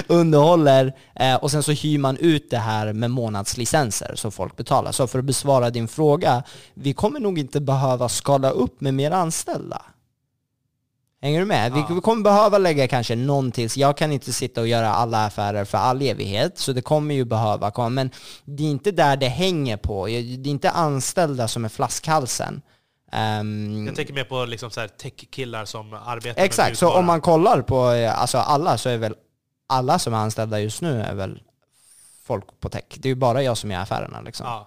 Underhåller, 0.18 0.92
eh, 1.14 1.34
och 1.34 1.50
sen 1.50 1.62
så 1.62 1.72
hyr 1.72 1.98
man 1.98 2.16
ut 2.16 2.50
det 2.50 2.58
här 2.58 2.92
med 2.92 3.10
månadslicenser 3.10 4.12
som 4.14 4.32
folk 4.32 4.56
betalar. 4.56 4.92
Så 4.92 5.06
för 5.06 5.18
att 5.18 5.24
besvara 5.24 5.70
din 5.70 5.88
fråga, 5.88 6.42
vi 6.74 6.92
kommer 6.92 7.20
nog 7.20 7.38
inte 7.38 7.60
behöva 7.60 8.08
skala 8.08 8.50
upp 8.50 8.80
med 8.80 8.94
mer 8.94 9.10
anställda. 9.10 9.82
Hänger 11.22 11.40
du 11.40 11.46
med? 11.46 11.72
Ja. 11.76 11.86
Vi 11.94 12.00
kommer 12.00 12.22
behöva 12.22 12.58
lägga 12.58 12.88
kanske 12.88 13.16
någon 13.16 13.52
till. 13.52 13.68
Jag 13.76 13.96
kan 13.96 14.12
inte 14.12 14.32
sitta 14.32 14.60
och 14.60 14.68
göra 14.68 14.88
alla 14.94 15.24
affärer 15.26 15.64
för 15.64 15.78
all 15.78 16.02
evighet, 16.02 16.58
så 16.58 16.72
det 16.72 16.82
kommer 16.82 17.14
ju 17.14 17.24
behöva 17.24 17.70
komma. 17.70 17.88
Men 17.88 18.10
det 18.44 18.62
är 18.62 18.66
inte 18.70 18.90
där 18.90 19.16
det 19.16 19.28
hänger 19.28 19.76
på. 19.76 20.06
Det 20.06 20.12
är 20.12 20.46
inte 20.48 20.70
anställda 20.70 21.48
som 21.48 21.64
är 21.64 21.68
flaskhalsen. 21.68 22.62
Ehm, 23.12 23.86
Jag 23.86 23.96
tänker 23.96 24.14
mer 24.14 24.24
på 24.24 24.44
liksom 24.44 24.70
så 24.70 24.80
här 24.80 24.88
tech-killar 24.88 25.64
som 25.64 25.92
arbetar 26.06 26.42
Exakt, 26.42 26.68
med 26.70 26.78
så 26.78 26.92
om 26.92 27.04
man 27.06 27.20
kollar 27.20 27.62
på 27.62 27.90
eh, 27.92 28.20
alltså 28.20 28.38
alla 28.38 28.78
så 28.78 28.88
är 28.88 28.96
väl 28.96 29.14
alla 29.68 29.98
som 29.98 30.14
är 30.14 30.18
anställda 30.18 30.60
just 30.60 30.82
nu 30.82 31.02
är 31.02 31.14
väl 31.14 31.42
folk 32.24 32.60
på 32.60 32.68
tech. 32.68 32.84
Det 32.94 33.08
är 33.08 33.10
ju 33.10 33.14
bara 33.14 33.42
jag 33.42 33.58
som 33.58 33.70
gör 33.70 33.80
affärerna 33.80 34.20
liksom. 34.20 34.46
Ja. 34.46 34.66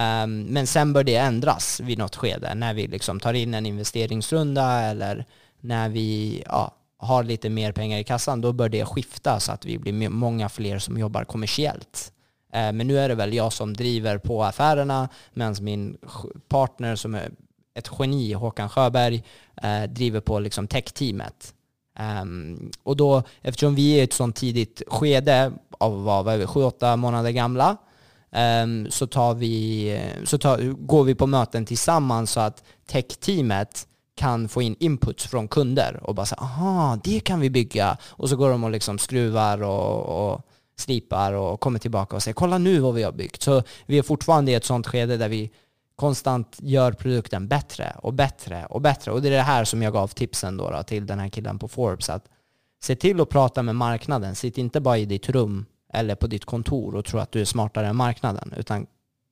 Ehm, 0.00 0.42
men 0.42 0.66
sen 0.66 0.92
bör 0.92 1.04
det 1.04 1.16
ändras 1.16 1.80
vid 1.80 1.98
något 1.98 2.16
skede 2.16 2.54
när 2.54 2.74
vi 2.74 2.86
liksom 2.86 3.20
tar 3.20 3.34
in 3.34 3.54
en 3.54 3.66
investeringsrunda 3.66 4.80
eller 4.80 5.26
när 5.62 5.88
vi 5.88 6.42
ja, 6.46 6.74
har 6.96 7.24
lite 7.24 7.50
mer 7.50 7.72
pengar 7.72 7.98
i 7.98 8.04
kassan. 8.04 8.40
Då 8.40 8.52
bör 8.52 8.68
det 8.68 8.84
skifta 8.84 9.40
så 9.40 9.52
att 9.52 9.64
vi 9.64 9.78
blir 9.78 10.08
många 10.08 10.48
fler 10.48 10.78
som 10.78 10.98
jobbar 10.98 11.24
kommersiellt. 11.24 12.12
Eh, 12.52 12.72
men 12.72 12.86
nu 12.86 12.98
är 12.98 13.08
det 13.08 13.14
väl 13.14 13.34
jag 13.34 13.52
som 13.52 13.74
driver 13.74 14.18
på 14.18 14.44
affärerna 14.44 15.08
medan 15.32 15.54
min 15.60 15.96
partner 16.48 16.96
som 16.96 17.14
är 17.14 17.30
ett 17.74 17.90
geni, 17.98 18.32
Håkan 18.32 18.68
Sjöberg, 18.68 19.24
eh, 19.62 19.82
driver 19.82 20.20
på 20.20 20.38
liksom 20.38 20.68
tech-teamet. 20.68 21.54
Ehm, 21.98 22.70
och 22.82 22.96
då, 22.96 23.22
eftersom 23.42 23.74
vi 23.74 23.94
är 23.94 24.00
i 24.00 24.04
ett 24.04 24.12
sånt 24.12 24.36
tidigt 24.36 24.82
skede 24.86 25.52
av 25.78 25.98
att 25.98 26.04
vara 26.04 26.22
vad 26.22 26.34
är 26.34 26.38
vi, 26.38 26.46
7-8 26.46 26.96
månader 26.96 27.30
gamla, 27.30 27.76
ehm, 28.32 28.90
så, 28.90 29.06
tar 29.06 29.34
vi, 29.34 30.00
så 30.24 30.38
tar, 30.38 30.58
går 30.62 31.04
vi 31.04 31.14
på 31.14 31.26
möten 31.26 31.66
tillsammans 31.66 32.30
så 32.30 32.40
att 32.40 32.62
tech-teamet 32.86 33.86
kan 34.14 34.48
få 34.48 34.62
in 34.62 34.76
inputs 34.78 35.26
från 35.26 35.48
kunder 35.48 36.00
och 36.02 36.14
bara 36.14 36.26
säga 36.26 36.40
aha, 36.40 36.98
det 37.04 37.20
kan 37.20 37.40
vi 37.40 37.50
bygga. 37.50 37.96
Och 38.02 38.28
så 38.28 38.36
går 38.36 38.50
de 38.50 38.64
och 38.64 38.70
liksom 38.70 38.98
skruvar 38.98 39.62
och, 39.62 40.32
och 40.32 40.40
slipar 40.76 41.32
och 41.32 41.60
kommer 41.60 41.78
tillbaka 41.78 42.16
och 42.16 42.22
säger 42.22 42.34
kolla 42.34 42.58
nu 42.58 42.78
vad 42.78 42.94
vi 42.94 43.02
har 43.02 43.12
byggt. 43.12 43.42
Så 43.42 43.62
vi 43.86 43.98
är 43.98 44.02
fortfarande 44.02 44.50
i 44.50 44.54
ett 44.54 44.64
sånt 44.64 44.86
skede 44.86 45.16
där 45.16 45.28
vi 45.28 45.50
konstant 45.96 46.56
gör 46.60 46.92
produkten 46.92 47.48
bättre 47.48 47.96
och 48.02 48.14
bättre 48.14 48.66
och 48.70 48.80
bättre. 48.80 49.10
Och 49.10 49.22
det 49.22 49.28
är 49.28 49.32
det 49.32 49.42
här 49.42 49.64
som 49.64 49.82
jag 49.82 49.92
gav 49.92 50.08
tipsen 50.08 50.56
då, 50.56 50.70
då 50.70 50.82
till 50.82 51.06
den 51.06 51.18
här 51.18 51.28
killen 51.28 51.58
på 51.58 51.68
Forbes. 51.68 52.10
Att 52.10 52.28
se 52.82 52.96
till 52.96 53.20
att 53.20 53.28
prata 53.28 53.62
med 53.62 53.76
marknaden. 53.76 54.34
Sitt 54.34 54.58
inte 54.58 54.80
bara 54.80 54.98
i 54.98 55.04
ditt 55.04 55.28
rum 55.28 55.66
eller 55.92 56.14
på 56.14 56.26
ditt 56.26 56.44
kontor 56.44 56.94
och 56.94 57.04
tro 57.04 57.18
att 57.18 57.32
du 57.32 57.40
är 57.40 57.44
smartare 57.44 57.86
än 57.86 57.96
marknaden. 57.96 58.54
Utan 58.56 58.86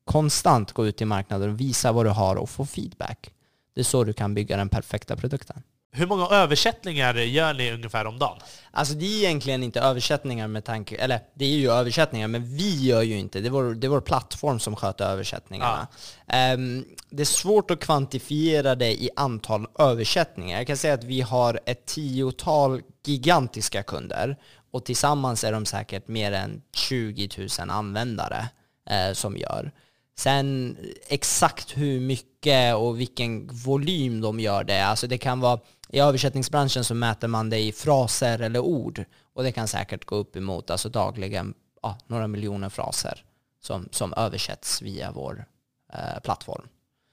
konstant 0.04 0.72
gå 0.72 0.86
ut 0.86 1.00
i 1.00 1.04
marknaden 1.04 1.50
och 1.50 1.60
visa 1.60 1.92
vad 1.92 2.06
du 2.06 2.10
har 2.10 2.36
och 2.36 2.50
få 2.50 2.66
feedback. 2.66 3.32
Det 3.74 3.80
är 3.80 3.84
så 3.84 4.04
du 4.04 4.12
kan 4.12 4.34
bygga 4.34 4.56
den 4.56 4.68
perfekta 4.68 5.16
produkten. 5.16 5.62
Hur 5.92 6.06
många 6.06 6.26
översättningar 6.26 7.14
gör 7.14 7.54
ni 7.54 7.72
ungefär 7.72 8.06
om 8.06 8.18
dagen? 8.18 8.38
Alltså 8.70 8.94
det 8.94 9.04
är 9.04 9.18
egentligen 9.18 9.62
inte 9.62 9.80
översättningar 9.80 10.48
med 10.48 10.64
tanke, 10.64 10.96
eller 10.96 11.20
det 11.34 11.44
är 11.44 11.56
ju 11.56 11.70
översättningar, 11.70 12.28
men 12.28 12.56
vi 12.56 12.86
gör 12.86 13.02
ju 13.02 13.18
inte, 13.18 13.40
det 13.40 13.48
är 13.48 13.50
vår, 13.50 13.74
det 13.74 13.86
är 13.86 13.88
vår 13.88 14.00
plattform 14.00 14.60
som 14.60 14.76
sköter 14.76 15.04
översättningarna. 15.04 15.88
Ehm, 16.26 16.84
det 17.10 17.22
är 17.22 17.24
svårt 17.24 17.70
att 17.70 17.80
kvantifiera 17.80 18.74
det 18.74 18.92
i 18.92 19.10
antal 19.16 19.66
översättningar. 19.78 20.58
Jag 20.58 20.66
kan 20.66 20.76
säga 20.76 20.94
att 20.94 21.04
vi 21.04 21.20
har 21.20 21.60
ett 21.66 21.86
tiotal 21.86 22.82
gigantiska 23.04 23.82
kunder 23.82 24.36
och 24.70 24.84
tillsammans 24.84 25.44
är 25.44 25.52
de 25.52 25.66
säkert 25.66 26.08
mer 26.08 26.32
än 26.32 26.62
20 26.74 27.28
000 27.58 27.70
användare 27.70 28.48
eh, 28.90 29.12
som 29.12 29.36
gör. 29.36 29.72
Sen 30.20 30.76
exakt 31.08 31.76
hur 31.76 32.00
mycket 32.00 32.74
och 32.74 33.00
vilken 33.00 33.48
volym 33.52 34.20
de 34.20 34.40
gör 34.40 34.64
det, 34.64 34.84
alltså 34.84 35.06
det 35.06 35.18
kan 35.18 35.40
vara, 35.40 35.60
i 35.88 36.00
översättningsbranschen 36.00 36.84
så 36.84 36.94
mäter 36.94 37.28
man 37.28 37.50
det 37.50 37.58
i 37.58 37.72
fraser 37.72 38.38
eller 38.38 38.60
ord 38.60 39.04
och 39.34 39.42
det 39.42 39.52
kan 39.52 39.68
säkert 39.68 40.04
gå 40.04 40.16
upp 40.16 40.36
emot 40.36 40.70
alltså 40.70 40.88
dagligen 40.88 41.54
ja, 41.82 41.98
några 42.06 42.26
miljoner 42.26 42.68
fraser 42.68 43.24
som, 43.60 43.88
som 43.90 44.14
översätts 44.14 44.82
via 44.82 45.12
vår 45.12 45.44
eh, 45.92 46.20
plattform. 46.22 46.68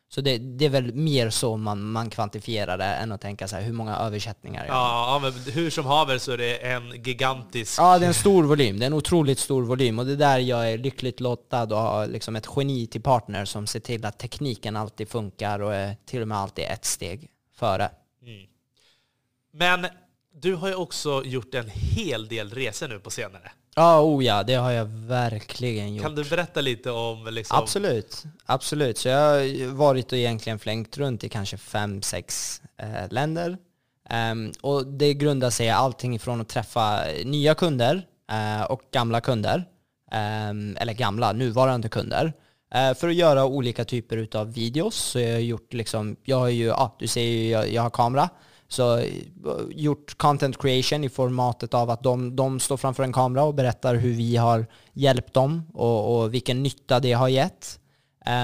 Så 0.10 0.22
det, 0.22 0.38
det 0.38 0.66
är 0.66 0.70
väl 0.70 0.94
mer 0.94 1.30
så 1.30 1.58
man, 1.58 1.92
man 1.92 2.10
kvantifierar 2.10 2.78
det 2.78 2.86
än 2.86 3.12
att 3.12 3.22
tänka 3.22 3.48
så 3.48 3.56
här, 3.56 3.64
hur 3.64 3.74
många 3.74 3.98
översättningar 3.98 4.68
man? 4.68 4.78
Ja, 4.78 5.14
ja, 5.14 5.20
men 5.20 5.54
hur 5.54 5.70
som 5.70 5.86
haver 5.86 6.18
så 6.18 6.32
är 6.32 6.38
det 6.38 6.58
en 6.58 7.04
gigantisk... 7.04 7.80
Ja, 7.80 8.00
det 8.00 8.06
är 8.06 8.08
en 8.08 8.14
stor 8.14 8.44
volym. 8.44 8.80
Det 8.80 8.86
är 8.86 8.88
en 8.88 8.94
otroligt 8.94 9.40
stor 9.40 9.64
volym. 9.64 10.00
Och 10.00 10.06
det 10.06 10.12
är 10.12 10.18
där 10.18 10.40
jag 10.40 10.72
är 10.72 10.78
lyckligt 10.78 11.20
lottad 11.20 11.64
och 11.64 11.82
har 11.82 12.08
liksom 12.08 12.36
ett 12.36 12.48
geni 12.56 12.88
till 12.88 13.02
partner 13.02 13.46
som 13.46 13.68
ser 13.68 13.80
till 13.80 14.06
att 14.06 14.20
tekniken 14.20 14.76
alltid 14.76 15.10
funkar 15.10 15.60
och 15.60 15.74
är 15.74 15.96
till 16.06 16.22
och 16.22 16.28
med 16.28 16.38
alltid 16.38 16.66
ett 16.66 16.86
steg 16.86 17.30
före. 17.56 17.90
Men 19.54 19.88
du 20.34 20.56
har 20.56 20.68
ju 20.68 20.76
också 20.76 21.24
gjort 21.26 21.54
en 21.54 21.70
hel 21.70 22.28
del 22.28 22.50
resor 22.50 22.88
nu 22.88 23.00
på 23.00 23.10
senare. 23.10 23.52
Ja, 23.80 24.02
oh 24.02 24.24
ja, 24.24 24.44
det 24.44 24.54
har 24.54 24.72
jag 24.72 24.86
verkligen 24.86 25.96
gjort. 25.96 26.04
Kan 26.04 26.16
du 26.16 26.24
berätta 26.24 26.62
lite 26.62 26.92
om... 26.92 27.28
Liksom, 27.32 27.58
Absolut, 27.58 28.24
absolut. 28.46 28.98
Så 28.98 29.08
jag 29.08 29.18
har 29.18 29.74
varit 29.74 30.12
och 30.12 30.18
egentligen 30.18 30.60
flängt 30.60 30.98
runt 30.98 31.24
i 31.24 31.30
kanske 31.30 31.58
fem, 31.58 32.02
sex 32.02 32.62
eh, 32.78 33.10
länder. 33.10 33.58
Ehm, 34.10 34.52
och 34.62 34.88
det 34.88 35.14
grundar 35.14 35.50
sig 35.50 35.70
allting 35.70 36.16
ifrån 36.16 36.42
att 36.42 36.50
träffa 36.50 37.04
nya 37.26 37.56
kunder 37.56 38.08
eh, 38.32 38.64
och 38.64 38.82
gamla 38.92 39.22
kunder, 39.22 39.66
ehm, 40.12 40.78
eller 40.80 40.94
gamla, 40.94 41.32
nuvarande 41.32 41.90
kunder, 41.90 42.34
eh, 42.74 42.94
för 42.94 43.08
att 43.08 43.16
göra 43.16 43.46
olika 43.46 43.86
typer 43.86 44.28
av 44.38 44.54
videos. 44.54 44.96
Så 44.96 45.20
jag 45.20 45.34
har 45.34 45.40
gjort 45.40 45.74
liksom, 45.74 46.16
jag 46.24 46.40
har 46.40 46.50
ju, 46.50 46.66
ja, 46.66 46.96
du 47.00 47.08
ser 47.08 47.22
ju, 47.22 47.50
jag, 47.50 47.74
jag 47.74 47.82
har 47.82 47.90
kamera. 47.90 48.30
Så 48.68 48.98
eh, 48.98 49.14
gjort 49.72 50.18
content 50.18 50.58
creation 50.58 51.04
i 51.04 51.10
formatet 51.10 51.74
av 51.74 51.90
att 51.90 52.04
de, 52.04 52.36
de 52.36 52.60
står 52.60 52.78
framför 52.78 53.04
en 53.04 53.14
kamera 53.14 53.44
och 53.44 53.54
berättar 53.54 53.96
hur 53.96 54.14
vi 54.14 54.36
har 54.36 54.66
hjälpt 54.94 55.34
dem 55.34 55.64
och, 55.74 56.20
och 56.22 56.34
vilken 56.34 56.64
nytta 56.64 57.00
det 57.00 57.14
har 57.14 57.28
gett. 57.28 57.80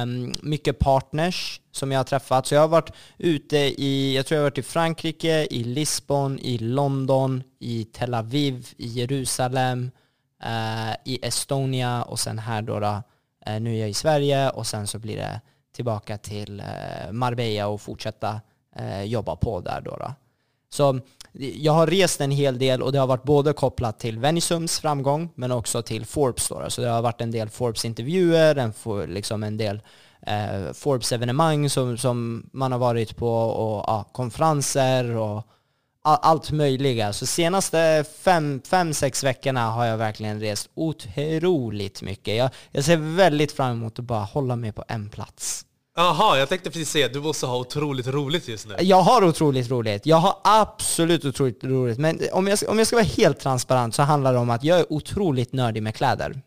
Um, 0.04 0.34
mycket 0.42 0.80
partners 0.80 1.62
som 1.72 1.92
jag 1.92 2.00
har 2.00 2.04
träffat. 2.04 2.48
Så 2.48 2.56
jag 2.56 2.62
har 2.62 2.68
varit 2.68 2.92
ute 3.18 3.58
i, 3.58 4.16
jag 4.16 4.26
tror 4.26 4.36
jag 4.36 4.42
har 4.42 4.50
varit 4.50 4.58
i 4.58 4.64
Frankrike, 4.64 5.48
i 5.52 5.64
Lisbon, 5.64 6.40
i 6.40 6.58
London, 6.58 7.44
i 7.60 7.86
Tel 7.86 8.14
Aviv, 8.14 8.68
i 8.78 8.88
Jerusalem, 8.88 9.92
uh, 10.46 10.94
i 11.06 11.20
Estonia 11.22 12.04
och 12.04 12.20
sen 12.20 12.40
här 12.40 12.62
då, 12.62 12.80
då 12.80 13.02
uh, 13.50 13.60
nu 13.60 13.76
är 13.76 13.80
jag 13.80 13.90
i 13.90 13.94
Sverige 13.94 14.50
och 14.50 14.68
sen 14.68 14.88
så 14.88 15.00
blir 15.00 15.18
det 15.18 15.42
tillbaka 15.76 16.18
till 16.18 16.60
uh, 16.62 17.12
Marbella 17.12 17.68
och 17.68 17.82
fortsätta 17.82 18.42
eh, 18.76 19.04
jobba 19.04 19.36
på 19.36 19.60
där 19.60 19.82
då. 19.82 19.98
då. 20.00 20.14
Så 20.70 21.00
jag 21.56 21.74
har 21.74 21.88
rest 21.88 22.22
en 22.22 22.32
hel 22.32 22.60
del 22.60 22.82
och 22.82 22.92
det 22.92 23.00
har 23.00 23.08
varit 23.08 23.24
både 23.24 23.54
kopplat 23.54 24.00
till 24.00 24.20
Venisums 24.20 24.80
framgång 24.80 25.30
men 25.36 25.52
också 25.52 25.82
till 25.82 26.06
Forbes. 26.06 26.50
Då. 26.50 26.70
Så 26.70 26.82
det 26.82 26.90
har 26.90 27.02
varit 27.02 27.22
en 27.22 27.32
del 27.32 27.50
Forbes-intervjuer, 27.50 28.56
en, 28.56 28.74
for- 28.74 29.08
liksom 29.08 29.44
en 29.44 29.58
del 29.58 29.82
eh, 30.22 30.74
Forbes-evenemang 30.74 31.70
som, 31.70 31.98
som 31.98 32.50
man 32.54 32.72
har 32.72 32.80
varit 32.80 33.18
på 33.18 33.30
och 33.30 33.84
ja, 33.88 34.04
konferenser 34.12 35.16
och 35.16 35.48
all, 36.02 36.18
allt 36.22 36.52
möjliga. 36.52 37.14
Så 37.14 37.26
senaste 37.26 38.06
fem, 38.24 38.62
fem, 38.66 38.94
sex 38.94 39.24
veckorna 39.24 39.70
har 39.72 39.86
jag 39.86 39.98
verkligen 39.98 40.40
rest 40.40 40.70
otroligt 40.74 42.02
mycket. 42.02 42.36
Jag, 42.36 42.50
jag 42.72 42.84
ser 42.84 42.98
väldigt 42.98 43.52
fram 43.52 43.72
emot 43.72 44.00
att 44.00 44.06
bara 44.06 44.24
hålla 44.24 44.56
mig 44.56 44.72
på 44.72 44.84
en 44.88 45.10
plats. 45.10 45.66
Jaha, 45.96 46.38
jag 46.40 46.50
tänkte 46.50 46.70
precis 46.70 46.90
säga 46.90 47.08
du 47.08 47.20
måste 47.22 47.46
ha 47.46 47.58
otroligt 47.58 48.08
roligt 48.08 48.48
just 48.48 48.68
nu. 48.68 48.76
Jag 48.80 49.02
har 49.02 49.24
otroligt 49.24 49.70
roligt. 49.70 50.06
Jag 50.06 50.18
har 50.18 50.36
absolut 50.44 51.26
otroligt 51.26 51.64
roligt. 51.64 51.98
Men 52.00 52.20
om 52.32 52.48
jag, 52.48 52.58
ska- 52.58 52.72
om 52.72 52.78
jag 52.78 52.88
ska 52.88 52.96
vara 52.96 53.06
helt 53.06 53.40
transparent 53.40 53.96
så 53.96 54.02
handlar 54.04 54.34
det 54.34 54.40
om 54.40 54.50
att 54.50 54.64
jag 54.64 54.80
är 54.80 54.94
otroligt 54.94 55.54
nördig 55.54 55.84
med 55.84 55.96
kläder. 55.96 56.42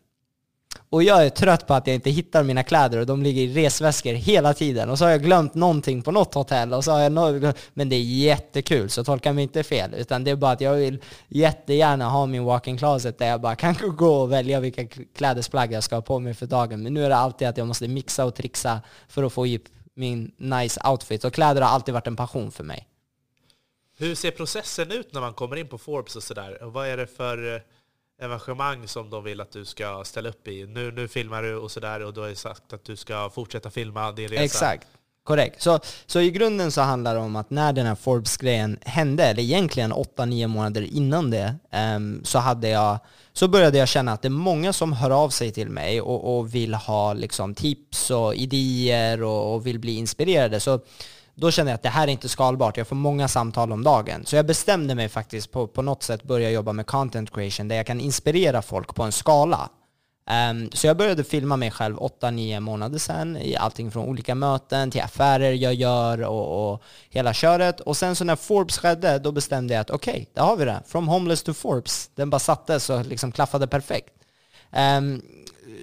Och 0.89 1.03
jag 1.03 1.25
är 1.25 1.29
trött 1.29 1.67
på 1.67 1.73
att 1.73 1.87
jag 1.87 1.95
inte 1.95 2.09
hittar 2.09 2.43
mina 2.43 2.63
kläder 2.63 2.99
och 2.99 3.05
de 3.05 3.23
ligger 3.23 3.41
i 3.41 3.53
resväskor 3.53 4.13
hela 4.13 4.53
tiden. 4.53 4.89
Och 4.89 4.97
så 4.97 5.05
har 5.05 5.11
jag 5.11 5.23
glömt 5.23 5.53
någonting 5.53 6.01
på 6.01 6.11
något 6.11 6.33
hotell 6.33 6.73
och 6.73 6.83
så 6.83 6.91
har 6.91 6.99
jag 6.99 7.11
no 7.11 7.53
Men 7.73 7.89
det 7.89 7.95
är 7.95 8.01
jättekul, 8.01 8.89
så 8.89 9.03
tolka 9.03 9.33
mig 9.33 9.43
inte 9.43 9.63
fel. 9.63 9.93
Utan 9.93 10.23
det 10.23 10.31
är 10.31 10.35
bara 10.35 10.51
att 10.51 10.61
jag 10.61 10.73
vill 10.73 11.03
jättegärna 11.27 12.09
ha 12.09 12.25
min 12.25 12.43
walk-in 12.43 12.77
closet 12.77 13.17
där 13.17 13.27
jag 13.27 13.41
bara 13.41 13.55
kan 13.55 13.75
gå 13.97 14.21
och 14.21 14.31
välja 14.31 14.59
vilka 14.59 14.87
klädesplagg 15.15 15.73
jag 15.73 15.83
ska 15.83 15.95
ha 15.95 16.01
på 16.01 16.19
mig 16.19 16.33
för 16.33 16.45
dagen. 16.45 16.83
Men 16.83 16.93
nu 16.93 17.05
är 17.05 17.09
det 17.09 17.15
alltid 17.15 17.47
att 17.47 17.57
jag 17.57 17.67
måste 17.67 17.87
mixa 17.87 18.25
och 18.25 18.35
trixa 18.35 18.81
för 19.07 19.23
att 19.23 19.33
få 19.33 19.47
i 19.47 19.59
min 19.93 20.31
nice 20.37 20.89
outfit. 20.89 21.23
Och 21.23 21.33
kläder 21.33 21.61
har 21.61 21.69
alltid 21.69 21.93
varit 21.93 22.07
en 22.07 22.15
passion 22.15 22.51
för 22.51 22.63
mig. 22.63 22.87
Hur 23.97 24.15
ser 24.15 24.31
processen 24.31 24.91
ut 24.91 25.13
när 25.13 25.21
man 25.21 25.33
kommer 25.33 25.55
in 25.55 25.67
på 25.67 25.77
Forbes 25.77 26.15
och 26.15 26.23
sådär? 26.23 26.63
Och 26.63 26.73
vad 26.73 26.87
är 26.87 26.97
det 26.97 27.07
för... 27.07 27.55
Eh, 27.55 27.61
evenemang 28.21 28.87
som 28.87 29.09
de 29.09 29.23
vill 29.23 29.41
att 29.41 29.51
du 29.51 29.65
ska 29.65 30.03
ställa 30.05 30.29
upp 30.29 30.47
i. 30.47 30.65
Nu, 30.65 30.91
nu 30.91 31.07
filmar 31.07 31.43
du 31.43 31.55
och 31.55 31.71
sådär 31.71 32.03
och 32.03 32.13
du 32.13 32.21
har 32.21 32.27
ju 32.27 32.35
sagt 32.35 32.73
att 32.73 32.85
du 32.85 32.95
ska 32.95 33.29
fortsätta 33.29 33.69
filma 33.69 34.11
din 34.11 34.29
resa. 34.29 34.43
Exakt. 34.43 34.87
Korrekt. 35.23 35.61
Så, 35.61 35.79
så 36.05 36.21
i 36.21 36.31
grunden 36.31 36.71
så 36.71 36.81
handlar 36.81 37.15
det 37.15 37.21
om 37.21 37.35
att 37.35 37.49
när 37.49 37.73
den 37.73 37.85
här 37.85 37.95
Forbes-grejen 37.95 38.79
hände, 38.81 39.23
eller 39.23 39.43
egentligen 39.43 39.93
8-9 39.93 40.47
månader 40.47 40.81
innan 40.81 41.31
det, 41.31 41.55
um, 41.95 42.21
så, 42.23 42.39
hade 42.39 42.69
jag, 42.69 42.99
så 43.33 43.47
började 43.47 43.77
jag 43.77 43.87
känna 43.87 44.13
att 44.13 44.21
det 44.21 44.27
är 44.27 44.29
många 44.29 44.73
som 44.73 44.93
hör 44.93 45.11
av 45.11 45.29
sig 45.29 45.51
till 45.51 45.69
mig 45.69 46.01
och, 46.01 46.37
och 46.37 46.55
vill 46.55 46.73
ha 46.73 47.13
liksom, 47.13 47.55
tips 47.55 48.11
och 48.11 48.35
idéer 48.35 49.23
och, 49.23 49.53
och 49.53 49.67
vill 49.67 49.79
bli 49.79 49.95
inspirerade. 49.95 50.59
Så 50.59 50.79
då 51.39 51.51
kände 51.51 51.71
jag 51.71 51.75
att 51.75 51.83
det 51.83 51.89
här 51.89 52.07
är 52.07 52.11
inte 52.11 52.29
skalbart, 52.29 52.77
jag 52.77 52.87
får 52.87 52.95
många 52.95 53.27
samtal 53.27 53.71
om 53.71 53.83
dagen. 53.83 54.25
Så 54.25 54.35
jag 54.35 54.45
bestämde 54.45 54.95
mig 54.95 55.09
faktiskt 55.09 55.51
på, 55.51 55.67
på 55.67 55.81
något 55.81 56.03
sätt 56.03 56.23
börja 56.23 56.51
jobba 56.51 56.73
med 56.73 56.87
content 56.87 57.33
creation 57.33 57.67
där 57.67 57.75
jag 57.75 57.85
kan 57.85 57.99
inspirera 57.99 58.61
folk 58.61 58.95
på 58.95 59.03
en 59.03 59.11
skala. 59.11 59.69
Um, 60.51 60.69
så 60.73 60.87
jag 60.87 60.97
började 60.97 61.23
filma 61.23 61.57
mig 61.57 61.71
själv 61.71 61.97
8-9 61.97 62.59
månader 62.59 62.99
sedan 62.99 63.37
i 63.37 63.55
allting 63.55 63.91
från 63.91 64.05
olika 64.09 64.35
möten 64.35 64.91
till 64.91 65.01
affärer 65.01 65.51
jag 65.51 65.73
gör 65.73 66.23
och, 66.23 66.73
och, 66.73 66.83
hela 67.09 67.33
köret. 67.33 67.79
Och 67.79 67.97
sen 67.97 68.15
så 68.15 68.23
när 68.23 68.35
Forbes 68.35 68.77
skedde, 68.77 69.19
då 69.19 69.31
bestämde 69.31 69.73
jag 69.73 69.81
att 69.81 69.89
okej, 69.89 70.11
okay, 70.11 70.25
där 70.33 70.41
har 70.41 70.57
vi 70.57 70.65
det. 70.65 70.81
From 70.87 71.07
homeless 71.07 71.43
to 71.43 71.53
Forbes. 71.53 72.09
Den 72.15 72.29
bara 72.29 72.39
sattes 72.39 72.89
och 72.89 73.05
liksom 73.05 73.31
klaffade 73.31 73.67
perfekt. 73.67 74.13
Um, 74.97 75.21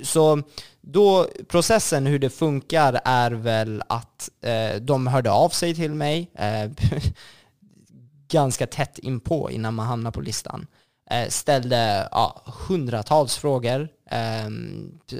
så 0.02 0.42
då, 0.80 1.28
processen 1.48 2.06
hur 2.06 2.18
det 2.18 2.30
funkar 2.30 3.00
är 3.04 3.30
väl 3.30 3.82
att 3.88 4.30
eh, 4.40 4.80
de 4.80 5.06
hörde 5.06 5.30
av 5.30 5.48
sig 5.48 5.74
till 5.74 5.94
mig 5.94 6.30
eh, 6.34 6.70
ganska 8.28 8.66
tätt 8.66 8.98
inpå 8.98 9.50
innan 9.50 9.74
man 9.74 9.86
hamnar 9.86 10.10
på 10.10 10.20
listan. 10.20 10.66
Eh, 11.10 11.28
ställde 11.28 12.08
ja, 12.10 12.42
hundratals 12.68 13.36
frågor, 13.36 13.88
eh, 14.10 14.48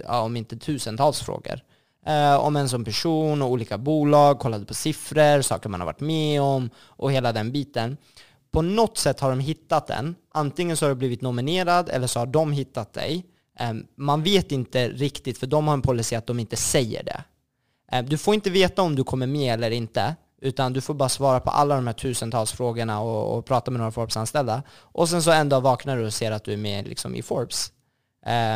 ja, 0.05 0.21
om 0.21 0.37
inte 0.37 0.57
tusentals 0.57 1.21
frågor. 1.21 1.61
Eh, 2.07 2.37
om 2.37 2.57
en 2.57 2.69
som 2.69 2.85
person 2.85 3.43
och 3.43 3.51
olika 3.51 3.79
bolag, 3.79 4.39
kollade 4.39 4.65
på 4.65 4.75
siffror, 4.75 5.43
saker 5.43 5.69
man 5.69 5.81
har 5.81 5.87
varit 5.87 6.01
med 6.01 6.43
om 6.43 6.71
och 6.77 7.13
hela 7.13 7.33
den 7.33 7.53
biten. 7.53 7.97
På 8.53 8.63
något 8.63 8.99
sätt 8.99 9.21
har 9.21 9.31
de 9.31 9.41
hittat 9.41 9.87
den. 9.87 10.15
Antingen 10.35 10.77
så 10.77 10.85
har 10.85 10.91
du 10.91 10.95
blivit 10.95 11.23
nominerad 11.23 11.89
eller 11.89 12.07
så 12.07 12.19
har 12.19 12.27
de 12.27 12.53
hittat 12.53 12.93
dig. 12.93 13.25
Ehm, 13.59 13.87
man 13.95 14.23
vet 14.23 14.53
inte 14.53 14.89
riktigt, 14.89 15.39
för 15.39 15.47
de 15.47 15.67
har 15.67 15.75
en 15.75 15.83
policy 15.83 16.17
att 16.17 16.27
de 16.27 16.41
inte 16.41 16.57
säger 16.57 17.03
det. 17.03 17.25
Ehm, 17.93 18.07
du 18.07 18.19
får 18.19 18.35
inte 18.35 18.51
veta 18.51 18.83
om 18.83 18.97
du 18.97 19.05
kommer 19.05 19.27
med 19.27 19.55
eller 19.55 19.71
inte, 19.71 20.17
utan 20.43 20.73
du 20.73 20.81
får 20.81 20.95
bara 20.95 21.09
svara 21.09 21.41
på 21.41 21.51
alla 21.51 21.75
de 21.75 21.87
här 21.87 21.95
tusentals 21.95 22.53
frågorna 22.53 23.01
och, 23.01 23.39
och 23.39 23.45
prata 23.47 23.71
med 23.71 23.79
några 23.79 23.93
Forbes-anställda. 23.93 24.63
Och 24.71 25.09
sen 25.09 25.23
så 25.23 25.31
en 25.31 25.49
dag 25.49 25.61
vaknar 25.61 25.97
du 25.97 26.07
och 26.07 26.15
ser 26.15 26.33
att 26.33 26.45
du 26.45 26.53
är 26.53 26.57
med 26.57 26.89
liksom 26.89 27.15
i 27.15 27.23
Forbes. 27.23 27.73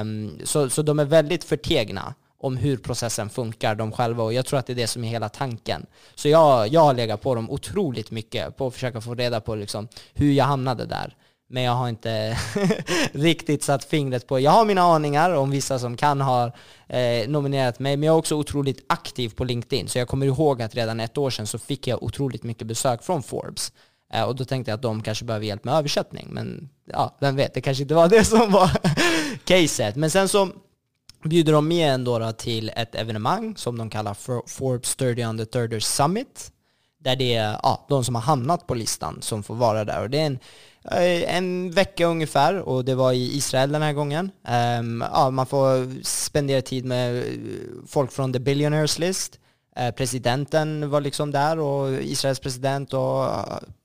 Um, 0.00 0.40
så, 0.44 0.70
så 0.70 0.82
de 0.82 0.98
är 0.98 1.04
väldigt 1.04 1.44
förtegna 1.44 2.14
om 2.40 2.56
hur 2.56 2.76
processen 2.76 3.30
funkar 3.30 3.74
de 3.74 3.92
själva 3.92 4.22
och 4.22 4.32
jag 4.32 4.46
tror 4.46 4.58
att 4.58 4.66
det 4.66 4.72
är 4.72 4.74
det 4.74 4.86
som 4.86 5.04
är 5.04 5.08
hela 5.08 5.28
tanken. 5.28 5.86
Så 6.14 6.28
jag, 6.28 6.68
jag 6.68 6.80
har 6.80 6.94
legat 6.94 7.20
på 7.20 7.34
dem 7.34 7.50
otroligt 7.50 8.10
mycket 8.10 8.56
på 8.56 8.66
att 8.66 8.74
försöka 8.74 9.00
få 9.00 9.14
reda 9.14 9.40
på 9.40 9.54
liksom 9.54 9.88
hur 10.14 10.32
jag 10.32 10.44
hamnade 10.44 10.86
där. 10.86 11.16
Men 11.50 11.62
jag 11.62 11.72
har 11.72 11.88
inte 11.88 12.38
riktigt 13.12 13.62
satt 13.62 13.84
fingret 13.84 14.26
på. 14.26 14.40
Jag 14.40 14.50
har 14.50 14.64
mina 14.64 14.82
aningar 14.82 15.30
om 15.30 15.50
vissa 15.50 15.78
som 15.78 15.96
kan 15.96 16.20
ha 16.20 16.52
eh, 16.88 17.28
nominerat 17.28 17.78
mig, 17.78 17.96
men 17.96 18.06
jag 18.06 18.14
är 18.14 18.18
också 18.18 18.34
otroligt 18.34 18.84
aktiv 18.86 19.28
på 19.28 19.44
LinkedIn. 19.44 19.88
Så 19.88 19.98
jag 19.98 20.08
kommer 20.08 20.26
ihåg 20.26 20.62
att 20.62 20.74
redan 20.74 21.00
ett 21.00 21.18
år 21.18 21.30
sedan 21.30 21.46
så 21.46 21.58
fick 21.58 21.86
jag 21.86 22.02
otroligt 22.02 22.42
mycket 22.42 22.66
besök 22.66 23.02
från 23.02 23.22
Forbes. 23.22 23.72
Eh, 24.12 24.22
och 24.22 24.36
då 24.36 24.44
tänkte 24.44 24.70
jag 24.70 24.76
att 24.76 24.82
de 24.82 25.02
kanske 25.02 25.24
behöver 25.24 25.46
hjälp 25.46 25.64
med 25.64 25.74
översättning. 25.74 26.28
Men 26.30 26.68
ja, 26.92 27.16
vem 27.20 27.36
vet, 27.36 27.54
det 27.54 27.60
kanske 27.60 27.82
inte 27.82 27.94
var 27.94 28.08
det 28.18 28.24
som 28.24 28.50
var 28.52 28.70
caset. 29.44 29.96
Men 29.96 30.10
sen 30.10 30.28
så 30.28 30.48
bjuder 31.24 31.52
de 31.52 31.68
med 31.68 31.94
ändå 31.94 32.18
då 32.18 32.32
till 32.32 32.70
ett 32.76 32.94
evenemang 32.94 33.56
som 33.56 33.78
de 33.78 33.90
kallar 33.90 34.14
Forbes 34.46 34.96
30 34.96 35.26
on 35.26 35.38
the 35.38 35.46
30 35.46 35.80
Summit. 35.80 36.52
Där 37.00 37.16
det 37.16 37.34
är 37.34 37.58
ja, 37.62 37.86
de 37.88 38.04
som 38.04 38.14
har 38.14 38.22
hamnat 38.22 38.66
på 38.66 38.74
listan 38.74 39.18
som 39.22 39.42
får 39.42 39.54
vara 39.54 39.84
där. 39.84 40.02
Och 40.02 40.10
det 40.10 40.18
är 40.18 40.26
en 40.26 40.38
Eh, 40.90 41.36
en 41.36 41.70
vecka 41.70 42.06
ungefär 42.06 42.58
och 42.58 42.84
det 42.84 42.94
var 42.94 43.12
i 43.12 43.36
Israel 43.36 43.72
den 43.72 43.82
här 43.82 43.92
gången. 43.92 44.30
Um, 44.80 45.04
ja, 45.12 45.30
man 45.30 45.46
får 45.46 46.02
spendera 46.04 46.62
tid 46.62 46.84
med 46.84 47.18
eh, 47.18 47.24
folk 47.86 48.12
från 48.12 48.32
the 48.32 48.38
billionaires 48.38 48.98
list. 48.98 49.38
Uh, 49.80 49.90
presidenten 49.90 50.90
var 50.90 51.00
liksom 51.00 51.30
där 51.30 51.58
och 51.58 51.92
Israels 51.92 52.40
president 52.40 52.92
och 52.92 53.00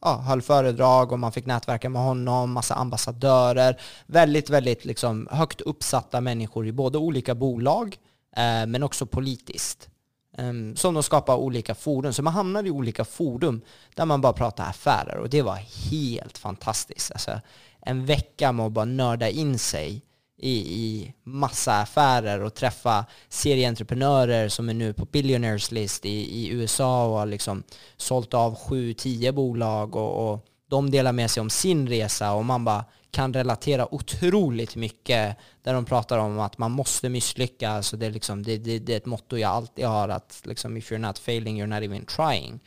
ja, 0.02 0.24
höll 0.28 0.42
föredrag 0.42 1.12
och 1.12 1.20
man 1.20 1.32
fick 1.32 1.46
nätverka 1.46 1.90
med 1.90 2.02
honom, 2.02 2.52
massa 2.52 2.76
ambassadörer. 2.76 3.82
Väldigt, 4.06 4.50
väldigt 4.50 4.86
liksom 4.86 5.28
högt 5.32 5.62
uppsatta 5.62 6.22
människor 6.22 6.68
i 6.68 6.72
både 6.72 6.98
olika 6.98 7.36
bolag 7.36 7.98
uh, 8.38 8.68
men 8.68 8.84
också 8.84 9.06
politiskt. 9.06 9.90
Um, 10.38 10.76
som 10.76 10.94
de 10.94 11.04
skapar 11.04 11.36
olika 11.36 11.76
forum. 11.76 12.14
Så 12.14 12.24
man 12.24 12.34
hamnar 12.34 12.66
i 12.66 12.72
olika 12.72 13.06
forum 13.06 13.62
där 13.96 14.06
man 14.06 14.22
bara 14.22 14.34
pratar 14.34 14.70
affärer 14.70 15.18
och 15.18 15.30
det 15.30 15.42
var 15.42 15.56
helt 15.92 16.38
fantastiskt. 16.38 17.12
Alltså, 17.12 17.40
en 17.82 18.06
vecka 18.06 18.52
med 18.52 18.66
att 18.66 18.72
bara 18.72 18.86
nörda 18.86 19.30
in 19.30 19.60
sig 19.60 20.02
i, 20.38 20.52
i 20.52 21.14
massa 21.24 21.74
affärer 21.74 22.44
och 22.44 22.54
träffa 22.54 23.06
serieentreprenörer 23.30 24.50
som 24.50 24.70
är 24.70 24.74
nu 24.74 24.94
på 24.94 25.06
billionaires 25.06 25.72
list 25.72 26.06
i, 26.06 26.10
i 26.10 26.50
USA 26.50 27.06
och 27.06 27.18
har 27.18 27.26
liksom 27.26 27.64
sålt 27.98 28.34
av 28.34 28.58
7-10 28.58 29.32
bolag 29.32 29.96
och, 29.96 30.34
och 30.34 30.46
de 30.70 30.92
delar 30.92 31.12
med 31.12 31.32
sig 31.32 31.42
om 31.42 31.50
sin 31.50 31.88
resa 31.88 32.34
och 32.34 32.46
man 32.46 32.66
bara 32.66 32.86
kan 33.14 33.34
relatera 33.34 33.94
otroligt 33.94 34.76
mycket 34.76 35.38
där 35.62 35.74
de 35.74 35.86
pratar 35.86 36.18
om 36.18 36.40
att 36.40 36.58
man 36.58 36.72
måste 36.72 37.10
misslyckas. 37.10 37.92
det, 37.92 38.06
är 38.06 38.12
liksom, 38.12 38.44
det, 38.44 38.58
det, 38.58 38.80
det 38.80 38.94
är 38.94 38.98
ett 38.98 39.06
motto 39.06 39.38
jag 39.38 39.52
alltid 39.52 39.86
har 39.86 40.10
att 40.10 40.42
liksom, 40.44 40.78
if 40.78 40.92
you're 40.92 40.98
not 40.98 41.20
failing 41.20 41.62
you're 41.62 41.68
not 41.68 41.84
even 41.84 42.06
trying. 42.06 42.60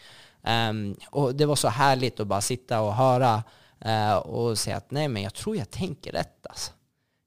Um, 0.43 0.97
och 1.11 1.35
det 1.35 1.47
var 1.47 1.57
så 1.57 1.69
härligt 1.69 2.21
att 2.21 2.27
bara 2.27 2.41
sitta 2.41 2.81
och 2.81 2.95
höra 2.95 3.43
uh, 3.87 4.17
och 4.17 4.59
säga 4.59 4.77
att 4.77 4.91
nej 4.91 5.09
men 5.09 5.23
jag 5.23 5.35
tror 5.35 5.57
jag 5.57 5.71
tänker 5.71 6.13
rätt 6.13 6.47
alltså. 6.47 6.73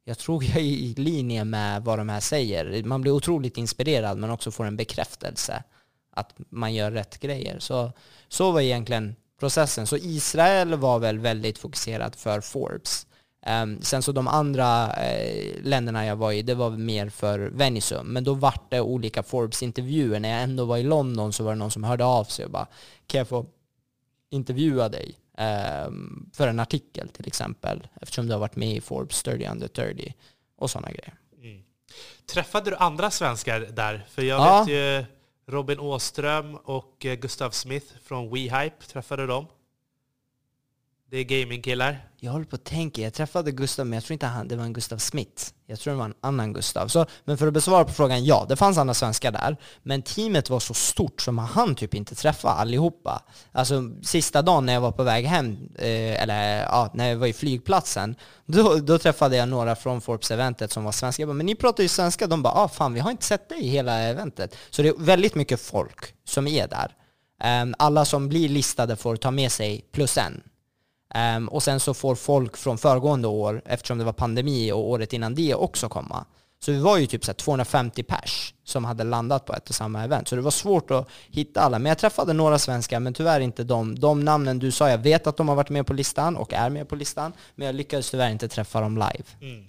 Jag 0.04 0.18
tror 0.18 0.44
jag 0.44 0.56
är 0.56 0.62
i 0.62 0.94
linje 0.98 1.46
med 1.46 1.84
vad 1.84 1.98
de 1.98 2.10
här 2.10 2.20
säger. 2.20 2.84
Man 2.84 3.02
blir 3.02 3.12
otroligt 3.12 3.58
inspirerad 3.58 4.18
men 4.18 4.30
också 4.30 4.52
får 4.52 4.66
en 4.66 4.78
bekräftelse 4.78 5.64
att 6.12 6.34
man 6.50 6.74
gör 6.74 6.92
rätt 6.92 7.20
grejer. 7.20 7.60
Så, 7.60 7.92
så 8.28 8.52
var 8.52 8.62
egentligen 8.62 9.16
processen. 9.40 9.88
Så 9.88 9.98
Israel 9.98 10.76
var 10.76 11.00
väl 11.00 11.20
väldigt 11.20 11.58
fokuserad 11.58 12.16
för 12.16 12.42
Forbes. 12.42 13.08
Um, 13.46 13.82
sen 13.82 14.02
så 14.02 14.12
de 14.12 14.28
andra 14.28 14.88
uh, 14.88 15.64
länderna 15.64 16.06
jag 16.06 16.16
var 16.16 16.32
i, 16.32 16.42
det 16.42 16.56
var 16.56 16.70
mer 16.70 17.10
för 17.10 17.40
Venisum. 17.40 18.08
Men 18.08 18.24
då 18.24 18.34
vart 18.34 18.72
det 18.72 18.82
olika 18.82 19.24
Forbes-intervjuer. 19.24 20.20
När 20.20 20.30
jag 20.30 20.42
ändå 20.42 20.66
var 20.66 20.78
i 20.78 20.84
London 20.84 21.34
så 21.34 21.44
var 21.44 21.52
det 21.52 21.58
någon 21.58 21.72
som 21.72 21.84
hörde 21.84 22.06
av 22.06 22.24
sig 22.24 22.46
och 22.46 22.52
bara 22.52 22.68
Kan 23.08 23.18
jag 23.18 23.28
få 23.28 23.46
intervjua 24.30 24.90
dig 24.90 25.16
um, 25.88 26.30
för 26.34 26.48
en 26.48 26.60
artikel 26.60 27.10
till 27.10 27.28
exempel? 27.28 27.88
Eftersom 28.02 28.28
du 28.28 28.34
har 28.34 28.40
varit 28.40 28.56
med 28.56 28.76
i 28.76 28.82
Forbes 28.82 29.24
30 29.24 29.48
under 29.48 29.68
30 29.68 30.16
och 30.58 30.72
sådana 30.72 30.92
grejer. 30.92 31.14
Mm. 31.42 31.64
Träffade 32.34 32.70
du 32.70 32.76
andra 32.76 33.12
svenskar 33.12 33.60
där? 33.60 34.06
För 34.10 34.22
jag 34.22 34.42
ja. 34.42 34.60
vet 34.60 34.70
ju 34.70 35.06
Robin 35.48 35.80
Åström 35.80 36.56
och 36.56 37.06
eh, 37.06 37.16
Gustav 37.16 37.52
Smith 37.52 37.88
från 38.04 38.34
WeHype. 38.34 38.86
Träffade 38.88 39.24
du 39.24 39.28
dem? 39.28 39.46
Det 41.12 41.18
är 41.18 41.24
gamingkillar. 41.24 42.06
Jag 42.20 42.32
håller 42.32 42.46
på 42.46 42.56
att 42.56 42.64
tänka, 42.64 43.02
jag 43.02 43.14
träffade 43.14 43.52
Gustav, 43.52 43.86
men 43.86 43.94
jag 43.94 44.04
tror 44.04 44.14
inte 44.14 44.26
han, 44.26 44.48
det 44.48 44.56
var 44.56 44.64
en 44.64 44.74
Gustav 44.74 44.98
Smith. 44.98 45.44
Jag 45.68 45.80
tror 45.80 45.94
det 45.94 45.98
var 45.98 46.06
en 46.06 46.14
annan 46.22 46.54
Gustav. 46.54 46.88
Så, 46.88 47.06
men 47.26 47.38
för 47.38 47.48
att 47.48 47.54
besvara 47.54 47.86
på 47.86 47.94
frågan, 47.94 48.26
ja, 48.26 48.46
det 48.50 48.56
fanns 48.56 48.78
andra 48.78 48.94
svenskar 48.94 49.32
där. 49.32 49.58
Men 49.84 50.02
teamet 50.02 50.50
var 50.50 50.60
så 50.60 50.74
stort 50.74 51.22
så 51.22 51.32
man 51.32 51.46
hann 51.46 51.76
typ 51.76 51.94
inte 51.94 52.16
träffa 52.16 52.50
allihopa. 52.50 53.24
Alltså 53.52 53.92
sista 54.04 54.42
dagen 54.42 54.66
när 54.66 54.74
jag 54.74 54.82
var 54.82 54.92
på 54.92 55.04
väg 55.04 55.26
hem, 55.26 55.58
eh, 55.76 56.24
eller 56.24 56.62
ja, 56.62 56.92
när 56.94 57.10
jag 57.10 57.18
var 57.18 57.28
i 57.28 57.34
flygplatsen, 57.34 58.16
då, 58.46 58.76
då 58.76 58.98
träffade 58.98 59.36
jag 59.36 59.50
några 59.50 59.76
från 59.76 60.02
Forbes-eventet 60.02 60.72
som 60.72 60.84
var 60.84 60.92
svenska. 60.92 61.22
Jag 61.22 61.28
bara, 61.28 61.34
men 61.34 61.46
ni 61.46 61.56
pratar 61.56 61.84
ju 61.84 61.90
svenska. 61.90 62.28
De 62.28 62.44
bara, 62.44 62.54
ah, 62.54 62.68
fan 62.68 62.94
vi 62.94 63.00
har 63.00 63.12
inte 63.12 63.26
sett 63.26 63.50
dig 63.50 63.60
i 63.60 63.70
hela 63.70 64.00
eventet. 64.00 64.56
Så 64.70 64.82
det 64.82 64.90
är 64.90 64.94
väldigt 64.98 65.36
mycket 65.36 65.62
folk 65.62 66.14
som 66.26 66.48
är 66.48 66.68
där. 66.68 66.96
Um, 67.64 67.76
alla 67.80 68.06
som 68.06 68.30
blir 68.30 68.50
listade 68.50 68.96
får 68.96 69.16
ta 69.16 69.32
med 69.32 69.52
sig 69.52 69.86
plus 69.92 70.18
en. 70.18 70.42
Um, 71.16 71.48
och 71.48 71.64
sen 71.64 71.80
så 71.80 71.94
får 71.94 72.16
folk 72.16 72.58
från 72.58 72.78
föregående 72.78 73.28
år, 73.28 73.62
eftersom 73.66 73.98
det 73.98 74.04
var 74.04 74.14
pandemi 74.14 74.72
och 74.72 74.90
året 74.90 75.14
innan 75.14 75.36
det 75.36 75.56
också 75.56 75.90
komma. 75.90 76.26
Så 76.62 76.72
vi 76.72 76.80
var 76.80 76.98
ju 76.98 77.08
typ 77.08 77.26
så 77.26 77.34
250 77.34 78.04
pers 78.04 78.54
som 78.64 78.86
hade 78.86 79.04
landat 79.04 79.46
på 79.46 79.54
ett 79.54 79.70
och 79.70 79.76
samma 79.76 80.04
event. 80.04 80.28
Så 80.28 80.36
det 80.36 80.42
var 80.42 80.52
svårt 80.52 80.92
att 80.92 81.10
hitta 81.30 81.62
alla. 81.62 81.80
Men 81.80 81.90
jag 81.90 81.98
träffade 81.98 82.34
några 82.34 82.60
svenskar, 82.60 83.00
men 83.00 83.14
tyvärr 83.14 83.40
inte 83.40 83.64
de. 83.64 84.00
De 84.00 84.20
namnen 84.20 84.60
du 84.60 84.72
sa, 84.72 84.90
jag 84.90 84.98
vet 84.98 85.28
att 85.28 85.38
de 85.38 85.50
har 85.50 85.56
varit 85.56 85.70
med 85.70 85.88
på 85.88 85.94
listan 85.94 86.38
och 86.38 86.54
är 86.54 86.70
med 86.70 86.90
på 86.90 86.96
listan, 86.96 87.34
men 87.56 87.66
jag 87.66 87.76
lyckades 87.76 88.12
tyvärr 88.12 88.32
inte 88.32 88.48
träffa 88.48 88.82
dem 88.82 88.94
live. 88.98 89.24
Mm. 89.42 89.66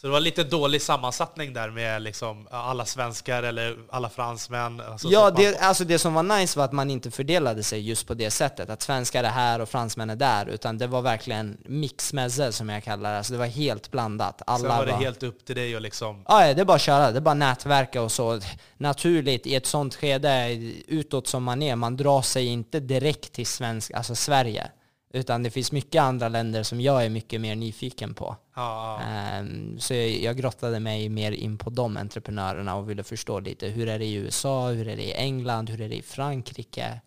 Så 0.00 0.06
det 0.06 0.12
var 0.12 0.20
lite 0.20 0.44
dålig 0.44 0.82
sammansättning 0.82 1.52
där 1.52 1.70
med 1.70 2.02
liksom 2.02 2.48
alla 2.50 2.84
svenskar 2.84 3.42
eller 3.42 3.76
alla 3.90 4.08
fransmän. 4.08 4.80
Alltså 4.80 5.08
ja, 5.08 5.30
det, 5.30 5.58
alltså 5.58 5.84
det 5.84 5.98
som 5.98 6.14
var 6.14 6.22
nice 6.22 6.58
var 6.58 6.64
att 6.64 6.72
man 6.72 6.90
inte 6.90 7.10
fördelade 7.10 7.62
sig 7.62 7.88
just 7.88 8.06
på 8.06 8.14
det 8.14 8.30
sättet, 8.30 8.70
att 8.70 8.82
svenskar 8.82 9.24
är 9.24 9.28
här 9.28 9.60
och 9.60 9.68
fransmän 9.68 10.10
är 10.10 10.16
där, 10.16 10.46
utan 10.46 10.78
det 10.78 10.86
var 10.86 11.02
verkligen 11.02 11.58
mixmässe 11.64 12.52
som 12.52 12.68
jag 12.68 12.84
kallar 12.84 13.12
det. 13.12 13.18
Alltså 13.18 13.32
det 13.32 13.38
var 13.38 13.46
helt 13.46 13.90
blandat. 13.90 14.42
Alla 14.46 14.58
Sen 14.58 14.68
var 14.68 14.86
det 14.86 14.92
var... 14.92 14.98
helt 14.98 15.22
upp 15.22 15.44
till 15.44 15.56
dig 15.56 15.76
och 15.76 15.82
liksom... 15.82 16.24
Ja, 16.28 16.54
det 16.54 16.60
är 16.60 16.64
bara 16.64 16.74
att 16.74 16.82
köra. 16.82 17.10
Det 17.10 17.18
är 17.18 17.20
bara 17.20 17.34
nätverka 17.34 18.02
och 18.02 18.12
så. 18.12 18.40
Naturligt 18.76 19.46
i 19.46 19.54
ett 19.54 19.66
sånt 19.66 19.94
skede, 19.94 20.48
utåt 20.86 21.26
som 21.26 21.44
man 21.44 21.62
är, 21.62 21.76
man 21.76 21.96
drar 21.96 22.22
sig 22.22 22.46
inte 22.46 22.80
direkt 22.80 23.32
till 23.32 23.46
svensk, 23.46 23.90
alltså 23.90 24.14
Sverige. 24.14 24.70
Utan 25.12 25.42
det 25.42 25.50
finns 25.50 25.72
mycket 25.72 26.02
andra 26.02 26.28
länder 26.28 26.62
som 26.62 26.80
jag 26.80 27.04
är 27.04 27.08
mycket 27.08 27.40
mer 27.40 27.54
nyfiken 27.56 28.14
på. 28.14 28.36
Ja, 28.58 29.00
ja. 29.00 29.40
Um, 29.40 29.80
så 29.80 29.94
jag, 29.94 30.10
jag 30.10 30.36
grottade 30.36 30.80
mig 30.80 31.08
mer 31.08 31.32
in 31.32 31.58
på 31.58 31.70
de 31.70 31.96
entreprenörerna 31.96 32.74
och 32.74 32.90
ville 32.90 33.02
förstå 33.02 33.40
lite 33.40 33.66
hur 33.66 33.88
är 33.88 33.98
det 33.98 34.04
i 34.04 34.14
USA, 34.14 34.68
hur 34.68 34.88
är 34.88 34.96
det 34.96 35.02
i 35.02 35.12
England, 35.12 35.70
hur 35.70 35.80
är 35.80 35.88
det 35.88 35.96
i 35.96 36.02
Frankrike 36.02 37.00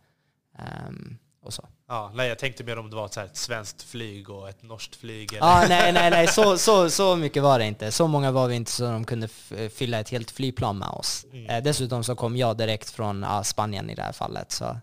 um, 0.87 1.17
och 1.43 1.53
så. 1.53 1.67
Ja, 1.87 2.11
nej, 2.13 2.27
jag 2.29 2.39
tänkte 2.39 2.63
mer 2.63 2.79
om 2.79 2.89
det 2.89 2.95
var 2.95 3.05
ett, 3.05 3.13
så 3.13 3.21
ett 3.21 3.37
svenskt 3.37 3.81
flyg 3.81 4.29
och 4.29 4.49
ett 4.49 4.63
norskt 4.63 4.95
flyg. 4.95 5.33
Eller? 5.33 5.47
Ah, 5.47 5.67
nej, 5.67 5.93
nej, 5.93 6.09
nej, 6.11 6.27
så, 6.27 6.57
så, 6.57 6.89
så 6.89 7.15
mycket 7.15 7.43
var 7.43 7.59
det 7.59 7.65
inte. 7.65 7.91
Så 7.91 8.07
många 8.07 8.31
var 8.31 8.47
vi 8.47 8.55
inte 8.55 8.71
så 8.71 8.83
de 8.83 9.05
kunde 9.05 9.27
fylla 9.73 9.99
ett 9.99 10.09
helt 10.09 10.31
flygplan 10.31 10.77
med 10.77 10.89
oss. 10.89 11.25
Mm. 11.31 11.45
Eh, 11.45 11.63
dessutom 11.63 12.03
så 12.03 12.15
kom 12.15 12.37
jag 12.37 12.57
direkt 12.57 12.89
från 12.89 13.23
ah, 13.23 13.43
Spanien 13.43 13.89
i 13.89 13.95
det 13.95 14.03
här 14.03 14.11
fallet. 14.11 14.51
Så. 14.51 14.77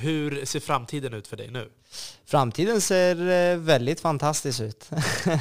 Hur 0.00 0.44
ser 0.44 0.60
framtiden 0.60 1.14
ut 1.14 1.26
för 1.26 1.36
dig 1.36 1.50
nu? 1.50 1.70
Framtiden 2.26 2.80
ser 2.80 3.30
eh, 3.30 3.58
väldigt 3.58 4.00
fantastisk 4.00 4.60
ut. 4.60 4.90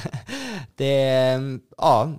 det 0.76 1.02
är, 1.02 1.36
mm, 1.36 1.62
ja, 1.78 2.12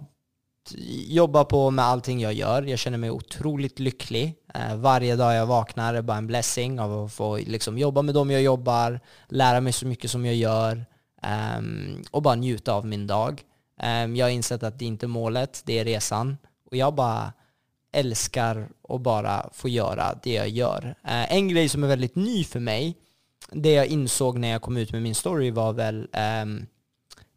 jobba 1.06 1.44
på 1.44 1.70
med 1.70 1.84
allting 1.84 2.20
jag 2.20 2.32
gör. 2.32 2.62
Jag 2.62 2.78
känner 2.78 2.98
mig 2.98 3.10
otroligt 3.10 3.78
lycklig. 3.78 4.34
Eh, 4.54 4.76
varje 4.76 5.16
dag 5.16 5.34
jag 5.34 5.46
vaknar 5.46 5.94
är 5.94 6.02
bara 6.02 6.18
en 6.18 6.26
blessing 6.26 6.80
av 6.80 7.04
att 7.04 7.12
få 7.12 7.36
liksom, 7.36 7.78
jobba 7.78 8.02
med 8.02 8.14
dem 8.14 8.30
jag 8.30 8.42
jobbar, 8.42 9.00
lära 9.28 9.60
mig 9.60 9.72
så 9.72 9.86
mycket 9.86 10.10
som 10.10 10.26
jag 10.26 10.34
gör 10.34 10.84
ehm, 11.22 12.02
och 12.10 12.22
bara 12.22 12.34
njuta 12.34 12.72
av 12.72 12.86
min 12.86 13.06
dag. 13.06 13.42
Ehm, 13.80 14.16
jag 14.16 14.26
har 14.26 14.30
insett 14.30 14.62
att 14.62 14.78
det 14.78 14.84
inte 14.84 15.06
är 15.06 15.08
målet, 15.08 15.62
det 15.64 15.78
är 15.78 15.84
resan. 15.84 16.36
Och 16.70 16.76
jag 16.76 16.94
bara 16.94 17.32
älskar 17.94 18.68
att 18.88 19.00
bara 19.00 19.50
få 19.52 19.68
göra 19.68 20.18
det 20.22 20.32
jag 20.32 20.48
gör. 20.48 20.94
Eh, 21.04 21.32
en 21.32 21.48
grej 21.48 21.68
som 21.68 21.84
är 21.84 21.88
väldigt 21.88 22.16
ny 22.16 22.44
för 22.44 22.60
mig 22.60 22.96
det 23.50 23.72
jag 23.72 23.86
insåg 23.86 24.38
när 24.38 24.48
jag 24.48 24.62
kom 24.62 24.76
ut 24.76 24.92
med 24.92 25.02
min 25.02 25.14
story 25.14 25.50
var 25.50 25.72
väl 25.72 26.08
ehm, 26.12 26.66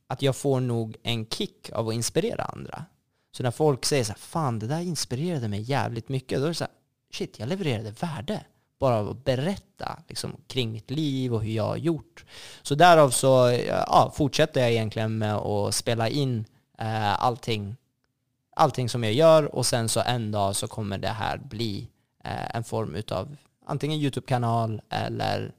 att 0.08 0.22
jag 0.22 0.36
får 0.36 0.60
nog 0.60 0.98
en 1.04 1.26
kick 1.26 1.70
av 1.74 1.88
att 1.88 1.94
inspirera 1.94 2.44
andra. 2.44 2.86
Så 3.32 3.44
när 3.44 3.52
folk 3.52 3.86
säger 3.86 4.04
så 4.04 4.12
här, 4.12 4.20
fan 4.20 4.60
det 4.60 4.68
där 4.68 4.82
inspirerade 4.82 5.48
mig 5.48 5.62
jävligt 5.62 6.10
mycket, 6.10 6.40
då 6.40 6.46
är 6.46 6.50
det 6.50 6.56
så 6.56 6.64
här, 6.64 6.74
shit 7.14 7.40
jag 7.40 7.50
levererade 7.50 7.92
värde. 7.92 8.42
Bara 8.80 8.98
av 8.98 9.10
att 9.10 9.24
berätta 9.24 10.00
liksom, 10.08 10.36
kring 10.48 10.72
mitt 10.72 10.92
liv 10.92 11.34
och 11.34 11.44
hur 11.44 11.52
jag 11.52 11.68
har 11.68 11.78
gjort. 11.78 12.26
Så 12.62 12.76
därav 12.76 13.10
så 13.10 13.60
ja, 13.68 14.14
fortsätter 14.16 14.62
jag 14.62 14.72
egentligen 14.72 15.18
med 15.18 15.36
att 15.36 15.76
spela 15.76 16.10
in 16.10 16.46
eh, 16.80 17.24
allting, 17.24 17.76
allting 18.58 18.90
som 18.90 19.04
jag 19.04 19.14
gör 19.14 19.56
och 19.56 19.66
sen 19.66 19.90
så 19.90 20.02
en 20.06 20.32
dag 20.32 20.56
så 20.56 20.68
kommer 20.68 20.98
det 20.98 21.08
här 21.08 21.38
bli 21.38 21.88
eh, 22.24 22.56
en 22.56 22.64
form 22.64 22.96
utav 22.96 23.36
antingen 23.66 24.00
YouTube-kanal 24.00 24.82
eller 24.90 25.52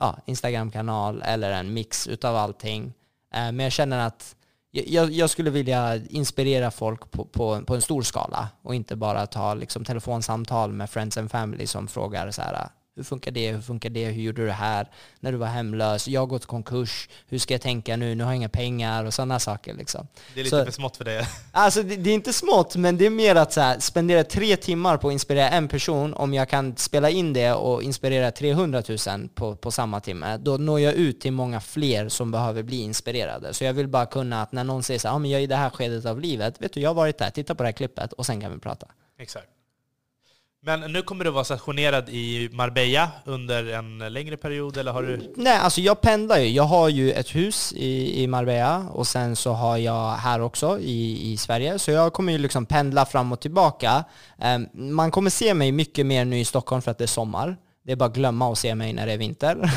ja, 0.00 0.18
Instagram-kanal 0.26 1.22
eller 1.22 1.50
en 1.50 1.74
mix 1.74 2.06
utav 2.06 2.36
allting. 2.36 2.92
Eh, 3.34 3.40
men 3.52 3.60
jag 3.60 3.72
känner 3.72 4.06
att 4.06 4.36
jag, 4.70 5.10
jag, 5.10 5.30
skulle 5.30 5.50
vilja 5.50 5.96
inspirera 5.96 6.70
folk 6.70 7.10
på, 7.10 7.24
på, 7.24 7.62
på, 7.66 7.74
en 7.74 7.82
stor 7.82 8.02
skala 8.02 8.48
och 8.62 8.74
inte 8.74 8.96
bara 8.96 9.26
ta 9.26 9.54
liksom, 9.54 9.84
telefonsamtal 9.84 10.72
med 10.72 10.90
friends 10.90 11.16
and 11.16 11.30
family 11.30 11.66
som 11.66 11.88
frågar 11.88 12.30
så 12.30 12.42
här, 12.42 12.68
hur 12.96 13.02
funkar 13.02 13.30
det? 13.30 13.52
Hur 13.52 13.60
funkar 13.60 13.90
det? 13.90 14.04
Hur 14.04 14.22
gjorde 14.22 14.42
du 14.42 14.46
det 14.46 14.52
här? 14.52 14.90
När 15.20 15.32
du 15.32 15.38
var 15.38 15.46
hemlös? 15.46 16.08
Jag 16.08 16.20
har 16.20 16.26
gått 16.26 16.46
konkurs. 16.46 17.08
Hur 17.28 17.38
ska 17.38 17.54
jag 17.54 17.60
tänka 17.60 17.96
nu? 17.96 18.14
Nu 18.14 18.24
har 18.24 18.30
jag 18.30 18.36
inga 18.36 18.48
pengar 18.48 19.04
och 19.04 19.14
sådana 19.14 19.38
saker. 19.38 19.74
Liksom. 19.74 20.06
Det 20.34 20.40
är 20.40 20.44
lite 20.44 20.58
så, 20.58 20.64
för 20.64 20.72
smått 20.72 20.96
för 20.96 21.04
dig. 21.04 21.26
Alltså 21.52 21.82
det, 21.82 21.96
det, 21.96 22.10
är 22.10 22.14
inte 22.14 22.32
smått, 22.32 22.76
men 22.76 22.96
det 22.96 23.06
är 23.06 23.10
mer 23.10 23.34
att 23.34 23.52
så 23.52 23.60
här, 23.60 23.78
spendera 23.78 24.24
tre 24.24 24.56
timmar 24.56 24.96
på 24.96 25.08
att 25.08 25.12
inspirera 25.12 25.50
en 25.50 25.68
person. 25.68 26.14
Om 26.14 26.34
jag 26.34 26.48
kan 26.48 26.76
spela 26.76 27.10
in 27.10 27.32
det 27.32 27.52
och 27.52 27.82
inspirera 27.82 28.30
300 28.30 28.82
000 29.08 29.28
på, 29.34 29.56
på 29.56 29.70
samma 29.70 30.00
timme, 30.00 30.36
då 30.36 30.56
når 30.56 30.80
jag 30.80 30.94
ut 30.94 31.20
till 31.20 31.32
många 31.32 31.60
fler 31.60 32.08
som 32.08 32.30
behöver 32.30 32.62
bli 32.62 32.76
inspirerade. 32.76 33.54
Så 33.54 33.64
jag 33.64 33.72
vill 33.72 33.88
bara 33.88 34.06
kunna 34.06 34.42
att 34.42 34.52
när 34.52 34.64
någon 34.64 34.82
säger 34.82 35.00
så 35.00 35.08
här, 35.08 35.14
ah, 35.14 35.18
men 35.18 35.30
jag 35.30 35.38
är 35.38 35.44
i 35.44 35.46
det 35.46 35.56
här 35.56 35.70
skedet 35.70 36.06
av 36.06 36.20
livet, 36.20 36.60
vet 36.60 36.72
du, 36.72 36.80
jag 36.80 36.90
har 36.90 36.94
varit 36.94 37.18
där, 37.18 37.30
titta 37.30 37.54
på 37.54 37.62
det 37.62 37.66
här 37.66 37.72
klippet 37.72 38.12
och 38.12 38.26
sen 38.26 38.40
kan 38.40 38.52
vi 38.52 38.58
prata. 38.58 38.86
Exakt. 39.18 39.55
Men 40.66 40.80
nu 40.80 41.02
kommer 41.02 41.24
du 41.24 41.30
vara 41.30 41.44
stationerad 41.44 42.08
i 42.08 42.48
Marbella 42.52 43.10
under 43.24 43.72
en 43.72 43.98
längre 43.98 44.36
period, 44.36 44.76
eller 44.76 44.92
har 44.92 45.02
du? 45.02 45.32
Nej, 45.36 45.58
alltså 45.58 45.80
jag 45.80 46.00
pendlar 46.00 46.38
ju. 46.38 46.48
Jag 46.48 46.62
har 46.62 46.88
ju 46.88 47.12
ett 47.12 47.34
hus 47.34 47.72
i, 47.76 48.22
i 48.22 48.26
Marbella 48.26 48.88
och 48.92 49.06
sen 49.06 49.36
så 49.36 49.52
har 49.52 49.76
jag 49.76 50.12
här 50.12 50.40
också 50.40 50.78
i, 50.80 51.32
i 51.32 51.36
Sverige. 51.36 51.78
Så 51.78 51.90
jag 51.90 52.12
kommer 52.12 52.32
ju 52.32 52.38
liksom 52.38 52.66
pendla 52.66 53.06
fram 53.06 53.32
och 53.32 53.40
tillbaka. 53.40 54.04
Um, 54.38 54.94
man 54.94 55.10
kommer 55.10 55.30
se 55.30 55.54
mig 55.54 55.72
mycket 55.72 56.06
mer 56.06 56.24
nu 56.24 56.38
i 56.38 56.44
Stockholm 56.44 56.82
för 56.82 56.90
att 56.90 56.98
det 56.98 57.04
är 57.04 57.08
sommar. 57.08 57.56
Det 57.84 57.92
är 57.92 57.96
bara 57.96 58.08
att 58.08 58.14
glömma 58.14 58.52
att 58.52 58.58
se 58.58 58.74
mig 58.74 58.92
när 58.92 59.06
det 59.06 59.12
är 59.12 59.18
vinter. 59.18 59.70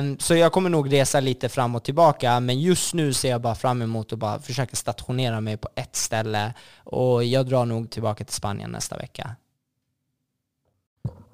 um, 0.00 0.18
så 0.20 0.34
jag 0.34 0.52
kommer 0.52 0.70
nog 0.70 0.92
resa 0.92 1.20
lite 1.20 1.48
fram 1.48 1.74
och 1.74 1.84
tillbaka, 1.84 2.40
men 2.40 2.60
just 2.60 2.94
nu 2.94 3.12
ser 3.12 3.30
jag 3.30 3.40
bara 3.40 3.54
fram 3.54 3.82
emot 3.82 4.12
att 4.12 4.18
bara 4.18 4.38
försöka 4.38 4.76
stationera 4.76 5.40
mig 5.40 5.56
på 5.56 5.68
ett 5.74 5.96
ställe. 5.96 6.54
Och 6.84 7.24
jag 7.24 7.46
drar 7.46 7.64
nog 7.64 7.90
tillbaka 7.90 8.24
till 8.24 8.34
Spanien 8.34 8.70
nästa 8.70 8.96
vecka. 8.96 9.36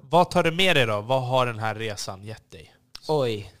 Vad 0.09 0.31
tar 0.31 0.43
du 0.43 0.51
med 0.51 0.75
dig 0.75 0.85
då? 0.85 1.01
Vad 1.01 1.23
har 1.23 1.45
den 1.45 1.59
här 1.59 1.75
resan 1.75 2.23
gett 2.23 2.51
dig? 2.51 2.73
Oj. 3.07 3.53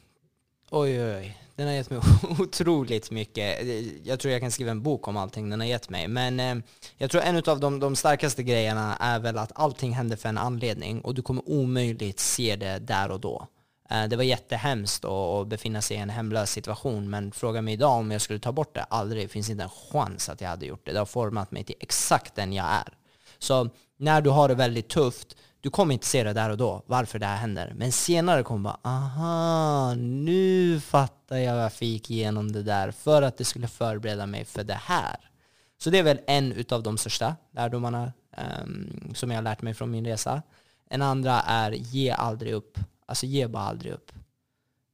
Oj, 0.69 1.03
oj, 1.03 1.37
Den 1.55 1.67
har 1.67 1.73
gett 1.73 1.89
mig 1.89 1.99
otroligt 2.39 3.11
mycket. 3.11 3.59
Jag 4.03 4.19
tror 4.19 4.31
jag 4.31 4.41
kan 4.41 4.51
skriva 4.51 4.71
en 4.71 4.83
bok 4.83 5.07
om 5.07 5.17
allting 5.17 5.49
den 5.49 5.59
har 5.59 5.67
gett 5.67 5.89
mig. 5.89 6.07
Men 6.07 6.39
eh, 6.39 6.55
jag 6.97 7.11
tror 7.11 7.21
en 7.21 7.43
av 7.45 7.59
de, 7.59 7.79
de 7.79 7.95
starkaste 7.95 8.43
grejerna 8.43 8.95
är 8.95 9.19
väl 9.19 9.37
att 9.37 9.51
allting 9.55 9.91
händer 9.91 10.17
för 10.17 10.29
en 10.29 10.37
anledning 10.37 11.01
och 11.01 11.15
du 11.15 11.21
kommer 11.21 11.49
omöjligt 11.49 12.19
se 12.19 12.55
det 12.55 12.79
där 12.79 13.11
och 13.11 13.19
då. 13.19 13.47
Eh, 13.89 14.07
det 14.07 14.15
var 14.15 14.23
jättehemskt 14.23 15.05
att 15.05 15.47
befinna 15.47 15.81
sig 15.81 15.97
i 15.97 15.99
en 15.99 16.09
hemlös 16.09 16.51
situation, 16.51 17.09
men 17.09 17.31
fråga 17.31 17.61
mig 17.61 17.73
idag 17.73 17.99
om 17.99 18.11
jag 18.11 18.21
skulle 18.21 18.39
ta 18.39 18.51
bort 18.51 18.75
det, 18.75 18.83
aldrig. 18.83 19.23
Det 19.23 19.29
finns 19.29 19.49
inte 19.49 19.63
en 19.63 19.69
chans 19.91 20.29
att 20.29 20.41
jag 20.41 20.49
hade 20.49 20.65
gjort 20.65 20.85
det. 20.85 20.91
Det 20.91 20.99
har 20.99 21.05
format 21.05 21.51
mig 21.51 21.63
till 21.63 21.75
exakt 21.79 22.35
den 22.35 22.53
jag 22.53 22.65
är. 22.65 22.93
Så 23.39 23.69
när 23.97 24.21
du 24.21 24.29
har 24.29 24.47
det 24.47 24.55
väldigt 24.55 24.89
tufft, 24.89 25.35
du 25.67 25.71
kommer 25.71 25.93
inte 25.93 26.05
se 26.05 26.23
det 26.23 26.33
där 26.33 26.49
och 26.49 26.57
då, 26.57 26.83
varför 26.85 27.19
det 27.19 27.25
här 27.25 27.37
händer. 27.37 27.73
Men 27.75 27.91
senare 27.91 28.43
kommer 28.43 28.63
bara, 28.63 28.79
aha, 28.81 29.93
nu 29.95 30.79
fattar 30.79 31.37
jag 31.37 31.55
varför 31.55 31.85
jag 31.85 31.91
gick 31.91 32.11
igenom 32.11 32.51
det 32.51 32.63
där. 32.63 32.91
För 32.91 33.21
att 33.21 33.37
det 33.37 33.45
skulle 33.45 33.67
förbereda 33.67 34.25
mig 34.25 34.45
för 34.45 34.63
det 34.63 34.79
här. 34.83 35.29
Så 35.77 35.89
det 35.89 35.97
är 35.97 36.03
väl 36.03 36.19
en 36.27 36.65
av 36.69 36.83
de 36.83 36.97
största 36.97 37.35
lärdomarna 37.51 38.13
um, 38.61 39.13
som 39.15 39.31
jag 39.31 39.37
har 39.37 39.43
lärt 39.43 39.61
mig 39.61 39.73
från 39.73 39.91
min 39.91 40.05
resa. 40.05 40.41
En 40.89 41.01
andra 41.01 41.41
är, 41.41 41.71
ge 41.71 42.09
aldrig 42.11 42.53
upp. 42.53 42.79
Alltså 43.05 43.25
ge 43.25 43.47
bara 43.47 43.63
aldrig 43.63 43.93
upp. 43.93 44.11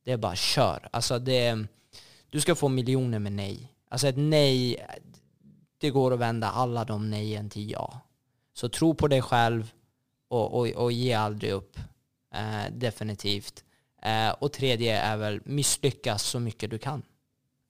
Det 0.05 0.11
är 0.11 0.17
bara 0.17 0.35
kör. 0.35 0.87
Alltså 0.91 1.19
det, 1.19 1.65
du 2.29 2.41
ska 2.41 2.55
få 2.55 2.67
miljoner 2.67 3.19
med 3.19 3.31
nej. 3.31 3.73
Alltså 3.89 4.07
ett 4.07 4.17
nej, 4.17 4.87
det 5.77 5.89
går 5.89 6.13
att 6.13 6.19
vända 6.19 6.49
alla 6.49 6.85
de 6.85 7.09
nejen 7.09 7.49
till 7.49 7.71
ja. 7.71 7.99
Så 8.53 8.69
tro 8.69 8.93
på 8.93 9.07
dig 9.07 9.21
själv, 9.21 9.73
och, 10.33 10.59
och, 10.59 10.67
och 10.67 10.91
ge 10.91 11.13
aldrig 11.13 11.51
upp. 11.51 11.79
Eh, 12.33 12.71
definitivt. 12.71 13.63
Eh, 14.01 14.29
och 14.29 14.53
tredje 14.53 14.97
är 14.99 15.17
väl 15.17 15.41
misslyckas 15.45 16.23
så 16.23 16.39
mycket 16.39 16.69
du 16.69 16.77
kan. 16.77 17.03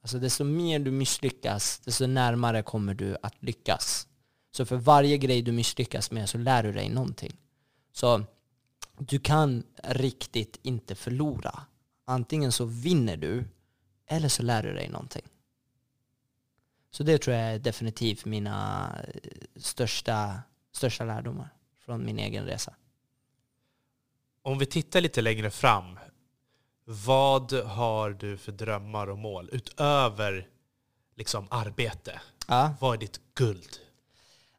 Alltså 0.01 0.19
desto 0.19 0.43
mer 0.43 0.79
du 0.79 0.91
misslyckas, 0.91 1.79
desto 1.79 2.07
närmare 2.07 2.63
kommer 2.63 2.93
du 2.93 3.17
att 3.21 3.43
lyckas. 3.43 4.07
Så 4.51 4.65
för 4.65 4.75
varje 4.75 5.17
grej 5.17 5.41
du 5.41 5.51
misslyckas 5.51 6.11
med 6.11 6.29
så 6.29 6.37
lär 6.37 6.63
du 6.63 6.71
dig 6.71 6.89
någonting. 6.89 7.35
Så 7.91 8.23
du 8.97 9.19
kan 9.19 9.63
riktigt 9.83 10.59
inte 10.61 10.95
förlora. 10.95 11.65
Antingen 12.05 12.51
så 12.51 12.65
vinner 12.65 13.17
du 13.17 13.45
eller 14.07 14.29
så 14.29 14.43
lär 14.43 14.63
du 14.63 14.73
dig 14.73 14.89
någonting. 14.89 15.25
Så 16.91 17.03
det 17.03 17.17
tror 17.17 17.35
jag 17.35 17.53
är 17.53 17.59
definitivt 17.59 18.25
mina 18.25 18.89
eh, 19.07 19.31
största, 19.55 20.41
största 20.71 21.05
lärdomar 21.05 21.49
från 21.85 22.05
min 22.05 22.19
egen 22.19 22.45
resa. 22.45 22.73
Om 24.41 24.57
vi 24.57 24.65
tittar 24.65 25.01
lite 25.01 25.21
längre 25.21 25.51
fram, 25.51 25.99
vad 26.85 27.53
har 27.53 28.09
du 28.09 28.37
för 28.37 28.51
drömmar 28.51 29.07
och 29.07 29.17
mål 29.17 29.49
utöver 29.51 30.47
liksom 31.15 31.47
arbete? 31.49 32.21
Ja. 32.47 32.73
Vad 32.79 32.93
är 32.93 32.97
ditt 32.97 33.19
guld? 33.35 33.77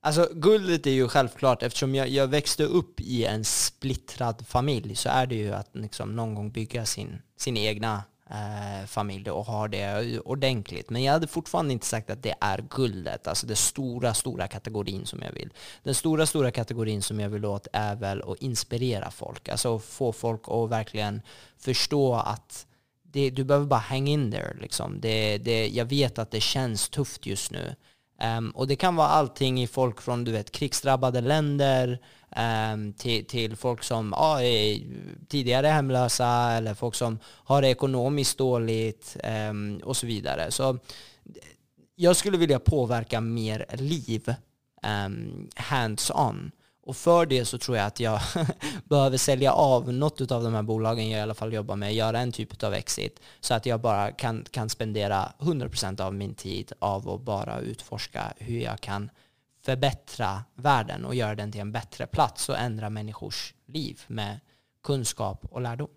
Alltså 0.01 0.29
guldet 0.35 0.87
är 0.87 0.91
ju 0.91 1.09
självklart, 1.09 1.63
eftersom 1.63 1.95
jag, 1.95 2.09
jag 2.09 2.27
växte 2.27 2.65
upp 2.65 3.01
i 3.01 3.25
en 3.25 3.45
splittrad 3.45 4.47
familj 4.47 4.97
så 4.97 5.09
är 5.09 5.27
det 5.27 5.35
ju 5.35 5.53
att 5.53 5.77
liksom 5.77 6.17
någon 6.17 6.35
gång 6.35 6.51
bygga 6.51 6.87
sin, 6.87 7.23
sin 7.37 7.57
egna 7.57 8.03
eh, 8.31 8.87
familj 8.87 9.31
och 9.31 9.47
har 9.47 9.69
det 9.69 10.19
ordentligt. 10.21 10.91
Men 10.91 11.03
jag 11.03 11.13
hade 11.13 11.27
fortfarande 11.27 11.73
inte 11.73 11.87
sagt 11.87 12.11
att 12.11 12.23
det 12.23 12.35
är 12.41 12.65
guldet, 12.71 13.27
alltså 13.27 13.47
den 13.47 13.57
stora, 13.57 14.15
stora 14.15 14.49
kategorin 14.49 15.07
som 15.07 15.23
jag 15.23 15.33
vill. 15.33 15.53
Den 15.83 15.95
stora, 15.95 16.27
stora 16.27 16.51
kategorin 16.51 17.03
som 17.03 17.21
jag 17.21 17.29
vill 17.29 17.45
åt 17.45 17.67
är 17.73 17.97
väl 17.97 18.23
att 18.23 18.43
inspirera 18.43 19.11
folk, 19.11 19.49
alltså 19.49 19.79
få 19.79 20.13
folk 20.13 20.43
att 20.47 20.71
verkligen 20.71 21.23
förstå 21.59 22.15
att 22.15 22.67
det, 23.03 23.31
du 23.31 23.45
behöver 23.45 23.67
bara 23.67 23.81
hang 23.81 24.09
in 24.09 24.33
there. 24.33 24.57
Liksom. 24.61 25.01
Det, 25.01 25.39
det, 25.39 25.69
jag 25.69 25.85
vet 25.85 26.19
att 26.19 26.31
det 26.31 26.41
känns 26.41 26.89
tufft 26.89 27.27
just 27.27 27.51
nu. 27.51 27.75
Um, 28.23 28.51
och 28.51 28.69
det 28.69 28.77
kan 28.77 28.97
vara 28.97 29.09
allting 29.09 29.63
i 29.63 29.67
folk 29.67 30.01
från 30.01 30.25
du 30.25 30.33
vet, 30.33 30.51
krigsdrabbade 30.51 31.21
länder 31.21 31.99
Ehm, 32.37 32.93
till, 32.93 33.27
till 33.27 33.57
folk 33.57 33.83
som 33.83 34.15
ja, 34.17 34.43
är 34.43 34.81
tidigare 35.29 35.67
hemlösa 35.67 36.53
eller 36.53 36.75
folk 36.75 36.95
som 36.95 37.19
har 37.25 37.63
det 37.63 37.69
ekonomiskt 37.69 38.39
dåligt 38.39 39.17
ehm, 39.23 39.81
och 39.85 39.97
så 39.97 40.07
vidare. 40.07 40.51
Så 40.51 40.79
jag 41.95 42.17
skulle 42.17 42.39
vilja 42.39 42.59
påverka 42.59 43.21
mer 43.21 43.67
liv 43.73 44.35
ehm, 44.83 45.49
hands-on. 45.57 46.51
Och 46.87 46.97
för 46.97 47.27
det 47.27 47.45
så 47.45 47.59
tror 47.59 47.77
jag 47.77 47.87
att 47.87 48.01
jag 48.01 48.21
behöver 48.85 49.17
sälja 49.17 49.53
av 49.53 49.93
något 49.93 50.31
av 50.31 50.43
de 50.43 50.55
här 50.55 50.63
bolagen 50.63 51.11
jag 51.11 51.19
i 51.19 51.23
alla 51.23 51.35
fall 51.35 51.53
jobbar 51.53 51.77
med, 51.77 51.95
göra 51.95 52.21
en 52.21 52.33
typ 52.33 52.63
av 52.63 52.75
exit, 52.75 53.21
så 53.41 53.55
att 53.55 53.67
jag 53.67 53.81
bara 53.81 54.13
kan, 54.13 54.45
kan 54.51 54.71
spendera 54.71 55.33
100% 55.39 56.01
av 56.01 56.15
min 56.15 56.35
tid 56.35 56.73
av 56.79 57.09
att 57.09 57.21
bara 57.21 57.61
utforska 57.61 58.33
hur 58.39 58.61
jag 58.61 58.81
kan 58.81 59.11
förbättra 59.65 60.45
världen 60.55 61.05
och 61.05 61.15
göra 61.15 61.35
den 61.35 61.53
till 61.53 61.61
en 61.61 61.73
bättre 61.73 62.07
plats 62.07 62.49
och 62.49 62.59
ändra 62.59 62.91
människors 62.91 63.55
liv 63.67 64.01
med 64.07 64.41
kunskap 64.83 65.45
och 65.51 65.61
lärdom. 65.61 65.89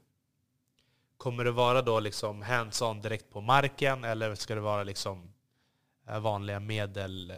Kommer 1.17 1.43
det 1.43 1.51
vara 1.51 1.81
då 1.81 1.99
liksom 1.99 2.41
hands-on 2.41 3.01
direkt 3.01 3.29
på 3.33 3.41
marken 3.41 4.03
eller 4.03 4.35
ska 4.35 4.55
det 4.55 4.61
vara 4.61 4.83
liksom 4.83 5.33
eh, 6.07 6.19
vanliga 6.19 6.59
medel 6.59 7.31
eh, 7.31 7.37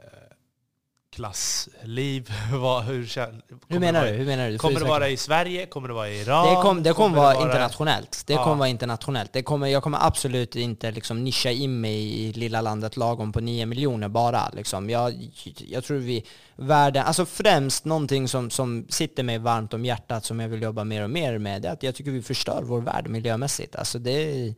klassliv? 1.15 2.31
Vad, 2.53 2.83
hur, 2.83 3.19
hur, 3.67 3.79
menar 3.79 4.05
du? 4.05 4.11
hur 4.11 4.25
menar 4.25 4.49
du? 4.49 4.57
kommer 4.57 4.79
det 4.79 4.85
vara 4.85 5.09
i 5.09 5.17
Sverige? 5.17 5.65
Kommer 5.65 5.87
det 5.87 5.93
vara 5.93 6.09
i 6.09 6.21
Iran? 6.21 6.55
Det, 6.55 6.61
kom, 6.61 6.83
det 6.83 6.93
kommer, 6.93 7.17
vara, 7.17 7.33
vara 7.33 7.45
internationellt. 7.45 8.23
Det 8.25 8.33
ja. 8.33 8.43
kommer 8.43 8.55
vara 8.55 8.69
internationellt. 8.69 9.33
Det 9.33 9.43
kommer, 9.43 9.67
jag 9.67 9.83
kommer 9.83 9.97
absolut 10.07 10.55
inte 10.55 10.91
liksom 10.91 11.23
nischa 11.23 11.49
in 11.51 11.81
mig 11.81 12.19
i 12.19 12.33
lilla 12.33 12.61
landet 12.61 12.97
lagom 12.97 13.31
på 13.31 13.39
9 13.39 13.65
miljoner 13.65 14.07
bara. 14.07 14.49
Liksom. 14.49 14.89
Jag, 14.89 15.31
jag 15.67 15.83
tror 15.83 15.97
vi, 15.97 16.25
världen, 16.55 17.03
alltså 17.05 17.25
främst 17.25 17.85
någonting 17.85 18.27
som, 18.27 18.49
som 18.49 18.85
sitter 18.89 19.23
mig 19.23 19.37
varmt 19.37 19.73
om 19.73 19.85
hjärtat 19.85 20.25
som 20.25 20.39
jag 20.39 20.49
vill 20.49 20.61
jobba 20.61 20.83
mer 20.83 21.03
och 21.03 21.09
mer 21.09 21.37
med, 21.37 21.61
det 21.61 21.67
är 21.67 21.73
att 21.73 21.83
jag 21.83 21.95
tycker 21.95 22.11
vi 22.11 22.21
förstör 22.21 22.61
vår 22.63 22.81
värld 22.81 23.07
miljömässigt. 23.07 23.75
Alltså 23.75 23.99
det 23.99 24.53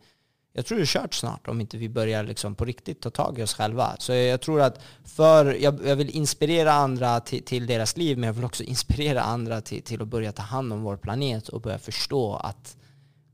jag 0.53 0.65
tror 0.65 0.77
det 0.77 0.83
är 0.83 0.85
kört 0.85 1.13
snart 1.13 1.47
om 1.47 1.61
inte 1.61 1.77
vi 1.77 1.89
börjar 1.89 2.23
liksom 2.23 2.55
på 2.55 2.65
riktigt 2.65 3.01
ta 3.01 3.09
tag 3.09 3.39
i 3.39 3.43
oss 3.43 3.53
själva. 3.53 3.95
Så 3.99 4.13
jag 4.13 4.41
tror 4.41 4.61
att 4.61 4.81
för, 5.05 5.53
jag, 5.53 5.79
jag 5.85 5.95
vill 5.95 6.09
inspirera 6.09 6.71
andra 6.71 7.19
till, 7.19 7.43
till, 7.43 7.67
deras 7.67 7.97
liv, 7.97 8.17
men 8.17 8.27
jag 8.27 8.33
vill 8.33 8.45
också 8.45 8.63
inspirera 8.63 9.21
andra 9.21 9.61
till, 9.61 9.83
till 9.83 10.01
att 10.01 10.07
börja 10.07 10.31
ta 10.31 10.43
hand 10.43 10.73
om 10.73 10.83
vår 10.83 10.97
planet 10.97 11.49
och 11.49 11.61
börja 11.61 11.79
förstå 11.79 12.35
att 12.35 12.77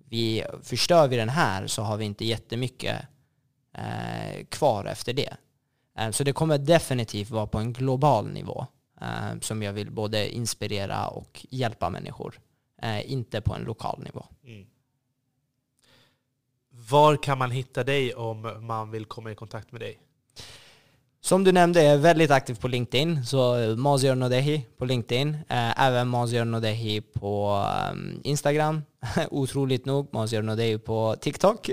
vi, 0.09 0.43
förstör 0.63 1.07
vi 1.07 1.17
den 1.17 1.29
här 1.29 1.67
så 1.67 1.81
har 1.81 1.97
vi 1.97 2.05
inte 2.05 2.25
jättemycket 2.25 2.95
eh, 3.73 4.45
kvar 4.49 4.85
efter 4.85 5.13
det. 5.13 5.37
Eh, 5.97 6.11
så 6.11 6.23
det 6.23 6.33
kommer 6.33 6.57
definitivt 6.57 7.29
vara 7.29 7.47
på 7.47 7.57
en 7.57 7.73
global 7.73 8.27
nivå 8.27 8.65
eh, 9.01 9.39
som 9.41 9.63
jag 9.63 9.73
vill 9.73 9.91
både 9.91 10.35
inspirera 10.35 11.07
och 11.07 11.45
hjälpa 11.49 11.89
människor. 11.89 12.39
Eh, 12.81 13.11
inte 13.11 13.41
på 13.41 13.53
en 13.53 13.61
lokal 13.61 14.03
nivå. 14.03 14.25
Mm. 14.43 14.67
Var 16.89 17.15
kan 17.15 17.37
man 17.37 17.51
hitta 17.51 17.83
dig 17.83 18.13
om 18.13 18.65
man 18.67 18.91
vill 18.91 19.05
komma 19.05 19.31
i 19.31 19.35
kontakt 19.35 19.71
med 19.71 19.81
dig? 19.81 19.99
Som 21.21 21.43
du 21.43 21.51
nämnde 21.51 21.81
är 21.81 21.91
jag 21.91 21.97
väldigt 21.97 22.31
aktiv 22.31 22.55
på 22.55 22.67
LinkedIn, 22.67 23.25
så 23.25 23.57
eh, 23.57 23.75
Mazior 23.75 24.15
Nodehi 24.15 24.65
på 24.77 24.85
LinkedIn. 24.85 25.37
Eh, 25.49 25.81
även 25.81 26.07
Mazior 26.07 26.45
Nodehi 26.45 27.01
på 27.01 27.65
ehm, 27.77 28.21
Instagram. 28.23 28.83
Otroligt 29.31 29.85
nog, 29.85 30.13
Mazior 30.13 30.41
Nodehi 30.41 30.77
på 30.77 31.15
TikTok. 31.21 31.69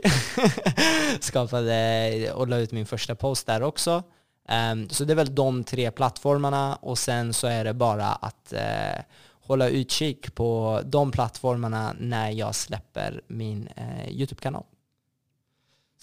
Skapade 1.20 2.32
och 2.34 2.48
la 2.48 2.56
ut 2.56 2.72
min 2.72 2.86
första 2.86 3.14
post 3.14 3.46
där 3.46 3.62
också. 3.62 4.02
Ehm, 4.48 4.88
så 4.88 5.04
det 5.04 5.12
är 5.12 5.16
väl 5.16 5.34
de 5.34 5.64
tre 5.64 5.90
plattformarna 5.90 6.76
och 6.76 6.98
sen 6.98 7.32
så 7.34 7.46
är 7.46 7.64
det 7.64 7.74
bara 7.74 8.06
att 8.06 8.52
eh, 8.52 9.02
hålla 9.46 9.68
utkik 9.68 10.34
på 10.34 10.80
de 10.84 11.10
plattformarna 11.10 11.94
när 11.98 12.30
jag 12.30 12.54
släpper 12.54 13.20
min 13.28 13.68
YouTube-kanal. 14.08 14.64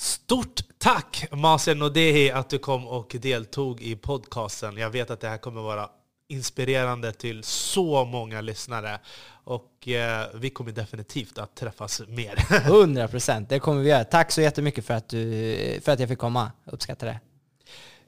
Stort 0.02 0.61
tack 0.78 1.26
Masen 1.32 1.80
Nodehi 1.80 2.32
att 2.32 2.49
du 2.49 2.57
kom 2.57 2.88
och 2.88 3.15
deltog 3.19 3.82
i 3.82 3.95
podcasten. 3.95 4.78
Jag 4.78 4.90
vet 4.90 5.10
att 5.10 5.19
det 5.19 5.28
här 5.28 5.38
kommer 5.38 5.61
vara 5.61 5.90
inspirerande 6.28 7.14
till 7.14 7.44
så 7.44 8.06
många 8.06 8.41
lyssnare. 8.41 8.99
Och 9.44 9.88
eh, 9.88 10.28
vi 10.34 10.49
kommer 10.49 10.72
definitivt 10.72 11.38
att 11.38 11.56
träffas 11.56 12.02
mer. 12.07 12.36
100 12.65 13.07
procent, 13.07 13.49
det 13.49 13.60
kommer 13.60 13.82
vi 13.82 13.90
göra. 13.90 14.03
Tack 14.03 14.32
så 14.32 14.41
jättemycket 14.41 14.86
för 14.86 14.94
att, 14.94 15.10
du, 15.10 15.80
för 15.84 15.91
att 15.91 15.99
jag 15.99 16.10
fick 16.10 16.19
komma. 16.19 16.52
Uppskattar 16.65 17.07
det. 17.07 17.19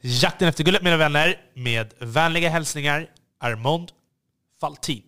Jakten 0.01 0.47
efter 0.47 0.63
guldet 0.63 0.83
mina 0.83 0.97
vänner, 0.97 1.41
med 1.53 1.93
vänliga 1.99 2.49
hälsningar 2.49 3.09
Armond 3.39 3.91
Faltin. 4.61 5.03